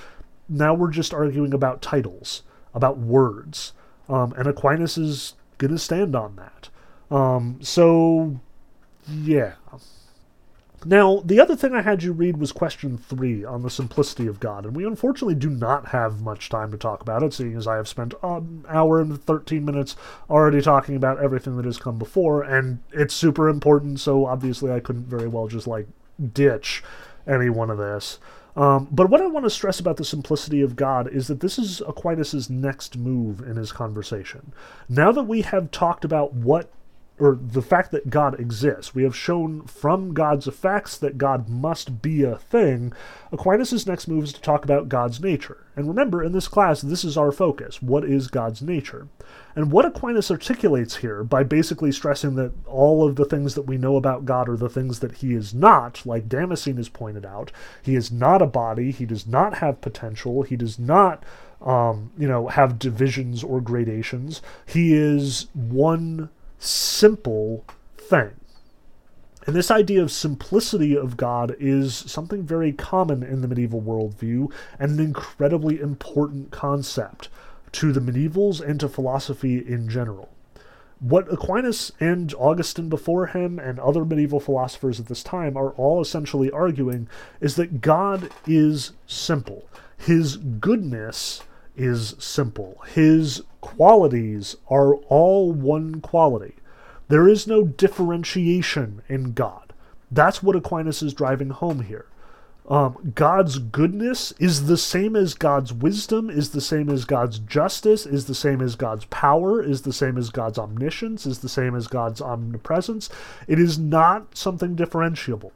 Now 0.49 0.73
we're 0.73 0.91
just 0.91 1.13
arguing 1.13 1.53
about 1.53 1.81
titles, 1.81 2.43
about 2.73 2.97
words. 2.97 3.73
Um, 4.09 4.33
and 4.37 4.47
Aquinas 4.47 4.97
is 4.97 5.35
going 5.57 5.71
to 5.71 5.79
stand 5.79 6.15
on 6.15 6.35
that. 6.35 6.69
Um, 7.15 7.59
so, 7.61 8.39
yeah. 9.07 9.53
Now, 10.85 11.21
the 11.23 11.39
other 11.39 11.55
thing 11.55 11.73
I 11.73 11.81
had 11.81 12.03
you 12.03 12.11
read 12.11 12.37
was 12.37 12.51
question 12.51 12.97
three 12.97 13.45
on 13.45 13.61
the 13.61 13.69
simplicity 13.69 14.27
of 14.27 14.39
God, 14.39 14.65
and 14.65 14.75
we 14.75 14.85
unfortunately 14.85 15.35
do 15.35 15.49
not 15.49 15.87
have 15.87 16.21
much 16.21 16.49
time 16.49 16.71
to 16.71 16.77
talk 16.77 17.01
about 17.01 17.23
it, 17.23 17.33
seeing 17.33 17.55
as 17.55 17.67
I 17.67 17.75
have 17.75 17.87
spent 17.87 18.13
an 18.21 18.65
hour 18.67 18.99
and 18.99 19.21
13 19.21 19.63
minutes 19.63 19.95
already 20.29 20.61
talking 20.61 20.95
about 20.95 21.23
everything 21.23 21.55
that 21.57 21.65
has 21.65 21.77
come 21.77 21.97
before, 21.97 22.43
and 22.43 22.79
it's 22.91 23.13
super 23.13 23.47
important, 23.47 23.99
so 23.99 24.25
obviously 24.25 24.71
I 24.71 24.79
couldn't 24.79 25.07
very 25.07 25.27
well 25.27 25.47
just, 25.47 25.67
like, 25.67 25.87
ditch 26.33 26.83
any 27.25 27.49
one 27.49 27.69
of 27.69 27.77
this. 27.77 28.19
Um, 28.55 28.87
but 28.91 29.09
what 29.09 29.21
I 29.21 29.27
want 29.27 29.45
to 29.45 29.49
stress 29.49 29.79
about 29.79 29.97
the 29.97 30.05
simplicity 30.05 30.61
of 30.61 30.75
God 30.75 31.07
is 31.07 31.27
that 31.27 31.39
this 31.39 31.57
is 31.57 31.81
Aquinas' 31.81 32.49
next 32.49 32.97
move 32.97 33.39
in 33.39 33.55
his 33.55 33.71
conversation. 33.71 34.53
Now 34.87 35.11
that 35.11 35.23
we 35.23 35.41
have 35.41 35.71
talked 35.71 36.05
about 36.05 36.33
what 36.33 36.69
or 37.19 37.37
the 37.39 37.61
fact 37.61 37.91
that 37.91 38.09
God 38.09 38.39
exists. 38.39 38.95
We 38.95 39.03
have 39.03 39.15
shown 39.15 39.63
from 39.67 40.13
God's 40.13 40.47
effects 40.47 40.97
that 40.97 41.17
God 41.17 41.47
must 41.47 42.01
be 42.01 42.23
a 42.23 42.37
thing. 42.37 42.91
Aquinas' 43.31 43.85
next 43.85 44.07
move 44.07 44.23
is 44.23 44.33
to 44.33 44.41
talk 44.41 44.63
about 44.63 44.89
God's 44.89 45.21
nature. 45.21 45.65
And 45.75 45.87
remember, 45.87 46.23
in 46.23 46.31
this 46.31 46.47
class, 46.47 46.81
this 46.81 47.03
is 47.03 47.15
our 47.15 47.31
focus. 47.31 47.81
What 47.81 48.03
is 48.03 48.27
God's 48.27 48.63
nature? 48.63 49.07
And 49.55 49.71
what 49.71 49.85
Aquinas 49.85 50.31
articulates 50.31 50.97
here, 50.97 51.23
by 51.23 51.43
basically 51.43 51.91
stressing 51.91 52.35
that 52.35 52.53
all 52.65 53.07
of 53.07 53.15
the 53.15 53.25
things 53.25 53.53
that 53.53 53.67
we 53.67 53.77
know 53.77 53.95
about 53.95 54.25
God 54.25 54.49
are 54.49 54.57
the 54.57 54.69
things 54.69 54.99
that 54.99 55.17
he 55.17 55.33
is 55.33 55.53
not, 55.53 56.03
like 56.05 56.27
Damascene 56.27 56.77
has 56.77 56.89
pointed 56.89 57.25
out, 57.25 57.51
he 57.83 57.95
is 57.95 58.11
not 58.11 58.41
a 58.41 58.47
body, 58.47 58.91
he 58.91 59.05
does 59.05 59.27
not 59.27 59.59
have 59.59 59.81
potential, 59.81 60.41
he 60.41 60.55
does 60.55 60.79
not 60.79 61.23
um, 61.61 62.11
you 62.17 62.27
know, 62.27 62.47
have 62.47 62.79
divisions 62.79 63.43
or 63.43 63.61
gradations. 63.61 64.41
He 64.65 64.93
is 64.93 65.47
one 65.53 66.29
simple 66.63 67.65
thing. 67.97 68.31
And 69.45 69.55
this 69.55 69.71
idea 69.71 70.01
of 70.01 70.11
simplicity 70.11 70.95
of 70.95 71.17
God 71.17 71.55
is 71.59 71.95
something 71.95 72.43
very 72.43 72.71
common 72.71 73.23
in 73.23 73.41
the 73.41 73.47
medieval 73.47 73.81
worldview 73.81 74.51
and 74.79 74.91
an 74.91 74.99
incredibly 74.99 75.81
important 75.81 76.51
concept 76.51 77.27
to 77.73 77.91
the 77.91 77.99
medievals 77.99 78.61
and 78.61 78.79
to 78.79 78.87
philosophy 78.87 79.57
in 79.57 79.89
general. 79.89 80.29
What 80.99 81.31
Aquinas 81.31 81.91
and 81.99 82.33
Augustine 82.35 82.87
before 82.87 83.27
him 83.27 83.59
and 83.59 83.77
other 83.79 84.05
medieval 84.05 84.39
philosophers 84.39 85.01
at 85.01 85.07
this 85.07 85.23
time 85.23 85.57
are 85.57 85.71
all 85.71 85.99
essentially 85.99 86.49
arguing 86.49 87.09
is 87.41 87.57
that 87.57 87.81
God 87.81 88.29
is 88.47 88.93
simple. 89.05 89.67
His 89.97 90.37
goodness 90.37 91.41
is 91.75 92.15
simple. 92.19 92.81
His 92.87 93.41
qualities 93.61 94.55
are 94.69 94.95
all 94.95 95.51
one 95.51 96.01
quality. 96.01 96.55
There 97.07 97.27
is 97.27 97.47
no 97.47 97.63
differentiation 97.63 99.01
in 99.07 99.33
God. 99.33 99.73
That's 100.11 100.43
what 100.43 100.55
Aquinas 100.55 101.01
is 101.01 101.13
driving 101.13 101.49
home 101.49 101.83
here. 101.83 102.05
Um, 102.69 103.11
God's 103.13 103.57
goodness 103.57 104.31
is 104.39 104.67
the 104.67 104.77
same 104.77 105.17
as 105.17 105.33
God's 105.33 105.73
wisdom, 105.73 106.29
is 106.29 106.51
the 106.51 106.61
same 106.61 106.89
as 106.89 107.03
God's 107.03 107.39
justice, 107.39 108.05
is 108.05 108.25
the 108.25 108.35
same 108.35 108.61
as 108.61 108.75
God's 108.75 109.03
power, 109.05 109.61
is 109.61 109.81
the 109.81 109.91
same 109.91 110.17
as 110.17 110.29
God's 110.29 110.57
omniscience, 110.57 111.25
is 111.25 111.39
the 111.39 111.49
same 111.49 111.75
as 111.75 111.87
God's 111.87 112.21
omnipresence. 112.21 113.09
It 113.47 113.59
is 113.59 113.77
not 113.77 114.37
something 114.37 114.77
differentiable. 114.77 115.51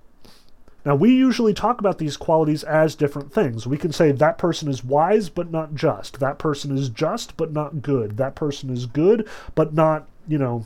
Now, 0.87 0.95
we 0.95 1.13
usually 1.13 1.53
talk 1.53 1.81
about 1.81 1.97
these 1.97 2.15
qualities 2.15 2.63
as 2.63 2.95
different 2.95 3.33
things. 3.33 3.67
We 3.67 3.77
can 3.77 3.91
say 3.91 4.13
that 4.13 4.37
person 4.37 4.69
is 4.69 4.85
wise 4.85 5.27
but 5.27 5.51
not 5.51 5.75
just. 5.75 6.21
That 6.21 6.39
person 6.39 6.77
is 6.77 6.87
just 6.87 7.35
but 7.35 7.51
not 7.51 7.81
good. 7.81 8.15
That 8.15 8.35
person 8.35 8.69
is 8.69 8.85
good 8.85 9.27
but 9.53 9.73
not, 9.73 10.07
you 10.29 10.37
know, 10.37 10.65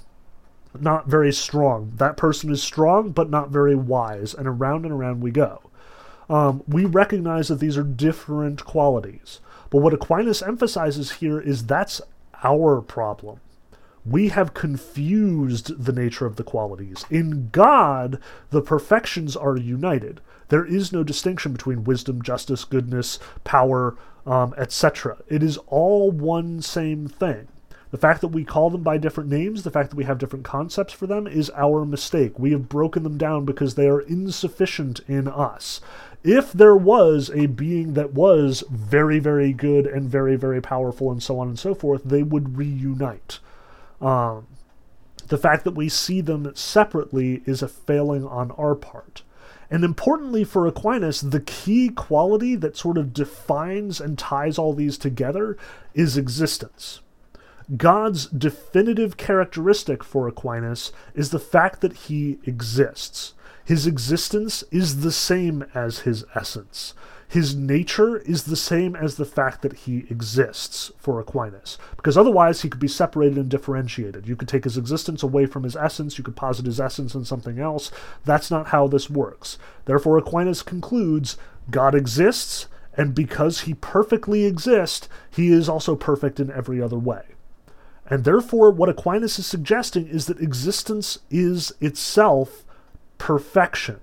not 0.79 1.07
very 1.07 1.33
strong. 1.33 1.93
That 1.95 2.17
person 2.17 2.51
is 2.51 2.61
strong 2.61 3.09
but 3.09 3.31
not 3.31 3.49
very 3.49 3.73
wise. 3.73 4.35
And 4.35 4.47
around 4.47 4.85
and 4.85 4.93
around 4.93 5.21
we 5.21 5.31
go. 5.31 5.59
Um, 6.29 6.61
we 6.67 6.85
recognize 6.85 7.47
that 7.47 7.59
these 7.59 7.75
are 7.75 7.81
different 7.81 8.63
qualities. 8.63 9.39
But 9.71 9.79
what 9.79 9.95
Aquinas 9.95 10.43
emphasizes 10.43 11.13
here 11.13 11.39
is 11.39 11.65
that's 11.65 11.99
our 12.43 12.79
problem 12.79 13.39
we 14.05 14.29
have 14.29 14.53
confused 14.53 15.83
the 15.83 15.91
nature 15.91 16.25
of 16.25 16.35
the 16.35 16.43
qualities. 16.43 17.05
In 17.09 17.49
God, 17.51 18.19
the 18.49 18.61
perfections 18.61 19.35
are 19.35 19.57
united. 19.57 20.21
There 20.49 20.65
is 20.65 20.91
no 20.91 21.03
distinction 21.03 21.53
between 21.53 21.83
wisdom, 21.83 22.21
justice, 22.21 22.65
goodness, 22.65 23.19
power, 23.43 23.95
um, 24.25 24.53
etc. 24.57 25.17
It 25.27 25.43
is 25.43 25.57
all 25.67 26.11
one 26.11 26.61
same 26.61 27.07
thing. 27.07 27.47
The 27.91 27.97
fact 27.97 28.21
that 28.21 28.29
we 28.29 28.45
call 28.45 28.69
them 28.69 28.83
by 28.83 28.97
different 28.97 29.29
names, 29.29 29.63
the 29.63 29.71
fact 29.71 29.89
that 29.89 29.97
we 29.97 30.05
have 30.05 30.17
different 30.17 30.45
concepts 30.45 30.93
for 30.93 31.07
them, 31.07 31.27
is 31.27 31.51
our 31.55 31.85
mistake. 31.85 32.39
We 32.39 32.51
have 32.51 32.69
broken 32.69 33.03
them 33.03 33.17
down 33.17 33.43
because 33.43 33.75
they 33.75 33.87
are 33.87 33.99
insufficient 33.99 35.01
in 35.07 35.27
us. 35.27 35.81
If 36.23 36.53
there 36.53 36.75
was 36.75 37.29
a 37.33 37.47
being 37.47 37.93
that 37.95 38.13
was 38.13 38.63
very, 38.69 39.19
very 39.19 39.51
good 39.51 39.85
and 39.85 40.09
very, 40.09 40.37
very 40.37 40.61
powerful 40.61 41.11
and 41.11 41.21
so 41.21 41.37
on 41.39 41.49
and 41.49 41.59
so 41.59 41.73
forth, 41.73 42.03
they 42.05 42.23
would 42.23 42.57
reunite. 42.57 43.39
Um, 44.01 44.47
the 45.27 45.37
fact 45.37 45.63
that 45.63 45.75
we 45.75 45.87
see 45.87 46.19
them 46.21 46.51
separately 46.55 47.41
is 47.45 47.61
a 47.61 47.67
failing 47.67 48.25
on 48.25 48.51
our 48.51 48.75
part. 48.75 49.23
And 49.69 49.85
importantly 49.85 50.43
for 50.43 50.67
Aquinas, 50.67 51.21
the 51.21 51.39
key 51.39 51.89
quality 51.89 52.55
that 52.57 52.75
sort 52.75 52.97
of 52.97 53.13
defines 53.13 54.01
and 54.01 54.17
ties 54.17 54.57
all 54.57 54.73
these 54.73 54.97
together 54.97 55.57
is 55.93 56.17
existence. 56.17 56.99
God's 57.77 58.25
definitive 58.25 59.15
characteristic 59.15 60.03
for 60.03 60.27
Aquinas 60.27 60.91
is 61.15 61.29
the 61.29 61.39
fact 61.39 61.79
that 61.79 61.93
he 61.93 62.39
exists. 62.45 63.33
His 63.63 63.87
existence 63.87 64.65
is 64.71 64.99
the 64.99 65.11
same 65.11 65.63
as 65.73 65.99
his 65.99 66.25
essence. 66.35 66.93
His 67.31 67.55
nature 67.55 68.17
is 68.17 68.43
the 68.43 68.57
same 68.57 68.93
as 68.93 69.15
the 69.15 69.23
fact 69.23 69.61
that 69.61 69.71
he 69.71 69.99
exists 70.09 70.91
for 70.97 71.17
Aquinas, 71.17 71.77
because 71.95 72.17
otherwise 72.17 72.61
he 72.61 72.67
could 72.69 72.81
be 72.81 72.89
separated 72.89 73.37
and 73.37 73.47
differentiated. 73.47 74.27
You 74.27 74.35
could 74.35 74.49
take 74.49 74.65
his 74.65 74.75
existence 74.75 75.23
away 75.23 75.45
from 75.45 75.63
his 75.63 75.77
essence, 75.77 76.17
you 76.17 76.25
could 76.25 76.35
posit 76.35 76.65
his 76.65 76.81
essence 76.81 77.15
in 77.15 77.23
something 77.23 77.57
else. 77.57 77.89
That's 78.25 78.51
not 78.51 78.67
how 78.67 78.89
this 78.89 79.09
works. 79.09 79.57
Therefore, 79.85 80.17
Aquinas 80.17 80.61
concludes 80.61 81.37
God 81.69 81.95
exists, 81.95 82.67
and 82.97 83.15
because 83.15 83.61
he 83.61 83.75
perfectly 83.75 84.43
exists, 84.43 85.07
he 85.29 85.53
is 85.53 85.69
also 85.69 85.95
perfect 85.95 86.37
in 86.37 86.51
every 86.51 86.81
other 86.81 86.99
way. 86.99 87.23
And 88.07 88.25
therefore, 88.25 88.71
what 88.71 88.89
Aquinas 88.89 89.39
is 89.39 89.45
suggesting 89.45 90.05
is 90.05 90.25
that 90.25 90.41
existence 90.41 91.19
is 91.29 91.71
itself 91.79 92.65
perfection. 93.17 94.01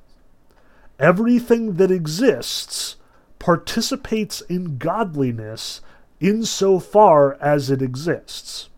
Everything 0.98 1.74
that 1.74 1.90
exists 1.90 2.96
participates 3.39 4.40
in 4.43 4.78
godliness 4.78 5.81
insofar 6.20 7.36
as 7.40 7.70
it 7.70 7.82
exists. 7.82 8.69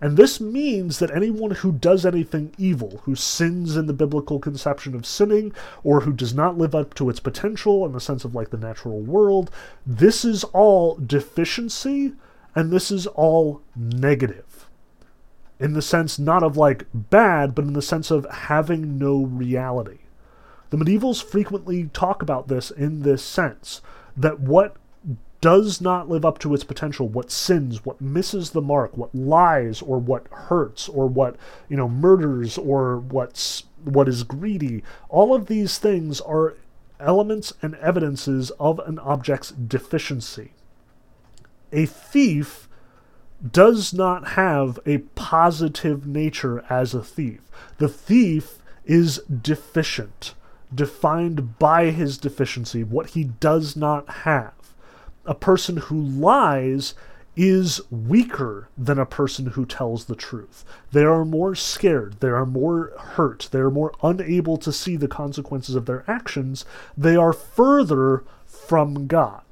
And 0.00 0.18
this 0.18 0.38
means 0.38 0.98
that 0.98 1.10
anyone 1.10 1.52
who 1.52 1.72
does 1.72 2.04
anything 2.04 2.52
evil, 2.58 3.00
who 3.04 3.14
sins 3.14 3.74
in 3.74 3.86
the 3.86 3.94
biblical 3.94 4.38
conception 4.38 4.94
of 4.94 5.06
sinning, 5.06 5.54
or 5.82 6.02
who 6.02 6.12
does 6.12 6.34
not 6.34 6.58
live 6.58 6.74
up 6.74 6.92
to 6.94 7.08
its 7.08 7.20
potential 7.20 7.86
in 7.86 7.92
the 7.92 8.00
sense 8.00 8.22
of 8.22 8.34
like 8.34 8.50
the 8.50 8.58
natural 8.58 9.00
world, 9.00 9.50
this 9.86 10.24
is 10.24 10.44
all 10.44 10.96
deficiency 10.96 12.12
and 12.54 12.70
this 12.70 12.90
is 12.90 13.06
all 13.06 13.62
negative. 13.74 14.68
In 15.58 15.72
the 15.72 15.80
sense 15.80 16.18
not 16.18 16.42
of 16.42 16.56
like 16.56 16.84
bad, 16.92 17.54
but 17.54 17.64
in 17.64 17.72
the 17.72 17.80
sense 17.80 18.10
of 18.10 18.26
having 18.30 18.98
no 18.98 19.24
reality. 19.24 20.00
The 20.74 20.84
medievals 20.84 21.22
frequently 21.22 21.88
talk 21.92 22.20
about 22.20 22.48
this 22.48 22.72
in 22.72 23.02
this 23.02 23.22
sense 23.22 23.80
that 24.16 24.40
what 24.40 24.74
does 25.40 25.80
not 25.80 26.08
live 26.08 26.24
up 26.24 26.40
to 26.40 26.52
its 26.52 26.64
potential, 26.64 27.06
what 27.06 27.30
sins, 27.30 27.84
what 27.84 28.00
misses 28.00 28.50
the 28.50 28.60
mark, 28.60 28.96
what 28.96 29.14
lies 29.14 29.80
or 29.80 30.00
what 30.00 30.26
hurts 30.32 30.88
or 30.88 31.06
what, 31.06 31.36
you 31.68 31.76
know, 31.76 31.88
murders 31.88 32.58
or 32.58 32.98
what's 32.98 33.62
what 33.84 34.08
is 34.08 34.24
greedy, 34.24 34.82
all 35.08 35.32
of 35.32 35.46
these 35.46 35.78
things 35.78 36.20
are 36.22 36.56
elements 36.98 37.52
and 37.62 37.76
evidences 37.76 38.50
of 38.58 38.80
an 38.80 38.98
object's 38.98 39.52
deficiency. 39.52 40.54
A 41.70 41.86
thief 41.86 42.68
does 43.48 43.94
not 43.94 44.30
have 44.30 44.80
a 44.84 44.98
positive 45.14 46.04
nature 46.04 46.64
as 46.68 46.94
a 46.94 47.04
thief. 47.04 47.42
The 47.78 47.88
thief 47.88 48.58
is 48.84 49.18
deficient. 49.28 50.34
Defined 50.74 51.58
by 51.58 51.90
his 51.90 52.18
deficiency, 52.18 52.82
what 52.82 53.10
he 53.10 53.24
does 53.24 53.76
not 53.76 54.08
have. 54.08 54.52
A 55.24 55.34
person 55.34 55.78
who 55.78 56.00
lies 56.00 56.94
is 57.36 57.80
weaker 57.90 58.68
than 58.78 58.98
a 58.98 59.06
person 59.06 59.46
who 59.46 59.66
tells 59.66 60.04
the 60.04 60.14
truth. 60.14 60.64
They 60.92 61.02
are 61.02 61.24
more 61.24 61.54
scared, 61.54 62.20
they 62.20 62.28
are 62.28 62.46
more 62.46 62.92
hurt, 62.96 63.48
they 63.50 63.58
are 63.58 63.70
more 63.70 63.92
unable 64.02 64.56
to 64.58 64.72
see 64.72 64.96
the 64.96 65.08
consequences 65.08 65.74
of 65.74 65.86
their 65.86 66.04
actions, 66.08 66.64
they 66.96 67.16
are 67.16 67.32
further 67.32 68.24
from 68.46 69.06
God. 69.06 69.42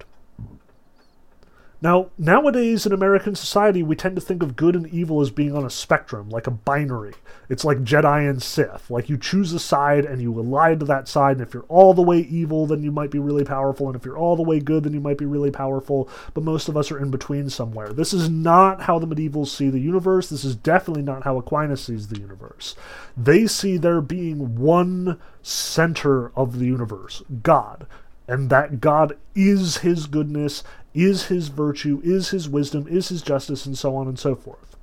Now, 1.82 2.10
nowadays 2.16 2.86
in 2.86 2.92
American 2.92 3.34
society, 3.34 3.82
we 3.82 3.96
tend 3.96 4.14
to 4.14 4.22
think 4.22 4.40
of 4.40 4.54
good 4.54 4.76
and 4.76 4.86
evil 4.86 5.20
as 5.20 5.32
being 5.32 5.56
on 5.56 5.64
a 5.64 5.70
spectrum, 5.70 6.30
like 6.30 6.46
a 6.46 6.52
binary. 6.52 7.14
It's 7.48 7.64
like 7.64 7.78
Jedi 7.78 8.30
and 8.30 8.40
Sith. 8.40 8.88
Like 8.88 9.08
you 9.08 9.18
choose 9.18 9.52
a 9.52 9.58
side 9.58 10.04
and 10.04 10.22
you 10.22 10.38
align 10.38 10.78
to 10.78 10.84
that 10.84 11.08
side, 11.08 11.38
and 11.38 11.40
if 11.46 11.52
you're 11.52 11.64
all 11.64 11.92
the 11.92 12.00
way 12.00 12.18
evil, 12.18 12.66
then 12.66 12.84
you 12.84 12.92
might 12.92 13.10
be 13.10 13.18
really 13.18 13.42
powerful, 13.42 13.88
and 13.88 13.96
if 13.96 14.04
you're 14.04 14.16
all 14.16 14.36
the 14.36 14.44
way 14.44 14.60
good, 14.60 14.84
then 14.84 14.94
you 14.94 15.00
might 15.00 15.18
be 15.18 15.24
really 15.24 15.50
powerful, 15.50 16.08
but 16.34 16.44
most 16.44 16.68
of 16.68 16.76
us 16.76 16.92
are 16.92 17.00
in 17.00 17.10
between 17.10 17.50
somewhere. 17.50 17.92
This 17.92 18.12
is 18.12 18.30
not 18.30 18.82
how 18.82 19.00
the 19.00 19.06
medievals 19.08 19.48
see 19.48 19.68
the 19.68 19.80
universe. 19.80 20.28
This 20.28 20.44
is 20.44 20.54
definitely 20.54 21.02
not 21.02 21.24
how 21.24 21.36
Aquinas 21.36 21.82
sees 21.82 22.06
the 22.06 22.20
universe. 22.20 22.76
They 23.16 23.48
see 23.48 23.76
there 23.76 24.00
being 24.00 24.56
one 24.56 25.18
center 25.42 26.30
of 26.36 26.60
the 26.60 26.66
universe, 26.66 27.24
God 27.42 27.88
and 28.28 28.50
that 28.50 28.80
God 28.80 29.16
is 29.34 29.78
his 29.78 30.06
goodness 30.06 30.62
is 30.94 31.26
his 31.26 31.48
virtue, 31.48 32.00
is 32.04 32.30
his 32.30 32.48
wisdom, 32.48 32.86
is 32.88 33.08
his 33.08 33.22
justice, 33.22 33.66
and 33.66 33.76
so 33.76 33.96
on 33.96 34.08
and 34.08 34.18
so 34.18 34.34
forth. 34.34 34.76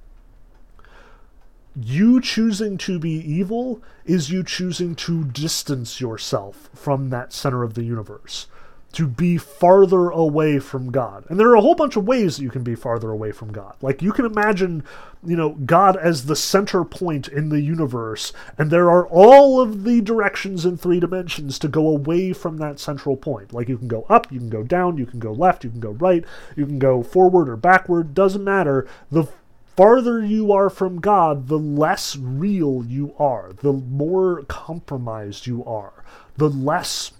You 1.79 2.19
choosing 2.19 2.77
to 2.79 2.99
be 2.99 3.11
evil 3.11 3.81
is 4.05 4.31
you 4.31 4.43
choosing 4.43 4.95
to 4.95 5.23
distance 5.25 6.01
yourself 6.01 6.69
from 6.73 7.09
that 7.09 7.31
center 7.31 7.63
of 7.63 7.75
the 7.75 7.83
universe 7.83 8.47
to 8.91 9.07
be 9.07 9.37
farther 9.37 10.09
away 10.09 10.59
from 10.59 10.91
God. 10.91 11.25
And 11.29 11.39
there 11.39 11.49
are 11.49 11.55
a 11.55 11.61
whole 11.61 11.75
bunch 11.75 11.95
of 11.95 12.07
ways 12.07 12.37
that 12.37 12.43
you 12.43 12.49
can 12.49 12.63
be 12.63 12.75
farther 12.75 13.11
away 13.11 13.31
from 13.31 13.51
God. 13.51 13.75
Like 13.81 14.01
you 14.01 14.11
can 14.11 14.25
imagine, 14.25 14.83
you 15.23 15.35
know, 15.35 15.51
God 15.51 15.95
as 15.95 16.25
the 16.25 16.35
center 16.35 16.83
point 16.83 17.27
in 17.27 17.49
the 17.49 17.61
universe, 17.61 18.33
and 18.57 18.71
there 18.71 18.89
are 18.89 19.07
all 19.07 19.61
of 19.61 19.83
the 19.83 20.01
directions 20.01 20.65
in 20.65 20.77
three 20.77 20.99
dimensions 20.99 21.59
to 21.59 21.67
go 21.67 21.87
away 21.87 22.33
from 22.33 22.57
that 22.57 22.79
central 22.79 23.15
point. 23.15 23.53
Like 23.53 23.69
you 23.69 23.77
can 23.77 23.87
go 23.87 24.05
up, 24.09 24.31
you 24.31 24.39
can 24.39 24.49
go 24.49 24.63
down, 24.63 24.97
you 24.97 25.05
can 25.05 25.19
go 25.19 25.31
left, 25.31 25.63
you 25.63 25.69
can 25.69 25.79
go 25.79 25.91
right, 25.91 26.25
you 26.55 26.65
can 26.65 26.79
go 26.79 27.03
forward 27.03 27.47
or 27.47 27.57
backward, 27.57 28.13
doesn't 28.15 28.43
matter. 28.43 28.87
The 29.11 29.27
farther 29.77 30.25
you 30.25 30.51
are 30.51 30.69
from 30.69 30.99
God, 30.99 31.47
the 31.47 31.59
less 31.59 32.15
real 32.17 32.83
you 32.85 33.13
are, 33.17 33.53
the 33.61 33.71
more 33.71 34.43
compromised 34.47 35.47
you 35.47 35.63
are, 35.63 36.03
the 36.35 36.49
less 36.49 37.11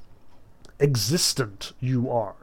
existent 0.80 1.74
you 1.80 2.10
are. 2.10 2.36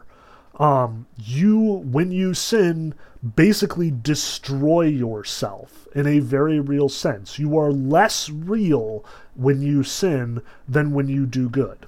Um, 0.58 1.06
you, 1.18 1.60
when 1.60 2.12
you 2.12 2.32
sin, 2.34 2.94
basically 3.34 3.90
destroy 3.90 4.82
yourself 4.82 5.86
in 5.94 6.06
a 6.06 6.20
very 6.20 6.60
real 6.60 6.88
sense. 6.88 7.38
You 7.38 7.58
are 7.58 7.72
less 7.72 8.30
real 8.30 9.04
when 9.34 9.60
you 9.60 9.82
sin 9.82 10.42
than 10.68 10.92
when 10.92 11.08
you 11.08 11.26
do 11.26 11.48
good. 11.48 11.86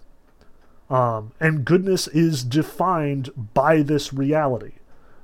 Um, 0.91 1.33
and 1.41 1.65
goodness 1.65 2.09
is 2.09 2.45
defined 2.45 3.31
by 3.55 3.83
this 3.83 4.13
reality. 4.13 4.73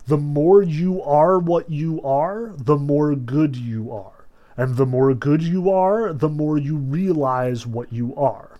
The 0.06 0.18
more 0.18 0.62
you 0.62 1.02
are 1.02 1.38
what 1.38 1.70
you 1.70 2.02
are, 2.02 2.52
the 2.56 2.76
more 2.76 3.14
good 3.14 3.56
you 3.56 3.90
are. 3.90 4.26
And 4.56 4.76
the 4.76 4.86
more 4.86 5.14
good 5.14 5.42
you 5.42 5.70
are, 5.70 6.12
the 6.12 6.28
more 6.28 6.58
you 6.58 6.76
realize 6.76 7.66
what 7.66 7.92
you 7.92 8.14
are. 8.14 8.53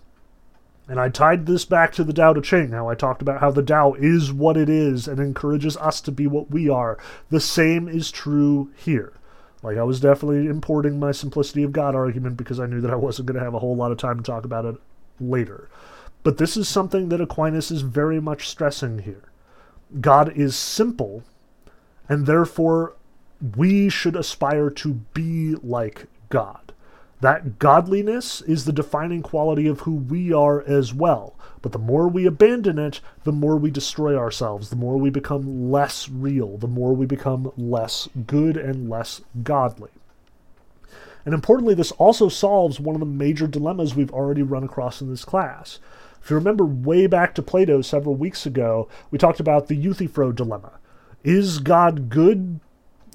And 0.87 0.99
I 0.99 1.09
tied 1.09 1.45
this 1.45 1.65
back 1.65 1.93
to 1.93 2.03
the 2.03 2.13
Tao 2.13 2.33
Te 2.33 2.41
Ching, 2.41 2.71
how 2.71 2.87
I 2.87 2.95
talked 2.95 3.21
about 3.21 3.39
how 3.39 3.49
the 3.49 3.63
Tao 3.63 3.93
is 3.93 4.31
what 4.31 4.55
it 4.55 4.69
is 4.69 5.07
and 5.07 5.19
encourages 5.19 5.75
us 5.77 5.99
to 6.01 6.11
be 6.11 6.27
what 6.27 6.51
we 6.51 6.69
are. 6.69 6.97
The 7.29 7.39
same 7.39 7.87
is 7.87 8.11
true 8.11 8.71
here. 8.75 9.13
Like, 9.63 9.77
I 9.77 9.83
was 9.83 9.99
definitely 9.99 10.45
importing 10.45 10.99
my 10.99 11.11
simplicity 11.11 11.63
of 11.63 11.71
God 11.71 11.95
argument 11.95 12.37
because 12.37 12.59
I 12.59 12.67
knew 12.67 12.81
that 12.81 12.91
I 12.91 12.95
wasn't 12.95 13.25
going 13.25 13.39
to 13.39 13.43
have 13.43 13.55
a 13.55 13.59
whole 13.59 13.75
lot 13.75 13.91
of 13.91 13.97
time 13.97 14.17
to 14.17 14.23
talk 14.23 14.45
about 14.45 14.65
it 14.65 14.75
later. 15.19 15.69
But 16.21 16.37
this 16.37 16.55
is 16.55 16.67
something 16.67 17.09
that 17.09 17.21
Aquinas 17.21 17.71
is 17.71 17.81
very 17.81 18.19
much 18.19 18.47
stressing 18.47 18.99
here. 18.99 19.23
God 20.01 20.31
is 20.37 20.55
simple, 20.55 21.23
and 22.07 22.27
therefore 22.27 22.93
we 23.55 23.89
should 23.89 24.15
aspire 24.15 24.69
to 24.69 24.93
be 25.13 25.55
like 25.55 26.05
God. 26.29 26.64
That 27.21 27.59
godliness 27.59 28.41
is 28.41 28.65
the 28.65 28.73
defining 28.73 29.21
quality 29.21 29.67
of 29.67 29.81
who 29.81 29.95
we 29.95 30.33
are 30.33 30.61
as 30.63 30.93
well. 30.93 31.35
But 31.61 31.71
the 31.71 31.79
more 31.79 32.07
we 32.07 32.25
abandon 32.25 32.77
it, 32.77 32.99
the 33.23 33.31
more 33.31 33.57
we 33.57 33.71
destroy 33.71 34.17
ourselves, 34.17 34.69
the 34.69 34.75
more 34.75 34.97
we 34.97 35.09
become 35.09 35.71
less 35.71 36.09
real, 36.09 36.57
the 36.57 36.67
more 36.67 36.93
we 36.93 37.05
become 37.05 37.51
less 37.57 38.07
good 38.27 38.57
and 38.57 38.89
less 38.89 39.21
godly. 39.43 39.91
And 41.25 41.33
importantly, 41.33 41.73
this 41.73 41.91
also 41.93 42.29
solves 42.29 42.79
one 42.79 42.95
of 42.95 42.99
the 42.99 43.05
major 43.05 43.47
dilemmas 43.47 43.95
we've 43.95 44.13
already 44.13 44.43
run 44.43 44.63
across 44.63 45.01
in 45.01 45.09
this 45.09 45.25
class. 45.25 45.79
If 46.21 46.29
you 46.29 46.35
remember 46.35 46.65
way 46.65 47.07
back 47.07 47.33
to 47.35 47.41
Plato 47.41 47.81
several 47.81 48.15
weeks 48.15 48.45
ago, 48.45 48.87
we 49.09 49.17
talked 49.17 49.39
about 49.39 49.67
the 49.67 49.75
Euthyphro 49.75 50.31
dilemma. 50.31 50.73
Is 51.23 51.57
God 51.57 52.09
good 52.09 52.59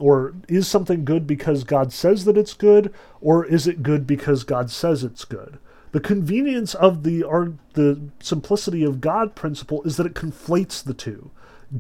or 0.01 0.35
is 0.49 0.67
something 0.67 1.05
good 1.05 1.27
because 1.27 1.65
God 1.65 1.93
says 1.93 2.25
that 2.25 2.37
it's 2.37 2.55
good, 2.55 2.93
or 3.21 3.45
is 3.45 3.67
it 3.67 3.83
good 3.83 4.07
because 4.07 4.45
God 4.45 4.71
says 4.71 5.05
it's 5.05 5.25
good? 5.25 5.59
The 5.93 6.01
convenience 6.01 6.75
of 6.75 7.03
the 7.03 7.23
or 7.23 7.55
the 7.75 8.01
simplicity 8.21 8.85
of 8.85 9.01
God 9.01 9.35
principle 9.35 9.83
is 9.83 9.97
that 9.97 10.07
it 10.07 10.15
conflates 10.15 10.83
the 10.83 10.95
two. 10.95 11.31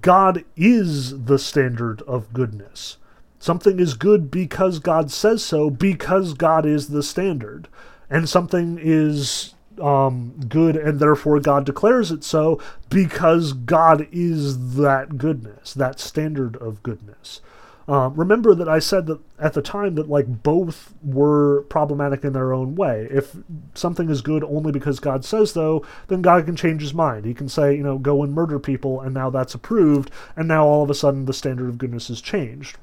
God 0.01 0.45
is 0.57 1.25
the 1.25 1.39
standard 1.39 2.03
of 2.03 2.33
goodness. 2.33 2.97
Something 3.39 3.81
is 3.81 3.95
good 3.95 4.31
because 4.31 4.79
God 4.79 5.11
says 5.11 5.43
so, 5.43 5.71
because 5.71 6.35
God 6.35 6.67
is 6.67 6.89
the 6.89 7.03
standard. 7.03 7.69
And 8.11 8.29
something 8.29 8.79
is 8.81 9.55
um, 9.81 10.35
good 10.49 10.77
and 10.77 11.01
therefore 11.01 11.41
God 11.41 11.65
declares 11.65 12.11
it 12.11 12.23
so 12.23 12.61
because 12.91 13.53
God 13.53 14.07
is 14.13 14.75
that 14.77 15.17
goodness, 15.17 15.73
that 15.75 15.99
standard 15.99 16.57
of 16.57 16.83
goodness. 16.83 17.41
Uh, 17.91 18.09
remember 18.11 18.55
that 18.55 18.69
I 18.69 18.79
said 18.79 19.07
that 19.07 19.19
at 19.41 19.55
the 19.55 19.61
time 19.61 19.97
that 19.97 20.09
like 20.09 20.45
both 20.45 20.95
were 21.03 21.62
problematic 21.62 22.23
in 22.23 22.33
their 22.33 22.53
own 22.53 22.77
way. 22.77 23.09
If 23.11 23.35
something 23.75 24.09
is 24.09 24.21
good 24.21 24.45
only 24.45 24.71
because 24.71 25.01
God 25.01 25.25
says 25.25 25.51
so, 25.51 25.85
then 26.07 26.23
God 26.23 26.47
can 26.47 26.55
change 26.55 26.83
his 26.83 26.95
mind. 26.95 27.25
He 27.25 27.35
can 27.35 27.49
say, 27.49 27.75
you 27.75 27.83
know, 27.83 27.99
go 27.99 28.23
and 28.23 28.33
murder 28.33 28.61
people, 28.61 29.01
and 29.01 29.12
now 29.12 29.29
that's 29.29 29.57
approved, 29.57 30.12
and 30.37 30.47
now 30.47 30.65
all 30.67 30.85
of 30.85 30.91
a 30.91 30.95
sudden 30.95 31.25
the 31.25 31.33
standard 31.33 31.69
of 31.69 31.79
goodness 31.79 32.07
has 32.07 32.21
changed. 32.21 32.79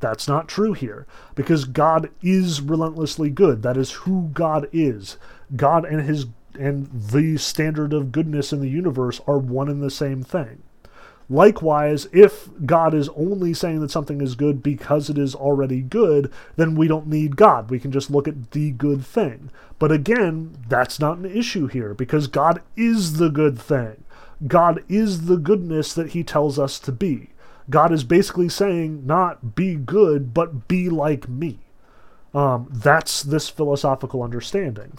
That's 0.00 0.26
not 0.26 0.48
true 0.48 0.72
here, 0.72 1.06
because 1.34 1.66
God 1.66 2.08
is 2.22 2.62
relentlessly 2.62 3.28
good. 3.28 3.62
That 3.62 3.76
is 3.76 3.92
who 3.92 4.30
God 4.32 4.66
is. 4.72 5.18
God 5.54 5.84
and 5.84 6.00
his 6.00 6.24
and 6.58 6.88
the 6.90 7.36
standard 7.36 7.92
of 7.92 8.12
goodness 8.12 8.50
in 8.50 8.60
the 8.60 8.70
universe 8.70 9.20
are 9.26 9.38
one 9.38 9.68
and 9.68 9.82
the 9.82 9.90
same 9.90 10.22
thing. 10.22 10.62
Likewise, 11.32 12.08
if 12.12 12.50
God 12.66 12.92
is 12.92 13.08
only 13.16 13.54
saying 13.54 13.80
that 13.80 13.90
something 13.90 14.20
is 14.20 14.34
good 14.34 14.62
because 14.62 15.08
it 15.08 15.16
is 15.16 15.34
already 15.34 15.80
good, 15.80 16.30
then 16.56 16.74
we 16.74 16.86
don't 16.86 17.06
need 17.06 17.36
God. 17.36 17.70
We 17.70 17.80
can 17.80 17.90
just 17.90 18.10
look 18.10 18.28
at 18.28 18.50
the 18.50 18.70
good 18.72 19.04
thing. 19.04 19.50
But 19.78 19.90
again, 19.90 20.58
that's 20.68 21.00
not 21.00 21.16
an 21.16 21.24
issue 21.24 21.68
here 21.68 21.94
because 21.94 22.26
God 22.26 22.60
is 22.76 23.14
the 23.14 23.30
good 23.30 23.58
thing. 23.58 24.04
God 24.46 24.84
is 24.90 25.24
the 25.24 25.38
goodness 25.38 25.94
that 25.94 26.10
he 26.10 26.22
tells 26.22 26.58
us 26.58 26.78
to 26.80 26.92
be. 26.92 27.30
God 27.70 27.92
is 27.92 28.04
basically 28.04 28.50
saying, 28.50 29.06
not 29.06 29.54
be 29.54 29.74
good, 29.74 30.34
but 30.34 30.68
be 30.68 30.90
like 30.90 31.30
me. 31.30 31.60
Um, 32.34 32.68
that's 32.70 33.22
this 33.22 33.48
philosophical 33.48 34.22
understanding. 34.22 34.98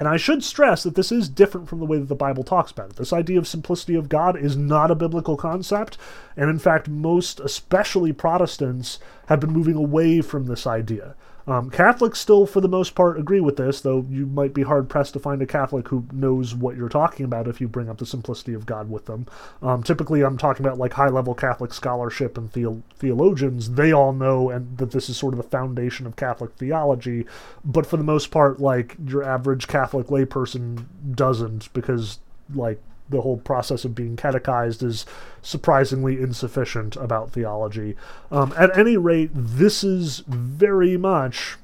And 0.00 0.08
I 0.08 0.16
should 0.16 0.42
stress 0.42 0.82
that 0.82 0.94
this 0.94 1.12
is 1.12 1.28
different 1.28 1.68
from 1.68 1.78
the 1.78 1.84
way 1.84 1.98
that 1.98 2.08
the 2.08 2.14
Bible 2.14 2.42
talks 2.42 2.72
about 2.72 2.88
it. 2.88 2.96
This 2.96 3.12
idea 3.12 3.38
of 3.38 3.46
simplicity 3.46 3.94
of 3.94 4.08
God 4.08 4.34
is 4.34 4.56
not 4.56 4.90
a 4.90 4.94
biblical 4.94 5.36
concept, 5.36 5.98
and 6.38 6.48
in 6.48 6.58
fact, 6.58 6.88
most, 6.88 7.38
especially 7.38 8.14
Protestants, 8.14 8.98
have 9.26 9.40
been 9.40 9.52
moving 9.52 9.76
away 9.76 10.22
from 10.22 10.46
this 10.46 10.66
idea. 10.66 11.14
Um, 11.50 11.68
Catholics 11.68 12.20
still, 12.20 12.46
for 12.46 12.60
the 12.60 12.68
most 12.68 12.94
part, 12.94 13.18
agree 13.18 13.40
with 13.40 13.56
this, 13.56 13.80
though 13.80 14.06
you 14.08 14.24
might 14.24 14.54
be 14.54 14.62
hard 14.62 14.88
pressed 14.88 15.14
to 15.14 15.18
find 15.18 15.42
a 15.42 15.46
Catholic 15.46 15.88
who 15.88 16.06
knows 16.12 16.54
what 16.54 16.76
you're 16.76 16.88
talking 16.88 17.24
about 17.24 17.48
if 17.48 17.60
you 17.60 17.66
bring 17.66 17.88
up 17.88 17.98
the 17.98 18.06
simplicity 18.06 18.54
of 18.54 18.66
God 18.66 18.88
with 18.88 19.06
them. 19.06 19.26
Um, 19.60 19.82
typically, 19.82 20.22
I'm 20.22 20.38
talking 20.38 20.64
about 20.64 20.78
like 20.78 20.92
high 20.92 21.08
level 21.08 21.34
Catholic 21.34 21.74
scholarship 21.74 22.38
and 22.38 22.52
the- 22.52 22.80
theologians. 22.94 23.72
They 23.72 23.90
all 23.90 24.12
know 24.12 24.48
and 24.48 24.78
that 24.78 24.92
this 24.92 25.08
is 25.10 25.16
sort 25.16 25.34
of 25.34 25.38
the 25.38 25.48
foundation 25.48 26.06
of 26.06 26.14
Catholic 26.14 26.52
theology, 26.54 27.26
but 27.64 27.84
for 27.84 27.96
the 27.96 28.04
most 28.04 28.30
part, 28.30 28.60
like 28.60 28.96
your 29.04 29.24
average 29.24 29.66
Catholic 29.66 30.06
layperson 30.06 30.84
doesn't 31.16 31.72
because 31.72 32.20
like 32.54 32.80
the 33.10 33.20
whole 33.20 33.36
process 33.36 33.84
of 33.84 33.94
being 33.94 34.16
catechized 34.16 34.82
is 34.82 35.04
surprisingly 35.42 36.20
insufficient 36.20 36.96
about 36.96 37.32
theology. 37.32 37.96
Um, 38.30 38.54
at 38.56 38.76
any 38.76 38.96
rate, 38.96 39.30
this 39.34 39.84
is 39.84 40.22
very 40.26 40.96
much 40.96 41.56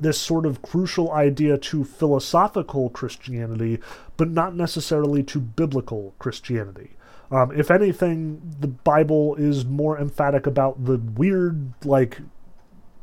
this 0.00 0.20
sort 0.20 0.44
of 0.44 0.62
crucial 0.62 1.10
idea 1.12 1.56
to 1.56 1.84
philosophical 1.84 2.90
Christianity, 2.90 3.80
but 4.16 4.28
not 4.30 4.54
necessarily 4.54 5.22
to 5.24 5.40
biblical 5.40 6.14
Christianity. 6.18 6.96
Um, 7.30 7.52
if 7.52 7.70
anything, 7.70 8.56
the 8.60 8.68
Bible 8.68 9.34
is 9.36 9.64
more 9.64 9.98
emphatic 9.98 10.46
about 10.46 10.84
the 10.84 10.98
weird, 10.98 11.72
like, 11.84 12.20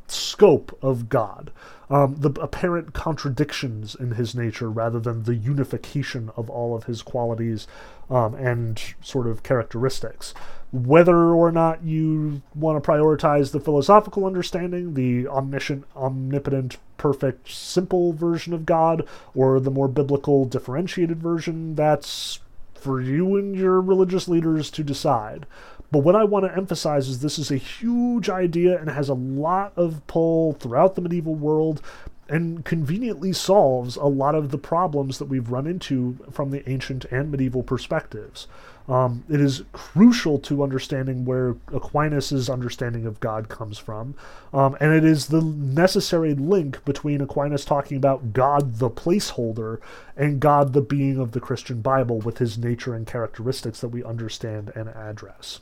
scope 0.07 0.77
of 0.81 1.09
God, 1.09 1.51
um, 1.91 2.15
the 2.17 2.29
apparent 2.41 2.93
contradictions 2.93 3.95
in 3.95 4.11
his 4.11 4.33
nature 4.33 4.71
rather 4.71 4.99
than 4.99 5.23
the 5.23 5.35
unification 5.35 6.31
of 6.37 6.49
all 6.49 6.73
of 6.73 6.85
his 6.85 7.01
qualities 7.01 7.67
um, 8.09 8.33
and 8.35 8.81
sort 9.01 9.27
of 9.27 9.43
characteristics. 9.43 10.33
Whether 10.71 11.17
or 11.17 11.51
not 11.51 11.83
you 11.83 12.41
want 12.55 12.81
to 12.81 12.89
prioritize 12.89 13.51
the 13.51 13.59
philosophical 13.59 14.25
understanding, 14.25 14.93
the 14.93 15.27
omniscient, 15.27 15.83
omnipotent, 15.93 16.77
perfect, 16.95 17.51
simple 17.51 18.13
version 18.13 18.53
of 18.53 18.65
God, 18.65 19.05
or 19.35 19.59
the 19.59 19.69
more 19.69 19.89
biblical, 19.89 20.45
differentiated 20.45 21.21
version, 21.21 21.75
that's 21.75 22.39
for 22.73 23.01
you 23.01 23.35
and 23.35 23.53
your 23.53 23.81
religious 23.81 24.29
leaders 24.29 24.71
to 24.71 24.83
decide. 24.83 25.45
But 25.91 25.99
what 25.99 26.15
I 26.15 26.23
want 26.23 26.45
to 26.45 26.55
emphasize 26.55 27.09
is 27.09 27.19
this 27.19 27.37
is 27.37 27.51
a 27.51 27.57
huge 27.57 28.29
idea 28.29 28.79
and 28.79 28.89
has 28.89 29.09
a 29.09 29.13
lot 29.13 29.73
of 29.75 30.05
pull 30.07 30.53
throughout 30.53 30.95
the 30.95 31.01
medieval 31.01 31.35
world 31.35 31.81
and 32.29 32.63
conveniently 32.63 33.33
solves 33.33 33.97
a 33.97 34.05
lot 34.05 34.33
of 34.33 34.51
the 34.51 34.57
problems 34.57 35.19
that 35.19 35.25
we've 35.25 35.51
run 35.51 35.67
into 35.67 36.17
from 36.31 36.49
the 36.49 36.67
ancient 36.69 37.03
and 37.11 37.29
medieval 37.29 37.61
perspectives. 37.61 38.47
Um, 38.87 39.25
it 39.29 39.41
is 39.41 39.63
crucial 39.73 40.39
to 40.39 40.63
understanding 40.63 41.25
where 41.25 41.57
Aquinas' 41.73 42.49
understanding 42.49 43.05
of 43.05 43.19
God 43.19 43.49
comes 43.49 43.77
from, 43.77 44.15
um, 44.53 44.77
and 44.79 44.93
it 44.93 45.03
is 45.03 45.27
the 45.27 45.41
necessary 45.41 46.33
link 46.33 46.83
between 46.85 47.19
Aquinas 47.19 47.65
talking 47.65 47.97
about 47.97 48.31
God 48.31 48.75
the 48.75 48.89
placeholder 48.89 49.79
and 50.15 50.39
God 50.39 50.71
the 50.71 50.81
being 50.81 51.19
of 51.19 51.33
the 51.33 51.41
Christian 51.41 51.81
Bible 51.81 52.19
with 52.19 52.37
his 52.37 52.57
nature 52.57 52.95
and 52.95 53.05
characteristics 53.05 53.81
that 53.81 53.89
we 53.89 54.05
understand 54.05 54.71
and 54.73 54.87
address. 54.87 55.59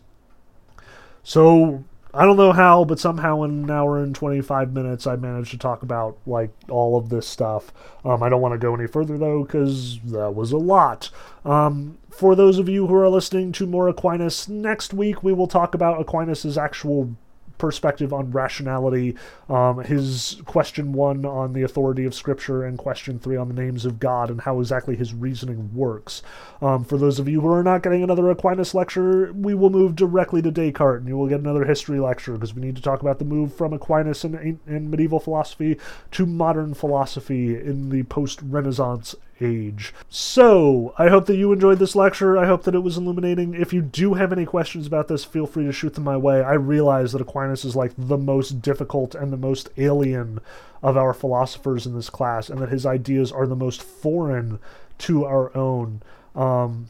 So 1.29 1.83
I 2.11 2.25
don't 2.25 2.37
know 2.37 2.53
how, 2.53 2.85
but 2.85 2.99
somehow 2.99 3.43
in 3.43 3.51
an 3.65 3.69
hour 3.69 4.01
and 4.01 4.15
25 4.15 4.73
minutes, 4.73 5.05
I 5.05 5.15
managed 5.15 5.51
to 5.51 5.59
talk 5.59 5.83
about 5.83 6.17
like 6.25 6.49
all 6.69 6.97
of 6.97 7.09
this 7.09 7.27
stuff. 7.27 7.71
Um, 8.03 8.23
I 8.23 8.29
don't 8.29 8.41
want 8.41 8.53
to 8.53 8.57
go 8.57 8.73
any 8.73 8.87
further 8.87 9.15
though, 9.15 9.43
because 9.43 9.99
that 10.05 10.33
was 10.33 10.51
a 10.51 10.57
lot. 10.57 11.11
Um, 11.45 11.99
for 12.09 12.35
those 12.35 12.57
of 12.57 12.67
you 12.67 12.87
who 12.87 12.95
are 12.95 13.09
listening 13.09 13.51
to 13.51 13.67
more 13.67 13.87
Aquinas, 13.87 14.49
next 14.49 14.91
week 14.91 15.21
we 15.21 15.31
will 15.31 15.45
talk 15.45 15.75
about 15.75 16.01
Aquinas' 16.01 16.57
actual 16.57 17.15
perspective 17.59 18.11
on 18.11 18.31
rationality, 18.31 19.15
um, 19.47 19.83
his 19.83 20.41
question 20.45 20.93
one 20.93 21.25
on 21.25 21.53
the 21.53 21.61
authority 21.61 22.05
of 22.05 22.15
Scripture, 22.15 22.63
and 22.63 22.79
question 22.79 23.19
three 23.19 23.37
on 23.37 23.47
the 23.47 23.53
names 23.53 23.85
of 23.85 23.99
God 23.99 24.31
and 24.31 24.41
how 24.41 24.59
exactly 24.59 24.95
his 24.95 25.13
reasoning 25.13 25.69
works. 25.75 26.23
Um, 26.61 26.83
for 26.83 26.97
those 26.97 27.19
of 27.19 27.29
you 27.29 27.41
who 27.41 27.49
are 27.49 27.63
not 27.63 27.83
getting 27.83 28.01
another 28.01 28.29
Aquinas 28.31 28.73
lecture, 28.73 29.31
we 29.33 29.53
will 29.53 29.69
move 29.69 29.95
directly 29.95 30.41
to 30.41 30.49
Descartes, 30.49 31.01
and 31.01 31.07
you 31.07 31.17
will 31.17 31.27
get 31.27 31.41
another 31.41 31.65
history 31.65 31.99
lecture 31.99 32.33
because 32.33 32.55
we 32.55 32.61
need 32.61 32.75
to 32.77 32.81
talk 32.81 33.01
about 33.01 33.19
the 33.19 33.25
move 33.25 33.53
from 33.53 33.73
Aquinas 33.73 34.23
and, 34.23 34.59
in 34.65 34.89
medieval 34.89 35.19
philosophy 35.19 35.77
to 36.11 36.25
modern 36.25 36.73
philosophy 36.73 37.55
in 37.55 37.89
the 37.89 38.03
post 38.03 38.41
Renaissance 38.41 39.15
age. 39.41 39.93
So, 40.09 40.93
I 40.97 41.09
hope 41.09 41.25
that 41.27 41.37
you 41.37 41.51
enjoyed 41.51 41.79
this 41.79 41.95
lecture. 41.95 42.37
I 42.37 42.45
hope 42.45 42.63
that 42.63 42.75
it 42.75 42.83
was 42.83 42.97
illuminating. 42.97 43.53
If 43.53 43.73
you 43.73 43.81
do 43.81 44.13
have 44.15 44.31
any 44.31 44.45
questions 44.45 44.87
about 44.87 45.07
this, 45.07 45.25
feel 45.25 45.47
free 45.47 45.65
to 45.65 45.71
shoot 45.71 45.93
them 45.95 46.03
my 46.03 46.17
way. 46.17 46.41
I 46.41 46.53
realize 46.53 47.11
that 47.11 47.21
Aquinas 47.21 47.65
is 47.65 47.75
like 47.75 47.93
the 47.97 48.17
most 48.17 48.61
difficult 48.61 49.15
and 49.15 49.31
the 49.31 49.37
most 49.37 49.69
alien 49.77 50.39
of 50.81 50.95
our 50.97 51.13
philosophers 51.13 51.85
in 51.85 51.95
this 51.95 52.09
class, 52.09 52.49
and 52.49 52.59
that 52.61 52.69
his 52.69 52.85
ideas 52.85 53.31
are 53.31 53.47
the 53.47 53.55
most 53.55 53.83
foreign 53.83 54.59
to 54.99 55.25
our 55.25 55.55
own. 55.55 56.01
Um, 56.35 56.89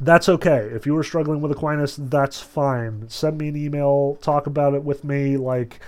that's 0.00 0.28
okay. 0.28 0.68
If 0.72 0.86
you 0.86 0.94
were 0.94 1.02
struggling 1.02 1.40
with 1.40 1.52
Aquinas, 1.52 1.96
that's 1.96 2.40
fine. 2.40 3.08
Send 3.08 3.38
me 3.38 3.48
an 3.48 3.56
email, 3.56 4.16
talk 4.20 4.46
about 4.46 4.74
it 4.74 4.84
with 4.84 5.04
me. 5.04 5.36
Like, 5.36 5.80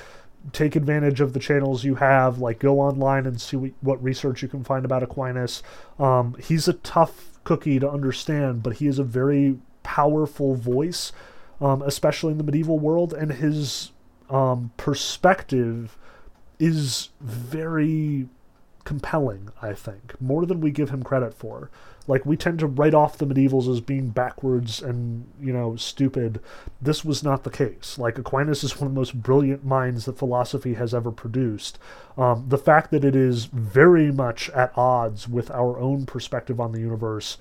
take 0.52 0.76
advantage 0.76 1.20
of 1.20 1.32
the 1.32 1.40
channels 1.40 1.84
you 1.84 1.96
have. 1.96 2.38
Like, 2.38 2.58
go 2.58 2.80
online 2.80 3.26
and 3.26 3.40
see 3.40 3.56
what 3.80 4.02
research 4.02 4.42
you 4.42 4.48
can 4.48 4.64
find 4.64 4.84
about 4.84 5.02
Aquinas. 5.02 5.62
Um, 5.98 6.36
he's 6.42 6.68
a 6.68 6.74
tough 6.74 7.38
cookie 7.44 7.78
to 7.78 7.90
understand, 7.90 8.62
but 8.62 8.74
he 8.74 8.86
is 8.86 8.98
a 8.98 9.04
very 9.04 9.58
powerful 9.82 10.54
voice, 10.54 11.12
um, 11.60 11.82
especially 11.82 12.32
in 12.32 12.38
the 12.38 12.44
medieval 12.44 12.78
world, 12.78 13.12
and 13.12 13.32
his 13.32 13.92
um, 14.28 14.70
perspective 14.76 15.96
is 16.58 17.10
very 17.20 18.28
compelling, 18.84 19.50
I 19.60 19.72
think, 19.72 20.20
more 20.20 20.46
than 20.46 20.60
we 20.60 20.70
give 20.70 20.90
him 20.90 21.02
credit 21.02 21.34
for. 21.34 21.70
Like 22.06 22.26
we 22.26 22.36
tend 22.36 22.58
to 22.60 22.66
write 22.66 22.94
off 22.94 23.18
the 23.18 23.26
medievals 23.26 23.70
as 23.70 23.80
being 23.80 24.08
backwards 24.08 24.82
and, 24.82 25.26
you 25.40 25.52
know, 25.52 25.76
stupid. 25.76 26.40
This 26.80 27.04
was 27.04 27.22
not 27.22 27.44
the 27.44 27.50
case. 27.50 27.98
Like 27.98 28.18
Aquinas 28.18 28.64
is 28.64 28.78
one 28.80 28.88
of 28.88 28.94
the 28.94 29.00
most 29.00 29.22
brilliant 29.22 29.64
minds 29.64 30.06
that 30.06 30.18
philosophy 30.18 30.74
has 30.74 30.92
ever 30.92 31.12
produced. 31.12 31.78
Um, 32.16 32.46
the 32.48 32.58
fact 32.58 32.90
that 32.90 33.04
it 33.04 33.14
is 33.14 33.44
very 33.44 34.10
much 34.10 34.50
at 34.50 34.76
odds 34.76 35.28
with 35.28 35.50
our 35.50 35.78
own 35.78 36.06
perspective 36.06 36.58
on 36.58 36.72
the 36.72 36.80
universe 36.80 37.38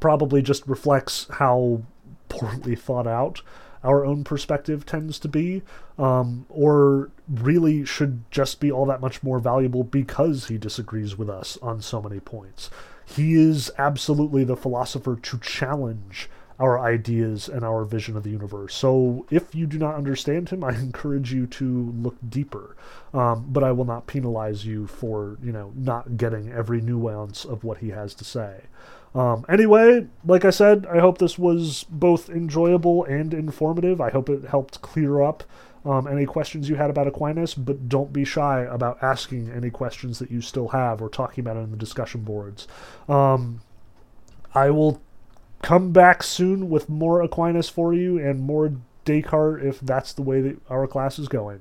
probably 0.00 0.40
just 0.40 0.66
reflects 0.66 1.26
how 1.32 1.82
poorly 2.28 2.74
thought 2.74 3.06
out 3.06 3.42
our 3.84 4.04
own 4.04 4.24
perspective 4.24 4.86
tends 4.86 5.18
to 5.20 5.28
be, 5.28 5.62
um, 5.98 6.46
or 6.48 7.10
really 7.28 7.84
should 7.84 8.22
just 8.30 8.60
be 8.60 8.70
all 8.70 8.86
that 8.86 9.00
much 9.00 9.22
more 9.22 9.38
valuable 9.38 9.84
because 9.84 10.48
he 10.48 10.58
disagrees 10.58 11.16
with 11.16 11.28
us 11.28 11.58
on 11.62 11.80
so 11.80 12.00
many 12.00 12.20
points. 12.20 12.70
He 13.04 13.34
is 13.34 13.70
absolutely 13.78 14.44
the 14.44 14.56
philosopher 14.56 15.16
to 15.16 15.38
challenge 15.38 16.28
our 16.58 16.78
ideas 16.78 17.48
and 17.48 17.64
our 17.64 17.84
vision 17.84 18.16
of 18.16 18.22
the 18.22 18.30
universe. 18.30 18.74
So 18.74 19.26
if 19.30 19.54
you 19.54 19.66
do 19.66 19.78
not 19.78 19.96
understand 19.96 20.50
him, 20.50 20.62
I 20.64 20.70
encourage 20.70 21.32
you 21.32 21.46
to 21.48 21.92
look 21.98 22.16
deeper. 22.28 22.76
Um, 23.12 23.46
but 23.48 23.64
I 23.64 23.72
will 23.72 23.84
not 23.84 24.06
penalize 24.06 24.64
you 24.64 24.86
for, 24.86 25.38
you 25.42 25.52
know, 25.52 25.72
not 25.74 26.16
getting 26.16 26.50
every 26.52 26.80
nuance 26.80 27.44
of 27.44 27.64
what 27.64 27.78
he 27.78 27.90
has 27.90 28.14
to 28.14 28.24
say. 28.24 28.62
Um, 29.14 29.44
anyway, 29.48 30.06
like 30.24 30.44
I 30.44 30.50
said, 30.50 30.86
I 30.86 31.00
hope 31.00 31.18
this 31.18 31.38
was 31.38 31.84
both 31.90 32.30
enjoyable 32.30 33.04
and 33.04 33.34
informative. 33.34 34.00
I 34.00 34.10
hope 34.10 34.30
it 34.30 34.44
helped 34.44 34.80
clear 34.80 35.20
up 35.20 35.44
um, 35.84 36.06
any 36.06 36.24
questions 36.24 36.68
you 36.68 36.76
had 36.76 36.90
about 36.90 37.06
Aquinas, 37.06 37.54
but 37.54 37.88
don't 37.88 38.12
be 38.12 38.24
shy 38.24 38.60
about 38.60 39.02
asking 39.02 39.50
any 39.50 39.70
questions 39.70 40.18
that 40.18 40.30
you 40.30 40.40
still 40.40 40.68
have 40.68 41.02
or 41.02 41.08
talking 41.08 41.42
about 41.42 41.56
it 41.56 41.60
in 41.60 41.70
the 41.70 41.76
discussion 41.76 42.22
boards. 42.22 42.68
Um, 43.08 43.60
I 44.54 44.70
will 44.70 45.02
come 45.62 45.92
back 45.92 46.22
soon 46.22 46.70
with 46.70 46.88
more 46.88 47.22
Aquinas 47.22 47.68
for 47.68 47.92
you 47.94 48.18
and 48.18 48.40
more 48.40 48.74
Descartes 49.04 49.64
if 49.64 49.80
that's 49.80 50.12
the 50.12 50.22
way 50.22 50.40
that 50.40 50.58
our 50.70 50.86
class 50.86 51.18
is 51.18 51.28
going. 51.28 51.60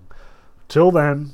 Till 0.68 0.92
then, 0.92 1.32